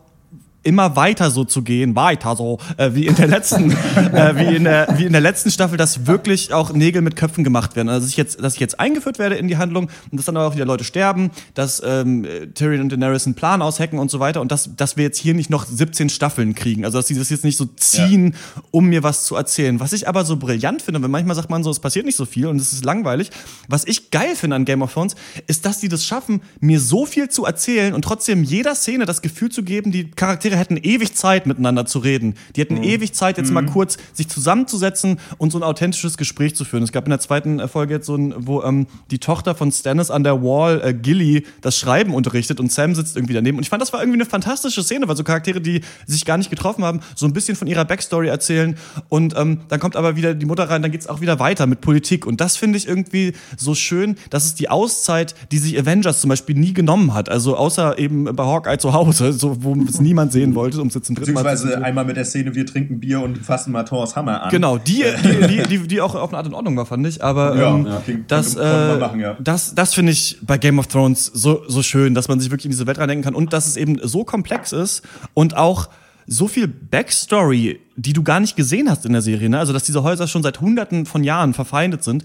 immer 0.64 0.96
weiter 0.96 1.30
so 1.30 1.44
zu 1.44 1.62
gehen, 1.62 1.94
weiter 1.94 2.36
so, 2.36 2.58
äh, 2.76 2.90
wie 2.94 3.06
in 3.06 3.14
der 3.14 3.28
letzten, 3.28 3.70
äh, 4.12 4.36
wie 4.36 4.56
in 4.56 4.64
der, 4.64 4.88
wie 4.96 5.04
in 5.04 5.12
der 5.12 5.20
letzten 5.20 5.50
Staffel, 5.50 5.76
dass 5.76 6.06
wirklich 6.06 6.52
auch 6.52 6.72
Nägel 6.72 7.02
mit 7.02 7.16
Köpfen 7.16 7.44
gemacht 7.44 7.76
werden. 7.76 7.88
Also 7.88 8.04
dass 8.04 8.10
ich 8.10 8.16
jetzt, 8.16 8.42
dass 8.42 8.54
ich 8.54 8.60
jetzt 8.60 8.80
eingeführt 8.80 9.18
werde 9.18 9.36
in 9.36 9.48
die 9.48 9.56
Handlung 9.56 9.88
und 10.10 10.18
dass 10.18 10.26
dann 10.26 10.36
auch 10.36 10.54
wieder 10.54 10.64
Leute 10.64 10.84
sterben, 10.84 11.30
dass 11.54 11.82
ähm, 11.84 12.26
Tyrion 12.54 12.82
und 12.82 12.92
Daenerys 12.92 13.26
einen 13.26 13.34
Plan 13.34 13.62
aushacken 13.62 13.98
und 13.98 14.10
so 14.10 14.20
weiter 14.20 14.40
und 14.40 14.50
dass, 14.50 14.74
dass 14.76 14.96
wir 14.96 15.04
jetzt 15.04 15.18
hier 15.18 15.34
nicht 15.34 15.50
noch 15.50 15.66
17 15.66 16.08
Staffeln 16.08 16.54
kriegen. 16.54 16.84
Also 16.84 16.98
dass 16.98 17.06
sie 17.06 17.16
das 17.16 17.30
jetzt 17.30 17.44
nicht 17.44 17.56
so 17.56 17.66
ziehen, 17.76 18.34
um 18.70 18.86
mir 18.86 19.02
was 19.02 19.24
zu 19.24 19.36
erzählen. 19.36 19.80
Was 19.80 19.92
ich 19.92 20.08
aber 20.08 20.24
so 20.24 20.36
brillant 20.36 20.82
finde, 20.82 21.00
weil 21.02 21.08
manchmal 21.08 21.36
sagt 21.36 21.50
man 21.50 21.62
so, 21.62 21.70
es 21.70 21.78
passiert 21.78 22.06
nicht 22.06 22.16
so 22.16 22.24
viel 22.24 22.46
und 22.46 22.60
es 22.60 22.72
ist 22.72 22.84
langweilig. 22.84 23.30
Was 23.68 23.86
ich 23.86 24.10
geil 24.10 24.34
finde 24.34 24.56
an 24.56 24.64
Game 24.64 24.82
of 24.82 24.92
Thrones, 24.92 25.14
ist, 25.46 25.66
dass 25.66 25.80
sie 25.80 25.88
das 25.88 26.04
schaffen, 26.04 26.42
mir 26.60 26.80
so 26.80 27.06
viel 27.06 27.28
zu 27.28 27.44
erzählen 27.44 27.94
und 27.94 28.02
trotzdem 28.02 28.42
jeder 28.42 28.74
Szene 28.74 29.06
das 29.06 29.22
Gefühl 29.22 29.50
zu 29.50 29.62
geben, 29.62 29.92
die 29.92 30.10
Charaktere 30.10 30.53
hätten 30.56 30.76
ewig 30.76 31.14
Zeit 31.14 31.46
miteinander 31.46 31.86
zu 31.86 31.98
reden. 31.98 32.34
Die 32.56 32.60
hätten 32.60 32.82
ewig 32.82 33.14
Zeit, 33.14 33.38
jetzt 33.38 33.50
mal 33.50 33.64
kurz 33.66 33.96
sich 34.12 34.28
zusammenzusetzen 34.28 35.18
und 35.38 35.50
so 35.50 35.58
ein 35.58 35.62
authentisches 35.62 36.16
Gespräch 36.16 36.54
zu 36.56 36.64
führen. 36.64 36.82
Es 36.82 36.92
gab 36.92 37.04
in 37.04 37.10
der 37.10 37.20
zweiten 37.20 37.60
äh, 37.60 37.68
Folge 37.68 37.94
jetzt 37.94 38.06
so 38.06 38.16
ein, 38.16 38.34
wo 38.36 38.62
ähm, 38.62 38.86
die 39.10 39.18
Tochter 39.18 39.54
von 39.54 39.70
Stannis 39.72 40.10
an 40.10 40.24
der 40.24 40.42
Wall, 40.42 40.80
äh, 40.84 40.94
Gilly, 40.94 41.44
das 41.60 41.78
Schreiben 41.78 42.14
unterrichtet 42.14 42.60
und 42.60 42.72
Sam 42.72 42.94
sitzt 42.94 43.16
irgendwie 43.16 43.34
daneben. 43.34 43.58
Und 43.58 43.64
ich 43.64 43.70
fand, 43.70 43.82
das 43.82 43.92
war 43.92 44.00
irgendwie 44.00 44.20
eine 44.20 44.28
fantastische 44.28 44.82
Szene, 44.82 45.08
weil 45.08 45.16
so 45.16 45.24
Charaktere, 45.24 45.60
die 45.60 45.82
sich 46.06 46.24
gar 46.24 46.38
nicht 46.38 46.50
getroffen 46.50 46.84
haben, 46.84 47.00
so 47.14 47.26
ein 47.26 47.32
bisschen 47.32 47.56
von 47.56 47.68
ihrer 47.68 47.84
Backstory 47.84 48.28
erzählen. 48.28 48.76
Und 49.08 49.34
ähm, 49.36 49.60
dann 49.68 49.80
kommt 49.80 49.96
aber 49.96 50.16
wieder 50.16 50.34
die 50.34 50.46
Mutter 50.46 50.68
rein, 50.68 50.82
dann 50.82 50.90
geht's 50.90 51.06
auch 51.06 51.20
wieder 51.20 51.38
weiter 51.38 51.66
mit 51.66 51.80
Politik. 51.80 52.26
Und 52.26 52.40
das 52.40 52.56
finde 52.56 52.78
ich 52.78 52.86
irgendwie 52.86 53.32
so 53.56 53.74
schön, 53.74 54.16
dass 54.30 54.44
es 54.44 54.54
die 54.54 54.68
Auszeit, 54.68 55.34
die 55.52 55.58
sich 55.58 55.78
Avengers 55.78 56.20
zum 56.20 56.28
Beispiel 56.28 56.56
nie 56.56 56.72
genommen 56.72 57.14
hat. 57.14 57.28
Also 57.28 57.56
außer 57.56 57.98
eben 57.98 58.24
bei 58.24 58.44
Hawkeye 58.44 58.78
zu 58.78 58.92
Hause, 58.92 59.32
so, 59.32 59.62
wo 59.62 59.76
es 59.88 60.00
niemand 60.04 60.32
sehen 60.32 60.43
wollte, 60.54 60.80
um 60.80 60.88
es 60.88 60.94
jetzt 60.94 61.06
zum 61.06 61.14
dritten 61.14 61.32
Mal 61.34 61.42
zu 61.42 61.44
Beziehungsweise 61.64 61.84
einmal 61.84 62.04
mit 62.04 62.16
der 62.16 62.24
Szene, 62.24 62.56
wir 62.56 62.66
trinken 62.66 62.98
Bier 62.98 63.20
und 63.20 63.38
fassen 63.38 63.72
mal 63.72 63.84
Thors 63.84 64.16
Hammer 64.16 64.42
an. 64.42 64.50
Genau, 64.50 64.78
die, 64.78 65.04
die, 65.22 65.46
die, 65.46 65.62
die, 65.78 65.86
die 65.86 66.00
auch 66.00 66.16
auf 66.16 66.30
eine 66.30 66.38
Art 66.38 66.46
in 66.48 66.54
Ordnung 66.54 66.76
war, 66.76 66.86
fand 66.86 67.06
ich. 67.06 67.22
Aber 67.22 67.56
Ja, 67.56 67.74
ähm, 67.76 67.86
ja, 67.86 68.00
klingt- 68.04 68.30
das, 68.32 68.56
äh, 68.56 68.96
machen, 68.98 69.20
ja. 69.20 69.36
das, 69.40 69.74
das 69.76 69.94
finde 69.94 70.10
ich 70.10 70.38
bei 70.42 70.58
Game 70.58 70.78
of 70.80 70.88
Thrones 70.88 71.26
so, 71.32 71.62
so 71.68 71.82
schön, 71.84 72.14
dass 72.14 72.26
man 72.26 72.40
sich 72.40 72.50
wirklich 72.50 72.64
in 72.66 72.70
diese 72.72 72.86
Welt 72.88 72.98
reindenken 72.98 73.24
kann 73.24 73.34
und 73.36 73.52
dass 73.52 73.66
es 73.68 73.76
eben 73.76 73.98
so 74.02 74.24
komplex 74.24 74.72
ist 74.72 75.02
und 75.34 75.56
auch 75.56 75.88
so 76.26 76.48
viel 76.48 76.66
Backstory, 76.66 77.80
die 77.96 78.12
du 78.14 78.22
gar 78.22 78.40
nicht 78.40 78.56
gesehen 78.56 78.88
hast 78.90 79.04
in 79.04 79.12
der 79.12 79.20
Serie. 79.20 79.48
Ne? 79.50 79.58
Also, 79.58 79.72
dass 79.74 79.82
diese 79.82 80.02
Häuser 80.02 80.26
schon 80.26 80.42
seit 80.42 80.60
hunderten 80.60 81.04
von 81.06 81.22
Jahren 81.22 81.52
verfeindet 81.54 82.02
sind, 82.02 82.24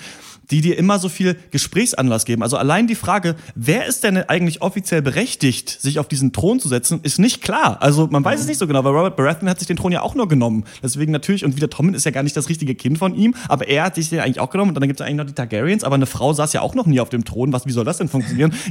die 0.51 0.61
dir 0.61 0.77
immer 0.77 0.99
so 0.99 1.09
viel 1.09 1.35
Gesprächsanlass 1.51 2.25
geben. 2.25 2.43
Also 2.43 2.57
allein 2.57 2.87
die 2.87 2.95
Frage, 2.95 3.35
wer 3.55 3.85
ist 3.85 4.03
denn 4.03 4.17
eigentlich 4.17 4.61
offiziell 4.61 5.01
berechtigt, 5.01 5.69
sich 5.69 5.99
auf 5.99 6.07
diesen 6.07 6.33
Thron 6.33 6.59
zu 6.59 6.67
setzen, 6.67 6.99
ist 7.03 7.19
nicht 7.19 7.41
klar. 7.41 7.77
Also 7.81 8.07
man 8.07 8.23
weiß 8.25 8.39
es 8.41 8.47
nicht 8.47 8.57
so 8.57 8.67
genau, 8.67 8.83
weil 8.83 8.93
Robert 8.93 9.15
Baratheon 9.15 9.49
hat 9.49 9.59
sich 9.59 9.67
den 9.67 9.77
Thron 9.77 9.91
ja 9.91 10.01
auch 10.01 10.15
nur 10.15 10.27
genommen. 10.27 10.63
Deswegen 10.81 11.11
natürlich, 11.11 11.45
und 11.45 11.55
wieder 11.55 11.69
Tommen 11.69 11.93
ist 11.93 12.05
ja 12.05 12.11
gar 12.11 12.23
nicht 12.23 12.35
das 12.35 12.49
richtige 12.49 12.75
Kind 12.75 12.97
von 12.97 13.13
ihm, 13.15 13.35
aber 13.47 13.67
er 13.67 13.83
hat 13.83 13.95
sich 13.95 14.09
den 14.09 14.19
eigentlich 14.19 14.39
auch 14.39 14.49
genommen 14.49 14.69
und 14.71 14.75
dann 14.75 14.87
gibt 14.87 14.99
es 14.99 15.05
eigentlich 15.05 15.17
noch 15.17 15.25
die 15.25 15.33
Targaryens, 15.33 15.83
aber 15.83 15.95
eine 15.95 16.05
Frau 16.05 16.33
saß 16.33 16.53
ja 16.53 16.61
auch 16.61 16.75
noch 16.75 16.85
nie 16.85 16.99
auf 16.99 17.09
dem 17.09 17.25
Thron. 17.25 17.53
Was, 17.53 17.65
wie 17.65 17.71
soll 17.71 17.85
das 17.85 17.97
denn 17.97 18.07
funktionieren? 18.09 18.53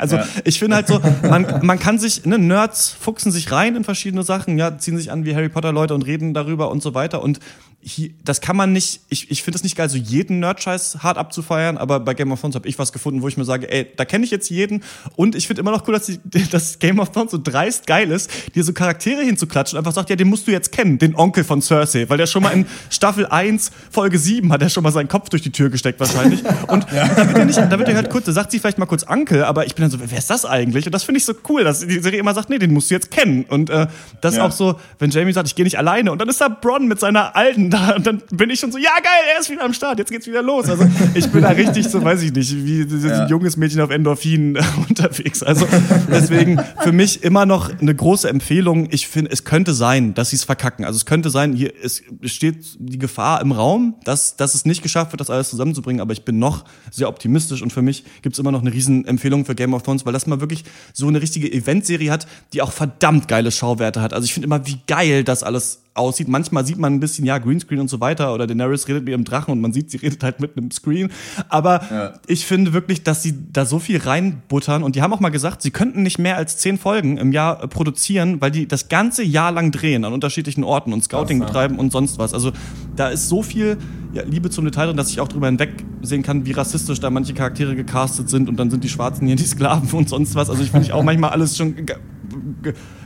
Also 0.00 0.16
Ja. 0.16 0.26
ich 0.44 0.58
finde 0.58 0.76
halt 0.76 0.86
so, 0.86 1.00
man, 1.22 1.60
man 1.62 1.78
kann 1.78 1.98
sich, 1.98 2.24
ne, 2.24 2.38
Nerds 2.38 2.90
fuchsen 2.90 3.32
sich 3.32 3.50
rein 3.52 3.76
in 3.76 3.84
verschiedene 3.84 4.22
Sachen, 4.22 4.58
ja, 4.58 4.78
ziehen 4.78 4.96
sich 4.96 5.10
an 5.10 5.24
wie 5.24 5.34
Harry 5.34 5.48
Potter 5.48 5.72
Leute 5.72 5.94
und 5.94 6.02
reden 6.06 6.34
darüber 6.34 6.70
und 6.70 6.82
so 6.82 6.94
weiter 6.94 7.22
und 7.22 7.40
hier, 7.88 8.10
das 8.24 8.40
kann 8.40 8.56
man 8.56 8.72
nicht, 8.72 9.00
ich, 9.08 9.30
ich 9.30 9.42
finde 9.42 9.56
es 9.56 9.62
nicht 9.64 9.76
geil, 9.76 9.88
so 9.88 9.96
jeden 9.96 10.40
Nerd-Scheiß 10.40 10.98
hart 11.02 11.16
abzufeiern, 11.16 11.78
aber 11.78 12.00
bei 12.00 12.12
Game 12.14 12.30
of 12.32 12.40
Thrones 12.40 12.54
habe 12.54 12.68
ich 12.68 12.78
was 12.78 12.92
gefunden, 12.92 13.22
wo 13.22 13.28
ich 13.28 13.36
mir 13.36 13.44
sage, 13.44 13.70
ey, 13.72 13.86
da 13.96 14.04
kenne 14.04 14.24
ich 14.24 14.30
jetzt 14.30 14.50
jeden 14.50 14.82
und 15.16 15.34
ich 15.34 15.46
finde 15.46 15.60
immer 15.60 15.70
noch 15.70 15.86
cool, 15.88 15.94
dass, 15.94 16.06
die, 16.06 16.18
dass 16.50 16.78
Game 16.78 16.98
of 16.98 17.10
Thrones 17.12 17.30
so 17.30 17.38
dreist 17.42 17.86
geil 17.86 18.10
ist, 18.10 18.30
dir 18.54 18.62
so 18.62 18.72
Charaktere 18.72 19.22
hinzuklatschen 19.22 19.76
und 19.76 19.80
einfach 19.80 19.94
sagt, 19.94 20.10
ja, 20.10 20.16
den 20.16 20.28
musst 20.28 20.46
du 20.46 20.50
jetzt 20.50 20.70
kennen, 20.72 20.98
den 20.98 21.14
Onkel 21.16 21.44
von 21.44 21.62
Cersei, 21.62 22.08
weil 22.08 22.18
der 22.18 22.26
schon 22.26 22.42
mal 22.42 22.50
in 22.50 22.66
Staffel 22.90 23.26
1, 23.26 23.70
Folge 23.90 24.18
7 24.18 24.52
hat 24.52 24.60
er 24.62 24.68
schon 24.68 24.82
mal 24.82 24.92
seinen 24.92 25.08
Kopf 25.08 25.30
durch 25.30 25.42
die 25.42 25.50
Tür 25.52 25.70
gesteckt 25.70 25.98
wahrscheinlich 25.98 26.42
und 26.68 26.86
da 26.92 27.26
wird 27.26 27.38
ja 27.38 27.44
nicht, 27.44 27.58
da 27.58 27.78
wird 27.78 27.88
ja 27.88 27.94
halt 27.94 28.10
kurz, 28.10 28.26
da 28.26 28.32
sagt 28.32 28.50
sie 28.50 28.58
vielleicht 28.58 28.78
mal 28.78 28.86
kurz 28.86 29.06
Onkel, 29.08 29.44
aber 29.44 29.66
ich 29.66 29.74
bin 29.74 29.82
dann 29.82 29.90
so, 29.90 29.98
wer 30.04 30.18
ist 30.18 30.28
das 30.28 30.44
eigentlich? 30.44 30.84
Und 30.86 30.94
das 30.94 31.04
finde 31.04 31.18
ich 31.18 31.24
so 31.24 31.32
cool, 31.48 31.64
dass 31.64 31.80
die 31.80 32.00
Serie 32.00 32.20
immer 32.20 32.34
sagt, 32.34 32.50
nee, 32.50 32.58
den 32.58 32.72
musst 32.74 32.90
du 32.90 32.94
jetzt 32.94 33.10
kennen 33.10 33.44
und 33.48 33.70
äh, 33.70 33.86
das 34.20 34.36
Ja. 34.36 34.44
auch 34.44 34.52
so, 34.52 34.78
wenn 34.98 35.10
Jamie 35.10 35.32
sagt, 35.32 35.48
ich 35.48 35.54
gehe 35.54 35.64
nicht 35.64 35.78
alleine 35.78 36.12
und 36.12 36.18
dann 36.20 36.28
ist 36.28 36.40
da 36.40 36.48
Bronn 36.48 36.86
mit 36.86 37.00
seiner 37.00 37.34
Alten 37.34 37.70
da 37.78 37.96
und 37.96 38.06
dann 38.06 38.22
bin 38.30 38.50
ich 38.50 38.60
schon 38.60 38.72
so, 38.72 38.78
ja 38.78 38.90
geil, 39.02 39.22
er 39.34 39.40
ist 39.40 39.50
wieder 39.50 39.64
am 39.64 39.72
Start, 39.72 39.98
jetzt 39.98 40.10
geht's 40.10 40.26
wieder 40.26 40.42
los. 40.42 40.68
Also 40.68 40.84
ich 41.14 41.28
bin 41.28 41.42
da 41.42 41.48
richtig 41.50 41.88
so, 41.88 42.02
weiß 42.02 42.22
ich 42.22 42.32
nicht, 42.32 42.54
wie 42.64 42.82
Ja. 43.08 43.22
ein 43.24 43.28
junges 43.28 43.56
Mädchen 43.56 43.80
auf 43.80 43.90
Endorphin 43.90 44.56
äh, 44.56 44.62
unterwegs. 44.88 45.42
Also 45.42 45.66
deswegen 46.10 46.60
für 46.82 46.92
mich 46.92 47.22
immer 47.22 47.46
noch 47.46 47.70
eine 47.80 47.94
große 47.94 48.28
Empfehlung. 48.28 48.88
Ich 48.90 49.08
finde, 49.08 49.30
es 49.30 49.44
könnte 49.44 49.74
sein, 49.74 50.14
dass 50.14 50.30
sie 50.30 50.36
es 50.36 50.44
verkacken. 50.44 50.84
Also 50.84 50.96
es 50.96 51.06
könnte 51.06 51.30
sein, 51.30 51.52
hier 51.52 51.72
es 51.82 52.02
steht 52.24 52.58
die 52.78 52.98
Gefahr 52.98 53.40
im 53.40 53.52
Raum, 53.52 53.96
dass, 54.04 54.36
dass 54.36 54.54
es 54.54 54.64
nicht 54.64 54.82
geschafft 54.82 55.12
wird, 55.12 55.20
das 55.20 55.30
alles 55.30 55.50
zusammenzubringen, 55.50 56.00
aber 56.00 56.12
ich 56.12 56.24
bin 56.24 56.38
noch 56.38 56.64
sehr 56.90 57.08
optimistisch 57.08 57.62
und 57.62 57.72
für 57.72 57.82
mich 57.82 58.04
gibt's 58.22 58.38
immer 58.38 58.52
noch 58.52 58.60
eine 58.60 58.72
riesen 58.72 59.06
Empfehlung 59.06 59.44
für 59.44 59.54
Game 59.54 59.74
of 59.74 59.82
Thrones, 59.82 60.04
weil 60.06 60.12
das 60.12 60.26
mal 60.26 60.40
wirklich 60.40 60.64
so 60.92 61.06
eine 61.08 61.20
richtige 61.22 61.52
Eventserie 61.52 62.10
hat, 62.10 62.26
die 62.52 62.62
auch 62.62 62.72
verdammt 62.72 63.28
geile 63.28 63.50
Schauwerte 63.50 64.00
hat. 64.00 64.12
Also 64.12 64.24
ich 64.24 64.34
finde 64.34 64.46
immer, 64.46 64.66
wie 64.66 64.78
geil 64.86 65.24
das 65.24 65.42
alles 65.42 65.82
aussieht. 65.98 66.28
Manchmal 66.28 66.64
sieht 66.64 66.78
man 66.78 66.94
ein 66.94 67.00
bisschen, 67.00 67.24
ja, 67.26 67.38
Greenscreen 67.38 67.80
und 67.80 67.88
so 67.88 68.00
weiter 68.00 68.32
oder 68.32 68.46
Daenerys 68.46 68.88
redet 68.88 69.04
mit 69.04 69.10
ihrem 69.10 69.24
Drachen 69.24 69.52
und 69.52 69.60
man 69.60 69.72
sieht, 69.72 69.90
sie 69.90 69.98
redet 69.98 70.22
halt 70.22 70.40
mit 70.40 70.56
einem 70.56 70.70
Screen. 70.70 71.10
Aber 71.48 71.82
Ja. 71.90 72.14
ich 72.26 72.46
finde 72.46 72.72
wirklich, 72.72 73.02
dass 73.02 73.22
sie 73.22 73.34
da 73.52 73.64
so 73.64 73.78
viel 73.78 73.98
reinbuttern 73.98 74.82
und 74.82 74.96
die 74.96 75.02
haben 75.02 75.12
auch 75.12 75.20
mal 75.20 75.28
gesagt, 75.30 75.62
sie 75.62 75.70
könnten 75.70 76.02
nicht 76.02 76.18
mehr 76.18 76.36
als 76.36 76.56
zehn 76.58 76.78
Folgen 76.78 77.18
im 77.18 77.32
Jahr 77.32 77.62
äh, 77.62 77.68
produzieren, 77.68 78.40
weil 78.40 78.50
die 78.50 78.66
das 78.68 78.88
ganze 78.88 79.22
Jahr 79.22 79.52
lang 79.52 79.70
drehen 79.72 80.04
an 80.04 80.12
unterschiedlichen 80.12 80.64
Orten 80.64 80.92
und 80.92 81.04
Scouting 81.04 81.40
Krass, 81.40 81.48
ja. 81.48 81.52
betreiben 81.52 81.78
und 81.78 81.92
sonst 81.92 82.18
was. 82.18 82.32
Also 82.34 82.52
da 82.96 83.08
ist 83.08 83.28
so 83.28 83.42
viel 83.42 83.76
ja, 84.12 84.22
Liebe 84.22 84.50
zum 84.50 84.64
Detail 84.64 84.86
drin, 84.86 84.96
dass 84.96 85.10
ich 85.10 85.20
auch 85.20 85.28
drüber 85.28 85.46
hinwegsehen 85.46 86.22
kann, 86.22 86.46
wie 86.46 86.52
rassistisch 86.52 87.00
da 87.00 87.10
manche 87.10 87.34
Charaktere 87.34 87.76
gecastet 87.76 88.28
sind 88.30 88.48
und 88.48 88.56
dann 88.58 88.70
sind 88.70 88.84
die 88.84 88.88
Schwarzen 88.88 89.26
hier 89.26 89.36
die 89.36 89.44
Sklaven 89.44 89.90
und 89.92 90.08
sonst 90.08 90.34
was. 90.34 90.48
Also 90.48 90.62
ich 90.62 90.70
finde 90.70 90.86
ich 90.86 90.92
auch 90.92 91.02
manchmal 91.02 91.30
alles 91.30 91.56
schon 91.56 91.74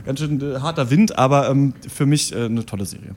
ganz 0.05 0.19
schön 0.19 0.41
äh, 0.41 0.59
harter 0.59 0.89
Wind, 0.89 1.17
aber 1.17 1.49
ähm, 1.49 1.73
für 1.87 2.05
mich 2.05 2.33
äh, 2.33 2.45
eine 2.45 2.65
tolle 2.65 2.85
Serie. 2.85 3.15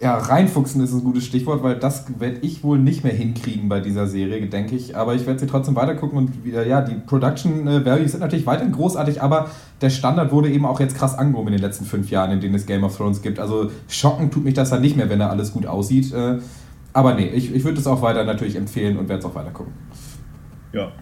Ja, 0.00 0.18
reinfuchsen 0.18 0.82
ist 0.82 0.92
ein 0.92 1.04
gutes 1.04 1.24
Stichwort, 1.24 1.62
weil 1.62 1.76
das 1.76 2.06
werde 2.18 2.38
ich 2.42 2.64
wohl 2.64 2.78
nicht 2.78 3.04
mehr 3.04 3.12
hinkriegen 3.12 3.68
bei 3.68 3.80
dieser 3.80 4.08
Serie, 4.08 4.44
denke 4.48 4.74
ich. 4.74 4.96
Aber 4.96 5.14
ich 5.14 5.24
werde 5.24 5.38
sie 5.38 5.46
trotzdem 5.46 5.76
weitergucken 5.76 6.18
und 6.18 6.30
äh, 6.52 6.68
ja, 6.68 6.82
die 6.82 6.96
Production 6.96 7.66
äh, 7.68 7.84
Values 7.84 8.10
sind 8.10 8.20
natürlich 8.20 8.44
weiterhin 8.44 8.72
großartig, 8.72 9.22
aber 9.22 9.50
der 9.80 9.90
Standard 9.90 10.32
wurde 10.32 10.50
eben 10.50 10.66
auch 10.66 10.80
jetzt 10.80 10.96
krass 10.96 11.16
angehoben 11.16 11.48
in 11.48 11.54
den 11.54 11.62
letzten 11.62 11.84
fünf 11.84 12.10
Jahren, 12.10 12.32
in 12.32 12.40
denen 12.40 12.56
es 12.56 12.66
Game 12.66 12.82
of 12.82 12.96
Thrones 12.96 13.22
gibt. 13.22 13.38
Also 13.38 13.70
schocken 13.88 14.30
tut 14.30 14.44
mich 14.44 14.54
das 14.54 14.70
dann 14.70 14.80
nicht 14.80 14.96
mehr, 14.96 15.08
wenn 15.08 15.20
da 15.20 15.28
alles 15.28 15.52
gut 15.52 15.64
aussieht. 15.64 16.12
Äh, 16.12 16.38
aber 16.92 17.14
nee, 17.14 17.28
ich, 17.28 17.54
ich 17.54 17.64
würde 17.64 17.78
es 17.78 17.86
auch 17.86 18.02
weiter 18.02 18.24
natürlich 18.24 18.56
empfehlen 18.56 18.98
und 18.98 19.08
werde 19.08 19.20
es 19.20 19.24
auch 19.24 19.34
weiter 19.34 19.52
gucken. 19.52 19.72
Ja. 20.72 20.92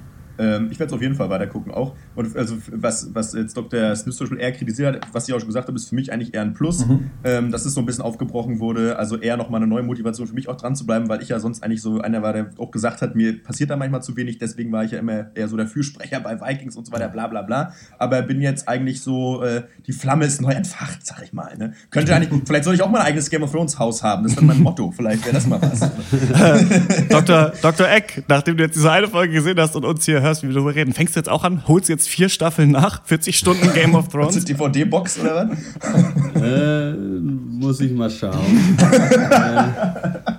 Ähm, 0.43 0.69
ich 0.73 0.79
werde 0.81 0.91
es 0.91 0.93
auf 0.93 1.03
jeden 1.03 1.15
Fall 1.15 1.31
weiter 1.31 1.47
gucken 1.47 1.73
auch. 1.73 1.95
Und 2.17 2.37
also 2.37 2.57
was, 2.73 3.15
was 3.15 3.33
jetzt 3.33 3.57
Dr. 3.57 3.95
Smith 3.95 4.17
zum 4.17 4.27
Beispiel 4.27 4.41
eher 4.41 4.53
kritisiert 4.53 4.97
hat, 4.97 5.09
was 5.13 5.29
ich 5.29 5.35
auch 5.35 5.39
schon 5.39 5.49
gesagt 5.49 5.69
habe, 5.69 5.77
ist 5.77 5.89
für 5.89 5.95
mich 5.95 6.13
eigentlich 6.13 6.35
eher 6.35 6.43
ein 6.43 6.53
Plus, 6.53 6.85
ähm, 7.25 7.53
dass 7.53 7.65
es 7.65 7.75
so 7.75 7.81
ein 7.81 7.87
bisschen 7.87 8.03
aufgebrochen 8.03 8.59
wurde. 8.59 8.99
Also 8.99 9.19
eher 9.19 9.37
nochmal 9.37 9.61
eine 9.61 9.69
neue 9.69 9.85
Motivation 9.85 10.27
für 10.27 10.35
mich 10.35 10.49
auch 10.49 10.57
dran 10.57 10.75
zu 10.75 10.85
bleiben, 10.85 11.09
weil 11.09 11.23
ich 11.23 11.29
ja 11.29 11.39
sonst 11.39 11.63
eigentlich 11.63 11.81
so 11.81 12.01
einer 12.01 12.23
war, 12.23 12.33
der 12.33 12.51
auch 12.59 12.73
gesagt 12.73 13.03
hat, 13.03 13.15
mir 13.15 13.41
passiert 13.43 13.71
da 13.71 13.77
manchmal 13.77 14.03
zu 14.03 14.17
wenig, 14.17 14.39
deswegen 14.39 14.73
war 14.73 14.85
ich 14.85 14.91
ja 14.91 14.99
immer 14.99 15.31
eher 15.37 15.47
so 15.47 15.57
der 15.57 15.69
Fürsprecher 15.69 16.21
bei 16.21 16.41
Vikings 16.41 16.77
und 16.77 16.87
so 16.87 16.93
weiter, 16.93 17.09
bla 17.09 17.29
bla 17.29 17.43
bla. 17.43 17.73
Aber 17.99 18.23
bin 18.23 18.41
jetzt 18.41 18.69
eigentlich 18.69 19.01
so, 19.01 19.43
äh, 19.45 19.63
die 19.87 19.93
Flamme 19.93 20.25
ist 20.25 20.41
neu 20.41 20.53
entfacht, 20.53 21.07
sag 21.07 21.23
ich 21.23 21.33
mal. 21.33 21.57
Ne? 21.57 21.75
Könnte 21.91 22.15
eigentlich, 22.15 22.43
vielleicht 22.45 22.65
soll 22.65 22.75
ich 22.75 22.83
auch 22.83 22.91
mal 22.91 23.01
ein 23.01 23.07
eigenes 23.07 23.31
Game 23.31 23.43
of 23.43 23.53
Thrones 23.53 23.79
Haus 23.79 24.03
haben, 24.03 24.25
das 24.25 24.33
ist 24.33 24.39
dann 24.39 24.47
mein 24.47 24.61
Motto, 24.61 24.91
vielleicht 24.91 25.25
wäre 25.25 25.35
das 25.35 25.47
mal 25.47 25.61
was. 25.63 25.81
Dr. 27.09 27.53
Dr. 27.63 27.89
Eck, 27.89 28.25
nachdem 28.29 28.57
du 28.57 28.65
jetzt 28.65 28.77
diese 28.77 28.91
eine 28.91 29.09
Folge 29.09 29.35
gesehen 29.35 29.59
hast 29.61 29.77
und 29.77 29.85
uns 29.85 30.05
hier 30.05 30.21
hörst, 30.21 30.32
wie 30.41 30.49
wir 30.49 30.55
darüber 30.55 30.75
reden, 30.75 30.93
fängst 30.93 31.17
du 31.17 31.21
jetzt 31.21 31.29
auch 31.29 31.45
an, 31.45 31.67
holst 31.69 31.89
jetzt 31.89 32.09
vier 32.09 32.29
Staffeln 32.29 32.71
nach, 32.71 33.05
40 33.05 33.37
Stunden 33.37 33.73
Game 33.75 33.95
of 33.95 34.09
Thrones. 34.09 34.37
ist 34.37 34.49
DVD-Box 34.49 35.21
oder 35.21 35.51
was? 35.51 36.43
Äh, 36.43 36.93
muss 36.95 37.81
ich 37.81 37.93
mal 37.93 38.11
schauen. 38.11 38.77
äh, 38.79 39.63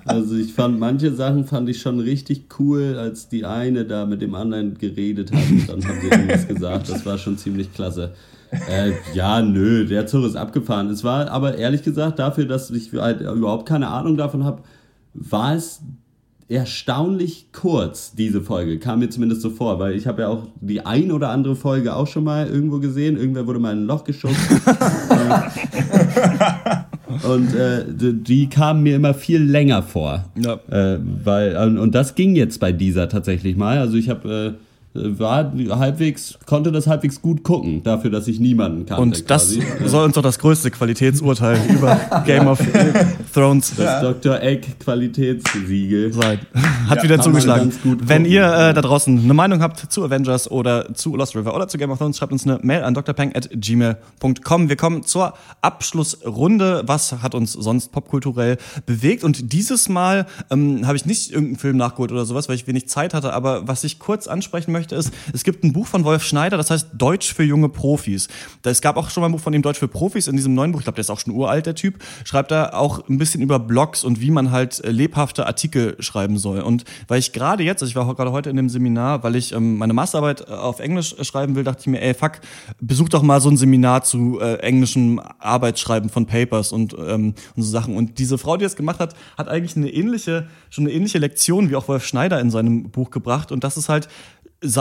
also 0.05 0.35
ich 0.35 0.53
fand 0.53 0.79
manche 0.79 1.13
Sachen 1.13 1.45
fand 1.45 1.69
ich 1.69 1.81
schon 1.81 1.99
richtig 1.99 2.45
cool, 2.59 2.97
als 2.97 3.29
die 3.29 3.45
eine 3.45 3.85
da 3.85 4.05
mit 4.05 4.21
dem 4.21 4.33
anderen 4.33 4.77
geredet 4.77 5.31
hat 5.31 5.49
und 5.49 5.69
dann 5.69 5.87
haben 5.87 6.01
sie 6.01 6.07
irgendwas 6.07 6.47
gesagt. 6.47 6.89
Das 6.89 7.05
war 7.05 7.17
schon 7.17 7.37
ziemlich 7.37 7.73
klasse. 7.73 8.13
Äh, 8.69 8.91
ja, 9.13 9.41
nö, 9.41 9.85
der 9.85 10.05
Zug 10.07 10.25
ist 10.25 10.35
abgefahren. 10.35 10.89
Es 10.89 11.03
war 11.03 11.29
aber 11.29 11.57
ehrlich 11.57 11.83
gesagt 11.83 12.19
dafür, 12.19 12.45
dass 12.45 12.69
ich 12.69 12.91
halt 12.93 13.21
überhaupt 13.21 13.67
keine 13.67 13.87
Ahnung 13.87 14.17
davon 14.17 14.43
habe, 14.43 14.61
war 15.13 15.55
es 15.55 15.81
erstaunlich 16.49 17.47
kurz, 17.51 18.13
diese 18.13 18.41
Folge. 18.41 18.79
Kam 18.79 18.99
mir 18.99 19.09
zumindest 19.09 19.41
so 19.41 19.49
vor, 19.49 19.79
weil 19.79 19.95
ich 19.95 20.07
habe 20.07 20.23
ja 20.23 20.27
auch 20.27 20.47
die 20.61 20.85
ein 20.85 21.11
oder 21.11 21.29
andere 21.29 21.55
Folge 21.55 21.95
auch 21.95 22.07
schon 22.07 22.23
mal 22.23 22.47
irgendwo 22.47 22.79
gesehen. 22.79 23.17
Irgendwer 23.17 23.47
wurde 23.47 23.59
mal 23.59 23.73
in 23.73 23.83
ein 23.83 23.87
Loch 23.87 24.03
geschoben. 24.03 24.35
Und 27.27 27.53
äh, 27.55 27.85
die 27.87 28.49
kamen 28.49 28.83
mir 28.83 28.95
immer 28.95 29.13
viel 29.13 29.41
länger 29.41 29.83
vor. 29.83 30.25
Ja. 30.35 30.59
Äh, 30.69 30.99
weil, 31.23 31.77
und 31.77 31.93
das 31.93 32.15
ging 32.15 32.35
jetzt 32.35 32.59
bei 32.59 32.71
dieser 32.71 33.07
tatsächlich 33.07 33.55
mal. 33.55 33.77
Also 33.77 33.97
ich 33.97 34.09
habe 34.09 34.57
äh, 34.57 34.72
war 34.93 35.51
halbwegs, 35.79 36.37
konnte 36.45 36.71
das 36.71 36.85
halbwegs 36.85 37.21
gut 37.21 37.43
gucken, 37.43 37.81
dafür, 37.81 38.11
dass 38.11 38.27
ich 38.27 38.39
niemanden 38.39 38.85
kannte. 38.85 39.01
Und 39.01 39.29
das 39.29 39.55
quasi. 39.55 39.63
soll 39.85 40.05
uns 40.05 40.15
doch 40.15 40.21
das 40.21 40.37
größte 40.37 40.69
Qualitätsurteil 40.69 41.59
über 41.69 41.99
Game 42.25 42.47
of 42.47 42.59
Thrones 43.33 43.73
Das 43.75 44.01
Dr. 44.01 44.39
Egg 44.41 44.67
Qualitätssiegel 44.79 46.13
sein. 46.13 46.39
Hat 46.87 46.97
Ja, 46.97 47.03
wieder 47.03 47.19
zugeschlagen. 47.19 47.73
Wenn 47.83 48.25
ihr 48.25 48.43
äh, 48.43 48.73
da 48.73 48.81
draußen 48.81 49.17
eine 49.17 49.33
Meinung 49.33 49.61
habt 49.61 49.91
zu 49.91 50.03
Avengers 50.03 50.49
oder 50.49 50.93
zu 50.93 51.15
Lost 51.15 51.35
River 51.35 51.55
oder 51.55 51.67
zu 51.67 51.79
Game 51.79 51.89
of 51.89 51.97
Thrones, 51.97 52.17
schreibt 52.17 52.31
uns 52.31 52.45
eine 52.45 52.59
Mail 52.61 52.83
an 52.83 52.93
drpeng.gmail.com. 52.93 54.69
Wir 54.69 54.75
kommen 54.75 55.03
zur 55.03 55.33
Abschlussrunde. 55.61 56.83
Was 56.85 57.23
hat 57.23 57.33
uns 57.33 57.53
sonst 57.53 57.91
popkulturell 57.91 58.57
bewegt? 58.85 59.23
Und 59.23 59.53
dieses 59.53 59.89
Mal 59.89 60.27
ähm, 60.51 60.85
habe 60.85 60.97
ich 60.97 61.05
nicht 61.07 61.31
irgendeinen 61.31 61.57
Film 61.57 61.77
nachgeholt 61.77 62.11
oder 62.11 62.25
sowas, 62.25 62.47
weil 62.47 62.55
ich 62.55 62.67
wenig 62.67 62.87
Zeit 62.87 63.15
hatte. 63.15 63.33
Aber 63.33 63.67
was 63.67 63.83
ich 63.83 63.97
kurz 63.97 64.27
ansprechen 64.27 64.71
möchte, 64.71 64.82
ist, 64.91 65.13
es 65.33 65.43
gibt 65.43 65.63
ein 65.63 65.73
Buch 65.73 65.87
von 65.87 66.03
Wolf 66.03 66.23
Schneider, 66.23 66.57
das 66.57 66.69
heißt 66.69 66.89
Deutsch 66.93 67.33
für 67.33 67.43
junge 67.43 67.69
Profis. 67.69 68.27
Es 68.63 68.81
gab 68.81 68.97
auch 68.97 69.09
schon 69.09 69.21
mal 69.21 69.29
ein 69.29 69.31
Buch 69.31 69.39
von 69.39 69.53
ihm 69.53 69.61
Deutsch 69.61 69.79
für 69.79 69.87
Profis 69.87 70.27
in 70.27 70.35
diesem 70.35 70.53
neuen 70.53 70.71
Buch. 70.71 70.79
Ich 70.79 70.85
glaube, 70.85 70.95
der 70.95 71.01
ist 71.01 71.09
auch 71.09 71.19
schon 71.19 71.33
uralt, 71.33 71.65
der 71.65 71.75
Typ. 71.75 72.03
Schreibt 72.23 72.51
da 72.51 72.69
auch 72.73 73.07
ein 73.07 73.17
bisschen 73.17 73.41
über 73.41 73.59
Blogs 73.59 74.03
und 74.03 74.21
wie 74.21 74.31
man 74.31 74.51
halt 74.51 74.83
äh, 74.83 74.91
lebhafte 74.91 75.45
Artikel 75.45 75.95
schreiben 75.99 76.37
soll. 76.37 76.61
Und 76.61 76.83
weil 77.07 77.19
ich 77.19 77.33
gerade 77.33 77.63
jetzt, 77.63 77.81
also 77.81 77.89
ich 77.89 77.95
war 77.95 78.13
gerade 78.15 78.31
heute 78.31 78.49
in 78.49 78.55
dem 78.55 78.69
Seminar, 78.69 79.23
weil 79.23 79.35
ich 79.35 79.53
ähm, 79.53 79.77
meine 79.77 79.93
Masterarbeit 79.93 80.41
äh, 80.41 80.51
auf 80.51 80.79
Englisch 80.79 81.15
äh, 81.17 81.23
schreiben 81.23 81.55
will, 81.55 81.63
dachte 81.63 81.81
ich 81.81 81.87
mir, 81.87 82.01
ey, 82.01 82.13
fuck, 82.13 82.33
besuch 82.81 83.09
doch 83.09 83.21
mal 83.21 83.39
so 83.41 83.49
ein 83.49 83.57
Seminar 83.57 84.03
zu 84.03 84.39
äh, 84.39 84.55
englischem 84.57 85.21
Arbeitsschreiben 85.39 86.09
von 86.09 86.25
Papers 86.25 86.71
und, 86.71 86.93
ähm, 86.93 87.33
und 87.55 87.63
so 87.63 87.69
Sachen. 87.69 87.95
Und 87.95 88.19
diese 88.19 88.37
Frau, 88.37 88.57
die 88.57 88.63
das 88.63 88.75
gemacht 88.75 88.99
hat, 88.99 89.15
hat 89.37 89.47
eigentlich 89.47 89.75
eine 89.75 89.89
ähnliche, 89.89 90.47
schon 90.69 90.85
eine 90.85 90.93
ähnliche 90.93 91.19
Lektion 91.19 91.69
wie 91.69 91.75
auch 91.75 91.87
Wolf 91.87 92.05
Schneider 92.05 92.39
in 92.39 92.51
seinem 92.51 92.89
Buch 92.89 93.11
gebracht. 93.11 93.51
Und 93.51 93.63
das 93.63 93.77
ist 93.77 93.89
halt, 93.89 94.07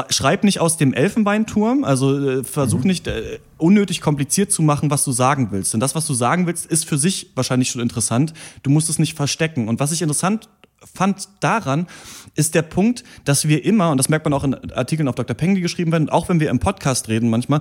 schreib 0.09 0.45
nicht 0.45 0.61
aus 0.61 0.77
dem 0.77 0.95
Elfenbeinturm, 0.95 1.85
also 1.85 2.19
äh, 2.19 2.45
versuch 2.45 2.85
nicht 2.85 3.07
äh, 3.07 3.39
unnötig 3.59 4.01
kompliziert 4.01 4.53
zu 4.53 4.63
machen, 4.63 4.91
was 4.91 5.05
du 5.05 5.13
sagen 5.13 5.49
willst. 5.51 5.73
Denn 5.73 5.81
das, 5.81 5.95
was 5.95 6.07
du 6.07 6.15
sagen 6.15 6.47
willst, 6.47 6.67
ist 6.67 6.87
für 6.87 6.99
sich 6.99 7.33
wahrscheinlich 7.35 7.71
schon 7.71 7.81
interessant. 7.81 8.33
Du 8.63 8.71
musst 8.71 8.89
es 8.89 8.99
nicht 8.99 9.17
verstecken. 9.17 9.69
Und 9.69 9.81
was 9.81 9.93
ich 9.93 10.03
interessant 10.03 10.49
fand 10.95 11.29
daran, 11.41 11.87
ist 12.35 12.55
der 12.55 12.63
Punkt, 12.63 13.05
dass 13.25 13.47
wir 13.47 13.65
immer, 13.65 13.91
und 13.91 13.99
das 13.99 14.09
merkt 14.09 14.25
man 14.25 14.33
auch 14.33 14.45
in 14.45 14.73
Artikeln 14.73 15.09
auf 15.09 15.15
Dr. 15.15 15.37
Peng, 15.37 15.55
die 15.55 15.61
geschrieben 15.61 15.93
werden, 15.93 16.09
auch 16.09 16.29
wenn 16.29 16.41
wir 16.41 16.51
im 16.51 16.59
Podcast 16.59 17.09
reden 17.09 17.31
manchmal, 17.31 17.61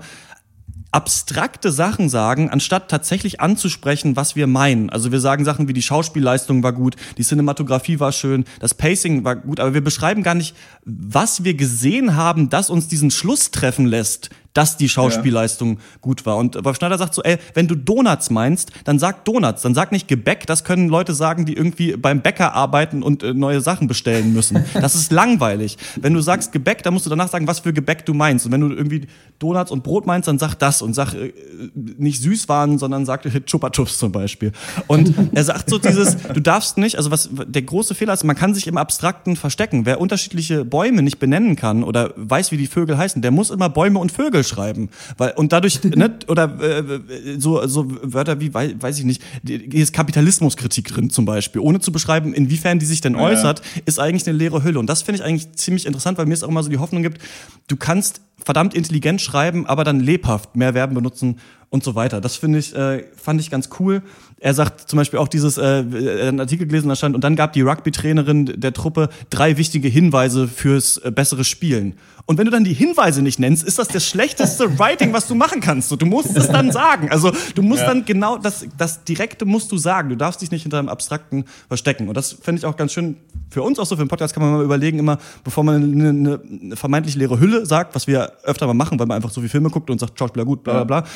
abstrakte 0.92 1.72
Sachen 1.72 2.10
sagen, 2.10 2.50
anstatt 2.50 2.90
tatsächlich 2.90 3.40
anzusprechen, 3.40 4.16
was 4.16 4.36
wir 4.36 4.48
meinen. 4.48 4.90
Also 4.90 5.12
wir 5.12 5.22
sagen 5.22 5.46
Sachen 5.46 5.68
wie 5.68 5.74
die 5.74 5.82
Schauspielleistung 5.82 6.64
war 6.64 6.74
gut, 6.74 6.96
die 7.18 7.24
Cinematografie 7.24 8.00
war 8.00 8.12
schön, 8.12 8.46
das 8.60 8.74
Pacing 8.74 9.24
war 9.24 9.38
gut, 9.38 9.60
aber 9.60 9.74
wir 9.74 9.84
beschreiben 9.84 10.22
gar 10.22 10.36
nicht, 10.36 10.56
was 10.84 11.44
wir 11.44 11.54
gesehen 11.54 12.16
haben, 12.16 12.50
das 12.50 12.70
uns 12.70 12.88
diesen 12.88 13.12
Schluss 13.12 13.52
treffen 13.52 13.86
lässt, 13.86 14.30
dass 14.54 14.78
die 14.78 14.90
Schauspielleistung 14.90 15.80
gut 16.02 16.26
war. 16.26 16.38
Und 16.38 16.64
Wolf 16.64 16.78
Schneider 16.78 16.98
sagt 16.98 17.14
so, 17.14 17.24
ey, 17.24 17.38
wenn 17.54 17.68
du 17.68 17.76
Donuts 17.76 18.30
meinst, 18.30 18.72
dann 18.84 19.00
sag 19.00 19.26
Donuts, 19.26 19.62
dann 19.62 19.74
sag 19.74 19.92
nicht 19.92 20.08
Gebäck, 20.08 20.46
das 20.46 20.64
können 20.64 20.90
Leute 20.90 21.14
sagen, 21.14 21.46
die 21.46 21.54
irgendwie 21.54 21.96
beim 21.96 22.22
Bäcker 22.22 22.54
arbeiten 22.54 23.04
und 23.04 23.24
äh, 23.24 23.34
neue 23.34 23.62
Sachen 23.62 23.88
bestellen 23.88 24.34
müssen. 24.34 24.64
Das 24.74 24.96
ist 24.96 25.12
langweilig. 25.12 25.78
Wenn 26.00 26.14
du 26.14 26.22
sagst 26.22 26.52
Gebäck, 26.52 26.84
dann 26.84 26.94
musst 26.94 27.06
du 27.06 27.10
danach 27.10 27.30
sagen, 27.30 27.48
was 27.48 27.60
für 27.60 27.74
Gebäck 27.74 28.06
du 28.06 28.14
meinst. 28.14 28.46
Und 28.46 28.52
wenn 28.52 28.62
du 28.62 28.70
irgendwie 28.70 29.08
Donuts 29.40 29.72
und 29.72 29.84
Brot 29.84 30.06
meinst, 30.06 30.28
dann 30.28 30.40
sag 30.40 30.56
das 30.56 30.82
und 30.82 30.94
sag 30.94 31.14
äh, 31.14 31.34
nicht 31.74 32.22
Süßwaren, 32.22 32.78
sondern 32.78 33.06
sag 33.06 33.26
äh, 33.34 33.42
Chupa 33.46 33.70
Chups 33.70 33.98
zum 33.98 34.12
Beispiel. 34.12 34.52
Und 34.88 35.14
er 35.34 35.44
sagt 35.44 35.70
so 35.70 35.78
dieses, 35.78 36.18
du 36.18 36.42
darfst 36.42 36.78
nicht, 36.78 36.98
also 36.98 37.12
was 37.12 37.30
der 37.32 37.62
große 37.62 37.96
Fehler 37.96 38.14
ist, 38.14 38.24
man 38.24 38.36
kann 38.36 38.54
sich 38.54 38.68
im 38.68 38.78
Abstrakten 38.78 39.36
verstecken. 39.36 39.86
Wer 39.86 40.02
unterschiedliche 40.02 40.66
Bäume 40.66 41.02
nicht 41.02 41.20
benennen 41.20 41.56
kann 41.56 41.84
oder 41.84 42.14
weiß, 42.16 42.52
wie 42.52 42.58
die 42.58 42.68
Vögel 42.68 42.98
heißen, 42.98 43.22
der 43.22 43.32
muss 43.32 43.50
immer 43.50 43.70
Bäume 43.70 44.00
und 44.00 44.12
Vögel 44.12 44.41
schreiben, 44.44 44.90
weil 45.18 45.32
und 45.36 45.52
dadurch 45.54 45.84
ne, 45.84 46.18
oder 46.28 46.60
äh, 46.62 47.00
so 47.40 47.66
so 47.68 47.86
Wörter 48.04 48.40
wie 48.40 48.54
wei- 48.54 48.76
weiß 48.80 49.00
ich 49.00 49.06
nicht, 49.06 49.22
hier 49.46 49.74
ist 49.74 49.94
Kapitalismuskritik 49.94 50.88
drin 50.88 51.10
zum 51.10 51.26
Beispiel, 51.26 51.62
ohne 51.62 51.80
zu 51.80 51.92
beschreiben, 51.92 52.34
inwiefern 52.34 52.80
die 52.80 52.86
sich 52.86 53.02
denn 53.02 53.16
Ja. 53.16 53.22
äußert, 53.22 53.62
ist 53.86 54.00
eigentlich 54.00 54.28
eine 54.28 54.38
leere 54.38 54.64
Hülle. 54.64 54.80
Und 54.80 54.88
das 54.88 55.02
finde 55.02 55.20
ich 55.22 55.26
eigentlich 55.26 55.52
ziemlich 55.54 55.86
interessant, 55.86 56.18
weil 56.18 56.26
mir 56.26 56.34
es 56.34 56.44
auch 56.44 56.50
immer 56.50 56.64
so 56.64 56.70
die 56.70 56.78
Hoffnung 56.78 57.04
gibt, 57.04 57.22
du 57.68 57.76
kannst 57.76 58.22
verdammt 58.44 58.74
intelligent 58.74 59.22
schreiben, 59.22 59.66
aber 59.68 59.84
dann 59.84 60.00
lebhaft 60.00 60.56
mehr 60.56 60.74
Verben 60.74 60.96
benutzen 60.96 61.38
und 61.72 61.86
so 61.86 61.96
weiter. 61.96 62.20
Das 62.20 62.36
finde 62.36 62.60
ich, 62.60 62.76
äh, 62.76 63.06
fand 63.16 63.40
ich 63.40 63.50
ganz 63.50 63.70
cool. 63.80 64.04
Er 64.40 64.54
sagt 64.54 64.90
zum 64.90 64.98
Beispiel 64.98 65.20
auch 65.20 65.30
dieses, 65.30 65.58
äh, 65.58 65.62
einen 65.62 66.42
Artikel 66.42 66.68
gelesen, 66.68 66.90
da 66.90 66.96
stand, 66.98 67.16
und 67.16 67.24
dann 67.24 67.36
gab 67.38 67.54
die 67.54 67.62
Rugby-Trainerin 67.62 68.46
der 68.60 68.74
Truppe 68.74 69.08
drei 69.30 69.58
wichtige 69.58 69.88
Hinweise 69.88 70.50
fürs 70.50 70.98
äh, 70.98 71.12
bessere 71.12 71.46
Spielen. 71.46 71.96
Und 72.26 72.38
wenn 72.38 72.46
du 72.46 72.52
dann 72.52 72.66
die 72.66 72.74
Hinweise 72.74 73.22
nicht 73.22 73.40
nennst, 73.40 73.64
ist 73.64 73.80
das 73.80 73.88
das 73.88 74.06
schlechteste 74.06 74.80
Writing, 74.80 75.14
was 75.14 75.28
du 75.28 75.36
machen 75.36 75.62
kannst. 75.62 75.90
So, 75.90 75.96
du 75.96 76.06
musst 76.06 76.36
es 76.36 76.50
dann 76.50 76.72
sagen. 76.74 77.10
Also 77.10 77.32
du 77.56 77.62
musst 77.62 77.82
Ja. 77.82 77.88
dann 77.88 78.04
genau 78.06 78.38
das, 78.38 78.66
das 78.78 79.04
Direkte 79.06 79.46
musst 79.46 79.72
du 79.72 79.78
sagen. 79.78 80.10
Du 80.10 80.16
darfst 80.18 80.42
dich 80.42 80.52
nicht 80.52 80.64
hinter 80.64 80.78
einem 80.80 80.90
Abstrakten 80.90 81.46
verstecken. 81.70 82.10
Und 82.10 82.18
das 82.18 82.34
finde 82.34 82.60
ich 82.60 82.66
auch 82.66 82.76
ganz 82.76 82.92
schön 82.92 83.16
für 83.50 83.64
uns 83.64 83.80
auch 83.80 83.86
so 83.86 83.96
für 83.96 84.04
den 84.04 84.08
Podcast 84.08 84.34
kann 84.34 84.44
man 84.44 84.54
mal 84.54 84.64
überlegen, 84.64 84.98
immer 84.98 85.18
bevor 85.44 85.64
man 85.66 85.76
eine, 85.84 86.10
eine, 86.10 86.40
eine 86.64 86.76
vermeintlich 86.78 87.16
leere 87.16 87.38
Hülle 87.40 87.66
sagt, 87.66 87.96
was 87.96 88.08
wir 88.08 88.32
öfter 88.44 88.66
mal 88.66 88.74
machen, 88.74 88.98
weil 88.98 89.08
man 89.08 89.18
einfach 89.18 89.30
so 89.30 89.42
viele 89.42 89.50
Filme 89.50 89.70
guckt 89.70 89.90
und 89.90 90.00
sagt, 90.00 90.18
Schauspieler 90.18 90.46
gut, 90.46 90.64
bla 90.64 90.86
bla 90.86 91.02
bla, 91.02 91.10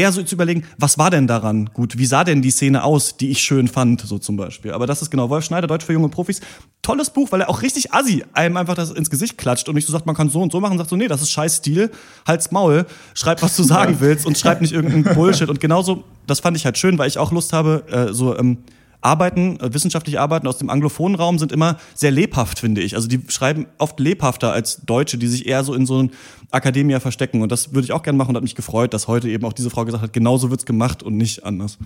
eher 0.00 0.12
so 0.12 0.22
zu 0.22 0.34
überlegen, 0.34 0.64
was 0.78 0.98
war 0.98 1.10
denn 1.10 1.26
daran 1.26 1.66
gut? 1.66 1.98
Wie 1.98 2.06
sah 2.06 2.24
denn 2.24 2.40
die 2.40 2.50
Szene 2.50 2.82
aus, 2.82 3.16
die 3.16 3.30
ich 3.30 3.40
schön 3.40 3.68
fand, 3.68 4.00
so 4.00 4.18
zum 4.18 4.36
Beispiel. 4.36 4.72
Aber 4.72 4.86
das 4.86 5.02
ist 5.02 5.10
genau 5.10 5.28
Wolf 5.28 5.44
Schneider, 5.44 5.66
Deutsch 5.66 5.84
für 5.84 5.92
junge 5.92 6.08
Profis. 6.08 6.40
Tolles 6.82 7.10
Buch, 7.10 7.30
weil 7.30 7.42
er 7.42 7.50
auch 7.50 7.62
richtig 7.62 7.92
assi 7.92 8.24
einem 8.32 8.56
einfach 8.56 8.74
das 8.74 8.90
ins 8.90 9.10
Gesicht 9.10 9.36
klatscht 9.36 9.68
und 9.68 9.74
nicht 9.74 9.86
so 9.86 9.92
sagt, 9.92 10.06
man 10.06 10.16
kann 10.16 10.30
so 10.30 10.40
und 10.40 10.52
so 10.52 10.60
machen, 10.60 10.78
sagt 10.78 10.90
so, 10.90 10.96
nee, 10.96 11.08
das 11.08 11.20
ist 11.20 11.30
scheiß 11.30 11.58
Stil, 11.58 11.90
halt's 12.26 12.50
Maul, 12.50 12.86
schreib, 13.14 13.42
was 13.42 13.56
du 13.56 13.62
sagen 13.74 13.96
willst 14.00 14.24
und 14.24 14.38
schreib 14.38 14.60
nicht 14.62 14.72
irgendeinen 14.72 15.14
Bullshit. 15.14 15.48
Und 15.48 15.60
genauso, 15.60 16.04
das 16.26 16.40
fand 16.40 16.56
ich 16.56 16.64
halt 16.64 16.78
schön, 16.78 16.96
weil 16.98 17.08
ich 17.08 17.18
auch 17.18 17.32
Lust 17.32 17.52
habe, 17.52 17.84
äh, 17.90 18.14
so 18.14 18.36
ähm, 18.38 18.58
Arbeiten, 19.00 19.58
äh, 19.60 19.72
wissenschaftliche 19.72 20.20
Arbeiten 20.20 20.46
aus 20.46 20.58
dem 20.58 20.70
anglophonen 20.70 21.14
Raum 21.14 21.38
sind 21.38 21.52
immer 21.52 21.78
sehr 21.94 22.10
lebhaft, 22.10 22.58
finde 22.58 22.80
ich. 22.80 22.96
Also 22.96 23.08
die 23.08 23.20
schreiben 23.28 23.66
oft 23.78 23.98
lebhafter 23.98 24.52
als 24.52 24.82
Deutsche, 24.84 25.18
die 25.18 25.26
sich 25.26 25.46
eher 25.46 25.64
so 25.64 25.74
in 25.74 25.86
so 25.86 25.98
einer 25.98 26.10
Akademia 26.50 27.00
verstecken. 27.00 27.42
Und 27.42 27.50
das 27.50 27.72
würde 27.72 27.84
ich 27.84 27.92
auch 27.92 28.02
gerne 28.02 28.16
machen 28.16 28.30
und 28.30 28.36
hat 28.36 28.42
mich 28.42 28.54
gefreut, 28.54 28.92
dass 28.94 29.08
heute 29.08 29.28
eben 29.28 29.44
auch 29.44 29.52
diese 29.52 29.70
Frau 29.70 29.84
gesagt 29.84 30.02
hat, 30.02 30.12
genauso 30.12 30.50
wird's 30.50 30.66
gemacht 30.66 31.02
und 31.02 31.16
nicht 31.16 31.44
anders. 31.44 31.78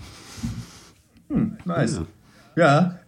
Hm, 1.28 1.56
nice. 1.64 1.94
Ja, 1.94 2.06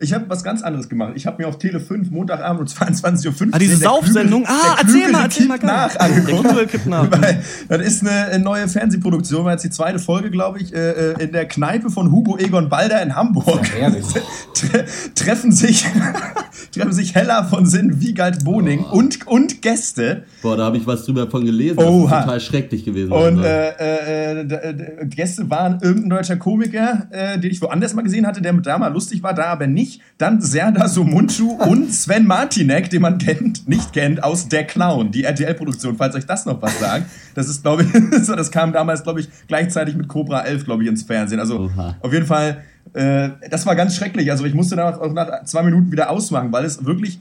ich 0.01 0.13
habe 0.13 0.25
was 0.29 0.43
ganz 0.43 0.63
anderes 0.63 0.89
gemacht. 0.89 1.13
Ich 1.15 1.27
habe 1.27 1.41
mir 1.43 1.49
auf 1.49 1.59
Tele 1.59 1.79
5 1.81 2.11
Montagabend 2.11 2.61
um 2.63 2.67
22.15 2.67 3.27
Uhr 3.49 3.49
Ah, 3.53 3.59
diese 3.59 3.77
Saufsendung? 3.77 4.45
Klügel- 4.45 4.49
Ah, 4.49 4.75
der 4.77 4.85
erzähl 4.85 4.93
Klügel 4.95 5.13
mal, 5.13 5.23
erzähl 5.23 5.47
mal, 5.47 5.59
nach 5.63 5.95
Der. 5.97 6.09
Klügel 6.25 6.67
kippt 6.67 6.87
nach. 6.87 7.11
Weil 7.11 7.43
Das 7.69 7.81
ist 7.87 8.07
eine 8.07 8.39
neue 8.41 8.67
Fernsehproduktion, 8.69 9.45
war 9.45 9.53
jetzt 9.53 9.65
die 9.65 9.71
zweite 9.71 9.99
Folge, 9.99 10.31
glaube 10.31 10.61
ich, 10.61 10.75
äh, 10.75 11.13
äh, 11.13 11.23
in 11.25 11.33
der 11.33 11.47
Kneipe 11.47 11.91
von 11.91 12.11
Hugo 12.11 12.37
Egon 12.39 12.69
Balder 12.69 13.01
in 13.03 13.15
Hamburg. 13.15 13.63
Tre 14.55 14.85
treffen 15.15 15.53
sich 15.53 15.87
treffen 16.73 16.93
sich 16.93 17.15
Hella 17.15 17.45
von 17.45 17.67
Sinn, 17.67 18.01
Wiegald 18.01 18.45
Boning 18.45 18.81
und, 18.85 19.27
und 19.27 19.63
Gäste. 19.63 20.25
Boah, 20.43 20.57
da 20.57 20.65
habe 20.65 20.77
ich 20.77 20.87
was 20.87 21.05
drüber 21.05 21.29
von 21.31 21.45
gelesen. 21.45 21.77
Das 21.77 21.87
Oha. 21.87 22.19
ist 22.19 22.25
total 22.25 22.41
schrecklich 22.41 22.85
gewesen. 22.85 23.13
Und 23.13 23.43
äh, 23.45 23.71
äh, 23.79 24.41
äh, 24.41 25.07
Gäste 25.07 25.49
waren 25.51 25.79
irgendein 25.83 26.11
deutscher 26.11 26.37
Komiker, 26.37 27.07
äh, 27.11 27.39
den 27.39 27.51
ich 27.51 27.61
woanders 27.63 27.95
mal 27.95 28.03
gesehen 28.03 28.27
hatte, 28.27 28.41
der 28.43 28.53
da 28.55 28.79
mal 28.79 28.93
lustig 28.93 29.23
war, 29.23 29.35
da 29.37 29.45
aber 29.45 29.66
nicht. 29.66 30.01
Dann 30.18 30.41
Serdar 30.41 30.89
Somuncu 30.89 31.53
und 31.53 31.93
Sven 31.93 32.26
Martinek, 32.26 32.91
den 32.91 33.03
man 33.03 33.18
kennt, 33.18 33.68
nicht 33.68 33.93
kennt, 33.93 34.24
aus 34.24 34.49
Der 34.49 34.64
Clown, 34.64 35.12
die 35.12 35.24
RTL-Produktion, 35.24 35.97
falls 35.97 36.16
euch 36.16 36.26
das 36.26 36.47
noch 36.47 36.61
was 36.61 36.78
sagt. 36.80 37.07
Das 37.34 37.49
ist, 37.49 37.62
glaube 37.62 37.84
ich, 37.84 38.22
so, 38.24 38.34
das 38.34 38.51
kam 38.51 38.72
damals, 38.72 39.03
glaube 39.03 39.20
ich, 39.20 39.28
gleichzeitig 39.47 39.95
mit 39.97 40.09
Cobra 40.09 40.43
11, 40.43 40.64
glaube 40.64 40.82
ich, 40.82 40.89
ins 40.89 41.05
Fernsehen. 41.05 41.39
Also 41.39 41.70
auf 42.01 42.12
jeden 42.12 42.26
Fall, 42.26 42.62
äh, 42.95 43.30
das 43.51 43.66
war 43.66 43.76
ganz 43.76 43.95
schrecklich. 43.95 44.30
Also 44.30 44.45
ich 44.45 44.55
musste 44.55 44.74
danach 44.74 44.99
auch 44.99 45.12
nach 45.12 45.45
zwei 45.45 45.62
Minuten 45.62 45.93
wieder 45.93 46.11
ausmachen, 46.11 46.51
weil 46.51 46.64
es 46.64 46.84
wirklich 46.84 47.20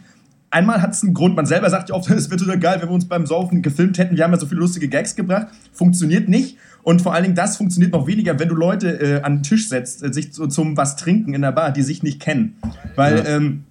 Einmal 0.55 0.82
hat 0.82 0.91
es 0.91 1.03
einen 1.03 1.13
Grund, 1.13 1.36
man 1.36 1.45
selber 1.45 1.70
sagt 1.70 1.89
ja 1.89 1.95
oft, 1.95 2.09
es 2.11 2.30
wird 2.30 2.39
total 2.39 2.57
geil, 2.57 2.78
wenn 2.80 2.88
wir 2.88 2.93
uns 2.93 3.09
beim 3.09 3.26
Saufen 3.26 3.61
gefilmt 3.61 3.97
hätten. 3.97 4.16
Wir 4.16 4.24
haben 4.24 4.32
ja 4.32 4.39
so 4.39 4.45
viele 4.45 4.61
lustige 4.61 4.88
Gags 4.88 5.16
gebracht. 5.18 5.47
Funktioniert 5.74 6.30
nicht. 6.30 6.57
Und 6.86 7.02
vor 7.02 7.16
allen 7.16 7.24
Dingen, 7.24 7.36
das 7.36 7.58
funktioniert 7.58 7.94
noch 7.94 8.06
weniger, 8.06 8.38
wenn 8.38 8.48
du 8.48 8.54
Leute 8.54 8.90
äh, 9.02 9.22
an 9.24 9.38
den 9.38 9.44
Tisch 9.44 9.68
setzt, 9.70 10.04
äh, 10.04 10.14
sich 10.14 10.32
zu, 10.32 10.46
zum 10.46 10.78
was 10.78 10.96
trinken 10.96 11.34
in 11.34 11.42
der 11.42 11.52
Bar, 11.52 11.72
die 11.72 11.82
sich 11.82 12.04
nicht 12.04 12.20
kennen. 12.20 12.58
Weil, 12.96 13.18
Ja. 13.18 13.26
ähm, 13.38 13.64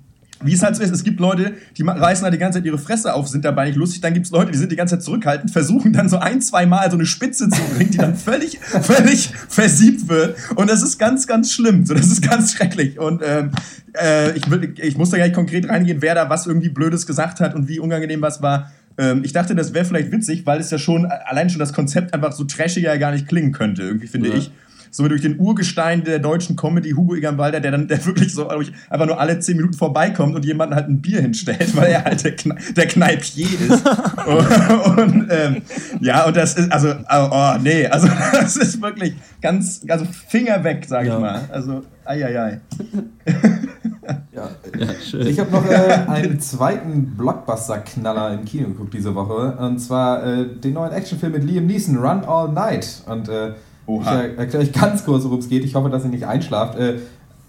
wie 0.42 0.52
es 0.52 0.62
halt 0.64 0.74
so 0.74 0.82
ist, 0.82 0.90
es 0.90 1.04
gibt 1.04 1.20
Leute, 1.20 1.54
die 1.78 1.84
reißen 1.84 2.24
halt 2.24 2.34
die 2.34 2.38
ganze 2.38 2.58
Zeit 2.58 2.66
ihre 2.66 2.76
Fresse 2.76 3.14
auf, 3.14 3.28
sind 3.28 3.44
dabei 3.44 3.66
nicht 3.66 3.76
lustig. 3.76 4.00
Dann 4.00 4.14
gibt 4.14 4.26
es 4.26 4.32
Leute, 4.32 4.50
die 4.50 4.58
sind 4.58 4.72
die 4.72 4.76
ganze 4.76 4.96
Zeit 4.96 5.04
zurückhaltend, 5.04 5.52
versuchen 5.52 5.92
dann 5.92 6.08
so 6.08 6.18
ein, 6.18 6.40
zwei 6.42 6.66
Mal 6.66 6.90
so 6.90 6.96
eine 6.96 7.06
Spitze 7.06 7.48
zu 7.48 7.62
bringen, 7.76 7.92
die 7.92 7.98
dann 7.98 8.16
völlig, 8.16 8.58
völlig 8.82 9.28
versiebt 9.48 10.08
wird. 10.08 10.36
Und 10.56 10.68
das 10.68 10.82
ist 10.82 10.98
ganz, 10.98 11.28
ganz 11.28 11.52
schlimm. 11.52 11.86
So, 11.86 11.94
das 11.94 12.08
ist 12.08 12.28
ganz 12.28 12.52
schrecklich. 12.52 12.98
Und 12.98 13.22
ähm, 13.24 13.52
äh, 13.96 14.32
ich, 14.36 14.50
will, 14.50 14.74
ich 14.82 14.98
muss 14.98 15.10
da 15.10 15.18
gar 15.18 15.24
nicht 15.24 15.36
konkret 15.36 15.68
reingehen, 15.68 16.02
wer 16.02 16.16
da 16.16 16.28
was 16.28 16.46
irgendwie 16.48 16.68
Blödes 16.68 17.06
gesagt 17.06 17.38
hat 17.38 17.54
und 17.54 17.68
wie 17.68 17.78
unangenehm 17.78 18.20
was 18.20 18.42
war. 18.42 18.72
Ähm, 18.98 19.22
ich 19.24 19.32
dachte, 19.32 19.54
das 19.54 19.74
wäre 19.74 19.84
vielleicht 19.84 20.12
witzig, 20.12 20.46
weil 20.46 20.60
es 20.60 20.70
ja 20.70 20.78
schon, 20.78 21.06
allein 21.06 21.50
schon 21.50 21.58
das 21.58 21.72
Konzept 21.72 22.14
einfach 22.14 22.32
so 22.32 22.44
trashiger 22.44 22.96
gar 22.98 23.12
nicht 23.12 23.26
klingen 23.26 23.52
könnte, 23.52 23.82
irgendwie 23.82 24.06
finde 24.06 24.28
Ja. 24.30 24.36
ich. 24.36 24.50
So 24.94 25.08
durch 25.08 25.22
den 25.22 25.40
Urgestein 25.40 26.04
der 26.04 26.20
deutschen 26.20 26.54
Comedy, 26.54 26.92
Hugo 26.92 27.16
Egan 27.16 27.36
Walder, 27.36 27.58
der 27.58 27.72
dann 27.72 27.88
der 27.88 28.06
wirklich 28.06 28.32
so 28.32 28.48
ich, 28.60 28.70
einfach 28.88 29.06
nur 29.06 29.18
alle 29.18 29.40
zehn 29.40 29.56
Minuten 29.56 29.74
vorbeikommt 29.74 30.36
und 30.36 30.44
jemanden 30.44 30.76
halt 30.76 30.88
ein 30.88 31.02
Bier 31.02 31.20
hinstellt, 31.20 31.74
weil 31.76 31.90
er 31.90 32.04
halt 32.04 32.22
der, 32.22 32.36
Kne 32.36 32.54
der 32.76 32.86
Kneipier 32.86 33.48
ist. 33.60 33.82
und, 34.26 34.98
und 34.98 35.28
ähm, 35.30 35.62
ja, 36.00 36.24
und 36.26 36.36
das 36.36 36.54
ist, 36.54 36.70
also, 36.70 36.90
oh, 37.10 37.28
oh, 37.28 37.54
nee, 37.60 37.88
also 37.88 38.06
das 38.32 38.56
ist 38.56 38.80
wirklich 38.80 39.14
ganz, 39.42 39.84
also 39.88 40.04
Finger 40.28 40.62
weg, 40.62 40.84
sag 40.86 41.06
ja. 41.06 41.14
ich 41.14 41.20
mal. 41.20 41.40
Also, 41.50 41.82
ei, 42.04 42.24
ei, 42.24 42.40
ei. 42.40 42.60
Ja. 44.32 44.48
ja 44.78 44.94
schön. 45.04 45.26
Ich 45.26 45.40
habe 45.40 45.50
noch 45.50 45.68
äh, 45.68 46.04
einen 46.06 46.38
zweiten 46.38 47.16
Blockbuster-Knaller 47.16 48.34
im 48.34 48.44
Kino 48.44 48.68
geguckt 48.68 48.94
diese 48.94 49.12
Woche. 49.16 49.56
Und 49.56 49.80
zwar 49.80 50.24
äh, 50.24 50.46
den 50.46 50.74
neuen 50.74 50.92
Actionfilm 50.92 51.32
mit 51.32 51.42
Liam 51.42 51.66
Neeson, 51.66 51.96
Run 51.96 52.24
All 52.24 52.52
Night. 52.52 53.02
Und 53.06 53.28
äh, 53.28 53.54
ich 53.86 54.06
erkläre 54.06 54.58
euch 54.58 54.72
ganz 54.72 55.04
kurz, 55.04 55.24
worum 55.24 55.38
es 55.38 55.48
geht. 55.48 55.64
Ich 55.64 55.74
hoffe, 55.74 55.90
dass 55.90 56.04
ihr 56.04 56.10
nicht 56.10 56.26
einschlaft. 56.26 56.78
Äh, 56.78 56.96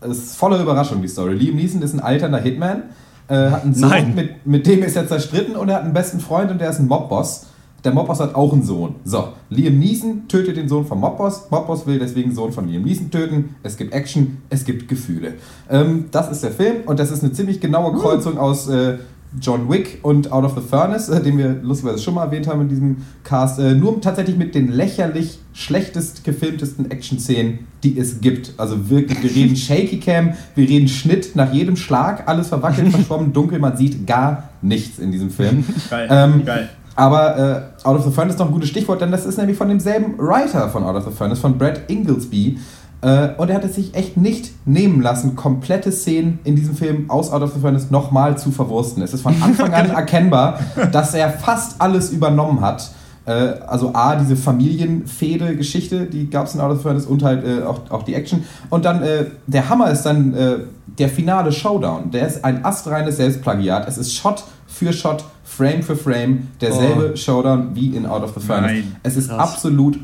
es 0.02 0.18
ist 0.18 0.38
voller 0.38 0.62
Überraschung, 0.62 1.02
die 1.02 1.08
Story. 1.08 1.34
Liam 1.34 1.56
Neeson 1.56 1.82
ist 1.82 1.94
ein 1.94 2.00
alternder 2.00 2.40
Hitman, 2.40 2.84
äh, 3.28 3.50
hat 3.50 3.64
einen 3.64 3.74
Sohn, 3.74 4.16
mit, 4.16 4.46
mit 4.46 4.68
dem 4.68 4.84
ist 4.84 4.96
er 4.96 5.08
zerstritten 5.08 5.56
und 5.56 5.70
er 5.70 5.76
hat 5.76 5.84
einen 5.84 5.94
besten 5.94 6.20
Freund 6.20 6.52
und 6.52 6.60
der 6.60 6.70
ist 6.70 6.80
ein 6.80 6.88
Mobboss. 6.88 7.48
Der 7.84 7.94
Mobboss 7.94 8.20
hat 8.20 8.34
auch 8.34 8.52
einen 8.52 8.64
Sohn. 8.64 8.96
So, 9.04 9.30
Liam 9.50 9.78
Neeson 9.78 10.28
tötet 10.28 10.58
den 10.58 10.68
Sohn 10.68 10.86
vom 10.86 11.00
Mobboss. 11.00 11.52
Mobboss 11.52 11.86
will 11.86 12.00
deswegen 12.00 12.34
Sohn 12.34 12.52
von 12.52 12.68
Liam 12.68 12.84
Neeson 12.84 13.12
töten. 13.12 13.56
Es 13.62 13.78
gibt 13.78 13.94
Action, 13.94 14.38
es 14.50 14.66
gibt 14.66 14.88
Gefühle. 14.88 15.36
Ähm, 15.70 16.06
das 16.12 16.32
ist 16.32 16.44
der 16.44 16.52
Film 16.52 16.78
und 16.88 17.00
das 17.00 17.12
ist 17.12 17.24
eine 17.24 17.32
ziemlich 17.32 17.62
genaue 17.62 17.96
Kreuzung 17.98 18.38
aus 18.40 18.68
äh, 18.68 18.98
John 19.42 19.70
Wick 19.70 20.00
und 20.02 20.32
Out 20.32 20.46
of 20.46 20.56
the 20.56 20.62
Furnace, 20.62 21.10
äh, 21.10 21.22
den 21.22 21.38
wir 21.38 21.60
lustigerweise 21.62 22.04
schon 22.04 22.16
mal 22.16 22.26
erwähnt 22.26 22.48
haben 22.48 22.62
in 22.62 22.70
diesem 22.70 22.98
Cast. 23.24 23.60
Äh, 23.60 23.74
nur 23.74 24.00
tatsächlich 24.02 24.38
mit 24.38 24.56
den 24.56 24.72
lächerlich 24.72 25.40
schlechtest 25.54 26.24
gefilmtesten 26.24 26.92
Action-Szenen, 26.92 27.60
die 27.84 27.98
es 27.98 28.22
gibt. 28.22 28.54
Also 28.58 28.90
wirklich, 28.90 29.22
wir 29.24 29.32
reden 29.32 29.56
Shaky 29.56 30.00
Cam, 30.00 30.34
wir 30.56 30.68
reden 30.68 30.88
Schnitt 30.88 31.36
nach 31.36 31.54
jedem 31.54 31.76
Schlag, 31.76 32.28
alles 32.28 32.50
verwackelt, 32.50 32.90
verschwommen, 32.92 33.34
dunkel, 33.34 33.60
man 33.60 33.78
sieht 33.78 34.06
gar 34.08 34.50
nichts 34.62 35.00
in 35.00 35.12
diesem 35.12 35.30
Film. 35.30 35.64
Geil, 35.90 36.08
ähm, 36.10 36.46
geil. 36.46 36.70
Aber 36.96 37.38
äh, 37.84 37.88
Out 37.88 38.00
of 38.00 38.06
the 38.06 38.12
Furnace 38.12 38.36
ist 38.36 38.40
noch 38.40 38.48
ein 38.48 38.54
gutes 38.54 38.70
Stichwort, 38.70 39.02
denn 39.02 39.12
das 39.12 39.26
ist 39.26 39.38
nämlich 39.38 39.58
von 39.58 39.68
demselben 39.68 40.18
Writer 40.18 40.70
von 40.70 40.84
Out 40.84 40.96
of 40.96 41.06
the 41.06 41.12
Furnace, 41.12 41.40
von 41.40 41.58
Brad 41.58 41.82
Inglesby. 41.90 42.58
Äh, 43.02 43.30
und 43.38 43.50
er 43.50 43.56
hat 43.56 43.66
es 43.66 43.76
sich 43.76 43.94
echt 43.94 44.18
nicht 44.18 44.52
nehmen 44.66 45.02
lassen, 45.02 45.36
komplette 45.36 45.92
Szenen 45.92 46.40
in 46.44 46.56
diesem 46.56 46.76
Film 46.76 47.10
aus 47.10 47.32
Out 47.32 47.42
of 47.42 47.54
the 47.54 47.60
Furnace 47.60 47.92
nochmal 47.92 48.38
zu 48.38 48.52
verwursten. 48.52 49.04
Es 49.04 49.14
ist 49.14 49.22
von 49.22 49.36
Anfang 49.42 49.74
an 49.74 49.90
erkennbar, 49.90 50.60
dass 50.92 51.14
er 51.14 51.30
fast 51.30 51.82
alles 51.82 52.12
übernommen 52.12 52.62
hat. 52.62 52.92
Äh, 53.26 53.32
also 53.68 53.94
A, 53.94 54.16
diese 54.16 54.36
Familienfehde-Geschichte, 54.36 56.06
die 56.06 56.30
gab 56.30 56.48
es 56.48 56.56
in 56.56 56.62
Out 56.62 56.72
of 56.72 56.78
the 56.78 56.84
Furnace 56.84 57.06
und 57.06 57.24
halt 57.24 57.46
äh, 57.46 57.64
auch, 57.64 57.80
auch 57.90 58.04
die 58.04 58.14
Action. 58.14 58.44
Und 58.70 58.86
dann 58.86 59.02
äh, 59.04 59.26
der 59.48 59.70
Hammer 59.70 59.92
ist 59.92 60.04
dann 60.04 60.34
äh, 60.34 60.58
der 60.88 61.10
finale 61.10 61.52
Showdown. 61.52 62.12
Der 62.12 62.28
ist 62.28 62.46
ein 62.46 62.64
astreines 62.64 63.18
Selbstplagiat. 63.18 63.88
Es 63.88 63.98
ist 63.98 64.14
Shot 64.14 64.44
für 64.68 64.94
Shot 64.94 65.26
Frame 65.44 65.84
für 65.84 65.96
Frame 65.96 66.48
derselbe 66.60 67.12
oh. 67.14 67.16
Showdown 67.16 67.76
wie 67.76 67.96
in 67.96 68.06
Out 68.06 68.24
of 68.24 68.34
the 68.34 68.40
Furnace. 68.40 68.72
Nein. 68.72 68.96
Es 69.04 69.16
ist 69.16 69.30
Krass. 69.30 69.40
absolut 69.40 69.98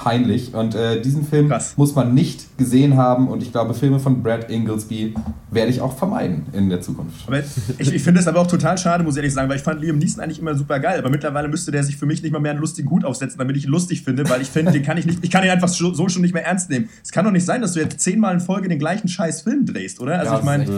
oberpeinlich 0.00 0.54
und 0.54 0.74
äh, 0.74 1.00
diesen 1.00 1.24
Film 1.24 1.48
Krass. 1.48 1.74
muss 1.76 1.94
man 1.94 2.14
nicht 2.14 2.56
gesehen 2.58 2.96
haben 2.96 3.28
und 3.28 3.42
ich 3.42 3.52
glaube, 3.52 3.74
Filme 3.74 3.98
von 3.98 4.22
Brad 4.22 4.50
Inglesby 4.50 5.14
werde 5.50 5.70
ich 5.70 5.80
auch 5.80 5.96
vermeiden 5.96 6.46
in 6.52 6.68
der 6.68 6.80
Zukunft. 6.80 7.26
Aber 7.26 7.40
ich, 7.78 7.92
ich 7.92 8.02
finde 8.02 8.20
es 8.20 8.26
aber 8.26 8.40
auch 8.40 8.46
total 8.46 8.78
schade, 8.78 9.04
muss 9.04 9.14
ich 9.14 9.18
ehrlich 9.18 9.34
sagen, 9.34 9.48
weil 9.48 9.56
ich 9.56 9.62
fand 9.62 9.80
Liam 9.80 9.98
Neeson 9.98 10.22
eigentlich 10.22 10.38
immer 10.38 10.54
super 10.54 10.78
geil, 10.78 10.98
aber 10.98 11.10
mittlerweile 11.10 11.48
müsste 11.48 11.70
der 11.70 11.82
sich 11.82 11.96
für 11.96 12.06
mich 12.06 12.22
nicht 12.22 12.32
mal 12.32 12.40
mehr 12.40 12.52
einen 12.52 12.60
lustigen 12.60 12.90
Hut 12.90 13.04
aufsetzen, 13.04 13.38
damit 13.38 13.56
ich 13.56 13.64
ihn 13.64 13.70
lustig 13.70 14.02
finde, 14.02 14.28
weil 14.28 14.40
ich 14.42 14.48
finde, 14.48 14.72
den 14.72 14.82
kann 14.82 14.96
ich 14.96 15.06
nicht, 15.06 15.18
ich 15.22 15.30
kann 15.30 15.44
ihn 15.44 15.50
einfach 15.50 15.68
so 15.68 16.08
schon 16.08 16.22
nicht 16.22 16.34
mehr 16.34 16.44
ernst 16.44 16.70
nehmen. 16.70 16.88
Es 17.02 17.10
kann 17.10 17.24
doch 17.24 17.32
nicht 17.32 17.44
sein, 17.44 17.60
dass 17.60 17.72
du 17.72 17.80
jetzt 17.80 18.00
zehnmal 18.00 18.34
in 18.34 18.40
Folge 18.40 18.68
den 18.68 18.78
gleichen 18.78 19.08
scheiß 19.08 19.42
Film 19.42 19.66
drehst, 19.66 20.00
oder? 20.00 20.18
Also 20.18 20.32
ja, 20.32 20.38
ich 20.38 20.44
meine, 20.44 20.70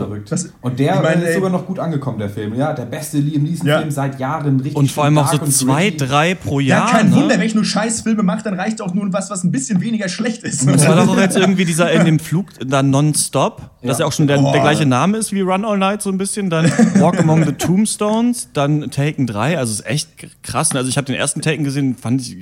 und 0.61 0.79
der 0.79 0.95
ich 0.95 1.03
mein, 1.03 1.23
ist 1.23 1.35
sogar 1.35 1.51
noch 1.51 1.67
gut 1.67 1.79
angekommen, 1.79 2.19
der 2.19 2.31
Film. 2.31 2.55
Ja, 2.55 2.73
der 2.73 2.85
beste 2.85 3.19
Liam 3.19 3.43
Neeson 3.43 3.67
Film 3.67 3.85
ja. 3.85 3.91
seit 3.91 4.19
Jahren 4.19 4.57
richtig 4.57 4.77
Und 4.77 4.91
vor 4.91 5.05
allem 5.05 5.19
auch 5.19 5.31
so 5.31 5.39
zwei, 5.39 5.91
drei 5.91 6.35
pro 6.35 6.61
Jahr. 6.61 6.87
Ja, 6.87 6.99
kein 6.99 7.11
ne? 7.11 7.17
Wunder, 7.17 7.39
wenn 7.39 7.47
ich 7.47 7.55
nur 7.55 7.65
Scheißfilme 7.65 8.23
mache, 8.23 8.43
dann 8.43 8.55
reicht 8.55 8.81
auch 8.81 8.95
nur 8.95 9.03
was, 9.13 9.31
was 9.31 9.45
ein 9.45 9.51
bisschen 9.51 9.81
weniger 9.81 10.09
schlecht 10.09 10.43
ist. 10.43 10.67
Das 10.67 10.87
war 10.87 10.97
doch 10.97 11.09
auch 11.09 11.19
jetzt 11.19 11.37
irgendwie 11.43 11.65
dieser 11.65 11.91
in 11.91 12.05
dem 12.05 12.19
Flug 12.19 12.47
dann 12.65 12.91
Nonstop, 12.91 13.61
ja. 13.81 13.89
dass 13.89 13.99
ja 13.99 14.07
auch 14.07 14.13
schon 14.13 14.27
der, 14.27 14.43
oh. 14.43 14.53
der, 14.53 14.61
gleiche 14.61 14.87
Name 14.87 15.19
ist 15.19 15.33
wie 15.33 15.41
Run 15.41 15.65
All 15.65 15.79
Night 15.79 16.03
so 16.03 16.11
ein 16.11 16.19
bisschen. 16.19 16.51
Dann 16.51 16.67
Walk 16.97 17.19
Among 17.19 17.45
the 17.45 17.53
Tombstones, 17.53 18.49
dann 18.53 18.91
Taken 18.91 19.27
3. 19.27 19.59
Also 19.59 19.73
ist 19.73 19.87
echt 19.87 20.09
krass. 20.43 20.75
Also 20.75 20.89
ich 20.89 20.97
habe 20.97 21.07
den 21.07 21.17
ersten 21.17 21.43
Taken 21.43 21.65
gesehen, 21.65 21.97
fand 21.97 22.21
ich 22.21 22.37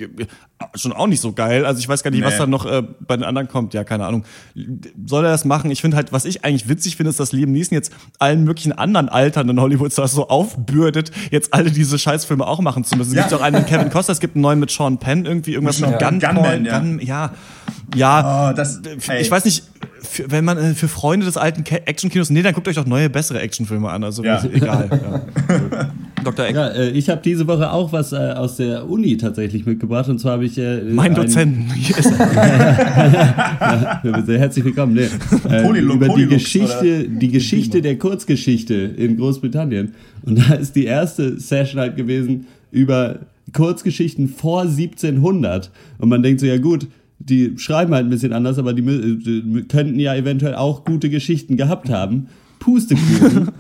schon 0.75 0.93
auch 0.93 1.07
nicht 1.07 1.21
so 1.21 1.33
geil. 1.33 1.65
Also 1.65 1.79
ich 1.79 1.89
weiß 1.89 2.03
gar 2.03 2.11
nicht, 2.11 2.21
nee. 2.21 2.27
was 2.27 2.37
da 2.37 2.47
noch 2.47 2.67
äh, 2.67 2.83
bei 3.01 3.17
den 3.17 3.25
anderen 3.25 3.49
kommt. 3.49 3.75
Ja, 3.75 3.85
keine 3.85 4.07
Ahnung. 4.07 4.25
Soll 5.07 5.25
er 5.25 5.31
das 5.31 5.45
machen? 5.45 5.71
Ich 5.71 5.81
finde 5.81 5.97
halt, 5.97 6.13
was 6.13 6.25
ich 6.25 6.45
eigentlich 6.45 6.69
witzig 6.69 6.97
finde, 6.97 7.11
ist, 7.11 7.21
dass 7.21 7.33
Liam 7.33 7.53
Neeson 7.53 7.75
jetzt 7.75 7.93
allen 8.19 8.45
möglichen 8.45 8.73
anderen 8.73 9.09
alternden 9.09 9.61
Hollywood-Stars 9.61 10.13
so 10.13 10.29
aufbürdet, 10.29 11.11
jetzt 11.31 11.55
alle 11.55 11.71
diese 11.71 11.99
Scheißfilme 11.99 12.47
auch 12.47 12.61
machen 12.61 12.85
zu 12.85 12.97
müssen. 12.97 13.11
Es 13.11 13.17
ja. 13.17 13.23
gibt 13.23 13.35
auch 13.35 13.41
einen 13.41 13.59
mit 13.59 13.67
Kevin 13.69 13.91
Costner, 13.91 14.13
es 14.13 14.21
gibt 14.21 14.37
einen 14.37 14.43
neuen 14.43 14.61
mit 14.61 14.71
Sean 14.71 14.99
Penn, 14.99 15.25
irgendwie 15.25 15.55
irgendwas 15.55 15.81
ja. 15.81 15.89
mit 15.89 15.99
Gunpoint. 15.99 16.23
Gunman, 16.23 16.60
ja. 16.65 16.79
Gun, 16.79 17.01
ja. 17.01 17.33
Ja, 17.95 18.51
oh, 18.51 18.57
das, 18.57 18.81
ich 19.19 19.31
weiß 19.31 19.45
nicht, 19.45 19.65
für, 20.03 20.31
wenn 20.31 20.45
man 20.45 20.59
äh, 20.59 20.75
für 20.75 20.89
Freunde 20.89 21.27
des 21.27 21.37
alten 21.37 21.65
Actionkinos, 21.65 22.31
nee, 22.31 22.43
dann 22.43 22.55
guckt 22.55 22.69
euch 22.69 22.77
doch 22.77 22.87
neue, 22.87 23.11
bessere 23.11 23.41
Actionfilme 23.41 23.91
an. 23.91 24.05
Also 24.05 24.25
ja. 24.25 24.43
egal. 24.53 24.89
Ja. 24.91 25.91
Dr. 26.25 26.47
Eck. 26.47 26.55
Ja, 26.55 26.69
äh, 26.69 26.91
ich 26.91 27.09
habe 27.09 27.21
diese 27.23 27.47
Woche 27.47 27.71
auch 27.73 27.93
was 27.93 28.13
äh, 28.13 28.17
aus 28.17 28.57
der 28.57 28.89
Uni 28.89 29.17
tatsächlich 29.17 29.65
mitgebracht. 29.67 30.09
Und 30.09 30.19
zwar 30.19 30.33
habe 30.33 30.45
ich. 30.45 30.59
Äh, 30.59 30.83
mein 30.85 31.15
Dozenten. 31.15 31.67
ja, 34.05 34.23
sehr 34.25 34.39
herzlich 34.39 34.65
willkommen. 34.65 34.95
Nee, 34.95 35.09
Polylux, 35.63 35.95
über 35.95 36.09
die 36.15 36.27
Geschichte, 36.27 37.09
die 37.09 37.31
Geschichte 37.31 37.81
der 37.83 37.99
Kurzgeschichte 37.99 38.75
in 38.75 39.17
Großbritannien. 39.17 39.95
Und 40.23 40.39
da 40.39 40.55
ist 40.55 40.77
die 40.77 40.85
erste 40.85 41.41
Session 41.41 41.81
halt 41.81 41.97
gewesen 41.97 42.47
über 42.71 43.21
Kurzgeschichten 43.53 44.29
vor 44.29 44.63
1700. 44.63 45.71
Und 45.99 46.09
man 46.09 46.23
denkt 46.23 46.41
so, 46.41 46.47
ja 46.47 46.59
gut, 46.59 46.89
die 47.19 47.59
schreiben 47.59 47.95
halt 47.95 48.07
ein 48.07 48.11
bisschen 48.11 48.33
anders, 48.33 48.59
aber 48.59 48.73
die, 48.73 48.83
die 48.83 49.65
könnten 49.69 49.99
ja 50.01 50.15
eventuell 50.15 50.55
auch 50.55 50.85
gute 50.85 51.11
Geschichten 51.11 51.57
gehabt 51.57 51.91
haben. 51.91 52.29
Pustekuchen. 52.61 53.51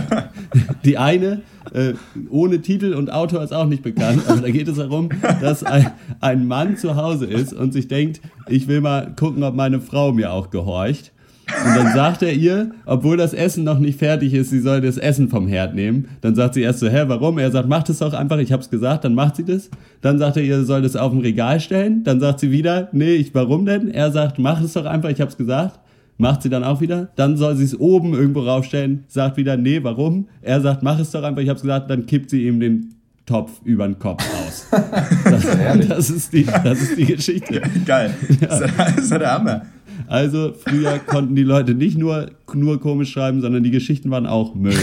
die 0.84 0.98
eine, 0.98 1.42
äh, 1.72 1.92
ohne 2.30 2.60
Titel 2.60 2.94
und 2.94 3.12
Autor 3.12 3.42
ist 3.42 3.52
auch 3.52 3.66
nicht 3.66 3.82
bekannt, 3.82 4.22
aber 4.26 4.40
da 4.40 4.50
geht 4.50 4.68
es 4.68 4.76
darum, 4.76 5.10
dass 5.40 5.62
ein, 5.62 5.92
ein 6.20 6.48
Mann 6.48 6.76
zu 6.76 6.96
Hause 6.96 7.26
ist 7.26 7.52
und 7.52 7.72
sich 7.72 7.88
denkt, 7.88 8.20
ich 8.48 8.66
will 8.66 8.80
mal 8.80 9.14
gucken, 9.14 9.42
ob 9.42 9.54
meine 9.54 9.80
Frau 9.80 10.12
mir 10.12 10.32
auch 10.32 10.50
gehorcht. 10.50 11.12
Und 11.48 11.76
dann 11.76 11.94
sagt 11.94 12.22
er 12.22 12.32
ihr, 12.32 12.72
obwohl 12.84 13.16
das 13.16 13.32
Essen 13.32 13.64
noch 13.64 13.78
nicht 13.78 13.98
fertig 13.98 14.34
ist, 14.34 14.50
sie 14.50 14.60
soll 14.60 14.80
das 14.80 14.98
Essen 14.98 15.28
vom 15.28 15.48
Herd 15.48 15.74
nehmen. 15.74 16.08
Dann 16.20 16.34
sagt 16.34 16.54
sie 16.54 16.62
erst 16.62 16.80
so, 16.80 16.88
hä, 16.88 17.04
warum? 17.06 17.38
Er 17.38 17.50
sagt, 17.50 17.68
mach 17.68 17.82
das 17.82 17.98
doch 17.98 18.12
einfach, 18.12 18.38
ich 18.38 18.52
hab's 18.52 18.70
gesagt, 18.70 19.04
dann 19.04 19.14
macht 19.14 19.36
sie 19.36 19.44
das. 19.44 19.70
Dann 20.00 20.18
sagt 20.18 20.36
er 20.36 20.42
ihr, 20.42 20.60
sie 20.60 20.66
soll 20.66 20.82
das 20.82 20.96
auf 20.96 21.10
dem 21.10 21.20
Regal 21.20 21.60
stellen. 21.60 22.04
Dann 22.04 22.20
sagt 22.20 22.40
sie 22.40 22.50
wieder, 22.50 22.88
nee, 22.92 23.14
ich, 23.14 23.34
warum 23.34 23.64
denn? 23.64 23.90
Er 23.90 24.12
sagt, 24.12 24.38
mach 24.38 24.60
es 24.62 24.74
doch 24.74 24.84
einfach, 24.84 25.08
ich 25.08 25.20
hab's 25.20 25.36
gesagt. 25.36 25.80
Macht 26.18 26.42
sie 26.42 26.50
dann 26.50 26.64
auch 26.64 26.80
wieder. 26.80 27.08
Dann 27.14 27.36
soll 27.36 27.56
sie 27.56 27.64
es 27.64 27.78
oben 27.78 28.12
irgendwo 28.12 28.40
raufstellen, 28.40 29.04
sagt 29.06 29.36
wieder, 29.36 29.56
nee, 29.56 29.82
warum? 29.82 30.28
Er 30.42 30.60
sagt, 30.60 30.82
mach 30.82 30.98
es 30.98 31.12
doch 31.12 31.22
einfach, 31.22 31.42
ich 31.42 31.48
hab's 31.48 31.62
gesagt, 31.62 31.90
dann 31.90 32.06
kippt 32.06 32.30
sie 32.30 32.46
ihm 32.46 32.60
den 32.60 32.94
Topf 33.24 33.60
über 33.64 33.86
den 33.86 33.98
Kopf 33.98 34.24
aus. 34.46 34.66
Das, 35.24 35.44
das, 35.88 36.10
ist, 36.10 36.32
die, 36.32 36.44
das 36.44 36.80
ist 36.80 36.96
die 36.96 37.04
Geschichte. 37.04 37.60
Geil. 37.84 38.14
Das 38.40 38.62
ist 38.96 39.10
der 39.12 39.32
Hammer. 39.32 39.62
Also 40.08 40.54
früher 40.58 40.98
konnten 41.06 41.34
die 41.34 41.42
Leute 41.42 41.74
nicht 41.74 41.98
nur, 41.98 42.30
nur 42.54 42.80
komisch 42.80 43.12
schreiben, 43.12 43.40
sondern 43.40 43.62
die 43.62 43.70
Geschichten 43.70 44.10
waren 44.10 44.26
auch 44.26 44.54
Müll. 44.54 44.74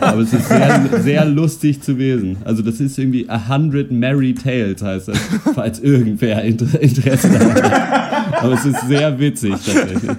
Aber 0.00 0.22
es 0.22 0.32
ist 0.32 0.48
sehr, 0.48 0.88
sehr 1.00 1.24
lustig 1.24 1.82
zu 1.82 1.92
lesen. 1.92 2.38
Also 2.44 2.62
das 2.62 2.80
ist 2.80 2.98
irgendwie 2.98 3.28
A 3.28 3.48
Hundred 3.48 3.92
Merry 3.92 4.34
Tales 4.34 4.82
heißt 4.82 5.08
das, 5.08 5.18
falls 5.54 5.80
irgendwer 5.80 6.42
Interesse 6.42 7.30
daran 7.30 7.62
hat. 7.62 8.42
Aber 8.42 8.54
es 8.54 8.64
ist 8.64 8.88
sehr 8.88 9.18
witzig 9.18 9.52
tatsächlich. 9.52 10.16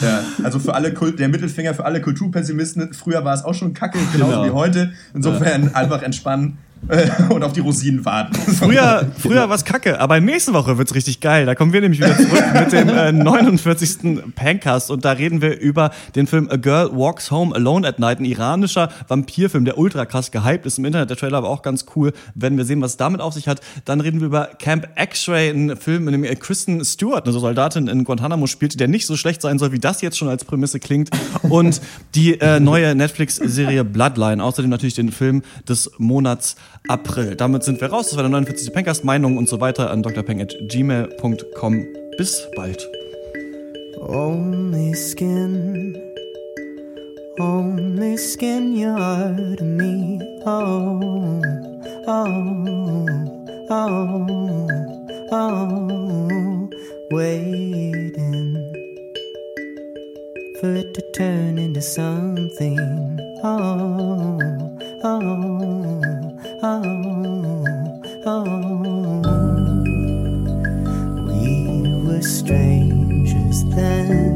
Ja, 0.00 0.22
also 0.42 0.58
für 0.58 0.74
alle 0.74 0.92
Kult, 0.92 1.18
der 1.18 1.28
Mittelfinger 1.28 1.74
für 1.74 1.84
alle 1.84 2.00
Kulturpessimisten, 2.00 2.92
früher 2.94 3.24
war 3.24 3.34
es 3.34 3.44
auch 3.44 3.54
schon 3.54 3.74
kacke, 3.74 3.98
genauso 4.12 4.42
genau. 4.42 4.46
wie 4.46 4.50
heute. 4.50 4.92
Insofern 5.14 5.64
ja. 5.64 5.70
einfach 5.74 6.02
entspannen. 6.02 6.58
und 7.28 7.42
auf 7.42 7.52
die 7.52 7.60
Rosinen 7.60 8.04
warten. 8.04 8.34
Früher, 8.34 9.10
früher 9.18 9.48
war 9.48 9.56
es 9.56 9.64
kacke, 9.64 10.00
aber 10.00 10.20
nächste 10.20 10.52
Woche 10.54 10.78
wird 10.78 10.88
es 10.88 10.94
richtig 10.94 11.20
geil. 11.20 11.44
Da 11.44 11.54
kommen 11.54 11.72
wir 11.72 11.80
nämlich 11.80 12.00
wieder 12.00 12.16
zurück 12.16 12.44
mit 12.54 12.72
dem 12.72 12.88
äh, 12.88 13.12
49. 13.12 14.34
Pancast 14.34 14.90
und 14.90 15.04
da 15.04 15.12
reden 15.12 15.42
wir 15.42 15.58
über 15.58 15.90
den 16.14 16.26
Film 16.26 16.48
A 16.50 16.56
Girl 16.56 16.90
Walks 16.92 17.30
Home 17.30 17.54
Alone 17.54 17.86
at 17.86 17.98
Night, 17.98 18.20
ein 18.20 18.24
iranischer 18.24 18.88
Vampirfilm, 19.06 19.64
der 19.64 19.76
ultra 19.76 20.06
krass 20.06 20.30
gehypt 20.30 20.66
ist 20.66 20.78
im 20.78 20.84
Internet. 20.84 21.10
Der 21.10 21.16
Trailer 21.16 21.42
war 21.42 21.50
auch 21.50 21.62
ganz 21.62 21.84
cool. 21.94 22.12
Werden 22.34 22.56
wir 22.56 22.64
sehen, 22.64 22.80
was 22.80 22.92
es 22.92 22.96
damit 22.96 23.20
auf 23.20 23.34
sich 23.34 23.48
hat. 23.48 23.60
Dann 23.84 24.00
reden 24.00 24.20
wir 24.20 24.26
über 24.26 24.46
Camp 24.58 24.88
X-Ray, 24.96 25.50
ein 25.50 25.76
Film, 25.76 26.08
in 26.08 26.12
dem 26.12 26.24
äh, 26.24 26.34
Kristen 26.36 26.84
Stewart, 26.84 27.26
eine 27.26 27.38
Soldatin 27.38 27.88
in 27.88 28.04
Guantanamo 28.04 28.46
spielte, 28.46 28.78
der 28.78 28.88
nicht 28.88 29.06
so 29.06 29.16
schlecht 29.16 29.42
sein 29.42 29.58
soll, 29.58 29.72
wie 29.72 29.78
das 29.78 30.00
jetzt 30.00 30.16
schon 30.16 30.28
als 30.28 30.44
Prämisse 30.44 30.80
klingt. 30.80 31.10
Und 31.42 31.80
die 32.14 32.40
äh, 32.40 32.60
neue 32.60 32.94
Netflix-Serie 32.94 33.84
Bloodline. 33.84 34.42
Außerdem 34.42 34.70
natürlich 34.70 34.94
den 34.94 35.12
Film 35.12 35.42
des 35.68 35.90
Monats 35.98 36.56
April. 36.88 37.36
Damit 37.36 37.64
sind 37.64 37.80
wir 37.80 37.88
raus. 37.88 38.08
Das 38.08 38.16
war 38.16 38.22
der 38.22 38.30
49. 38.30 38.72
Pencast. 38.72 39.04
Meinungen 39.04 39.38
und 39.38 39.48
so 39.48 39.60
weiter 39.60 39.90
an 39.90 40.02
drpeng.gmail.com. 40.02 41.86
Bis 42.16 42.48
bald. 42.56 42.88
Only 44.00 44.94
skin, 44.94 45.94
only 47.38 48.16
skin 48.16 48.74
you're 48.76 49.56
to 49.56 49.64
me. 49.64 50.18
Oh, 50.46 51.42
oh, 52.06 53.06
oh, 53.70 54.26
oh, 55.32 56.70
waiting 57.10 58.54
for 60.60 60.74
it 60.74 60.94
to 60.94 61.02
turn 61.12 61.58
into 61.58 61.82
something. 61.82 62.78
Oh, 63.42 64.38
oh, 65.04 66.07
Oh, 66.60 66.82
oh, 68.26 68.42
oh. 68.42 69.82
We 71.24 71.94
were 72.04 72.20
strangers 72.22 73.64
then. 73.76 74.27